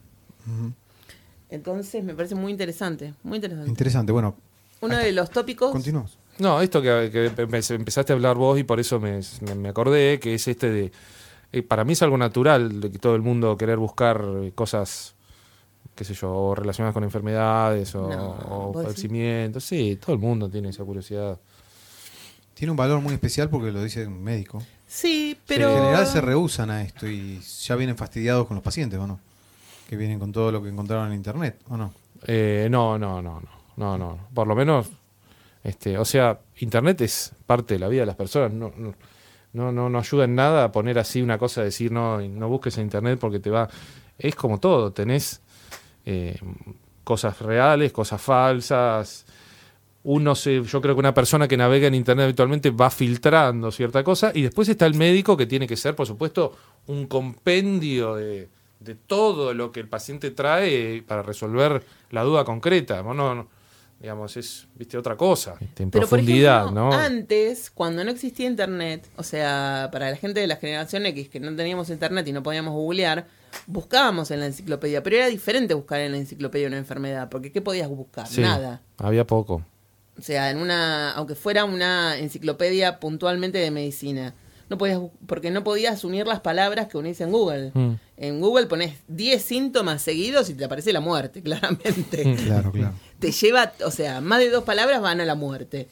Entonces 1.51 2.03
me 2.03 2.15
parece 2.15 2.35
muy 2.35 2.51
interesante, 2.53 3.15
muy 3.23 3.37
interesante. 3.37 3.69
Interesante. 3.71 4.13
Bueno, 4.13 4.35
Uno 4.81 4.97
de 4.97 5.13
los 5.13 5.31
tópicos. 5.31 5.71
continuamos. 5.71 6.19
No, 6.39 6.61
esto 6.61 6.83
que, 6.83 7.11
que 7.13 7.31
empe- 7.31 7.75
empezaste 7.75 8.13
a 8.13 8.17
hablar 8.17 8.37
vos 8.37 8.59
y 8.59 8.65
por 8.65 8.81
eso 8.81 8.99
me, 8.99 9.21
me- 9.57 9.69
acordé, 9.69 10.19
que 10.19 10.35
es 10.35 10.49
este 10.49 10.69
de... 10.71 10.93
eh, 11.53 11.63
para 11.63 11.85
mí 11.85 11.93
es 11.93 12.03
algo 12.03 12.19
natural 12.19 12.81
de 12.81 12.91
que 12.91 12.99
todo 12.99 13.15
el 13.15 13.23
mundo 13.23 13.57
querer 13.57 13.77
buscar 13.79 14.25
cosas, 14.57 15.14
qué 15.95 16.05
sé 16.05 16.15
yo, 16.15 16.33
o 16.33 16.55
relacionadas 16.55 16.95
con 16.95 17.05
enfermedades 17.05 17.95
o, 17.95 18.09
No. 18.09 19.61
Sí, 19.61 19.99
todo 20.01 20.15
el 20.15 20.19
mundo 20.19 20.51
tiene 20.51 20.71
esa 20.71 20.85
curiosidad. 20.85 21.39
Tiene 22.55 22.71
un 22.71 22.77
valor 22.77 23.01
muy 23.01 23.15
especial 23.15 23.51
porque 23.51 23.73
lo 23.73 23.83
dice 23.83 24.07
un 24.07 24.23
médico. 24.23 24.63
Sí, 24.87 25.37
pero. 25.47 25.71
En 25.71 25.77
general 25.77 26.07
se 26.07 26.21
rehusan 26.21 26.71
a 26.71 26.83
esto 26.83 27.07
y 27.07 27.41
ya 27.41 27.75
vienen 27.75 27.97
fastidiados 27.97 28.47
con 28.47 28.55
los 28.55 28.63
pacientes, 28.63 28.99
¿o 28.99 29.07
no? 29.07 29.19
Que 29.89 29.97
vienen 29.97 30.19
con 30.19 30.33
todo 30.33 30.53
lo 30.53 30.63
que 30.63 30.69
encontraron 30.69 31.09
en 31.09 31.15
internet, 31.15 31.61
¿o 31.69 31.77
no? 31.77 31.93
Eh, 32.27 32.69
no, 32.71 32.99
no, 32.99 33.21
no, 33.21 33.41
no, 33.41 33.49
no, 33.77 33.99
no. 33.99 34.29
Por 34.33 34.47
lo 34.47 34.55
menos, 34.55 34.89
este, 35.63 35.99
o 35.99 36.05
sea, 36.05 36.41
Internet 36.59 37.01
es 37.01 37.33
parte 37.47 37.75
de 37.75 37.81
la 37.81 37.89
vida 37.89 38.03
de 38.03 38.07
las 38.07 38.17
personas. 38.17 38.53
No, 38.53 38.73
no, 38.77 38.95
no, 39.53 39.73
no, 39.73 39.89
no 39.91 39.99
ayuda 39.99 40.25
en 40.25 40.35
nada 40.35 40.65
a 40.65 40.73
poner 40.73 40.99
así 40.99 41.23
una 41.23 41.39
cosa, 41.39 41.63
decir 41.63 41.91
no, 41.91 42.21
no 42.21 42.49
busques 42.49 42.77
en 42.79 42.85
Internet 42.85 43.19
porque 43.21 43.41
te 43.41 43.51
va. 43.51 43.69
Es 44.19 44.35
como 44.37 44.59
todo, 44.61 44.93
tenés 44.93 45.41
eh, 46.07 46.39
cosas 47.03 47.41
reales, 47.41 47.93
cosas 47.93 48.21
falsas. 48.21 49.27
Uno 50.05 50.35
se, 50.35 50.63
yo 50.63 50.81
creo 50.83 50.95
que 50.95 51.01
una 51.01 51.15
persona 51.15 51.49
que 51.49 51.57
navega 51.57 51.87
en 51.87 51.95
internet 51.95 52.25
habitualmente 52.25 52.71
va 52.71 52.91
filtrando 52.91 53.71
cierta 53.71 54.05
cosa 54.05 54.33
y 54.35 54.43
después 54.43 54.69
está 54.69 54.85
el 54.87 54.95
médico 54.95 55.37
que 55.37 55.47
tiene 55.47 55.67
que 55.67 55.77
ser, 55.77 55.95
por 55.97 56.07
supuesto, 56.07 56.55
un 56.89 57.07
compendio 57.07 58.15
de, 58.15 58.49
de 58.81 58.95
todo 58.95 59.55
lo 59.55 59.73
que 59.73 59.81
el 59.81 59.89
paciente 59.89 60.31
trae 60.31 61.03
para 61.07 61.23
resolver 61.23 61.83
la 62.11 62.23
duda 62.23 62.45
concreta. 62.45 63.01
Vos 63.01 63.17
No, 63.17 63.35
no, 63.35 63.49
digamos, 64.05 64.37
es 64.37 64.67
viste 64.75 64.99
otra 64.99 65.17
cosa, 65.17 65.57
en 65.61 65.91
Pero 65.91 66.07
por 66.07 66.19
profundidad, 66.19 66.65
ejemplo, 66.65 66.91
¿no? 66.91 66.93
antes, 66.93 67.71
cuando 67.71 68.05
no 68.05 68.11
existía 68.11 68.47
internet, 68.47 69.09
o 69.17 69.23
sea, 69.23 69.89
para 69.91 70.11
la 70.11 70.17
gente 70.17 70.41
de 70.41 70.47
la 70.47 70.57
generación 70.57 71.07
X 71.07 71.31
que 71.31 71.41
no 71.41 71.57
teníamos 71.57 71.89
internet 71.89 72.29
y 72.29 72.33
no 72.33 72.43
podíamos 72.43 72.75
googlear, 72.75 73.27
buscábamos 73.67 74.31
en 74.31 74.41
la 74.41 74.47
enciclopedia, 74.47 75.03
pero 75.03 75.17
era 75.17 75.29
diferente 75.29 75.73
buscar 75.73 76.01
en 76.01 76.13
la 76.13 76.19
enciclopedia 76.19 76.69
una 76.69 76.77
enfermedad, 76.77 77.31
porque 77.31 77.51
¿qué 77.51 77.63
podías 77.63 77.89
buscar? 77.89 78.27
Sí, 78.27 78.43
Nada. 78.43 78.83
Había 78.99 79.27
poco. 79.27 79.65
O 80.19 80.23
sea, 80.23 80.51
en 80.51 80.59
una, 80.59 81.13
aunque 81.13 81.35
fuera 81.35 81.65
una 81.65 82.19
enciclopedia 82.19 83.01
puntualmente 83.01 83.57
de 83.57 83.71
medicina, 83.71 84.35
no 84.75 84.79
podías, 84.79 85.01
porque 85.27 85.51
no 85.51 85.65
podías 85.65 86.05
unir 86.05 86.27
las 86.27 86.41
palabras 86.41 86.89
que 86.89 86.99
unís 86.99 87.21
en 87.21 87.31
Google. 87.31 87.71
Mm. 87.75 87.93
En 88.17 88.41
Google 88.41 88.67
pones 88.67 88.95
10 89.09 89.43
síntomas 89.43 90.03
seguidos 90.03 90.49
y 90.51 90.55
te 90.55 90.65
aparece 90.65 90.93
la 90.93 91.01
muerte, 91.01 91.43
claramente. 91.45 92.37
Claro, 92.45 92.71
claro. 92.73 92.95
te 93.19 93.33
lleva, 93.33 93.73
o 93.85 93.91
sea, 93.91 94.21
más 94.21 94.39
de 94.41 94.51
dos 94.51 94.65
palabras 94.65 95.01
van 95.01 95.21
a 95.21 95.25
la 95.25 95.35
muerte. 95.35 95.89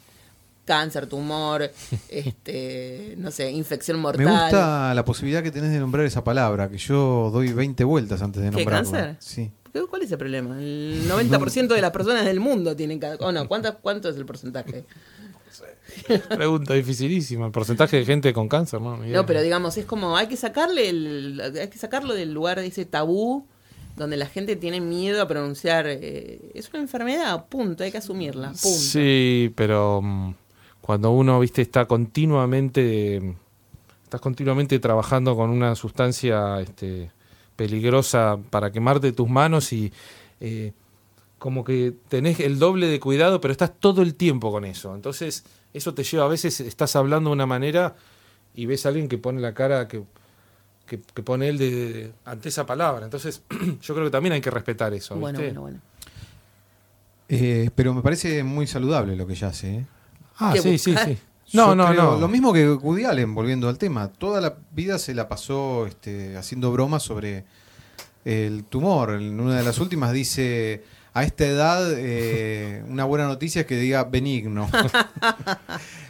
Cáncer, 0.65 1.07
tumor, 1.07 1.69
este, 2.09 3.15
no 3.17 3.31
sé, 3.31 3.51
infección 3.51 3.99
mortal. 3.99 4.25
Me 4.25 4.31
gusta 4.31 4.93
la 4.93 5.03
posibilidad 5.05 5.43
que 5.43 5.51
tenés 5.51 5.71
de 5.71 5.79
nombrar 5.79 6.05
esa 6.05 6.23
palabra, 6.23 6.69
que 6.69 6.77
yo 6.77 7.29
doy 7.33 7.51
20 7.51 7.83
vueltas 7.83 8.21
antes 8.21 8.41
de 8.41 8.49
¿Qué, 8.49 8.57
nombrarla. 8.57 8.91
cáncer? 8.91 9.15
Sí. 9.19 9.51
¿Qué- 9.73 9.81
¿Cuál 9.89 10.03
es 10.03 10.11
el 10.13 10.17
problema? 10.17 10.57
El 10.59 11.03
90% 11.09 11.67
de 11.75 11.81
las 11.81 11.91
personas 11.91 12.23
del 12.25 12.39
mundo 12.39 12.75
tienen 12.75 12.99
cáncer. 12.99 13.19
¿O 13.27 13.31
no? 13.31 13.45
¿Cuánto, 13.47 13.75
¿Cuánto 13.79 14.07
es 14.09 14.15
el 14.15 14.25
porcentaje? 14.25 14.85
Pregunta 16.29 16.73
dificilísima. 16.73 17.45
El 17.45 17.51
porcentaje 17.51 17.97
de 17.97 18.05
gente 18.05 18.33
con 18.33 18.47
cáncer, 18.47 18.81
¿no? 18.81 18.97
No, 18.97 19.25
pero 19.25 19.41
digamos, 19.41 19.77
es 19.77 19.85
como, 19.85 20.17
hay 20.17 20.27
que 20.27 20.37
sacarle 20.37 20.89
el, 20.89 21.41
hay 21.59 21.67
que 21.67 21.77
sacarlo 21.77 22.13
del 22.13 22.33
lugar 22.33 22.59
de 22.59 22.67
ese 22.67 22.85
tabú 22.85 23.45
donde 23.95 24.17
la 24.17 24.25
gente 24.25 24.55
tiene 24.55 24.81
miedo 24.81 25.21
a 25.21 25.27
pronunciar. 25.27 25.85
eh, 25.87 26.51
es 26.53 26.69
una 26.69 26.81
enfermedad, 26.81 27.45
punto, 27.45 27.83
hay 27.83 27.91
que 27.91 27.99
asumirla, 27.99 28.47
punto. 28.47 28.67
Sí, 28.67 29.51
pero 29.55 30.01
mm, 30.01 30.33
cuando 30.81 31.11
uno, 31.11 31.39
viste, 31.39 31.61
está 31.61 31.85
continuamente, 31.85 33.35
estás 34.03 34.21
continuamente 34.21 34.79
trabajando 34.79 35.35
con 35.35 35.49
una 35.49 35.75
sustancia 35.75 36.59
este, 36.59 37.11
peligrosa 37.55 38.37
para 38.49 38.71
quemarte 38.71 39.11
tus 39.11 39.29
manos 39.29 39.71
y 39.73 39.93
eh, 40.39 40.73
como 41.43 41.65
que 41.65 41.93
tenés 42.07 42.39
el 42.39 42.57
doble 42.57 42.87
de 42.87 43.01
cuidado, 43.01 43.41
pero 43.41 43.51
estás 43.51 43.73
todo 43.77 44.01
el 44.01 44.15
tiempo 44.15 44.49
con 44.49 44.63
eso. 44.63 44.95
Entonces, 44.95 45.43
eso 45.73 45.93
te 45.93 46.05
lleva, 46.05 46.23
a 46.23 46.29
veces 46.29 46.61
estás 46.61 46.95
hablando 46.95 47.31
de 47.31 47.33
una 47.33 47.45
manera 47.45 47.97
y 48.55 48.65
ves 48.65 48.85
a 48.85 48.89
alguien 48.89 49.09
que 49.09 49.17
pone 49.17 49.41
la 49.41 49.53
cara 49.53 49.89
que, 49.89 50.03
que, 50.85 51.01
que 51.13 51.21
pone 51.21 51.49
él 51.49 51.57
de, 51.57 51.69
de- 51.71 52.13
ante 52.23 52.47
esa 52.47 52.65
palabra. 52.65 53.03
Entonces, 53.03 53.41
yo 53.81 53.93
creo 53.93 54.05
que 54.05 54.11
también 54.11 54.31
hay 54.31 54.39
que 54.39 54.51
respetar 54.51 54.93
eso. 54.93 55.17
Bueno, 55.17 55.37
¿viste? 55.39 55.51
bueno, 55.59 55.61
bueno. 55.63 55.79
Eh, 57.27 57.69
pero 57.75 57.93
me 57.93 58.01
parece 58.01 58.41
muy 58.43 58.65
saludable 58.65 59.17
lo 59.17 59.27
que 59.27 59.33
ella 59.33 59.47
hace. 59.49 59.75
¿eh? 59.79 59.85
Ah, 60.37 60.51
¿Qué 60.53 60.61
sí, 60.61 60.77
sí, 60.77 60.95
sí. 61.03 61.17
No, 61.51 61.67
Yo 61.67 61.75
no, 61.75 61.87
creo- 61.89 62.11
no. 62.13 62.19
Lo 62.21 62.27
mismo 62.29 62.53
que 62.53 62.69
Woody 62.71 63.03
Allen, 63.03 63.35
volviendo 63.35 63.67
al 63.67 63.77
tema. 63.77 64.07
Toda 64.07 64.39
la 64.39 64.55
vida 64.71 64.97
se 64.97 65.13
la 65.13 65.27
pasó 65.27 65.87
este, 65.87 66.37
haciendo 66.37 66.71
bromas 66.71 67.03
sobre 67.03 67.43
el 68.23 68.63
tumor. 68.63 69.11
En 69.15 69.41
una 69.41 69.57
de 69.57 69.63
las 69.63 69.77
últimas 69.79 70.13
dice, 70.13 70.83
a 71.15 71.23
esta 71.23 71.45
edad, 71.45 71.91
eh, 71.95 72.83
una 72.87 73.05
buena 73.05 73.27
noticia 73.27 73.61
es 73.61 73.67
que 73.67 73.77
diga 73.77 74.03
benigno. 74.05 74.69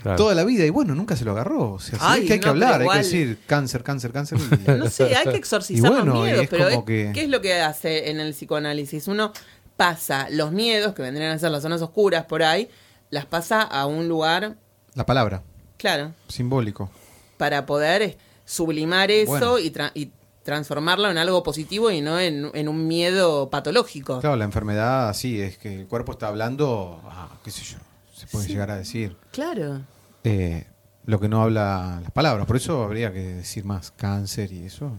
Claro. 0.04 0.18
Toda 0.18 0.36
la 0.36 0.44
vida. 0.44 0.66
Y 0.66 0.70
bueno, 0.70 0.96
nunca 0.96 1.16
se 1.16 1.24
lo 1.24 1.32
agarró. 1.32 1.72
O 1.72 1.80
sea, 1.80 1.98
Ay, 2.02 2.26
que 2.26 2.34
hay 2.34 2.40
que 2.40 2.46
no, 2.48 2.52
hablar, 2.52 2.80
pero 2.80 2.92
hay 2.92 2.98
que 3.00 3.04
decir 3.06 3.40
cáncer, 3.48 3.84
cáncer, 3.84 4.12
cáncer. 4.12 4.38
No 4.78 4.90
sé, 4.90 5.16
hay 5.16 5.24
que 5.32 5.38
exorcizar 5.38 5.78
Y 5.78 5.96
bueno, 5.96 6.06
los 6.14 6.18
y 6.18 6.22
miedos, 6.24 6.44
es 6.44 6.50
pero 6.50 6.66
como 6.66 6.80
es- 6.80 6.86
que- 6.86 7.12
¿qué 7.14 7.22
es 7.24 7.30
lo 7.30 7.40
que 7.40 7.54
hace 7.62 8.10
en 8.10 8.20
el 8.20 8.34
psicoanálisis? 8.34 9.08
Uno 9.08 9.32
pasa 9.78 10.28
los 10.30 10.52
miedos, 10.52 10.94
que 10.94 11.02
vendrían 11.02 11.32
a 11.32 11.40
ser 11.40 11.52
las 11.52 11.62
zonas 11.62 11.82
oscuras 11.82 12.26
por 12.26 12.44
ahí, 12.44 12.70
las 13.12 13.26
pasa 13.26 13.62
a 13.62 13.86
un 13.86 14.10
lugar, 14.10 14.58
La 14.94 15.06
palabra, 15.06 15.42
claro, 15.78 16.12
simbólico. 16.28 16.90
para 17.38 17.66
poder 17.66 18.18
sublimar 18.44 19.10
eso 19.10 19.32
Bueno. 19.32 19.60
y, 19.60 19.72
tra- 19.72 19.92
y 19.94 20.12
transformarlo 20.44 21.10
en 21.10 21.18
algo 21.18 21.42
positivo 21.44 21.90
y 21.92 22.02
no 22.02 22.20
en, 22.20 22.52
en 22.54 22.68
un 22.68 22.88
miedo 22.88 23.50
patológico. 23.50 24.20
Claro, 24.20 24.36
la 24.36 24.46
enfermedad, 24.46 25.14
sí, 25.14 25.42
es 25.42 25.58
que 25.58 25.82
el 25.82 25.88
cuerpo 25.88 26.12
está 26.12 26.28
hablando, 26.28 27.02
ah, 27.06 27.30
qué 27.44 27.52
sé 27.52 27.64
yo, 27.64 27.78
se 28.14 28.28
puede 28.28 28.48
llegar 28.48 28.70
a 28.72 28.78
decir. 28.78 29.16
Claro. 29.32 29.82
eh, 30.24 30.68
lo 31.06 31.20
que 31.20 31.28
no 31.28 31.44
habla 31.44 32.00
las 32.02 32.12
palabras. 32.12 32.46
Por 32.46 32.56
eso 32.56 32.84
habría 32.84 33.12
que 33.12 33.20
decir 33.20 33.66
más 33.66 33.92
cáncer 33.92 34.52
y 34.54 34.64
eso. 34.66 34.92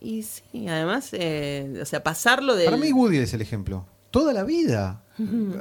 Y 0.00 0.22
sí, 0.22 0.68
además, 0.68 1.10
eh, 1.12 1.78
o 1.82 1.84
sea, 1.84 2.02
pasarlo 2.02 2.54
de... 2.56 2.64
Para 2.64 2.76
mí 2.78 2.92
Woody 2.92 3.18
es 3.18 3.34
el 3.34 3.42
ejemplo. 3.42 3.86
Toda 4.10 4.32
la 4.32 4.44
vida. 4.44 5.02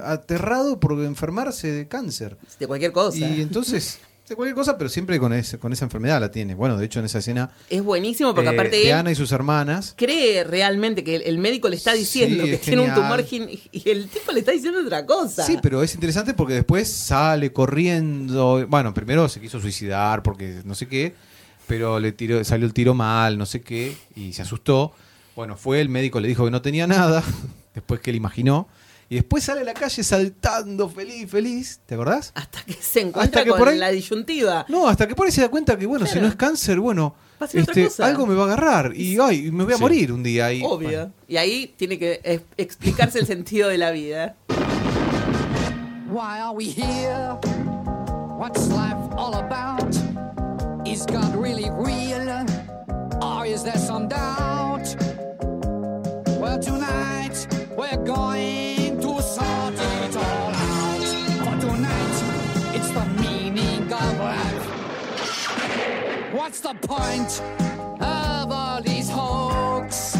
Aterrado 0.03 0.79
por 0.79 0.93
enfermarse 1.03 1.71
de 1.71 1.87
cáncer. 1.87 2.37
de 2.59 2.67
cualquier 2.67 2.91
cosa. 2.91 3.17
Y 3.17 3.41
entonces, 3.41 3.99
cualquier 4.35 4.55
cosa, 4.55 4.77
pero 4.77 4.89
siempre 4.89 5.19
con, 5.19 5.33
ese, 5.33 5.59
con 5.59 5.73
esa 5.73 5.85
enfermedad 5.85 6.19
la 6.19 6.31
tiene. 6.31 6.55
Bueno, 6.55 6.77
de 6.77 6.85
hecho 6.85 6.99
en 6.99 7.05
esa 7.05 7.19
escena 7.19 7.51
Es 7.69 7.83
buenísimo 7.83 8.33
porque 8.33 8.49
eh, 8.49 8.53
aparte 8.53 8.75
de 8.77 8.87
él 8.87 8.93
Ana 8.93 9.11
y 9.11 9.15
sus 9.15 9.31
hermanas. 9.31 9.93
cree 9.97 10.43
realmente 10.43 11.03
que 11.03 11.15
el, 11.17 11.21
el 11.23 11.37
médico 11.37 11.69
le 11.69 11.75
está 11.75 11.93
diciendo 11.93 12.43
Sí, 12.43 12.49
que 12.49 12.55
es 12.55 12.61
tiene 12.61 12.81
un 12.81 12.93
tumor 12.93 13.23
y 13.31 13.89
el 13.89 14.07
tipo 14.09 14.31
le 14.31 14.39
está 14.39 14.51
diciendo 14.51 14.79
otra 14.81 15.05
cosa. 15.05 15.43
Sí, 15.43 15.57
pero 15.61 15.83
es 15.83 15.93
interesante 15.93 16.33
porque 16.33 16.53
después 16.53 16.87
sale 16.91 17.51
corriendo. 17.53 18.65
Bueno, 18.67 18.93
primero 18.93 19.27
se 19.29 19.39
quiso 19.39 19.59
suicidar 19.59 20.23
porque 20.23 20.61
no 20.65 20.75
sé 20.75 20.87
qué, 20.87 21.15
pero 21.67 21.99
le 21.99 22.11
tiró, 22.11 22.43
salió 22.43 22.65
el 22.65 22.73
tiro 22.73 22.93
mal, 22.93 23.37
no 23.37 23.45
sé 23.45 23.61
qué, 23.61 23.95
y 24.15 24.33
se 24.33 24.41
asustó. 24.41 24.93
Bueno, 25.35 25.57
fue, 25.57 25.81
el 25.81 25.89
médico 25.89 26.19
le 26.19 26.27
dijo 26.27 26.45
que 26.45 26.51
no 26.51 26.61
tenía 26.61 26.87
nada, 26.87 27.23
después 27.73 27.99
que 27.99 28.11
él 28.11 28.15
imaginó. 28.15 28.67
Y 29.13 29.17
después 29.17 29.43
sale 29.43 29.61
a 29.61 29.63
la 29.63 29.75
calle 29.75 30.03
saltando, 30.03 30.89
feliz, 30.89 31.29
feliz. 31.29 31.79
¿Te 31.85 31.93
acordás? 31.93 32.31
Hasta 32.33 32.63
que 32.63 32.73
se 32.73 33.01
encuentra 33.01 33.21
Hasta 33.21 33.43
que 33.43 33.49
con 33.51 33.59
por 33.59 33.67
ahí- 33.69 33.77
la 33.77 33.91
disyuntiva. 33.91 34.65
No, 34.69 34.87
hasta 34.87 35.07
que 35.07 35.13
por 35.13 35.27
ahí 35.27 35.31
se 35.31 35.41
da 35.41 35.49
cuenta 35.49 35.77
que, 35.77 35.85
bueno, 35.85 36.07
si 36.07 36.19
no 36.19 36.25
es 36.27 36.33
cáncer, 36.35 36.79
bueno, 36.79 37.13
este, 37.53 37.91
algo 37.99 38.25
me 38.25 38.33
va 38.33 38.41
a 38.43 38.45
agarrar 38.47 38.93
y 38.95 39.19
ay, 39.19 39.51
me 39.51 39.65
voy 39.65 39.73
a 39.73 39.77
Sí. 39.77 39.81
morir 39.83 40.11
un 40.11 40.23
día. 40.23 40.51
Y, 40.51 40.63
Obvio. 40.63 40.87
bueno, 40.89 41.13
Y 41.27 41.37
ahí 41.37 41.75
tiene 41.77 41.99
que 41.99 42.21
eh, 42.23 42.39
explicarse 42.57 43.19
el 43.19 43.27
sentido 43.27 43.69
de 43.69 43.77
la 43.77 43.91
vida. 43.91 44.35
Why 46.09 46.39
are 46.39 46.55
we 46.55 46.65
here? 46.71 47.37
What's 48.39 48.67
life 48.69 48.97
all 49.15 49.35
about? 49.35 49.93
Is 50.87 51.05
God 51.05 51.35
really 51.39 51.69
real? 51.69 52.45
Or 53.21 53.45
is 53.45 53.61
there 53.63 53.77
some 53.77 54.07
doubt? 54.07 54.87
Well, 56.39 56.59
tonight 56.59 57.47
we're 57.77 57.97
going 58.03 58.72
What's 66.43 66.59
the 66.59 66.73
point 66.73 67.41
of 68.01 68.51
all 68.51 68.81
these 68.81 69.09
hoax? 69.09 70.17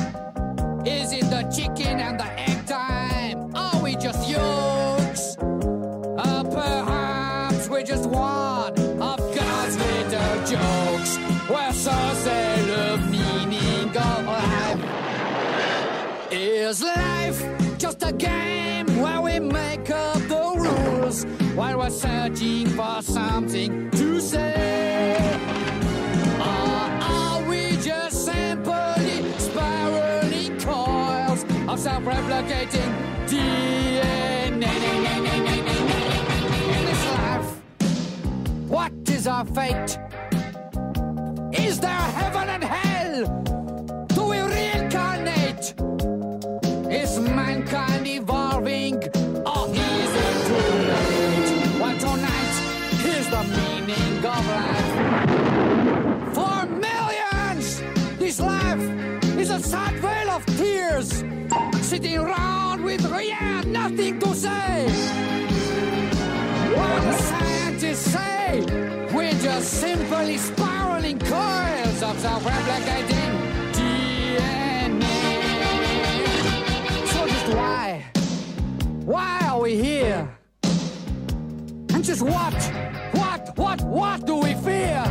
Is 0.85 1.11
it 1.11 1.29
the 1.29 1.43
chicken 1.53 1.99
and 1.99 2.17
the 2.17 2.39
egg 2.39 2.65
time? 2.65 3.53
Are 3.53 3.83
we 3.83 3.97
just 3.97 4.29
yokes? 4.29 5.35
Uh, 5.37 6.43
perhaps 6.45 7.67
we're 7.67 7.83
just 7.83 8.09
one 8.09 8.71
of 9.01 9.19
God's 9.35 9.77
little 9.77 10.45
jokes. 10.47 11.17
Where 11.49 11.73
say 11.73 12.61
the 12.71 12.97
meaning 13.11 13.89
of 13.89 14.25
life. 16.85 17.77
just 17.77 18.01
a 18.01 18.13
game 18.13 18.85
where 19.01 19.19
we 19.19 19.39
make 19.41 19.89
up 19.89 20.21
the 20.29 20.53
rules 20.55 21.25
while 21.53 21.79
we're 21.79 21.89
searching 21.89 22.67
for 22.67 23.01
something 23.01 23.91
to 23.91 24.21
say. 24.21 25.72
Of 31.73 31.79
self-replicating 31.79 32.91
DNA? 33.25 34.73
In 36.77 36.85
this 36.85 37.05
life, 37.15 37.49
what 38.69 38.91
is 39.09 39.25
our 39.25 39.45
fate? 39.45 39.97
Is 41.51 41.79
there 41.79 41.89
heaven 41.89 42.49
and 42.49 42.63
hell? 42.63 43.52
A 59.53 59.59
sad 59.59 59.93
veil 60.01 60.30
of 60.31 60.43
tears, 60.57 61.23
sitting 61.85 62.17
around 62.17 62.84
with 62.84 63.01
yeah, 63.21 63.61
nothing 63.67 64.19
to 64.19 64.34
say. 64.34 64.88
What 66.75 67.13
scientists 67.19 68.11
say, 68.11 68.61
we're 69.13 69.39
just 69.43 69.69
simply 69.69 70.38
spiraling 70.38 71.19
coils 71.19 72.01
of 72.01 72.17
self-replicating 72.19 73.31
DNA. 73.73 75.19
So 77.13 77.27
just 77.27 77.47
why, 77.55 78.03
why 79.05 79.39
are 79.49 79.61
we 79.61 79.75
here? 79.75 80.35
And 81.93 82.03
just 82.03 82.23
what, 82.23 82.59
what, 83.11 83.55
what, 83.55 83.81
what 83.84 84.25
do 84.25 84.38
we 84.38 84.55
fear? 84.55 85.03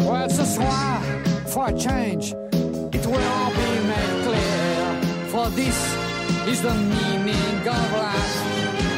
Well, 0.00 0.28
ce 0.28 0.44
soir, 0.56 1.00
for 1.46 1.68
a 1.68 1.78
change, 1.78 2.34
it 2.98 3.06
will 3.06 3.14
all 3.16 3.50
be 3.52 3.70
made 3.86 4.24
clear. 4.24 5.28
For 5.30 5.48
this 5.54 5.76
is 6.46 6.62
the 6.62 6.74
meaning 6.74 7.68
of 7.68 7.92
life. 7.92 8.36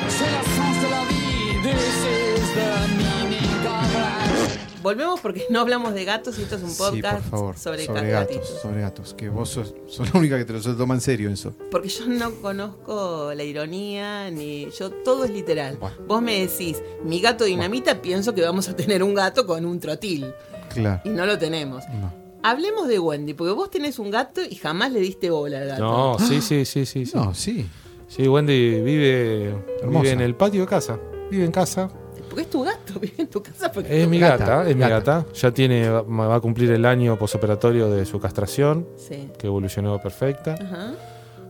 C'est 0.08 0.30
le 0.30 0.42
sens 0.56 0.76
de 0.82 0.88
la 0.90 1.04
vie. 1.08 1.62
This 1.62 2.04
is 2.04 2.54
the 2.54 2.70
meaning 2.96 3.66
of 3.66 3.94
life. 3.94 4.58
Volvemos 4.82 5.20
porque 5.20 5.44
no 5.50 5.60
hablamos 5.60 5.92
de 5.92 6.04
gatos 6.06 6.38
y 6.38 6.42
esto 6.42 6.56
es 6.56 6.62
un 6.62 6.70
Sí, 6.70 6.78
podcast 6.78 7.20
por 7.28 7.30
favor. 7.38 7.58
sobre, 7.58 7.84
sobre 7.84 8.08
gatos, 8.10 8.36
gatitos. 8.36 8.60
sobre 8.62 8.80
gatos. 8.80 9.14
Que 9.14 9.28
vos 9.28 9.50
sos, 9.50 9.74
sos 9.88 10.12
la 10.12 10.18
única 10.18 10.38
que 10.38 10.44
te 10.46 10.54
lo 10.54 10.60
toma 10.76 10.94
en 10.94 11.00
serio 11.02 11.30
eso. 11.30 11.52
Porque 11.70 11.88
yo 11.88 12.06
no 12.06 12.30
conozco 12.36 13.32
la 13.34 13.42
ironía, 13.44 14.30
ni 14.30 14.70
yo 14.70 14.90
todo 14.90 15.24
es 15.24 15.30
literal. 15.30 15.76
Bueno. 15.76 15.96
Vos 16.06 16.22
me 16.22 16.40
decís, 16.46 16.82
mi 17.04 17.20
gato 17.20 17.44
dinamita, 17.44 18.00
pienso 18.00 18.34
que 18.34 18.40
vamos 18.42 18.68
a 18.70 18.76
tener 18.76 19.02
un 19.02 19.12
gato 19.14 19.44
con 19.46 19.66
un 19.66 19.78
trotil. 19.80 20.32
Claro. 20.72 21.02
Y 21.04 21.10
no 21.10 21.26
lo 21.26 21.36
tenemos. 21.38 21.84
No. 21.88 22.19
Hablemos 22.42 22.88
de 22.88 22.98
Wendy, 22.98 23.34
porque 23.34 23.52
vos 23.52 23.70
tenés 23.70 23.98
un 23.98 24.10
gato 24.10 24.40
y 24.42 24.54
jamás 24.54 24.92
le 24.92 25.00
diste 25.00 25.30
bola 25.30 25.58
al 25.60 25.68
gato. 25.68 25.82
No, 25.82 26.18
sí, 26.18 26.40
sí, 26.40 26.64
sí, 26.64 26.86
sí. 26.86 27.06
sí. 27.06 27.12
No, 27.16 27.34
sí. 27.34 27.66
Sí, 28.08 28.26
Wendy 28.26 28.80
vive, 28.80 29.54
Hermosa. 29.80 30.00
vive 30.02 30.10
en 30.12 30.20
el 30.20 30.34
patio 30.34 30.62
de 30.62 30.66
casa. 30.66 30.98
Vive 31.30 31.44
en 31.44 31.52
casa. 31.52 31.90
Porque 32.28 32.42
es 32.42 32.50
tu 32.50 32.62
gato, 32.62 32.94
vive 33.00 33.14
en 33.18 33.28
tu 33.28 33.42
casa. 33.42 33.70
Porque 33.70 33.98
Es 33.98 34.04
tu 34.04 34.10
mi 34.10 34.18
Gata, 34.18 34.38
gata, 34.46 34.70
es 34.70 34.74
mi 34.76 34.80
gata. 34.82 34.94
gata. 35.22 35.32
Ya 35.34 35.50
tiene, 35.52 35.88
va 35.90 36.02
va 36.02 36.34
a 36.36 36.40
cumplir 36.40 36.70
el 36.72 36.84
año 36.86 37.18
posoperatorio 37.18 37.90
de 37.90 38.04
su 38.06 38.18
castración, 38.20 38.88
Sí. 38.96 39.28
que 39.38 39.46
evolucionó 39.46 40.00
perfecta. 40.00 40.54
Ajá. 40.54 40.94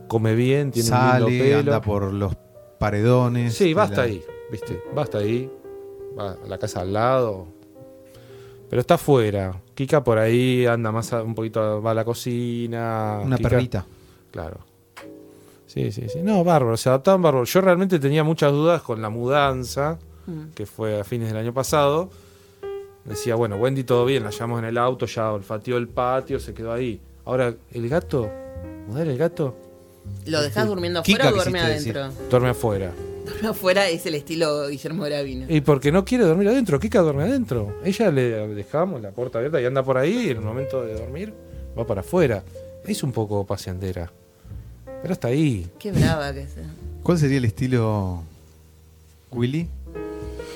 Come 0.07 0.35
bien, 0.35 0.71
tiene 0.71 0.89
un 0.89 0.95
Sale, 0.95 1.25
lindo 1.29 1.43
pelo. 1.45 1.59
anda 1.59 1.81
por 1.81 2.11
los 2.13 2.33
paredones. 2.79 3.53
Sí, 3.55 3.73
hasta 3.77 3.97
la- 3.97 4.03
ahí, 4.03 4.23
¿viste? 4.51 4.81
Va 4.97 5.03
hasta 5.03 5.19
ahí. 5.19 5.49
Va 6.19 6.31
a 6.33 6.47
la 6.47 6.57
casa 6.57 6.81
al 6.81 6.91
lado. 6.93 7.47
Pero 8.71 8.79
está 8.79 8.93
afuera. 8.93 9.53
Kika 9.75 10.01
por 10.01 10.17
ahí 10.17 10.65
anda 10.65 10.93
más 10.93 11.11
a- 11.11 11.21
un 11.23 11.35
poquito, 11.35 11.81
va 11.81 11.91
a 11.91 11.93
la 11.93 12.05
cocina. 12.05 13.19
Una 13.21 13.37
Kika- 13.37 13.49
perrita. 13.49 13.85
Claro. 14.31 14.59
Sí, 15.67 15.91
sí, 15.91 16.07
sí. 16.07 16.19
No, 16.23 16.43
bárbaro, 16.45 16.77
se 16.77 16.87
adaptaban 16.87 17.21
bárbaro. 17.21 17.43
Yo 17.45 17.59
realmente 17.59 17.99
tenía 17.99 18.23
muchas 18.23 18.53
dudas 18.53 18.81
con 18.81 19.01
la 19.01 19.09
mudanza, 19.09 19.99
Mm. 20.25 20.51
que 20.55 20.65
fue 20.65 21.01
a 21.01 21.03
fines 21.03 21.27
del 21.27 21.37
año 21.37 21.53
pasado. 21.53 22.09
Decía, 23.03 23.35
bueno, 23.35 23.57
Wendy 23.57 23.83
todo 23.83 24.05
bien, 24.05 24.23
la 24.23 24.29
llevamos 24.29 24.59
en 24.59 24.65
el 24.65 24.77
auto, 24.77 25.05
ya 25.05 25.33
olfateó 25.33 25.75
el 25.77 25.89
patio, 25.89 26.39
se 26.39 26.53
quedó 26.53 26.71
ahí. 26.71 26.99
Ahora, 27.25 27.53
¿el 27.73 27.89
gato? 27.89 28.29
¿Mudar 28.87 29.07
el 29.07 29.17
gato? 29.17 29.53
¿Lo 30.27 30.41
dejás 30.41 30.65
durmiendo 30.67 31.03
Kika 31.03 31.23
afuera 31.23 31.31
o 31.33 31.35
duerme 31.43 31.59
adentro? 31.59 32.09
Duerme 32.29 32.49
afuera. 32.49 32.91
Duerme 33.25 33.49
afuera 33.49 33.87
es 33.89 34.05
el 34.05 34.15
estilo 34.15 34.67
Guillermo 34.67 35.03
Gravina. 35.03 35.45
Y 35.49 35.61
porque 35.61 35.91
no 35.91 36.03
quiere 36.05 36.23
dormir 36.25 36.47
adentro, 36.49 36.79
Kika 36.79 37.01
duerme 37.01 37.23
adentro. 37.23 37.75
Ella 37.83 38.11
le 38.11 38.47
dejamos 38.49 39.01
la 39.01 39.11
puerta 39.11 39.37
abierta 39.37 39.61
y 39.61 39.65
anda 39.65 39.83
por 39.83 39.97
ahí 39.97 40.27
y 40.27 40.29
en 40.31 40.37
el 40.37 40.43
momento 40.43 40.83
de 40.83 40.93
dormir 40.93 41.33
va 41.77 41.85
para 41.85 42.01
afuera. 42.01 42.43
Es 42.85 43.03
un 43.03 43.11
poco 43.11 43.45
paseandera. 43.45 44.11
Pero 45.01 45.13
está 45.13 45.27
ahí. 45.29 45.69
Qué 45.79 45.91
brava 45.91 46.33
que 46.33 46.47
sea. 46.47 46.65
¿Cuál 47.03 47.17
sería 47.17 47.37
el 47.37 47.45
estilo 47.45 48.23
Willy? 49.31 49.67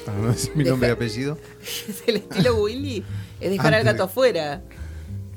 Para 0.05 0.17
no 0.19 0.27
decir 0.27 0.51
mi 0.55 0.63
Deja- 0.63 0.71
nombre 0.71 0.89
y 0.89 0.91
apellido. 0.91 1.37
Es 1.89 2.03
el 2.07 2.17
estilo 2.17 2.55
Willy. 2.61 3.03
Es 3.41 3.49
dejar 3.51 3.67
al 3.73 3.81
Antes 3.81 3.93
gato 3.93 3.97
de- 4.05 4.11
afuera. 4.11 4.61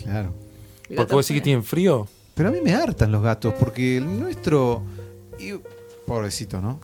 Claro. 0.02 0.28
El 0.28 0.32
Porque 0.88 0.94
gato 0.96 1.14
vos 1.16 1.26
decís 1.26 1.40
que 1.40 1.44
tienen 1.44 1.64
frío. 1.64 2.06
Pero 2.34 2.50
a 2.50 2.52
mí 2.52 2.58
me 2.62 2.74
hartan 2.74 3.10
los 3.12 3.22
gatos 3.22 3.54
porque 3.58 3.96
el 3.98 4.18
nuestro. 4.20 4.82
y- 5.38 5.54
pobrecito, 6.06 6.60
¿no? 6.62 6.80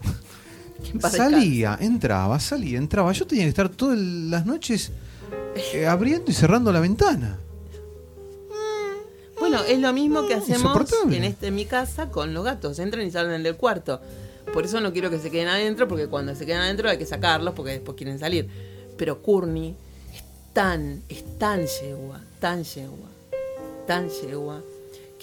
Salía, 1.11 1.79
entraba, 1.81 2.39
salía, 2.41 2.79
entraba. 2.79 3.13
Yo 3.13 3.27
tenía 3.27 3.45
que 3.45 3.51
estar 3.51 3.69
todas 3.69 3.99
las 3.99 4.47
noches 4.47 4.93
eh, 5.73 5.87
abriendo 5.87 6.31
y 6.31 6.35
cerrando 6.35 6.73
la 6.73 6.81
ventana. 6.81 7.39
Bueno, 9.39 9.63
es 9.65 9.79
lo 9.79 9.93
mismo 9.93 10.27
que 10.27 10.35
hacemos 10.35 10.63
insoportable. 10.63 11.17
en, 11.17 11.25
este, 11.25 11.49
en 11.49 11.55
mi 11.55 11.67
casa 11.67 12.09
con 12.11 12.33
los 12.33 12.45
gatos. 12.45 12.79
Entran 12.79 13.07
y 13.07 13.11
salen 13.11 13.43
del 13.43 13.57
cuarto. 13.57 14.01
Por 14.53 14.65
eso 14.65 14.81
no 14.81 14.93
quiero 14.93 15.11
que 15.11 15.19
se 15.19 15.31
queden 15.31 15.49
adentro, 15.49 15.89
porque 15.89 16.07
cuando 16.07 16.35
se 16.35 16.47
quedan 16.47 16.63
adentro 16.63 16.89
hay 16.89 16.99
que 16.99 17.07
sacarlos 17.07 17.55
porque 17.55 17.73
después 17.73 17.97
quieren 17.97 18.19
salir. 18.19 18.49
Pero 18.97 19.21
Courtney 19.23 19.75
es 20.15 20.23
tan, 20.53 21.03
es 21.09 21.25
tan 21.39 21.67
yegua, 21.67 22.21
tan 22.41 22.63
yegua, 22.63 23.09
tan 23.87 24.09
yegua, 24.09 24.63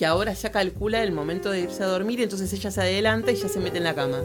que 0.01 0.07
ahora 0.07 0.33
ya 0.33 0.51
calcula 0.51 1.03
el 1.03 1.11
momento 1.11 1.51
de 1.51 1.59
irse 1.59 1.83
a 1.83 1.85
dormir 1.85 2.19
y 2.19 2.23
entonces 2.23 2.51
ella 2.53 2.71
se 2.71 2.81
adelanta 2.81 3.31
y 3.31 3.35
ya 3.35 3.47
se 3.47 3.59
mete 3.59 3.77
en 3.77 3.83
la 3.83 3.93
cama. 3.93 4.17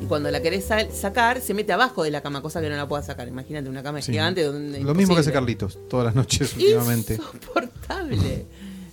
Y 0.00 0.06
cuando 0.06 0.30
la 0.30 0.40
querés 0.40 0.64
sal- 0.64 0.90
sacar, 0.92 1.42
se 1.42 1.52
mete 1.52 1.74
abajo 1.74 2.02
de 2.04 2.10
la 2.10 2.22
cama, 2.22 2.40
cosa 2.40 2.62
que 2.62 2.70
no 2.70 2.76
la 2.76 2.88
pueda 2.88 3.02
sacar. 3.02 3.28
Imagínate 3.28 3.68
una 3.68 3.82
cama 3.82 4.00
Sí. 4.00 4.12
gigante 4.12 4.42
donde... 4.44 4.80
Lo 4.80 4.94
mismo 4.94 5.14
que 5.14 5.20
hace. 5.20 5.30
Carlitos 5.30 5.78
todas 5.90 6.06
las 6.06 6.14
noches 6.14 6.54
últimamente. 6.54 7.16
Insoportable. 7.16 8.46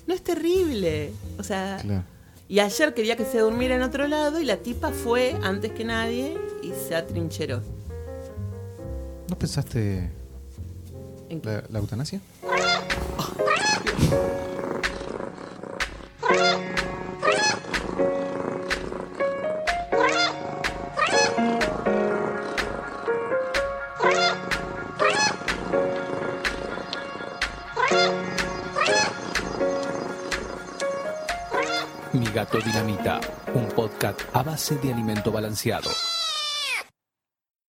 No 0.05 0.13
es 0.13 0.21
terrible. 0.21 1.13
O 1.39 1.43
sea, 1.43 1.77
Claro. 1.81 2.03
y 2.49 2.59
ayer 2.59 2.93
quería 2.93 3.15
que 3.15 3.23
se 3.23 3.39
durmiera 3.39 3.75
en 3.75 3.81
otro 3.83 4.05
lado 4.09 4.41
y 4.41 4.43
la 4.43 4.57
tipa 4.57 4.91
fue 4.91 5.33
antes 5.43 5.71
que 5.71 5.85
nadie 5.85 6.37
y 6.61 6.73
se 6.89 6.93
atrincheró. 6.93 7.61
¿No 9.29 9.37
pensaste 9.39 10.09
¿En 11.29 11.39
qué? 11.39 11.47
la, 11.47 11.63
la 11.69 11.79
eutanasia? 11.79 12.19
Mi 32.13 32.25
gato 32.33 32.59
dinamita, 32.59 33.21
un 33.53 33.67
podcast 33.67 34.19
a 34.33 34.43
base 34.43 34.75
de 34.75 34.91
alimento 34.91 35.31
balanceado. 35.31 35.89